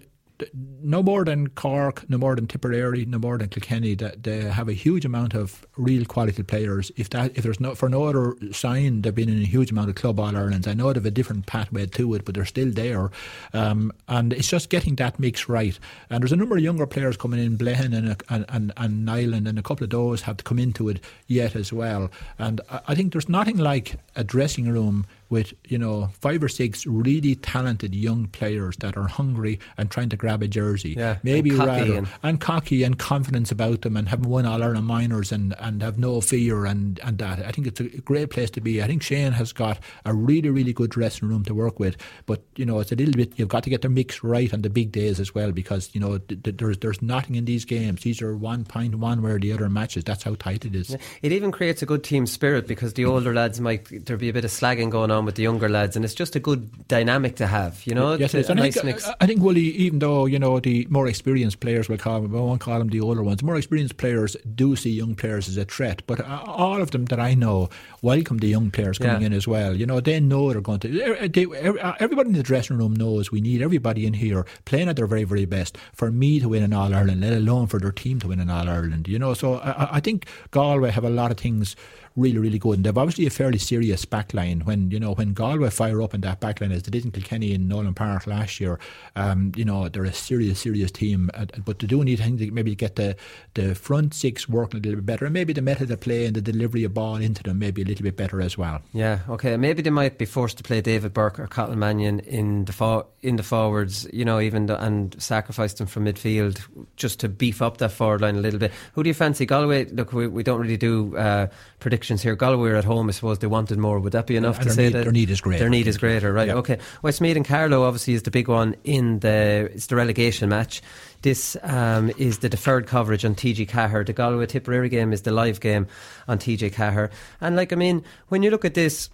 no 0.82 1.02
more 1.02 1.24
than 1.24 1.48
Cork, 1.50 2.10
no 2.10 2.18
more 2.18 2.36
than 2.36 2.48
Tipperary, 2.48 3.06
no 3.06 3.18
more 3.18 3.38
than 3.38 3.50
Kilkenny. 3.50 3.96
That 3.96 4.24
they 4.24 4.42
have 4.42 4.68
a 4.68 4.74
huge 4.74 5.06
amount 5.06 5.34
of 5.34 5.66
real 5.78 6.06
quality 6.06 6.44
players. 6.44 6.92
If 6.96 7.10
that, 7.12 7.32
if 7.36 7.44
there's 7.44 7.60
no 7.60 7.76
for 7.76 7.90
no 7.90 8.04
other 8.04 8.36
sign, 8.52 9.02
they've 9.02 9.16
been 9.16 9.30
in 9.30 9.42
a 9.42 9.46
huge 9.46 9.72
amount 9.72 9.90
of 9.90 9.96
club 9.96 10.20
All 10.20 10.36
Irelands. 10.36 10.68
I 10.68 10.74
know 10.74 10.92
they've 10.94 11.06
a 11.06 11.12
different 11.12 11.46
pathway 11.46 11.86
to 11.86 12.14
it, 12.16 12.26
but 12.26 12.36
they're 12.36 12.46
still 12.46 12.72
there. 12.72 13.12
Um, 13.54 13.92
and 14.08 14.34
it's 14.34 14.50
just 14.50 14.70
getting 14.70 14.96
that 14.96 15.20
mix 15.20 15.48
right. 15.48 15.78
And 16.10 16.22
there's 16.22 16.34
a 16.34 16.38
number 16.38 16.58
of 16.58 16.64
younger 16.64 16.86
players 16.86 17.18
coming 17.18 17.44
in, 17.44 17.58
Blehan 17.58 17.96
and 17.96 18.22
and 18.30 18.46
and, 18.50 18.74
and 18.78 19.08
Niland, 19.08 19.48
and 19.48 19.58
a 19.58 19.64
couple 19.64 19.84
of 19.84 19.90
those 19.90 20.22
have 20.24 20.38
to 20.38 20.44
come 20.44 20.60
into 20.60 20.90
it 20.90 21.00
yet 21.28 21.56
as 21.56 21.72
well. 21.72 22.12
And 22.38 22.62
I, 22.70 22.82
I 22.90 22.96
think 22.96 23.14
there's 23.14 23.30
nothing 23.30 23.58
like 23.58 23.96
a 24.16 24.24
dressing 24.24 24.68
room 24.70 25.06
with 25.30 25.54
you 25.68 25.78
know 25.78 26.10
five 26.20 26.44
or 26.44 26.48
six 26.50 26.86
really 26.86 27.36
talented 27.36 27.96
young 27.96 28.28
players 28.28 28.78
that 28.78 28.96
are 28.98 29.08
hungry 29.08 29.60
and 29.78 29.90
trying 29.90 30.10
to 30.10 30.16
grab 30.18 30.42
a 30.44 30.48
jersey. 30.48 30.96
Yeah, 30.98 31.18
maybe 31.24 31.50
and 31.52 31.60
cocky 31.60 31.70
rather 31.72 31.94
and- 31.98 32.08
and 32.24 32.42
cocky 32.42 32.84
and 32.84 32.98
confidence 33.00 33.52
about 33.52 33.82
them 33.82 33.98
and 33.98 34.08
having 34.10 34.30
won 34.30 34.46
All 34.46 34.62
Ireland 34.64 34.86
minors 34.88 35.32
and, 35.32 35.56
and 35.60 35.82
have 35.82 35.98
no 35.98 36.22
fear 36.22 36.66
and, 36.66 37.00
and 37.04 37.18
that. 37.20 37.40
I 37.46 37.52
think 37.52 37.68
it's 37.68 37.80
a 37.80 37.86
great 38.02 38.30
place 38.30 38.50
to 38.52 38.62
be. 38.62 38.82
I 38.84 38.88
think 38.88 39.02
Shane 39.04 39.32
has 39.34 39.52
got 39.54 39.80
a 40.06 40.14
really 40.14 40.50
really 40.50 40.74
good 40.74 40.92
dressing 40.92 41.28
room 41.28 41.44
to 41.46 41.54
work 41.54 41.80
with, 41.80 41.98
but 42.26 42.44
you 42.56 42.66
know 42.66 42.80
it's 42.80 42.92
a 42.92 42.96
little 42.96 43.14
bit 43.14 43.34
you've 43.38 43.48
got 43.50 43.64
to 43.64 43.70
get 43.70 43.82
the 43.82 43.90
mix 43.90 44.24
right 44.24 44.54
on 44.54 44.62
the 44.62 44.70
big 44.70 44.92
days 44.92 45.20
as 45.20 45.34
well 45.34 45.52
because 45.52 45.90
you 45.94 46.00
know 46.00 46.18
th- 46.18 46.44
th- 46.44 46.58
there's 46.58 46.78
there's 46.80 47.02
nothing 47.02 47.36
in 47.36 47.46
these 47.46 47.66
games. 47.66 48.02
These 48.04 48.22
are 48.22 48.36
one 48.36 48.64
point 48.66 48.96
one 48.96 49.22
where 49.22 49.40
the 49.40 49.52
other 49.54 49.70
matches. 49.70 50.04
That's 50.04 50.24
how 50.24 50.36
tight 50.36 50.66
it 50.66 50.76
is. 50.76 50.96
It 51.22 51.32
even 51.32 51.52
creates 51.52 51.82
a 51.82 51.86
good 51.86 52.04
team 52.04 52.26
spirit 52.28 52.68
because 52.68 52.94
the 52.94 53.06
older 53.06 53.34
lads 53.34 53.60
might 53.62 54.06
there 54.06 54.18
be 54.18 54.30
a 54.30 54.34
bit 54.34 54.46
of 54.46 54.52
slagging 54.52 54.90
going 54.90 55.12
on 55.12 55.15
with 55.24 55.36
the 55.36 55.44
younger 55.44 55.70
lads, 55.70 55.96
and 55.96 56.04
it's 56.04 56.14
just 56.14 56.36
a 56.36 56.40
good 56.42 56.88
dynamic 56.90 57.38
to 57.38 57.48
have. 57.48 57.82
You 57.88 57.96
know, 57.96 58.16
Yes, 58.16 58.34
it 58.34 58.40
is. 58.40 58.50
a 58.50 58.52
And 58.52 58.60
I 58.60 58.72
think, 58.72 58.86
mix. 58.86 59.10
I- 59.22 59.26
think 59.28 59.42
Willie, 59.42 59.62
even 59.86 60.00
though 60.00 60.26
you 60.26 60.38
know 60.40 60.60
the 60.60 60.86
more 60.90 61.08
experienced 61.08 61.62
players 61.62 61.88
will 61.88 61.98
call 61.98 62.20
them, 62.22 62.36
I 62.36 62.40
won't 62.40 62.60
call 62.60 62.80
them 62.80 62.90
the 62.90 63.00
older 63.00 63.24
ones. 63.24 63.42
More 63.44 63.56
experienced 63.56 63.96
players 63.96 64.36
do 64.56 64.76
see 64.76 64.90
young 64.90 65.16
players 65.16 65.48
as 65.48 65.56
a 65.56 65.64
threat, 65.64 66.02
but 66.08 66.20
uh, 66.20 66.42
all 66.46 66.82
of 66.82 66.92
them 66.92 67.06
that 67.06 67.20
I 67.20 67.36
know 67.36 67.70
welcome 68.02 68.40
the 68.40 68.48
young 68.48 68.72
players 68.72 68.98
coming 68.98 69.22
Yeah. 69.22 69.28
in 69.28 69.34
as 69.34 69.48
well. 69.48 69.76
You 69.76 69.86
know, 69.86 70.00
they 70.02 70.20
know 70.20 70.52
they're 70.52 70.60
going 70.62 70.80
to. 70.80 70.88
They, 71.30 71.46
eh, 71.46 71.94
everybody 72.00 72.30
in 72.30 72.36
the 72.36 72.44
dressing 72.44 72.78
room 72.78 72.94
knows 72.96 73.32
we 73.32 73.40
need 73.40 73.62
everybody 73.62 74.06
in 74.06 74.14
here 74.16 74.46
playing 74.66 74.90
at 74.90 74.96
their 74.96 75.08
very, 75.08 75.24
very 75.24 75.46
best 75.46 75.78
for 75.94 76.12
me 76.12 76.40
to 76.40 76.50
win 76.50 76.64
an 76.64 76.74
All 76.74 76.94
Ireland, 76.94 77.22
let 77.22 77.34
alone 77.34 77.68
for 77.68 77.80
their 77.80 77.92
team 77.92 78.20
to 78.20 78.28
win 78.30 78.40
an 78.40 78.50
All 78.50 78.68
Ireland. 78.68 79.08
You 79.08 79.20
know, 79.20 79.34
so 79.36 79.56
I- 79.56 79.98
I 79.98 80.00
think 80.00 80.26
Galway 80.52 80.90
have 80.92 81.04
a 81.04 81.10
lot 81.10 81.30
of 81.32 81.38
things 81.38 81.76
really, 82.16 82.38
really 82.38 82.60
good. 82.60 82.78
And 82.78 82.86
they've 82.86 82.98
obviously 82.98 83.26
a 83.26 83.30
fairly 83.30 83.58
serious 83.58 84.06
backline. 84.06 84.64
When 84.66 84.92
you 84.92 85.00
know 85.00 85.14
when 85.14 85.34
Galway 85.34 85.70
fire 85.70 86.02
up 86.02 86.14
in 86.14 86.22
that 86.22 86.40
backline 86.40 86.74
as 86.74 86.84
they 86.84 86.92
did 86.92 87.06
in 87.06 87.12
Kilkenny 87.12 87.54
in 87.54 87.68
Nowlan 87.68 87.94
Park 87.94 88.28
last 88.28 88.60
year, 88.60 88.80
um, 89.16 89.52
you 89.56 89.66
know 89.66 89.90
they're 89.90 90.06
a 90.06 90.14
serious, 90.14 90.60
serious 90.60 90.92
team. 90.92 91.30
Uh, 91.34 91.46
But 91.66 91.80
they 91.80 91.88
do 91.88 92.04
need 92.04 92.18
to 92.20 92.52
maybe 92.52 92.76
get 92.76 92.96
the 92.96 93.16
the 93.54 93.76
front 93.76 94.14
six 94.14 94.48
working 94.48 94.80
a 94.80 94.84
little 94.84 94.98
bit 95.02 95.06
better, 95.06 95.26
and 95.26 95.34
maybe 95.34 95.54
the 95.54 95.62
method 95.62 95.92
of 95.92 96.00
play 96.00 96.26
and 96.26 96.36
the 96.36 96.42
delivery 96.42 96.84
of 96.84 96.94
ball 96.94 97.18
into 97.18 97.44
them 97.44 97.60
maybe 97.60 97.82
a 97.82 97.86
little 97.86 98.04
bit 98.04 98.16
better 98.18 98.42
as 98.42 98.58
well. 98.58 98.82
Yeah, 98.94 99.20
okay. 99.30 99.58
Maybe 99.58 99.82
they 99.82 99.90
might 99.90 100.18
be 100.18 100.26
forced 100.26 100.58
to 100.58 100.64
play 100.64 100.82
David 100.82 101.14
Burke 101.14 101.40
or 101.40 101.48
Cathal 101.48 101.76
Mannion 101.76 102.20
in 102.22 102.66
the 102.66 102.74
for- 102.74 103.06
in 103.22 103.36
the 103.36 103.44
forwards, 103.44 104.08
you 104.14 104.24
know, 104.24 104.40
even 104.40 104.68
the, 104.68 104.82
and 104.84 105.16
sacrifice 105.22 105.74
them 105.74 105.88
from 105.88 106.06
midfield 106.06 106.60
just 106.96 107.20
to 107.20 107.28
beef 107.30 107.62
up 107.62 107.78
that 107.78 107.92
forward 107.92 108.22
line 108.22 108.36
a 108.36 108.40
little 108.40 108.60
bit. 108.60 108.72
Who 108.94 109.04
do 109.04 109.10
you 109.10 109.14
fancy? 109.16 109.46
Galway. 109.46 109.86
Look, 109.86 110.14
we, 110.14 110.28
we 110.28 110.44
don't 110.44 110.62
really 110.62 110.78
do 110.78 111.18
uh, 111.18 111.48
predictions 111.80 112.05
predictions 112.06 112.22
here. 112.22 112.36
Galway 112.36 112.70
are 112.70 112.76
at 112.76 112.84
home. 112.84 113.10
I 113.10 113.12
suppose 113.14 113.40
they 113.40 113.48
wanted 113.48 113.80
more. 113.80 114.00
Would 114.00 114.14
that 114.14 114.28
be 114.28 114.36
enough 114.36 114.58
And 114.60 114.68
to 114.68 114.74
say 114.74 114.86
need- 114.86 114.94
that 114.94 115.04
their 115.04 115.12
need 115.12 115.30
is 115.32 115.42
greater, 115.42 115.60
Their 115.60 115.70
need 115.70 115.88
is 115.88 115.98
greater, 115.98 116.32
right? 116.32 116.50
Okay. 116.50 116.78
Westmeath 117.02 117.36
and 117.36 117.46
Carlow 117.46 117.84
obviously 117.84 118.14
is 118.14 118.22
the 118.24 118.32
big 118.32 118.48
one 118.48 118.76
in 118.84 119.20
the 119.20 119.72
it's 119.74 119.88
the 119.88 119.96
relegation 119.96 120.50
match. 120.50 120.84
This 121.24 121.58
um, 121.64 122.12
is 122.18 122.40
the 122.40 122.50
deferred 122.50 122.86
coverage 122.86 123.26
on 123.26 123.34
TG4. 123.34 124.06
The 124.06 124.14
Galway 124.14 124.46
Tipperary 124.46 124.90
game 124.90 125.14
is 125.14 125.24
the 125.24 125.32
live 125.32 125.60
game 125.60 125.88
on 126.28 126.38
TG4. 126.38 127.10
And 127.42 127.56
like 127.56 127.74
I 127.74 127.76
mean, 127.76 128.04
when 128.30 128.44
you 128.44 128.52
look 128.52 128.66
at 128.66 128.74
this. 128.76 129.10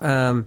Um, 0.00 0.46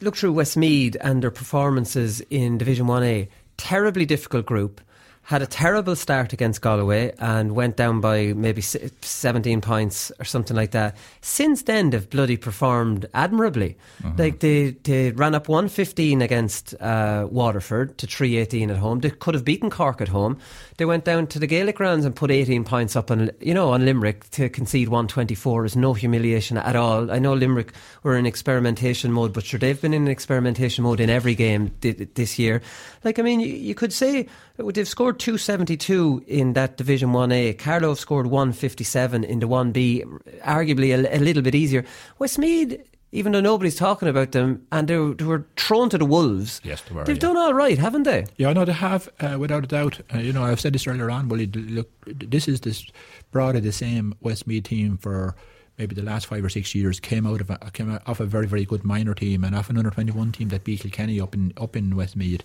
look 0.00 0.16
through 0.16 0.32
Westmeath 0.32 0.96
and 1.00 1.22
their 1.22 1.30
performances 1.30 2.20
in 2.30 2.58
Division 2.58 2.86
1A. 2.86 3.28
Terribly 3.56 4.04
difficult 4.04 4.44
group. 4.44 4.80
Had 5.24 5.40
a 5.40 5.46
terrible 5.46 5.94
start 5.94 6.32
against 6.32 6.60
Galway 6.60 7.14
and 7.18 7.52
went 7.52 7.76
down 7.76 8.00
by 8.00 8.32
maybe 8.32 8.60
17 8.60 9.60
points 9.60 10.10
or 10.18 10.24
something 10.24 10.56
like 10.56 10.72
that. 10.72 10.96
Since 11.20 11.62
then, 11.62 11.90
they've 11.90 12.10
bloody 12.10 12.36
performed 12.36 13.06
admirably. 13.14 13.76
Like 14.18 14.40
they, 14.40 14.70
they 14.82 15.12
ran 15.12 15.34
up 15.34 15.48
115 15.48 16.22
against 16.22 16.74
uh, 16.80 17.28
Waterford 17.30 17.98
to 17.98 18.06
318 18.06 18.70
at 18.70 18.76
home. 18.78 18.98
They 19.00 19.10
could 19.10 19.34
have 19.34 19.44
beaten 19.44 19.70
Cork 19.70 20.00
at 20.00 20.08
home. 20.08 20.38
They 20.76 20.84
went 20.84 21.04
down 21.04 21.28
to 21.28 21.38
the 21.38 21.46
Gaelic 21.46 21.76
Grounds 21.76 22.04
and 22.04 22.16
put 22.16 22.30
18 22.32 22.64
points 22.64 22.96
up 22.96 23.10
on, 23.10 23.30
you 23.40 23.54
know, 23.54 23.70
on 23.70 23.84
Limerick 23.84 24.28
to 24.30 24.48
concede 24.48 24.88
124 24.88 25.64
is 25.66 25.76
no 25.76 25.94
humiliation 25.94 26.58
at 26.58 26.74
all. 26.74 27.10
I 27.12 27.20
know 27.20 27.34
Limerick 27.34 27.72
were 28.02 28.16
in 28.16 28.26
experimentation 28.26 29.12
mode, 29.12 29.32
but 29.32 29.44
sure, 29.44 29.60
they've 29.60 29.80
been 29.80 29.94
in 29.94 30.08
experimentation 30.08 30.82
mode 30.82 30.98
in 30.98 31.10
every 31.10 31.36
game 31.36 31.68
thi- 31.80 31.92
this 31.92 32.38
year. 32.38 32.60
Like, 33.04 33.18
I 33.18 33.22
mean, 33.22 33.40
you, 33.40 33.54
you 33.54 33.74
could 33.74 33.92
say 33.92 34.26
they've 34.56 34.88
scored 34.88 35.18
272 35.18 36.24
in 36.26 36.52
that 36.54 36.76
Division 36.76 37.10
1A. 37.10 37.58
Carlow 37.58 37.90
have 37.90 37.98
scored 37.98 38.26
157 38.26 39.24
in 39.24 39.40
the 39.40 39.48
1B, 39.48 40.04
arguably 40.40 40.94
a, 40.94 41.16
a 41.16 41.20
little 41.20 41.42
bit 41.42 41.54
easier. 41.54 41.84
Westmeath, 42.18 42.80
even 43.12 43.32
though 43.32 43.40
nobody's 43.40 43.76
talking 43.76 44.08
about 44.08 44.32
them, 44.32 44.66
and 44.72 44.88
they 44.88 44.96
were, 44.96 45.14
they 45.14 45.24
were 45.24 45.46
thrown 45.56 45.90
to 45.90 45.98
the 45.98 46.04
Wolves. 46.06 46.60
Yes, 46.64 46.82
they 46.82 46.94
were, 46.94 47.04
They've 47.04 47.16
yeah. 47.16 47.20
done 47.20 47.36
all 47.36 47.54
right, 47.54 47.78
haven't 47.78 48.04
they? 48.04 48.24
Yeah, 48.36 48.48
I 48.48 48.52
know 48.54 48.64
they 48.64 48.72
have, 48.72 49.08
uh, 49.20 49.36
without 49.38 49.64
a 49.64 49.66
doubt. 49.66 50.00
Uh, 50.14 50.18
you 50.18 50.32
know, 50.32 50.44
I've 50.44 50.60
said 50.60 50.72
this 50.72 50.86
earlier 50.86 51.10
on. 51.10 51.28
Well, 51.28 51.40
look, 51.40 51.90
this 52.06 52.48
is 52.48 52.62
this 52.62 52.86
broadly 53.30 53.60
the 53.60 53.72
same 53.72 54.14
Westmeath 54.20 54.64
team 54.64 54.96
for 54.96 55.34
maybe 55.78 55.94
the 55.94 56.02
last 56.02 56.26
five 56.26 56.44
or 56.44 56.48
six 56.48 56.74
years. 56.74 57.00
Came 57.00 57.26
out 57.26 57.40
of 57.40 57.50
a, 57.50 57.58
came 57.72 57.90
out 57.92 58.02
off 58.06 58.20
a 58.20 58.26
very 58.26 58.46
very 58.46 58.64
good 58.64 58.84
minor 58.84 59.14
team 59.14 59.44
and 59.44 59.54
off 59.54 59.70
an 59.70 59.78
under 59.78 59.90
twenty 59.90 60.12
one 60.12 60.32
team 60.32 60.48
that 60.48 60.64
beat 60.64 60.80
Kilkenny 60.80 61.20
up 61.20 61.34
in 61.34 61.52
up 61.56 61.76
in 61.76 61.96
Westmeath, 61.96 62.42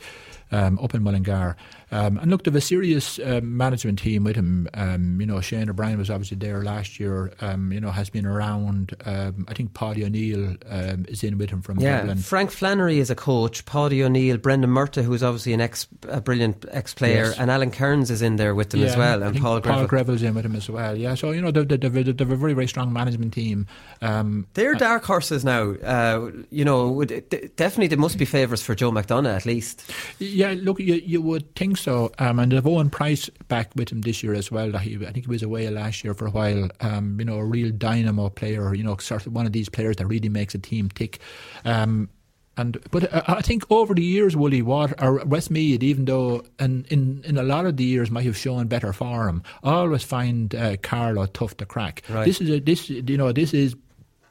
um, 0.51 0.79
up 0.79 0.93
in 0.93 1.03
Mullingar. 1.03 1.55
Um, 1.89 2.17
and 2.17 2.29
look, 2.29 2.43
they've 2.43 2.53
a 2.53 2.59
serious 2.59 3.17
um, 3.19 3.55
management 3.55 3.99
team 3.99 4.25
with 4.25 4.35
him. 4.35 4.67
Um, 4.73 5.21
you 5.21 5.25
know, 5.27 5.39
Shane 5.39 5.69
O'Brien 5.69 5.97
was 5.97 6.09
obviously 6.09 6.35
there 6.35 6.61
last 6.61 6.99
year. 6.99 7.33
Um, 7.39 7.71
you 7.71 7.79
know, 7.79 7.91
has 7.91 8.09
been 8.09 8.25
around. 8.25 8.93
Um, 9.05 9.45
I 9.47 9.53
think 9.53 9.73
Paddy 9.73 10.03
O'Neill 10.03 10.55
um, 10.69 11.05
is 11.07 11.23
in 11.23 11.37
with 11.37 11.49
him 11.49 11.61
from 11.61 11.79
Yeah, 11.79 11.99
Dublin. 11.99 12.17
Frank 12.17 12.51
Flannery 12.51 12.99
is 12.99 13.09
a 13.09 13.15
coach, 13.15 13.65
Paddy 13.65 14.03
O'Neill, 14.03 14.37
Brendan 14.37 14.69
Murtagh, 14.71 15.03
who's 15.03 15.23
obviously 15.23 15.53
an 15.53 15.61
ex, 15.61 15.87
a 16.09 16.19
brilliant 16.19 16.65
ex-player, 16.71 17.27
Yes. 17.27 17.39
and 17.39 17.49
Alan 17.49 17.71
Kearns 17.71 18.11
is 18.11 18.21
in 18.21 18.35
there 18.35 18.53
with 18.53 18.71
them 18.71 18.83
as 18.83 18.97
well, 18.97 19.23
and 19.23 19.39
Paul 19.39 19.61
Greville. 19.61 19.87
Greville's 19.87 20.23
in 20.23 20.35
with 20.35 20.45
him 20.45 20.55
as 20.57 20.69
well. 20.69 20.97
Yeah, 20.97 21.15
so 21.15 21.31
you 21.31 21.41
know 21.41 21.51
they've, 21.51 21.67
they've, 21.67 21.79
they've, 21.79 22.17
they've 22.17 22.31
a 22.31 22.35
very 22.35 22.53
very 22.53 22.67
strong 22.67 22.91
management 22.91 23.33
team. 23.33 23.65
Um, 24.01 24.47
They're 24.55 24.75
dark 24.75 25.05
horses 25.05 25.45
now. 25.45 25.71
Uh, 25.71 26.31
you 26.49 26.65
know, 26.65 26.89
would, 26.91 27.07
definitely 27.55 27.87
there 27.87 27.97
must 27.97 28.17
be 28.17 28.25
favourites 28.25 28.61
for 28.61 28.75
Joe 28.75 28.91
McDonagh 28.91 29.35
at 29.35 29.45
least. 29.45 29.89
Yeah, 30.37 30.53
look, 30.55 30.79
you, 30.79 30.93
you 30.93 31.19
would 31.19 31.55
think 31.55 31.77
so. 31.77 32.11
Um, 32.19 32.37
and 32.37 32.51
they've 32.51 32.67
Owen 32.67 32.91
Price 32.91 33.27
back 33.47 33.71
with 33.75 33.91
him 33.91 34.01
this 34.01 34.21
year 34.21 34.35
as 34.35 34.51
well. 34.51 34.71
He, 34.77 34.95
I 35.03 35.11
think 35.11 35.25
he 35.25 35.27
was 35.27 35.41
away 35.41 35.67
last 35.71 36.03
year 36.03 36.13
for 36.13 36.27
a 36.27 36.29
while. 36.29 36.69
Um, 36.79 37.17
you 37.19 37.25
know, 37.25 37.39
a 37.39 37.43
real 37.43 37.71
dynamo 37.71 38.29
player. 38.29 38.75
You 38.75 38.83
know, 38.83 38.95
sort 38.97 39.25
of 39.25 39.33
one 39.33 39.47
of 39.47 39.51
these 39.51 39.67
players 39.67 39.95
that 39.95 40.05
really 40.05 40.29
makes 40.29 40.53
a 40.53 40.59
team 40.59 40.89
tick. 40.89 41.17
Um, 41.65 42.09
and 42.55 42.77
but 42.91 43.11
uh, 43.11 43.23
I 43.27 43.41
think 43.41 43.65
over 43.71 43.95
the 43.95 44.03
years, 44.03 44.35
Wooly 44.35 44.61
Water 44.61 44.93
or 45.01 45.25
Westmeath, 45.25 45.81
even 45.81 46.05
though 46.05 46.43
in, 46.59 46.85
in, 46.91 47.23
in 47.25 47.37
a 47.39 47.43
lot 47.43 47.65
of 47.65 47.77
the 47.77 47.83
years 47.83 48.11
might 48.11 48.25
have 48.25 48.37
shown 48.37 48.67
better 48.67 48.93
form, 48.93 49.41
I 49.63 49.71
always 49.71 50.03
find 50.03 50.53
uh, 50.53 50.77
Carlow 50.77 51.25
tough 51.25 51.57
to 51.57 51.65
crack. 51.65 52.03
Right. 52.09 52.25
This 52.25 52.41
is 52.41 52.49
a, 52.51 52.59
this 52.59 52.91
you 52.91 53.17
know 53.17 53.31
this 53.31 53.55
is 53.55 53.75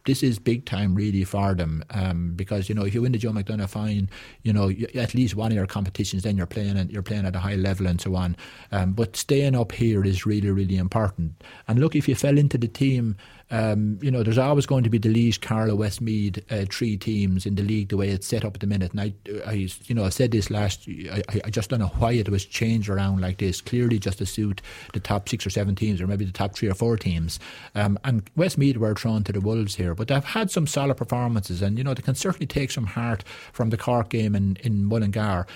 this 0.06 0.22
is 0.22 0.38
big 0.38 0.64
time 0.64 0.94
really 0.94 1.24
for 1.24 1.54
them 1.54 1.84
um, 1.90 2.32
because 2.34 2.68
you 2.68 2.74
know 2.74 2.84
if 2.84 2.94
you 2.94 3.02
win 3.02 3.12
the 3.12 3.18
Joe 3.18 3.32
McDonagh 3.32 3.68
fine, 3.68 4.08
you 4.42 4.52
know 4.52 4.68
you, 4.68 4.86
at 4.94 5.14
least 5.14 5.36
one 5.36 5.52
of 5.52 5.56
your 5.56 5.66
competitions, 5.66 6.22
then 6.22 6.36
you're 6.36 6.46
playing 6.46 6.78
at, 6.78 6.90
you're 6.90 7.02
playing 7.02 7.26
at 7.26 7.36
a 7.36 7.40
high 7.40 7.56
level 7.56 7.86
and 7.86 8.00
so 8.00 8.14
on. 8.14 8.36
Um, 8.72 8.92
but 8.92 9.16
staying 9.16 9.54
up 9.54 9.72
here 9.72 10.04
is 10.04 10.24
really 10.24 10.50
really 10.50 10.76
important. 10.76 11.42
And 11.68 11.78
look, 11.78 11.94
if 11.94 12.08
you 12.08 12.14
fell 12.14 12.38
into 12.38 12.56
the 12.58 12.68
team. 12.68 13.16
Um, 13.50 13.98
you 14.02 14.10
know, 14.10 14.24
there's 14.24 14.38
always 14.38 14.66
going 14.66 14.82
to 14.84 14.90
be 14.90 14.98
the 14.98 15.08
Laois, 15.08 15.40
Carlow, 15.40 15.76
Westmeath, 15.76 16.38
uh, 16.50 16.64
three 16.68 16.96
teams 16.96 17.46
in 17.46 17.54
the 17.54 17.62
league 17.62 17.90
the 17.90 17.96
way 17.96 18.08
it's 18.08 18.26
set 18.26 18.44
up 18.44 18.54
at 18.54 18.60
the 18.60 18.66
minute. 18.66 18.90
And 18.90 19.00
I, 19.00 19.14
I 19.46 19.68
you 19.84 19.94
know, 19.94 20.04
I 20.04 20.08
said 20.08 20.32
this 20.32 20.50
last. 20.50 20.88
I, 20.88 21.22
I 21.44 21.50
just 21.50 21.70
don't 21.70 21.78
know 21.78 21.92
why 21.98 22.12
it 22.12 22.28
was 22.28 22.44
changed 22.44 22.88
around 22.88 23.20
like 23.20 23.38
this. 23.38 23.60
Clearly, 23.60 23.98
just 23.98 24.18
to 24.18 24.26
suit 24.26 24.62
the 24.92 25.00
top 25.00 25.28
six 25.28 25.46
or 25.46 25.50
seven 25.50 25.76
teams, 25.76 26.00
or 26.00 26.06
maybe 26.06 26.24
the 26.24 26.32
top 26.32 26.56
three 26.56 26.68
or 26.68 26.74
four 26.74 26.96
teams. 26.96 27.38
Um, 27.74 27.98
and 28.04 28.28
Westmeath 28.34 28.76
were 28.78 28.94
thrown 28.94 29.22
to 29.24 29.32
the 29.32 29.40
wolves 29.40 29.76
here, 29.76 29.94
but 29.94 30.08
they've 30.08 30.24
had 30.24 30.50
some 30.50 30.66
solid 30.66 30.96
performances, 30.96 31.62
and 31.62 31.78
you 31.78 31.84
know 31.84 31.94
they 31.94 32.02
can 32.02 32.16
certainly 32.16 32.46
take 32.46 32.72
some 32.72 32.86
heart 32.86 33.22
from 33.52 33.70
the 33.70 33.76
Cork 33.76 34.08
game 34.08 34.34
in 34.34 34.56
in 34.62 34.84
Mullingar. 34.84 35.46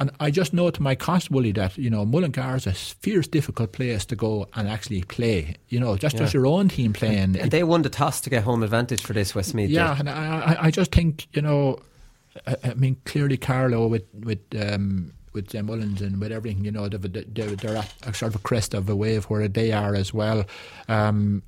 And 0.00 0.10
I 0.18 0.30
just 0.30 0.54
know 0.54 0.70
to 0.70 0.82
my 0.82 0.94
cost, 0.94 1.30
Wooly, 1.30 1.52
that 1.52 1.76
you 1.76 1.90
know 1.90 2.06
Mullingar 2.06 2.56
is 2.56 2.66
a 2.66 2.72
fierce, 2.72 3.28
difficult 3.28 3.72
place 3.72 4.06
to 4.06 4.16
go 4.16 4.48
and 4.54 4.66
actually 4.66 5.02
play. 5.02 5.56
You 5.68 5.78
know, 5.78 5.96
just 5.98 6.16
Yeah. 6.16 6.22
as 6.22 6.32
your 6.32 6.46
own 6.46 6.68
team 6.68 6.94
playing. 6.94 7.36
And 7.38 7.50
they 7.50 7.62
won 7.62 7.82
the 7.82 7.90
toss 7.90 8.20
to 8.22 8.30
get 8.30 8.44
home 8.44 8.62
advantage 8.62 9.02
for 9.02 9.12
this 9.12 9.34
Westmeath. 9.34 9.68
Yeah, 9.68 9.96
and 9.98 10.08
I, 10.08 10.56
I, 10.58 10.70
just 10.70 10.90
think 10.90 11.26
you 11.34 11.42
know, 11.42 11.80
I, 12.46 12.56
I 12.64 12.74
mean, 12.74 12.96
clearly 13.04 13.36
Carlow 13.36 13.86
with 13.88 14.06
with 14.14 14.40
um, 14.58 15.12
with 15.34 15.48
Jem 15.48 15.66
Mullins 15.66 16.00
and 16.00 16.18
with 16.18 16.32
everything, 16.32 16.64
you 16.64 16.72
know, 16.72 16.88
they're, 16.88 16.98
they're, 16.98 17.54
they're 17.54 17.76
at 17.76 17.94
a 18.02 18.14
sort 18.14 18.34
of 18.34 18.40
a 18.40 18.42
crest 18.42 18.74
of 18.74 18.88
a 18.88 18.96
wave 18.96 19.24
where 19.26 19.48
they 19.48 19.70
are 19.70 19.94
as 19.94 20.12
well. 20.14 20.44
Um, 20.88 21.42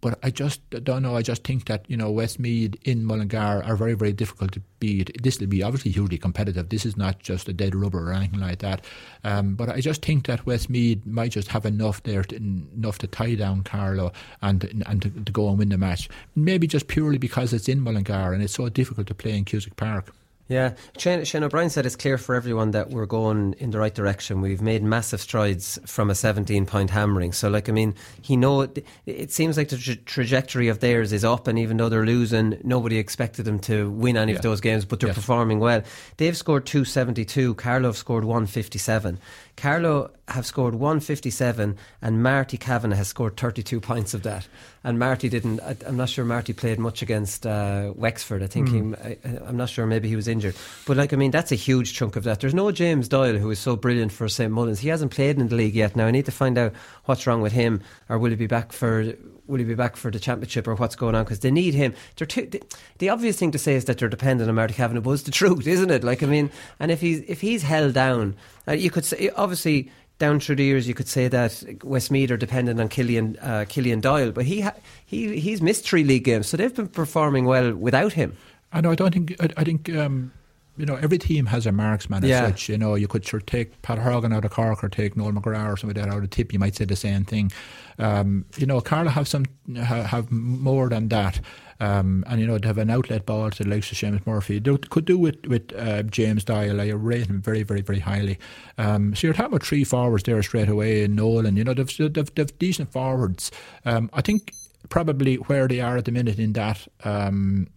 but 0.00 0.18
I 0.22 0.30
just 0.30 0.68
don't 0.70 1.02
know. 1.02 1.16
I 1.16 1.22
just 1.22 1.44
think 1.44 1.66
that 1.66 1.84
you 1.88 1.96
know 1.96 2.10
Westmeath 2.10 2.76
in 2.84 3.04
Mullingar 3.04 3.62
are 3.64 3.76
very 3.76 3.94
very 3.94 4.12
difficult 4.12 4.52
to 4.52 4.62
beat. 4.78 5.22
This 5.22 5.40
will 5.40 5.48
be 5.48 5.62
obviously 5.62 5.90
hugely 5.90 6.18
competitive. 6.18 6.68
This 6.68 6.86
is 6.86 6.96
not 6.96 7.18
just 7.18 7.48
a 7.48 7.52
dead 7.52 7.74
rubber 7.74 8.10
or 8.10 8.12
anything 8.12 8.40
like 8.40 8.60
that. 8.60 8.84
Um, 9.24 9.54
but 9.54 9.68
I 9.68 9.80
just 9.80 10.04
think 10.04 10.26
that 10.26 10.46
Westmeath 10.46 11.04
might 11.04 11.32
just 11.32 11.48
have 11.48 11.66
enough 11.66 12.02
there, 12.04 12.22
to, 12.22 12.36
enough 12.36 12.98
to 12.98 13.06
tie 13.06 13.34
down 13.34 13.62
Carlow 13.62 14.12
and 14.42 14.84
and 14.86 15.02
to, 15.02 15.10
to 15.10 15.32
go 15.32 15.48
and 15.48 15.58
win 15.58 15.70
the 15.70 15.78
match. 15.78 16.08
Maybe 16.36 16.66
just 16.66 16.88
purely 16.88 17.18
because 17.18 17.52
it's 17.52 17.68
in 17.68 17.80
Mullingar 17.80 18.32
and 18.32 18.42
it's 18.42 18.54
so 18.54 18.68
difficult 18.68 19.06
to 19.08 19.14
play 19.14 19.36
in 19.36 19.44
Cusack 19.44 19.76
Park. 19.76 20.12
Yeah, 20.48 20.76
Shane, 20.96 21.24
Shane 21.24 21.44
O'Brien 21.44 21.68
said 21.68 21.84
it's 21.84 21.94
clear 21.94 22.16
for 22.16 22.34
everyone 22.34 22.70
that 22.70 22.88
we're 22.88 23.04
going 23.04 23.54
in 23.58 23.70
the 23.70 23.78
right 23.78 23.94
direction. 23.94 24.40
We've 24.40 24.62
made 24.62 24.82
massive 24.82 25.20
strides 25.20 25.78
from 25.84 26.08
a 26.08 26.14
17 26.14 26.64
point 26.64 26.88
hammering. 26.88 27.32
So, 27.32 27.50
like, 27.50 27.68
I 27.68 27.72
mean, 27.72 27.94
he 28.22 28.34
know 28.34 28.62
it, 28.62 28.86
it 29.04 29.30
seems 29.30 29.58
like 29.58 29.68
the 29.68 29.76
tra- 29.76 29.96
trajectory 29.96 30.68
of 30.68 30.80
theirs 30.80 31.12
is 31.12 31.22
up, 31.22 31.48
and 31.48 31.58
even 31.58 31.76
though 31.76 31.90
they're 31.90 32.06
losing, 32.06 32.58
nobody 32.64 32.96
expected 32.96 33.44
them 33.44 33.58
to 33.60 33.90
win 33.90 34.16
any 34.16 34.32
Yeah. 34.32 34.36
of 34.38 34.42
those 34.42 34.62
games, 34.62 34.86
but 34.86 35.00
they're 35.00 35.08
Yes. 35.10 35.16
performing 35.16 35.60
well. 35.60 35.82
They've 36.16 36.36
scored 36.36 36.64
272. 36.64 37.54
Karlov 37.54 37.96
scored 37.96 38.24
157. 38.24 39.18
Carlow 39.58 40.10
have 40.28 40.46
scored 40.46 40.74
157, 40.74 41.76
and 42.00 42.22
Marty 42.22 42.56
Kavanagh 42.56 42.96
has 42.96 43.08
scored 43.08 43.36
32 43.36 43.80
points 43.80 44.14
of 44.14 44.22
that. 44.22 44.46
And 44.84 44.98
Marty 44.98 45.28
didn't. 45.28 45.60
I, 45.60 45.76
I'm 45.84 45.96
not 45.96 46.08
sure 46.08 46.24
Marty 46.24 46.52
played 46.52 46.78
much 46.78 47.02
against 47.02 47.44
uh, 47.46 47.92
Wexford. 47.96 48.42
I 48.42 48.46
think 48.46 48.68
Hmm. 48.68 48.94
he. 48.94 49.10
I, 49.10 49.18
I'm 49.46 49.56
not 49.56 49.68
sure. 49.68 49.84
Maybe 49.86 50.08
he 50.08 50.16
was 50.16 50.28
injured. 50.28 50.54
But 50.86 50.96
like, 50.96 51.12
I 51.12 51.16
mean, 51.16 51.32
that's 51.32 51.52
a 51.52 51.56
huge 51.56 51.92
chunk 51.94 52.16
of 52.16 52.24
that. 52.24 52.40
There's 52.40 52.54
no 52.54 52.70
James 52.70 53.08
Doyle 53.08 53.36
who 53.36 53.50
is 53.50 53.58
so 53.58 53.74
brilliant 53.76 54.12
for 54.12 54.28
St 54.28 54.52
Mullins. 54.52 54.78
He 54.80 54.88
hasn't 54.88 55.10
played 55.10 55.38
in 55.38 55.48
the 55.48 55.56
league 55.56 55.74
yet. 55.74 55.96
Now 55.96 56.06
I 56.06 56.10
need 56.12 56.26
to 56.26 56.32
find 56.32 56.56
out 56.56 56.72
what's 57.06 57.26
wrong 57.26 57.42
with 57.42 57.52
him, 57.52 57.82
or 58.08 58.18
will 58.18 58.30
he 58.30 58.36
be 58.36 58.46
back 58.46 58.72
for? 58.72 59.12
Will 59.48 59.58
he 59.58 59.64
be 59.64 59.74
back 59.74 59.96
for 59.96 60.10
the 60.10 60.20
championship, 60.20 60.68
or 60.68 60.74
what's 60.76 60.94
going 60.94 61.14
on? 61.14 61.24
Because 61.24 61.40
they 61.40 61.50
need 61.50 61.74
him. 61.74 61.94
Too, 62.16 62.26
the, 62.26 62.62
the 62.98 63.08
obvious 63.08 63.38
thing 63.38 63.50
to 63.52 63.58
say 63.58 63.74
is 63.74 63.86
that 63.86 63.98
they're 63.98 64.08
dependent 64.08 64.48
on 64.48 64.54
Marty 64.54 64.74
Kavanagh, 64.74 65.00
but 65.00 65.10
it's 65.12 65.22
the 65.22 65.30
truth, 65.30 65.66
isn't 65.66 65.90
it? 65.90 66.04
Like, 66.04 66.22
I 66.22 66.26
mean, 66.26 66.50
and 66.78 66.90
if 66.90 67.00
he's 67.00 67.20
if 67.26 67.40
he's 67.40 67.62
held 67.62 67.94
down, 67.94 68.36
uh, 68.68 68.72
you 68.72 68.90
could 68.90 69.04
say 69.04 69.30
obviously 69.30 69.90
down 70.18 70.40
through 70.40 70.56
the 70.56 70.64
years, 70.64 70.86
you 70.86 70.94
could 70.94 71.08
say 71.08 71.28
that 71.28 71.64
Westmeath 71.82 72.30
are 72.30 72.36
dependent 72.36 72.80
on 72.80 72.88
Killian 72.88 73.38
uh, 73.40 73.64
Killian 73.68 74.00
Doyle, 74.00 74.32
but 74.32 74.44
he 74.44 74.60
ha- 74.60 74.74
he 75.06 75.40
he's 75.40 75.62
missed 75.62 75.84
three 75.88 76.04
league 76.04 76.24
games, 76.24 76.46
so 76.46 76.56
they've 76.56 76.74
been 76.74 76.88
performing 76.88 77.44
well 77.44 77.74
without 77.74 78.12
him. 78.12 78.36
I 78.72 78.80
know. 78.82 78.90
I 78.90 78.94
don't 78.96 79.12
think. 79.14 79.34
I, 79.40 79.48
I 79.56 79.64
think. 79.64 79.88
Um, 79.90 80.32
you 80.78 80.86
know, 80.86 80.94
every 80.96 81.18
team 81.18 81.46
has 81.46 81.66
a 81.66 81.72
marksman 81.72 82.24
as 82.24 82.30
Yeah. 82.30 82.46
such. 82.46 82.68
You 82.68 82.78
know, 82.78 82.94
you 82.94 83.08
could 83.08 83.24
sure 83.26 83.40
take 83.40 83.82
Pat 83.82 83.98
Horgan 83.98 84.32
out 84.32 84.44
of 84.44 84.50
Cork 84.52 84.82
or 84.84 84.88
take 84.88 85.16
Noel 85.16 85.32
McGrath 85.32 85.72
or 85.72 85.76
somebody 85.76 86.00
like 86.00 86.08
that 86.10 86.16
out 86.16 86.22
of 86.22 86.30
Tip. 86.30 86.52
You 86.52 86.58
might 86.58 86.76
say 86.76 86.84
the 86.84 86.96
same 86.96 87.24
thing. 87.24 87.50
Um, 87.98 88.44
you 88.56 88.66
know, 88.66 88.80
Carlow 88.80 89.10
have 89.10 89.26
some 89.26 89.44
ha- 89.76 90.04
have 90.04 90.30
more 90.30 90.88
than 90.88 91.08
that. 91.08 91.40
Um, 91.80 92.24
and 92.26 92.40
you 92.40 92.46
know, 92.46 92.58
to 92.58 92.66
have 92.66 92.78
an 92.78 92.90
outlet 92.90 93.24
ball 93.24 93.50
to 93.50 93.62
the 93.62 93.70
likes 93.70 93.92
of 93.92 93.98
Seamus 93.98 94.26
Murphy, 94.26 94.58
they 94.58 94.76
could 94.90 95.04
do 95.04 95.16
with 95.16 95.46
with 95.46 95.72
uh, 95.76 96.02
James 96.04 96.42
Doyle. 96.44 96.80
I 96.80 96.88
rate 96.88 97.26
him 97.28 97.40
very, 97.40 97.62
very, 97.62 97.82
very 97.82 98.00
highly. 98.00 98.36
Um, 98.78 99.14
so 99.14 99.26
you're 99.28 99.34
talking 99.34 99.52
about 99.54 99.62
three 99.62 99.84
forwards 99.84 100.24
there 100.24 100.42
straight 100.42 100.68
away, 100.68 101.04
and 101.04 101.14
Nolan. 101.14 101.56
You 101.56 101.62
know, 101.64 101.74
they've 101.74 102.12
they've, 102.12 102.34
they've 102.34 102.58
decent 102.58 102.90
forwards. 102.92 103.50
Um, 103.84 104.10
I 104.12 104.22
think 104.22 104.52
probably 104.88 105.36
where 105.36 105.68
they 105.68 105.80
are 105.80 105.96
at 105.96 106.04
the 106.06 106.12
minute 106.12 106.38
in 106.40 106.52
that. 106.54 106.86
Um, 107.04 107.68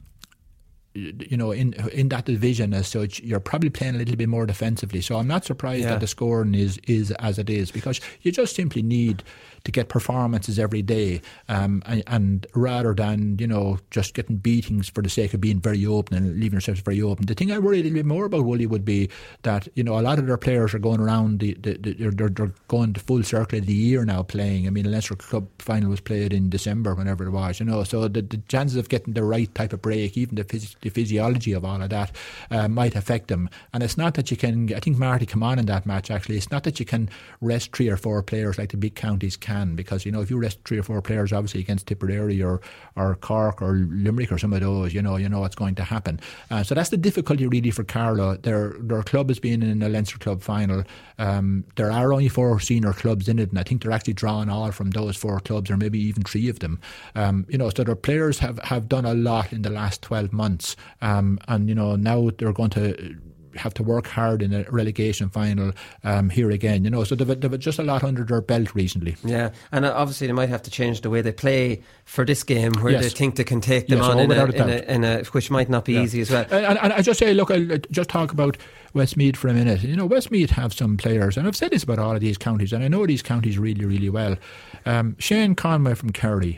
you 0.94 1.38
know, 1.38 1.52
in 1.52 1.74
in 1.94 2.10
that 2.10 2.26
division 2.26 2.74
as 2.74 2.88
such, 2.88 3.20
you're 3.22 3.40
probably 3.40 3.70
playing 3.70 3.96
a 3.96 3.98
little 4.00 4.16
bit 4.16 4.28
more 4.30 4.46
defensively. 4.46 5.02
So 5.02 5.18
I'm 5.18 5.28
not 5.28 5.46
surprised 5.46 5.84
Yeah. 5.84 5.92
that 5.92 6.00
the 6.02 6.08
scoring 6.08 6.54
is 6.56 6.80
is 6.88 7.12
as 7.20 7.40
it 7.40 7.50
is 7.50 7.72
because 7.72 8.02
you 8.22 8.32
just 8.32 8.56
simply 8.56 8.82
need 8.82 9.24
to 9.64 9.72
get 9.72 9.90
performances 9.90 10.58
every 10.58 10.82
day, 10.82 11.22
um, 11.48 11.84
and, 11.86 12.02
and 12.08 12.48
rather 12.56 12.94
than 12.96 13.38
you 13.40 13.46
know 13.48 13.78
just 13.92 14.16
getting 14.16 14.36
beatings 14.38 14.90
for 14.90 15.02
the 15.04 15.10
sake 15.10 15.34
of 15.36 15.40
being 15.40 15.60
very 15.60 15.86
open 15.86 16.18
and 16.18 16.34
leaving 16.40 16.54
yourselves 16.54 16.82
very 16.82 17.02
open. 17.02 17.26
The 17.28 17.36
thing 17.36 17.52
I 17.52 17.60
worry 17.60 17.80
a 17.80 17.84
little 17.84 17.94
bit 18.00 18.06
more 18.08 18.26
about 18.26 18.44
Wooly 18.44 18.66
would 18.66 18.84
be 18.84 19.10
that 19.44 19.68
you 19.76 19.84
know 19.84 19.98
a 20.00 20.02
lot 20.02 20.20
of 20.20 20.26
their 20.28 20.38
players 20.38 20.74
are 20.74 20.80
going 20.80 21.00
around 21.00 21.40
the, 21.40 21.54
the, 21.62 21.78
the 21.78 21.94
they're, 21.94 22.12
they're, 22.12 22.30
they're 22.30 22.52
going 22.68 22.94
the 22.94 23.00
full 23.00 23.24
circle 23.24 23.60
of 23.60 23.66
the 23.68 23.74
year 23.74 24.04
now 24.04 24.24
playing. 24.24 24.68
I 24.68 24.72
mean, 24.72 24.84
the 24.84 24.90
Leinster 24.90 25.16
Cup 25.16 25.44
final 25.60 25.90
was 25.92 26.02
played 26.02 26.34
in 26.34 26.50
December, 26.50 26.96
whenever 26.96 27.24
it 27.26 27.30
was, 27.32 27.60
you 27.60 27.66
know. 27.66 27.84
So 27.84 28.08
the, 28.08 28.22
the 28.24 28.38
chances 28.48 28.76
of 28.78 28.90
getting 28.90 29.14
the 29.14 29.24
right 29.24 29.54
type 29.56 29.72
of 29.74 29.82
break, 29.82 30.18
even 30.18 30.36
the, 30.36 30.44
phys- 30.44 30.76
the 30.82 30.90
physiology 30.90 31.54
of 31.54 31.66
all 31.66 31.82
of 31.82 31.90
that, 31.90 32.12
uh, 32.50 32.68
might 32.68 32.96
affect 32.96 33.28
them. 33.28 33.50
And 33.74 33.84
it's 33.84 33.98
not 33.98 34.14
that 34.16 34.32
you 34.32 34.38
can. 34.38 34.74
I 34.74 34.80
think 34.80 34.98
Marty 34.98 35.26
come 35.26 35.44
on 35.44 35.60
in 35.60 35.66
that 35.68 35.86
match. 35.86 36.12
Actually, 36.12 36.38
it's 36.38 36.52
not 36.52 36.64
that 36.64 36.80
you 36.80 36.86
can 36.86 37.10
rest 37.40 37.76
three 37.76 37.90
or 37.90 37.98
four 37.98 38.22
players 38.24 38.58
like 38.58 38.70
the 38.70 38.78
big 38.78 38.96
counties 38.96 39.38
can, 39.38 39.76
because 39.76 40.06
you 40.06 40.12
know 40.12 40.22
if 40.22 40.30
you 40.30 40.38
rest 40.38 40.60
three 40.66 40.78
or 40.80 40.84
four 40.84 41.02
players, 41.02 41.32
obviously 41.34 41.62
against 41.62 41.88
Tipperary 41.88 42.42
or 42.42 42.62
or 42.96 43.16
Cork 43.16 43.62
or 43.62 43.74
Limerick 43.74 44.32
or 44.32 44.38
some 44.38 44.54
of 44.54 44.62
those, 44.62 44.94
you 44.94 45.02
know, 45.02 45.16
you 45.18 45.30
know 45.30 45.40
what's 45.40 45.56
going 45.56 45.76
to 45.76 45.84
happen. 45.84 46.20
Uh, 46.50 46.64
so 46.64 46.76
that's 46.76 46.90
the 46.90 46.98
difficulty 46.98 47.48
really 47.48 47.72
for 47.72 47.84
Carlow. 47.84 48.38
Their 48.38 48.76
their 48.80 49.04
club 49.04 49.30
has 49.30 49.40
been 49.40 49.64
in 49.64 49.82
a 49.82 49.90
Leinster 49.90 50.18
Club 50.18 50.42
final. 50.42 50.84
Um, 51.18 51.64
there 51.76 51.92
are 51.92 52.14
only 52.14 52.30
four 52.30 52.60
senior 52.60 52.94
clubs 52.94 53.28
in 53.28 53.40
it, 53.40 53.50
and 53.50 53.60
I 53.60 53.64
think 53.64 53.84
they're 53.84 53.92
actually 53.92 54.14
drawing 54.14 54.50
all 54.50 54.72
from 54.72 54.92
those 54.92 55.16
four 55.16 55.40
clubs, 55.40 55.70
or 55.70 55.78
maybe 55.78 56.00
even 56.00 56.24
three 56.24 56.50
of 56.50 56.60
them. 56.60 56.80
Um, 57.16 57.46
you 57.50 57.58
know, 57.58 57.70
so 57.70 57.84
their 57.84 57.96
players 57.96 58.40
have, 58.40 58.60
have 58.60 58.90
done 58.90 59.06
a 59.06 59.14
lot 59.14 59.54
in 59.54 59.62
the 59.62 59.70
last 59.70 60.02
twelve 60.02 60.34
months, 60.34 60.71
um, 61.02 61.40
and 61.48 61.70
you 61.70 61.76
know 61.76 61.96
now 61.96 62.30
they're 62.38 62.54
going 62.54 62.70
to 62.72 63.16
have 63.58 63.74
to 63.74 63.84
work 63.84 64.08
hard 64.08 64.42
in 64.42 64.54
a 64.54 64.64
relegation 64.72 65.30
final 65.30 65.74
um, 66.06 66.30
here 66.30 66.50
again. 66.52 66.86
You 66.86 66.90
know, 66.90 67.04
so 67.04 67.16
they've, 67.16 67.38
they've 67.38 67.60
just 67.60 67.80
a 67.80 67.84
lot 67.84 68.02
under 68.02 68.24
their 68.24 68.40
belt 68.40 68.74
recently. 68.74 69.18
Yeah, 69.26 69.50
and 69.74 69.84
uh, 69.84 69.94
obviously 69.94 70.28
they 70.28 70.32
might 70.34 70.48
have 70.48 70.62
to 70.64 70.72
change 70.72 71.02
the 71.02 71.10
way 71.10 71.22
they 71.22 71.34
play 71.34 71.82
for 72.06 72.24
this 72.26 72.44
game, 72.44 72.72
where 72.80 72.94
Yes. 72.94 73.04
they 73.04 73.10
think 73.10 73.36
they 73.36 73.44
can 73.44 73.60
take 73.60 73.88
them 73.88 74.00
Yes, 74.00 74.08
on 74.08 74.18
oh, 74.18 74.22
in, 74.22 74.32
a, 74.32 74.46
in, 74.46 74.70
a, 74.70 74.78
in 74.94 75.04
a, 75.04 75.24
which 75.34 75.52
might 75.52 75.70
not 75.70 75.84
be 75.84 75.96
Yeah. 75.96 76.04
easy 76.04 76.22
as 76.22 76.32
well. 76.32 76.46
And, 76.50 76.80
and 76.80 76.94
I 76.94 77.02
just 77.02 77.20
say, 77.20 77.34
look, 77.34 77.52
I'll 77.52 77.66
just 77.92 78.10
talk 78.10 78.32
about 78.32 78.58
Westmeath 78.94 79.36
for 79.36 79.50
a 79.50 79.54
minute. 79.54 79.84
You 79.84 79.98
know, 79.98 80.06
Westmeath 80.06 80.52
have 80.52 80.72
some 80.74 80.96
players, 80.96 81.36
and 81.36 81.46
I've 81.46 81.58
said 81.58 81.72
this 81.72 81.84
about 81.84 82.00
all 82.00 82.16
of 82.16 82.22
these 82.22 82.38
counties, 82.38 82.72
and 82.72 82.86
I 82.86 82.88
know 82.88 83.06
these 83.06 83.22
counties 83.22 83.58
really, 83.60 83.84
really 83.84 84.10
well. 84.10 84.38
Um, 84.86 85.18
Shane 85.20 85.56
Conway 85.56 85.96
from 85.96 86.12
Kerry, 86.12 86.58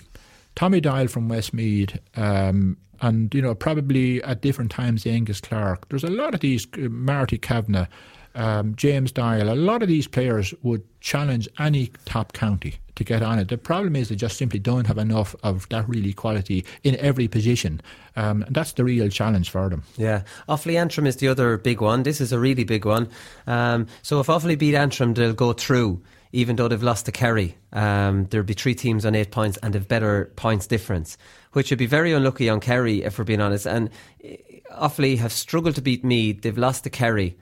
Tommy 0.55 0.81
Doyle 0.81 1.07
from 1.07 1.29
Westmeath, 1.29 1.97
um, 2.15 2.77
and 3.01 3.33
you 3.33 3.41
know, 3.41 3.55
probably 3.55 4.23
at 4.23 4.41
different 4.41 4.71
times, 4.71 5.03
Aonghus 5.03 5.41
Clarke. 5.41 5.89
There's 5.89 6.03
a 6.03 6.09
lot 6.09 6.33
of 6.33 6.39
these, 6.39 6.67
uh, 6.77 6.89
Marty 6.89 7.37
Kavanagh, 7.37 7.87
um, 8.35 8.75
James 8.75 9.11
Doyle. 9.11 9.51
A 9.51 9.55
lot 9.55 9.81
of 9.81 9.87
these 9.87 10.07
players 10.07 10.53
would 10.63 10.83
challenge 11.01 11.47
any 11.59 11.91
top 12.05 12.33
county 12.33 12.75
to 12.95 13.03
get 13.03 13.21
on 13.21 13.39
it. 13.39 13.47
The 13.47 13.57
problem 13.57 13.95
is 13.95 14.09
they 14.09 14.15
just 14.15 14.37
simply 14.37 14.59
don't 14.59 14.87
have 14.87 14.97
enough 14.97 15.35
of 15.43 15.67
that 15.69 15.87
really 15.89 16.13
quality 16.13 16.65
in 16.83 16.95
every 16.97 17.27
position. 17.27 17.81
Um, 18.15 18.43
and 18.43 18.55
that's 18.55 18.73
the 18.73 18.83
real 18.83 19.09
challenge 19.09 19.49
for 19.49 19.69
them. 19.69 19.83
Yeah, 19.97 20.23
Offaly 20.47 20.79
Antrim 20.79 21.07
is 21.07 21.17
the 21.17 21.27
other 21.27 21.57
big 21.57 21.81
one. 21.81 22.03
This 22.03 22.21
is 22.21 22.31
a 22.31 22.39
really 22.39 22.63
big 22.63 22.85
one. 22.85 23.09
Um, 23.47 23.87
so 24.01 24.19
if 24.19 24.27
Offaly 24.27 24.57
beat 24.57 24.75
Antrim, 24.75 25.13
they'll 25.13 25.33
go 25.33 25.53
through, 25.53 26.01
even 26.34 26.55
though 26.55 26.67
they've 26.67 26.84
lost 26.84 27.05
to 27.05 27.11
Kerry. 27.11 27.55
Um, 27.71 28.25
there'll 28.25 28.45
be 28.45 28.55
three 28.55 28.73
teams 28.73 29.05
on 29.05 29.15
eight 29.15 29.31
points 29.31 29.57
and 29.61 29.73
they've 29.73 29.88
better 29.88 30.31
points 30.36 30.65
difference, 30.67 31.15
which 31.53 31.69
would 31.69 31.79
be 31.79 31.86
very 31.86 32.11
unlucky 32.11 32.49
on 32.49 32.59
Kerry, 32.59 33.03
if 33.03 33.17
we're 33.17 33.23
being 33.23 33.39
honest. 33.39 33.67
And 33.67 33.91
eh, 34.23 34.38
Offaly 34.71 35.19
have 35.19 35.31
struggled 35.31 35.75
to 35.75 35.81
beat 35.81 36.03
Meath. 36.03 36.41
They've 36.41 36.57
lost 36.57 36.84
to 36.86 36.89
Kerry. 36.89 37.38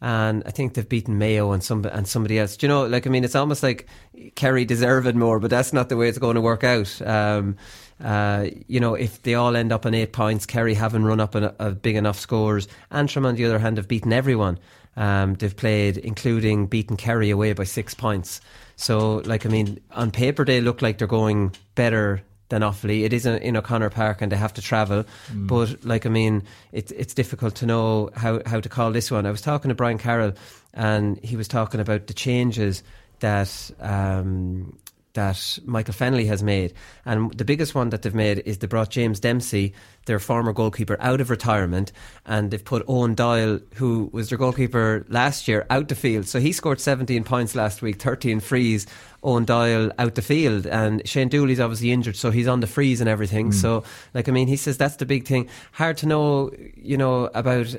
And 0.00 0.44
I 0.46 0.52
think 0.52 0.74
they've 0.74 0.88
beaten 0.88 1.18
Mayo 1.18 1.50
and 1.50 1.64
some 1.64 1.84
and 1.84 2.06
somebody 2.06 2.38
else. 2.38 2.56
Do 2.56 2.66
you 2.66 2.68
know, 2.68 2.86
like 2.86 3.08
I 3.08 3.10
mean, 3.10 3.24
it's 3.24 3.34
almost 3.34 3.64
like 3.64 3.88
Kerry 4.36 4.64
deserve 4.64 5.08
it 5.08 5.16
more, 5.16 5.40
but 5.40 5.50
that's 5.50 5.72
not 5.72 5.88
the 5.88 5.96
way 5.96 6.08
it's 6.08 6.18
going 6.18 6.36
to 6.36 6.40
work 6.40 6.62
out. 6.62 7.02
Um, 7.02 7.56
uh, 8.00 8.46
you 8.68 8.78
know, 8.78 8.94
if 8.94 9.20
they 9.22 9.34
all 9.34 9.56
end 9.56 9.72
up 9.72 9.84
on 9.84 9.94
eight 9.94 10.12
points, 10.12 10.46
Kerry 10.46 10.74
haven't 10.74 11.04
run 11.04 11.18
up 11.18 11.34
a, 11.34 11.52
a 11.58 11.72
big 11.72 11.96
enough 11.96 12.20
scores. 12.20 12.68
Antrim, 12.92 13.26
on 13.26 13.34
the 13.34 13.44
other 13.44 13.58
hand, 13.58 13.76
have 13.76 13.88
beaten 13.88 14.12
everyone. 14.12 14.60
Um, 14.98 15.34
they've 15.34 15.56
played, 15.56 15.96
including 15.96 16.66
beating 16.66 16.96
Kerry 16.96 17.30
away 17.30 17.52
by 17.52 17.62
six 17.62 17.94
points. 17.94 18.40
So, 18.74 19.22
like, 19.24 19.46
I 19.46 19.48
mean, 19.48 19.78
on 19.92 20.10
paper 20.10 20.44
they 20.44 20.60
look 20.60 20.82
like 20.82 20.98
they're 20.98 21.06
going 21.06 21.54
better 21.76 22.20
than 22.48 22.62
Offaly. 22.62 23.04
It 23.04 23.12
is 23.12 23.24
in 23.24 23.38
in 23.38 23.56
O'Connor 23.56 23.90
Park 23.90 24.22
and 24.22 24.32
they 24.32 24.36
have 24.36 24.54
to 24.54 24.62
travel. 24.62 25.04
Mm. 25.32 25.46
But, 25.46 25.84
like, 25.84 26.04
I 26.04 26.08
mean, 26.08 26.42
it's 26.72 26.90
it's 26.90 27.14
difficult 27.14 27.54
to 27.56 27.66
know 27.66 28.10
how, 28.16 28.42
how 28.44 28.60
to 28.60 28.68
call 28.68 28.90
this 28.90 29.08
one. 29.08 29.24
I 29.24 29.30
was 29.30 29.40
talking 29.40 29.68
to 29.68 29.74
Brian 29.76 29.98
Carroll 29.98 30.32
and 30.74 31.18
he 31.22 31.36
was 31.36 31.46
talking 31.46 31.80
about 31.80 32.08
the 32.08 32.14
changes 32.14 32.82
that 33.20 33.70
um, 33.78 34.76
that 35.18 35.58
Michael 35.64 35.94
Fennelly 35.94 36.26
has 36.28 36.44
made. 36.44 36.72
And 37.04 37.36
the 37.36 37.44
biggest 37.44 37.74
one 37.74 37.90
that 37.90 38.02
they've 38.02 38.14
made 38.14 38.38
is 38.46 38.58
they 38.58 38.68
brought 38.68 38.90
James 38.90 39.18
Dempsey, 39.18 39.74
their 40.06 40.20
former 40.20 40.52
goalkeeper, 40.52 40.96
out 41.00 41.20
of 41.20 41.28
retirement 41.28 41.90
and 42.24 42.52
they've 42.52 42.64
put 42.64 42.84
Owen 42.86 43.16
Doyle, 43.16 43.58
who 43.74 44.10
was 44.12 44.28
their 44.28 44.38
goalkeeper 44.38 45.04
last 45.08 45.48
year, 45.48 45.66
out 45.70 45.88
the 45.88 45.96
field. 45.96 46.28
So 46.28 46.38
he 46.38 46.52
scored 46.52 46.80
17 46.80 47.24
points 47.24 47.56
last 47.56 47.82
week, 47.82 48.00
13 48.00 48.38
frees. 48.38 48.86
Owen 49.24 49.44
Doyle 49.44 49.90
out 49.98 50.14
the 50.14 50.22
field 50.22 50.64
and 50.64 51.06
Shane 51.06 51.28
Dooley's 51.28 51.58
obviously 51.58 51.90
injured 51.90 52.14
so 52.14 52.30
he's 52.30 52.46
on 52.46 52.60
the 52.60 52.68
freeze 52.68 53.00
and 53.00 53.10
everything 53.10 53.50
mm. 53.50 53.54
so 53.54 53.82
like 54.14 54.28
I 54.28 54.32
mean 54.32 54.46
he 54.46 54.54
says 54.54 54.78
that's 54.78 54.94
the 54.94 55.06
big 55.06 55.26
thing 55.26 55.48
hard 55.72 55.96
to 55.96 56.06
know 56.06 56.52
you 56.76 56.96
know 56.96 57.28
about 57.34 57.74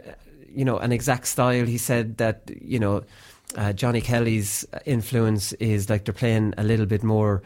you 0.53 0.65
know 0.65 0.77
an 0.79 0.91
exact 0.91 1.27
style 1.27 1.65
he 1.65 1.77
said 1.77 2.17
that 2.17 2.51
you 2.59 2.77
know 2.77 3.03
uh, 3.55 3.73
Johnny 3.73 4.01
Kelly's 4.01 4.65
influence 4.85 5.53
is 5.53 5.89
like 5.89 6.05
they're 6.05 6.13
playing 6.13 6.53
a 6.57 6.63
little 6.63 6.85
bit 6.85 7.03
more 7.03 7.41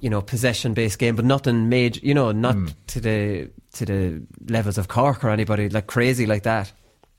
you 0.00 0.08
know 0.08 0.22
possession 0.22 0.72
based 0.74 0.98
game 0.98 1.14
but 1.16 1.24
nothing 1.24 1.68
major 1.68 2.00
you 2.02 2.14
know 2.14 2.32
not 2.32 2.56
to 2.86 3.00
the 3.00 3.50
to 3.72 3.84
the 3.84 4.22
levels 4.48 4.78
of 4.78 4.88
Cork 4.88 5.24
or 5.24 5.30
anybody 5.30 5.68
like 5.68 5.86
crazy 5.86 6.26
like 6.26 6.44
that 6.44 6.72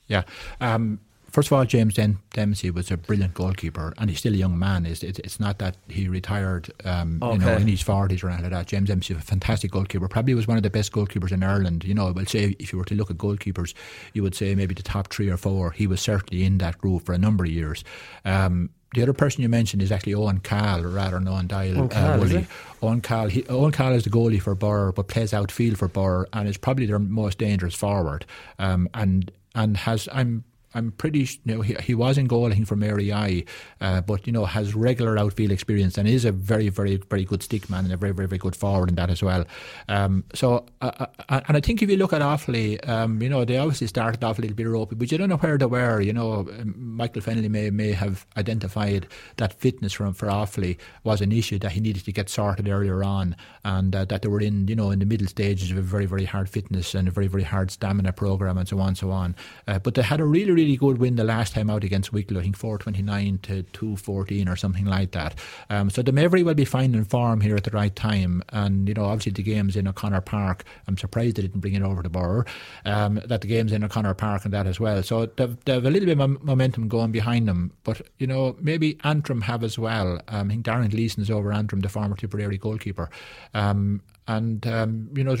Yeah. 0.08 0.24
Um, 0.60 1.00
first 1.32 1.48
of 1.48 1.54
all, 1.54 1.64
James 1.64 1.94
Den- 1.94 2.18
Dempsey 2.30 2.70
was 2.70 2.90
a 2.90 2.96
brilliant 2.96 3.34
goalkeeper, 3.34 3.92
and 3.98 4.10
he's 4.10 4.20
still 4.20 4.34
a 4.34 4.36
young 4.36 4.58
man. 4.58 4.86
It's, 4.86 5.02
it's, 5.02 5.18
it's 5.20 5.40
not 5.40 5.58
that 5.58 5.76
he 5.88 6.06
retired, 6.06 6.70
um, 6.84 7.18
you 7.22 7.38
know, 7.38 7.56
in 7.56 7.66
his 7.66 7.82
forties 7.82 8.22
or 8.22 8.28
anything 8.28 8.44
like 8.44 8.52
that. 8.52 8.66
James 8.66 8.88
Dempsey 8.88 9.14
was 9.14 9.24
a 9.24 9.26
fantastic 9.26 9.70
goalkeeper. 9.70 10.06
Probably 10.08 10.34
was 10.34 10.46
one 10.46 10.58
of 10.58 10.62
the 10.62 10.70
best 10.70 10.92
goalkeepers 10.92 11.32
in 11.32 11.42
Ireland. 11.42 11.84
You 11.84 11.94
know, 11.94 12.08
I 12.08 12.10
would 12.12 12.28
say 12.28 12.54
if 12.58 12.72
you 12.72 12.78
were 12.78 12.84
to 12.84 12.94
look 12.94 13.10
at 13.10 13.16
goalkeepers, 13.16 13.74
you 14.12 14.22
would 14.22 14.34
say 14.34 14.54
maybe 14.54 14.74
the 14.74 14.82
top 14.82 15.08
three 15.08 15.30
or 15.30 15.36
four. 15.36 15.72
He 15.72 15.86
was 15.86 16.00
certainly 16.00 16.44
in 16.44 16.58
that 16.58 16.78
group 16.78 17.06
for 17.06 17.12
a 17.12 17.18
number 17.18 17.44
of 17.44 17.50
years. 17.50 17.82
Um, 18.24 18.70
the 18.94 19.00
other 19.00 19.14
person 19.14 19.40
you 19.40 19.48
mentioned 19.48 19.80
is 19.80 19.90
actually 19.90 20.14
Owen 20.14 20.40
Cahill, 20.40 20.84
rather 20.84 21.18
than 21.18 21.26
Owen 21.26 21.46
Doyle. 21.46 21.78
Owen 21.78 21.88
Cahill, 21.88 22.22
is 22.24 22.32
Wooly. 22.32 22.46
Owen 22.82 23.00
Cahill, 23.00 23.28
he, 23.28 23.46
Owen 23.46 23.72
Cahill 23.72 23.94
is 23.94 24.04
the 24.04 24.10
goalie 24.10 24.40
for 24.40 24.54
Birr, 24.54 24.92
but 24.92 25.08
plays 25.08 25.32
outfield 25.32 25.78
for 25.78 25.88
Birr, 25.88 26.26
and 26.34 26.46
is 26.46 26.58
probably 26.58 26.84
their 26.84 26.98
most 26.98 27.38
dangerous 27.38 27.74
forward. 27.74 28.26
Um, 28.58 28.90
and 28.92 29.32
and 29.54 29.78
has 29.78 30.08
I'm 30.12 30.44
I'm 30.74 30.92
pretty, 30.92 31.20
you 31.20 31.56
know, 31.56 31.60
he, 31.60 31.74
he 31.74 31.94
was 31.94 32.18
in 32.18 32.26
goal, 32.26 32.46
I 32.46 32.54
think, 32.54 32.66
for 32.66 32.76
Mary 32.76 33.12
I, 33.12 33.44
uh, 33.80 34.00
but, 34.00 34.26
you 34.26 34.32
know, 34.32 34.44
has 34.44 34.74
regular 34.74 35.18
outfield 35.18 35.52
experience 35.52 35.98
and 35.98 36.08
is 36.08 36.24
a 36.24 36.32
very, 36.32 36.68
very, 36.68 36.96
very 36.96 37.24
good 37.24 37.42
stick 37.42 37.68
man 37.68 37.84
and 37.84 37.92
a 37.92 37.96
very, 37.96 38.12
very, 38.12 38.28
very 38.28 38.38
good 38.38 38.56
forward 38.56 38.88
in 38.88 38.94
that 38.96 39.10
as 39.10 39.22
well. 39.22 39.44
Um, 39.88 40.24
so, 40.34 40.66
uh, 40.80 41.06
uh, 41.28 41.40
and 41.48 41.56
I 41.56 41.60
think 41.60 41.82
if 41.82 41.90
you 41.90 41.96
look 41.96 42.12
at 42.12 42.22
Offaly, 42.22 42.86
um, 42.88 43.20
you 43.22 43.28
know, 43.28 43.44
they 43.44 43.58
obviously 43.58 43.86
started 43.86 44.22
off 44.24 44.38
a 44.38 44.42
little 44.42 44.56
bit 44.56 44.66
ropey, 44.66 44.94
but 44.94 45.10
you 45.10 45.18
don't 45.18 45.28
know 45.28 45.36
where 45.36 45.58
they 45.58 45.66
were. 45.66 46.00
You 46.00 46.12
know, 46.12 46.32
um, 46.40 46.74
Michael 46.76 47.22
Fennelly 47.22 47.50
may, 47.50 47.70
may 47.70 47.92
have 47.92 48.26
identified 48.36 49.06
that 49.36 49.52
fitness 49.54 49.92
from, 49.92 50.14
for 50.14 50.28
Offaly 50.28 50.78
was 51.04 51.20
an 51.20 51.32
issue 51.32 51.58
that 51.58 51.72
he 51.72 51.80
needed 51.80 52.04
to 52.04 52.12
get 52.12 52.28
sorted 52.28 52.68
earlier 52.68 53.04
on 53.04 53.36
and 53.64 53.94
uh, 53.94 54.04
that 54.06 54.22
they 54.22 54.28
were 54.28 54.40
in, 54.40 54.68
you 54.68 54.76
know, 54.76 54.90
in 54.90 54.98
the 54.98 55.06
middle 55.06 55.26
stages 55.26 55.70
of 55.70 55.76
a 55.76 55.82
very, 55.82 56.06
very 56.06 56.24
hard 56.24 56.48
fitness 56.48 56.94
and 56.94 57.08
a 57.08 57.10
very, 57.10 57.26
very 57.26 57.42
hard 57.42 57.70
stamina 57.70 58.12
program 58.12 58.58
and 58.58 58.68
so 58.68 58.78
on 58.78 58.88
and 58.88 58.98
so 58.98 59.10
on. 59.10 59.34
Uh, 59.66 59.78
but 59.78 59.94
they 59.94 60.02
had 60.02 60.20
a 60.20 60.24
really, 60.24 60.50
really 60.50 60.61
good 60.76 60.98
win 60.98 61.16
the 61.16 61.24
last 61.24 61.54
time 61.54 61.70
out 61.70 61.84
against 61.84 62.12
Wicklow, 62.12 62.40
I 62.40 62.42
think 62.42 62.56
429 62.56 63.38
to 63.42 63.62
214 63.62 64.48
or 64.48 64.56
something 64.56 64.84
like 64.84 65.12
that. 65.12 65.38
Um, 65.70 65.90
so 65.90 66.02
they 66.02 66.12
may 66.12 66.26
very 66.26 66.42
well 66.42 66.54
be 66.54 66.64
finding 66.64 67.04
form 67.04 67.40
here 67.40 67.56
at 67.56 67.64
the 67.64 67.70
right 67.70 67.94
time. 67.94 68.42
And, 68.50 68.88
you 68.88 68.94
know, 68.94 69.04
obviously 69.04 69.32
the 69.32 69.42
game's 69.42 69.76
in 69.76 69.88
O'Connor 69.88 70.22
Park. 70.22 70.64
I'm 70.86 70.96
surprised 70.96 71.36
they 71.36 71.42
didn't 71.42 71.60
bring 71.60 71.74
it 71.74 71.82
over 71.82 72.02
to 72.02 72.08
Borough, 72.08 72.44
um, 72.84 73.20
that 73.24 73.40
the 73.40 73.46
game's 73.46 73.72
in 73.72 73.84
O'Connor 73.84 74.14
Park 74.14 74.44
and 74.44 74.54
that 74.54 74.66
as 74.66 74.80
well. 74.80 75.02
So 75.02 75.26
they've, 75.26 75.56
they've 75.64 75.84
a 75.84 75.90
little 75.90 76.06
bit 76.06 76.18
of 76.18 76.42
momentum 76.42 76.88
going 76.88 77.12
behind 77.12 77.48
them. 77.48 77.72
But, 77.84 78.02
you 78.18 78.26
know, 78.26 78.56
maybe 78.60 78.98
Antrim 79.04 79.42
have 79.42 79.64
as 79.64 79.78
well. 79.78 80.20
Um, 80.28 80.48
I 80.48 80.54
think 80.54 80.66
Darren 80.66 80.90
Gleeson 80.90 81.22
is 81.22 81.30
over 81.30 81.52
Antrim, 81.52 81.80
the 81.80 81.88
former 81.88 82.16
Tipperary 82.16 82.58
goalkeeper. 82.58 83.10
Um, 83.54 84.02
and 84.28 84.64
um, 84.66 85.08
you 85.14 85.24
know, 85.24 85.36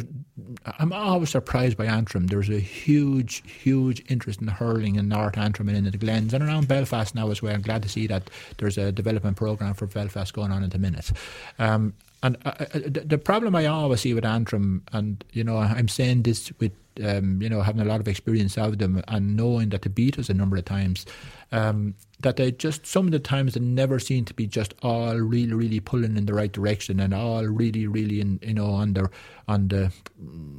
I'm 0.78 0.92
always 0.92 1.30
surprised 1.30 1.76
by 1.76 1.86
Antrim. 1.86 2.26
There's 2.26 2.48
a 2.48 2.58
huge, 2.58 3.42
huge 3.48 4.02
interest 4.10 4.40
in 4.40 4.48
hurling 4.48 4.96
in 4.96 5.08
North 5.08 5.38
Antrim 5.38 5.68
and 5.68 5.78
in 5.78 5.84
the 5.84 5.96
Glens 5.96 6.34
and 6.34 6.42
around 6.42 6.66
Belfast 6.68 7.14
now 7.14 7.30
as 7.30 7.40
well. 7.40 7.54
I'm 7.54 7.62
glad 7.62 7.82
to 7.84 7.88
see 7.88 8.06
that 8.08 8.28
there's 8.58 8.78
a 8.78 8.90
development 8.90 9.36
program 9.36 9.74
for 9.74 9.86
Belfast 9.86 10.32
going 10.32 10.50
on 10.50 10.64
at 10.64 10.72
the 10.72 10.78
minute. 10.78 11.12
Um, 11.58 11.94
and 12.24 12.36
uh, 12.44 12.52
uh, 12.58 12.66
the, 12.72 13.04
the 13.06 13.18
problem 13.18 13.54
I 13.54 13.66
always 13.66 14.00
see 14.00 14.14
with 14.14 14.24
Antrim, 14.24 14.82
and 14.92 15.24
you 15.32 15.44
know, 15.44 15.58
I'm 15.58 15.88
saying 15.88 16.22
this 16.22 16.52
with 16.58 16.72
um, 17.04 17.40
you 17.40 17.48
know 17.48 17.62
having 17.62 17.80
a 17.80 17.84
lot 17.84 18.00
of 18.00 18.08
experience 18.08 18.58
of 18.58 18.78
them 18.78 19.02
and 19.08 19.36
knowing 19.36 19.70
that 19.70 19.82
they 19.82 19.90
beat 19.90 20.18
us 20.18 20.28
a 20.28 20.34
number 20.34 20.56
of 20.56 20.64
times, 20.64 21.06
um, 21.50 21.94
that 22.22 22.36
they 22.36 22.52
just 22.52 22.86
some 22.86 23.06
of 23.06 23.12
the 23.12 23.18
times 23.18 23.54
they 23.54 23.60
never 23.60 23.98
seem 23.98 24.24
to 24.24 24.34
be 24.34 24.46
just 24.46 24.74
all 24.82 25.16
really 25.16 25.52
really 25.52 25.80
pulling 25.80 26.16
in 26.16 26.26
the 26.26 26.34
right 26.34 26.52
direction 26.52 27.00
and 27.00 27.14
all 27.14 27.44
really 27.46 27.86
really 27.86 28.20
in 28.20 28.38
you 28.42 28.54
know 28.54 28.70
on 28.70 28.94
the 28.94 29.10
on 29.48 29.68
the 29.68 29.92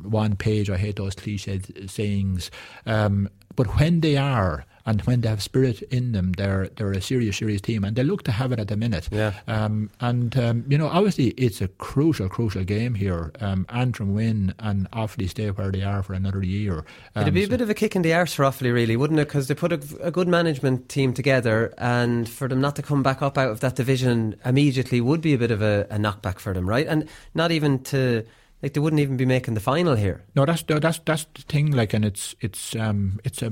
one 0.04 0.36
page. 0.36 0.70
I 0.70 0.78
hate 0.78 0.98
those 0.98 1.16
cliched 1.16 1.90
sayings, 1.90 2.52
um, 2.86 3.30
but 3.56 3.78
when 3.80 4.02
they 4.02 4.18
are 4.18 4.66
and 4.86 5.02
when 5.04 5.22
they 5.22 5.30
have 5.30 5.42
spirit 5.42 5.82
in 5.84 6.12
them, 6.12 6.34
they're 6.34 6.68
they're 6.76 6.92
a 6.92 7.02
serious, 7.02 7.38
serious 7.38 7.62
team, 7.62 7.84
and 7.84 7.96
they 7.96 8.04
look 8.04 8.24
to 8.24 8.32
have 8.32 8.52
it 8.52 8.60
at 8.60 8.68
the 8.68 8.76
minute. 8.76 9.08
Yeah. 9.12 9.34
Um, 9.48 9.90
and 10.02 10.38
um, 10.38 10.66
you 10.68 10.78
know, 10.78 10.88
obviously, 10.88 11.30
it's 11.30 11.62
a 11.62 11.68
crucial, 11.68 12.28
crucial 12.28 12.64
game 12.64 12.96
here. 12.96 13.32
Um, 13.40 13.66
Antrim 13.70 14.14
win 14.14 14.54
and 14.60 14.90
Offaly 14.92 15.30
stay 15.30 15.52
where 15.52 15.72
they 15.72 15.84
are 15.84 16.04
for 16.04 16.14
another 16.14 16.44
year. 16.44 16.80
Um, 17.16 17.24
It'd 17.24 17.34
be 17.34 17.44
a 17.44 17.48
bit 17.48 17.62
of 17.62 17.70
a 17.70 17.74
kick 17.74 17.96
in 17.96 18.02
the 18.02 18.14
arse 18.14 18.34
for 18.34 18.44
Offaly, 18.44 18.74
really, 18.74 18.98
wouldn't 18.98 19.20
it? 19.20 19.28
Because 19.28 19.48
they 19.48 19.56
put 19.56 19.72
a, 19.72 19.82
a, 20.02 20.12
good 20.12 20.28
management 20.28 20.90
team 20.90 21.14
together, 21.14 21.74
and 21.78 22.28
for 22.28 22.48
them 22.48 22.60
not 22.60 22.76
to 22.76 22.82
come 22.82 23.04
back 23.04 23.22
up 23.22 23.38
out 23.38 23.52
of 23.52 23.62
that 23.62 23.76
division 23.76 24.36
immediately 24.44 25.00
would 25.00 25.22
be 25.22 25.34
a 25.34 25.38
bit 25.38 25.52
of 25.52 25.62
a, 25.62 25.88
a 25.90 25.98
knockback 25.98 26.40
for 26.40 26.54
them, 26.54 26.68
right? 26.68 26.88
And 26.88 27.08
not 27.34 27.52
even 27.52 27.80
to 27.86 28.26
like 28.64 28.74
they 28.74 28.80
wouldn't 28.80 29.02
even 29.02 29.18
be 29.18 29.26
making 29.26 29.56
the 29.56 29.60
final 29.60 29.96
here. 29.96 30.24
No, 30.36 30.46
that's 30.46 30.64
that's 30.64 31.00
that's 31.00 31.28
the 31.36 31.42
thing. 31.42 31.72
Like, 31.72 31.94
and 31.94 32.06
it's 32.06 32.34
it's 32.40 32.74
um 32.78 33.20
it's 33.26 33.42
a 33.42 33.50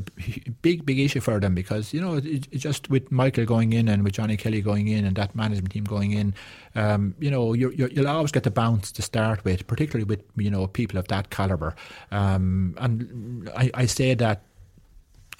big 0.61 0.85
big 0.85 0.99
issue 0.99 1.19
for 1.19 1.37
them 1.41 1.53
because 1.53 1.93
you 1.93 1.99
know 1.99 2.15
it, 2.15 2.25
it 2.25 2.57
just 2.57 2.89
with 2.89 3.11
Michael 3.11 3.43
going 3.43 3.73
in 3.73 3.89
and 3.89 4.05
with 4.05 4.13
Johnny 4.13 4.37
Kelly 4.37 4.61
going 4.61 4.87
in 4.87 5.03
and 5.03 5.17
that 5.17 5.35
management 5.35 5.73
team 5.73 5.83
going 5.83 6.13
in, 6.13 6.33
um, 6.75 7.13
you 7.19 7.29
know 7.29 7.51
you 7.51 7.75
will 7.77 8.07
always 8.07 8.31
get 8.31 8.43
the 8.43 8.51
bounce 8.51 8.89
to 8.93 9.01
start 9.01 9.43
with, 9.43 9.67
particularly 9.67 10.05
with 10.05 10.23
you 10.37 10.49
know 10.49 10.65
people 10.65 10.97
of 10.97 11.09
that 11.09 11.29
caliber. 11.29 11.75
Um, 12.11 12.75
and 12.77 13.51
I, 13.53 13.69
I 13.73 13.85
say 13.87 14.13
that 14.13 14.43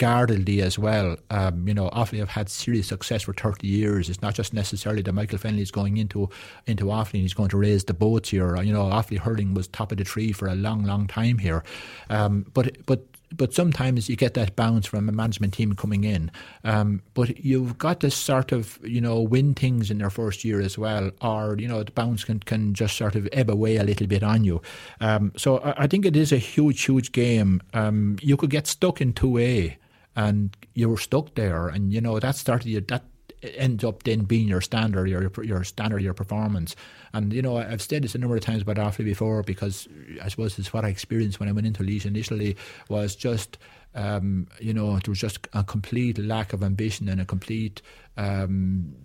guardedly 0.02 0.64
as 0.64 0.80
well. 0.80 1.16
Um, 1.30 1.68
you 1.68 1.76
know, 1.76 1.88
Offaly 1.91 2.18
have 2.18 2.30
had 2.30 2.49
serious 2.49 2.88
success 2.88 3.22
for 3.22 3.34
30 3.34 3.68
years. 3.68 4.10
It's 4.10 4.24
not 4.24 4.34
just 4.34 4.52
necessarily 4.52 5.04
that 5.04 5.14
Michael 5.14 5.38
Fennelly 5.38 5.62
is 5.62 5.70
going 5.70 5.97
into 5.97 6.28
into 6.66 6.86
Offaly 6.86 7.14
and 7.14 7.22
he's 7.22 7.36
going 7.36 7.49
to 7.49 7.58
raise 7.58 7.84
the 7.84 7.93
boats 7.93 8.30
here. 8.30 8.60
You 8.64 8.74
know, 8.74 8.86
Offaly 8.86 9.20
hurling 9.20 9.54
was 9.54 9.68
top 9.68 9.91
of 9.91 9.99
the 9.99 10.04
tree 10.04 10.32
for 10.32 10.47
a 10.47 10.56
long, 10.56 10.86
long 10.86 11.06
time 11.06 11.38
here. 11.38 11.64
Um, 12.10 12.47
but 12.56 12.84
but 12.88 13.06
but 13.38 13.54
sometimes 13.54 14.10
you 14.10 14.16
get 14.16 14.34
that 14.34 14.56
bounce 14.56 14.88
from 14.88 15.08
a 15.08 15.12
management 15.12 15.54
team 15.54 15.74
coming 15.76 16.04
in. 16.04 16.32
Um, 16.64 17.04
but 17.14 17.45
you've 17.45 17.78
got 17.78 17.99
to 17.99 18.10
sort 18.10 18.52
of, 18.52 18.78
you 18.84 18.99
know, 18.99 19.22
win 19.22 19.54
things 19.54 19.89
in 19.89 19.99
their 19.99 20.10
first 20.10 20.43
year 20.43 20.60
as 20.60 20.78
well, 20.78 21.12
or, 21.22 21.56
you 21.58 21.68
know, 21.68 21.82
the 21.82 21.93
bounce 21.93 22.26
can, 22.26 22.39
can 22.41 22.74
just 22.74 22.97
sort 22.97 23.16
of 23.16 23.30
ebb 23.32 23.49
away 23.49 23.78
a 23.78 23.84
little 23.84 24.08
bit 24.08 24.22
on 24.22 24.43
you. 24.43 24.62
Um, 24.99 25.32
so 25.38 25.60
I, 25.60 25.84
I, 25.84 25.88
think 25.88 26.06
it 26.06 26.18
is 26.18 26.34
a 26.34 26.38
huge, 26.38 26.84
huge 26.84 27.14
game. 27.14 27.62
Um, 27.74 28.18
you 28.22 28.36
could 28.36 28.49
get 28.49 28.68
stuck 28.68 28.99
in 28.99 29.14
2A 29.14 29.78
and 30.16 30.55
you 30.74 30.89
were 30.89 30.97
stuck 30.97 31.36
there, 31.36 31.68
and 31.68 31.93
you 31.93 32.01
know 32.01 32.20
that 32.20 32.36
started 32.36 32.88
that 32.88 33.03
ends 33.43 33.84
up 33.84 34.03
then 34.03 34.24
being 34.24 34.47
your 34.47 34.62
standard, 34.62 35.09
your 35.09 35.32
your 35.43 35.64
standard, 35.64 36.01
your 36.01 36.14
performance. 36.14 36.76
And 37.14 37.34
you 37.34 37.41
know, 37.41 37.57
I've 37.57 37.82
said 37.82 38.03
this 38.03 38.16
a 38.16 38.18
number 38.18 38.36
of 38.36 38.41
times 38.41 38.62
about 38.62 38.78
Offaly 38.78 39.05
before 39.05 39.43
because 39.43 39.88
I 40.22 40.30
suppose 40.30 40.57
it's 40.57 40.74
what 40.74 40.86
I 40.86 40.89
experienced 40.89 41.39
when 41.39 41.49
I 41.49 41.51
went 41.51 41.68
into 41.68 41.84
Laois 41.84 42.05
initially 42.05 42.57
was 42.89 43.16
just. 43.16 43.57
Um, 43.93 44.47
you 44.62 44.74
know, 44.74 44.91
there 44.99 45.12
was 45.12 45.20
just 45.20 45.49
a 45.51 45.66
complete 45.66 46.18
lack 46.18 46.53
of 46.53 46.64
ambition 46.64 47.09
and 47.09 47.20
a 47.20 47.26
complete 47.26 47.82
um, 48.16 48.95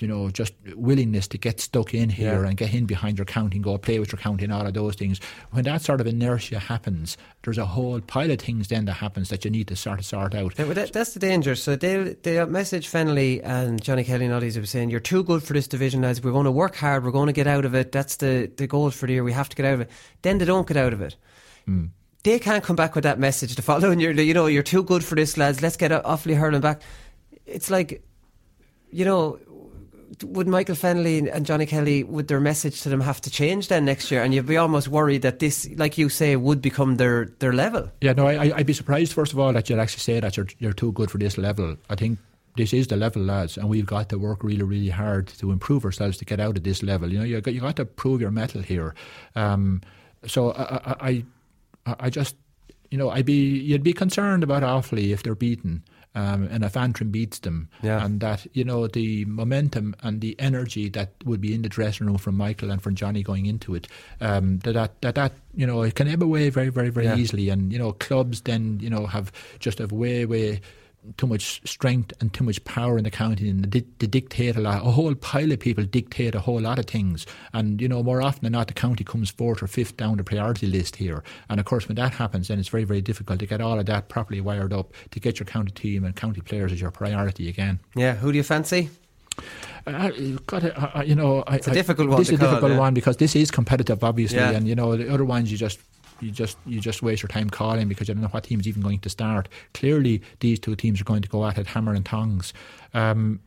you 0.00 0.08
know, 0.08 0.30
just 0.30 0.54
willingness 0.74 1.26
to 1.28 1.38
get 1.38 1.60
stuck 1.60 1.94
in 1.94 2.08
here 2.08 2.42
yeah. 2.42 2.48
and 2.48 2.56
get 2.56 2.72
in 2.72 2.86
behind 2.86 3.18
your 3.18 3.24
counting, 3.24 3.62
go 3.62 3.78
play 3.78 3.98
with 3.98 4.12
your 4.12 4.18
counting, 4.18 4.50
all 4.50 4.66
of 4.66 4.74
those 4.74 4.94
things. 4.94 5.20
When 5.50 5.64
that 5.64 5.82
sort 5.82 6.00
of 6.00 6.06
inertia 6.06 6.58
happens, 6.58 7.16
there's 7.42 7.58
a 7.58 7.66
whole 7.66 8.00
pile 8.00 8.30
of 8.30 8.38
things 8.38 8.68
then 8.68 8.84
that 8.86 8.94
happens 8.94 9.28
that 9.30 9.44
you 9.44 9.50
need 9.50 9.68
to 9.68 9.76
sort 9.76 9.98
of 9.98 10.04
sort 10.04 10.34
out. 10.34 10.54
Yeah, 10.58 10.66
well, 10.66 10.74
that, 10.74 10.92
that's 10.92 11.14
the 11.14 11.20
danger. 11.20 11.54
So 11.54 11.76
they 11.76 12.16
they 12.22 12.44
message 12.44 12.90
Fennelly 12.90 13.40
and 13.42 13.82
Johnny 13.82 14.04
Kelly 14.04 14.26
and 14.26 14.34
others 14.34 14.58
were 14.58 14.66
saying, 14.66 14.90
"You're 14.90 15.00
too 15.00 15.24
good 15.24 15.42
for 15.42 15.52
this 15.52 15.68
division, 15.68 16.02
lads. 16.02 16.22
We're 16.22 16.32
going 16.32 16.44
to 16.44 16.50
work 16.50 16.76
hard. 16.76 17.04
We're 17.04 17.10
going 17.10 17.26
to 17.26 17.32
get 17.32 17.46
out 17.46 17.64
of 17.64 17.74
it. 17.74 17.92
That's 17.92 18.16
the 18.16 18.50
the 18.56 18.66
goal 18.66 18.90
for 18.90 19.06
the 19.06 19.14
year. 19.14 19.24
We 19.24 19.32
have 19.32 19.48
to 19.48 19.56
get 19.56 19.66
out 19.66 19.74
of 19.74 19.80
it." 19.80 19.90
Then 20.22 20.38
they 20.38 20.44
don't 20.44 20.66
get 20.66 20.76
out 20.76 20.92
of 20.92 21.00
it. 21.00 21.16
Mm. 21.68 21.90
They 22.24 22.38
can't 22.38 22.64
come 22.64 22.76
back 22.76 22.94
with 22.94 23.04
that 23.04 23.18
message 23.18 23.54
the 23.54 23.62
following 23.62 24.00
year. 24.00 24.10
You 24.10 24.34
know, 24.34 24.46
you're 24.46 24.62
too 24.62 24.82
good 24.82 25.04
for 25.04 25.14
this, 25.14 25.36
lads. 25.36 25.62
Let's 25.62 25.76
get 25.76 25.90
Offaly 25.90 26.36
hurling 26.36 26.60
back. 26.60 26.82
It's 27.46 27.70
like, 27.70 28.02
you 28.90 29.04
know, 29.04 29.38
would 30.22 30.48
Michael 30.48 30.74
Fennelly 30.74 31.30
and 31.32 31.44
Johnny 31.44 31.66
Kelly 31.66 32.02
would 32.04 32.28
their 32.28 32.40
message 32.40 32.82
to 32.82 32.88
them 32.88 33.00
have 33.00 33.20
to 33.22 33.30
change 33.30 33.68
then 33.68 33.84
next 33.84 34.10
year? 34.10 34.22
And 34.22 34.34
you'd 34.34 34.46
be 34.46 34.56
almost 34.56 34.88
worried 34.88 35.22
that 35.22 35.38
this, 35.38 35.68
like 35.76 35.98
you 35.98 36.08
say, 36.08 36.36
would 36.36 36.62
become 36.62 36.96
their, 36.96 37.26
their 37.38 37.52
level. 37.52 37.90
Yeah, 38.00 38.12
no, 38.12 38.26
I, 38.26 38.52
I'd 38.56 38.66
be 38.66 38.72
surprised 38.72 39.12
first 39.12 39.32
of 39.32 39.38
all 39.38 39.52
that 39.52 39.68
you'd 39.68 39.78
actually 39.78 40.00
say 40.00 40.20
that 40.20 40.36
you're 40.36 40.48
you're 40.58 40.72
too 40.72 40.92
good 40.92 41.10
for 41.10 41.18
this 41.18 41.36
level. 41.38 41.76
I 41.90 41.94
think 41.94 42.18
this 42.56 42.72
is 42.72 42.88
the 42.88 42.96
level, 42.96 43.22
lads, 43.22 43.56
and 43.56 43.68
we've 43.68 43.86
got 43.86 44.08
to 44.08 44.18
work 44.18 44.42
really, 44.42 44.64
really 44.64 44.88
hard 44.88 45.28
to 45.28 45.52
improve 45.52 45.84
ourselves 45.84 46.18
to 46.18 46.24
get 46.24 46.40
out 46.40 46.56
of 46.56 46.64
this 46.64 46.82
level. 46.82 47.12
You 47.12 47.18
know, 47.18 47.24
you 47.24 47.40
got 47.40 47.54
you 47.54 47.60
got 47.60 47.76
to 47.76 47.84
prove 47.84 48.20
your 48.20 48.30
mettle 48.30 48.62
here. 48.62 48.94
Um, 49.36 49.82
so 50.26 50.52
I, 50.52 51.24
I, 51.86 51.94
I 52.00 52.10
just, 52.10 52.34
you 52.90 52.98
know, 52.98 53.10
I'd 53.10 53.26
be 53.26 53.58
you'd 53.58 53.84
be 53.84 53.92
concerned 53.92 54.42
about 54.42 54.62
Offaly 54.62 55.12
if 55.12 55.22
they're 55.22 55.34
beaten 55.34 55.84
um, 56.14 56.48
and 56.50 56.64
if 56.64 56.76
Antrim 56.76 57.10
beats 57.10 57.40
them, 57.40 57.68
yeah. 57.82 58.04
and 58.04 58.20
that 58.20 58.46
you 58.52 58.64
know 58.64 58.86
the 58.86 59.24
momentum 59.26 59.94
and 60.02 60.20
the 60.20 60.34
energy 60.38 60.88
that 60.90 61.12
would 61.24 61.40
be 61.40 61.54
in 61.54 61.62
the 61.62 61.68
dressing 61.68 62.06
room 62.06 62.18
from 62.18 62.36
Michael 62.36 62.70
and 62.70 62.82
from 62.82 62.94
Johnny 62.94 63.22
going 63.22 63.46
into 63.46 63.74
it, 63.74 63.86
um, 64.20 64.58
that, 64.60 64.72
that 64.72 65.02
that 65.02 65.14
that 65.14 65.32
you 65.54 65.66
know 65.66 65.82
it 65.82 65.94
can 65.94 66.08
ebb 66.08 66.22
away 66.22 66.50
very 66.50 66.70
very 66.70 66.90
very 66.90 67.06
yeah. 67.06 67.16
easily, 67.16 67.48
and 67.50 67.72
you 67.72 67.78
know 67.78 67.92
clubs 67.92 68.42
then 68.42 68.78
you 68.80 68.90
know 68.90 69.06
have 69.06 69.30
just 69.58 69.80
a 69.80 69.86
way 69.86 70.24
way 70.24 70.60
too 71.16 71.26
much 71.26 71.60
strength 71.68 72.12
and 72.20 72.32
too 72.32 72.44
much 72.44 72.62
power 72.64 72.98
in 72.98 73.04
the 73.04 73.10
county 73.10 73.48
and 73.48 73.64
they, 73.64 73.84
they, 73.98 74.06
dictate 74.06 74.56
a 74.56 74.60
lot. 74.60 74.86
A 74.86 74.90
whole 74.90 75.14
pile 75.14 75.50
of 75.52 75.60
people 75.60 75.84
dictate 75.84 76.34
a 76.34 76.40
whole 76.40 76.60
lot 76.60 76.78
of 76.78 76.86
things. 76.86 77.26
And, 77.52 77.80
you 77.80 77.88
know, 77.88 78.02
more 78.02 78.20
often 78.20 78.42
than 78.42 78.52
not, 78.52 78.68
the 78.68 78.74
county 78.74 79.04
comes 79.04 79.30
fourth 79.30 79.62
or 79.62 79.66
fifth 79.66 79.96
down 79.96 80.16
the 80.16 80.24
priority 80.24 80.66
list 80.66 80.96
here. 80.96 81.22
And 81.48 81.60
of 81.60 81.66
course, 81.66 81.88
when 81.88 81.96
that 81.96 82.12
happens, 82.14 82.48
then 82.48 82.58
it's 82.58 82.68
very, 82.68 82.84
very 82.84 83.00
difficult 83.00 83.38
to 83.40 83.46
get 83.46 83.60
all 83.60 83.78
of 83.78 83.86
that 83.86 84.08
properly 84.08 84.40
wired 84.40 84.72
up 84.72 84.92
to 85.10 85.20
get 85.20 85.38
your 85.38 85.46
county 85.46 85.72
team 85.72 86.04
and 86.04 86.14
county 86.14 86.40
players 86.40 86.72
as 86.72 86.80
your 86.80 86.90
priority 86.90 87.48
again. 87.48 87.80
Yeah, 87.94 88.14
who 88.14 88.32
do 88.32 88.38
you 88.38 88.44
fancy? 88.44 88.90
Uh, 89.86 90.10
got 90.46 90.64
uh, 90.64 91.02
you 91.04 91.14
know, 91.14 91.44
it's 91.48 91.68
I, 91.68 91.70
a 91.70 91.74
difficult 91.74 92.08
one. 92.08 92.18
This 92.18 92.28
is 92.28 92.34
a 92.34 92.42
difficult 92.42 92.72
yeah. 92.72 92.78
one 92.78 92.94
because 92.94 93.16
this 93.16 93.36
is 93.36 93.50
competitive, 93.50 94.02
obviously, 94.02 94.38
yeah. 94.38 94.50
and 94.50 94.66
you 94.66 94.74
know 94.74 94.96
the 94.96 95.12
other 95.12 95.24
ones 95.24 95.50
you 95.50 95.56
just 95.56 95.78
you 96.20 96.30
just 96.30 96.58
you 96.66 96.80
just 96.80 97.02
waste 97.02 97.22
your 97.22 97.28
time 97.28 97.50
calling 97.50 97.88
because 97.88 98.08
you 98.08 98.14
don't 98.14 98.22
know 98.22 98.28
what 98.28 98.44
team 98.44 98.60
is 98.60 98.68
even 98.68 98.82
going 98.82 99.00
to 99.00 99.08
start. 99.08 99.48
Clearly, 99.74 100.22
these 100.40 100.58
two 100.58 100.76
teams 100.76 101.00
are 101.00 101.04
going 101.04 101.22
to 101.22 101.28
go 101.28 101.46
at 101.46 101.58
it 101.58 101.66
hammer 101.66 101.94
and 101.94 102.04
tongs. 102.04 102.52
Um, 102.94 103.40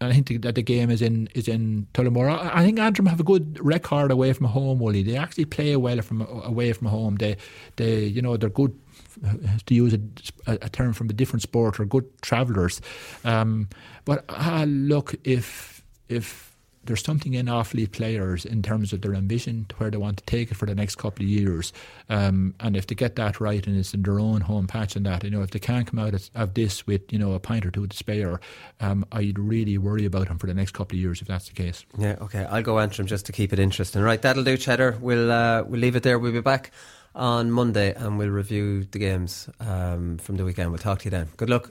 I 0.00 0.12
think 0.12 0.42
that 0.42 0.54
the 0.54 0.62
game 0.62 0.90
is 0.90 1.02
in 1.02 1.28
is 1.34 1.48
in 1.48 1.86
Tullamore. 1.94 2.28
I 2.52 2.64
think 2.64 2.78
Antrim 2.78 3.06
have 3.06 3.20
a 3.20 3.24
good 3.24 3.58
record 3.60 4.10
away 4.10 4.32
from 4.32 4.46
home. 4.46 4.78
Willie, 4.80 5.02
they 5.02 5.16
actually 5.16 5.44
play 5.44 5.76
well 5.76 6.00
from 6.02 6.22
away 6.22 6.72
from 6.72 6.88
home. 6.88 7.16
They 7.16 7.36
they 7.76 8.04
you 8.04 8.22
know 8.22 8.36
they're 8.36 8.50
good 8.50 8.78
to 9.66 9.74
use 9.74 9.94
a, 9.94 10.00
a 10.46 10.68
term 10.68 10.92
from 10.92 11.10
a 11.10 11.12
different 11.12 11.42
sport 11.42 11.78
or 11.78 11.84
good 11.84 12.04
travellers. 12.22 12.80
Um, 13.24 13.68
but 14.04 14.24
uh, 14.28 14.64
look, 14.66 15.14
if 15.24 15.82
if 16.08 16.51
there's 16.84 17.04
something 17.04 17.34
in 17.34 17.46
Offaly 17.46 17.90
players 17.90 18.44
in 18.44 18.62
terms 18.62 18.92
of 18.92 19.02
their 19.02 19.14
ambition 19.14 19.66
to 19.68 19.76
where 19.76 19.90
they 19.90 19.96
want 19.96 20.18
to 20.18 20.24
take 20.24 20.50
it 20.50 20.54
for 20.54 20.66
the 20.66 20.74
next 20.74 20.96
couple 20.96 21.24
of 21.24 21.28
years. 21.28 21.72
Um, 22.08 22.54
and 22.60 22.76
if 22.76 22.86
they 22.86 22.94
get 22.94 23.16
that 23.16 23.40
right 23.40 23.64
and 23.66 23.78
it's 23.78 23.94
in 23.94 24.02
their 24.02 24.18
own 24.18 24.40
home 24.40 24.66
patch 24.66 24.96
and 24.96 25.06
that, 25.06 25.24
you 25.24 25.30
know, 25.30 25.42
if 25.42 25.50
they 25.50 25.58
can't 25.58 25.86
come 25.86 25.98
out 25.98 26.14
of, 26.14 26.30
of 26.34 26.54
this 26.54 26.86
with, 26.86 27.12
you 27.12 27.18
know, 27.18 27.32
a 27.32 27.40
pint 27.40 27.64
or 27.64 27.70
two 27.70 27.86
to 27.86 27.96
spare, 27.96 28.40
um, 28.80 29.04
I'd 29.12 29.38
really 29.38 29.78
worry 29.78 30.04
about 30.04 30.28
them 30.28 30.38
for 30.38 30.46
the 30.46 30.54
next 30.54 30.72
couple 30.72 30.96
of 30.96 31.00
years 31.00 31.20
if 31.20 31.28
that's 31.28 31.48
the 31.48 31.54
case. 31.54 31.84
Yeah, 31.96 32.16
okay. 32.20 32.44
I'll 32.44 32.62
go 32.62 32.78
Antrim 32.78 33.06
just 33.06 33.26
to 33.26 33.32
keep 33.32 33.52
it 33.52 33.58
interesting. 33.58 34.02
Right, 34.02 34.20
that'll 34.20 34.44
do, 34.44 34.56
Cheddar. 34.56 34.98
We'll, 35.00 35.30
uh, 35.30 35.62
we'll 35.62 35.80
leave 35.80 35.96
it 35.96 36.02
there. 36.02 36.18
We'll 36.18 36.32
be 36.32 36.40
back 36.40 36.72
on 37.14 37.50
Monday 37.50 37.94
and 37.94 38.18
we'll 38.18 38.30
review 38.30 38.84
the 38.90 38.98
games 38.98 39.48
um, 39.60 40.18
from 40.18 40.36
the 40.36 40.44
weekend. 40.44 40.70
We'll 40.70 40.78
talk 40.78 41.00
to 41.00 41.04
you 41.04 41.10
then. 41.10 41.28
Good 41.36 41.50
luck. 41.50 41.70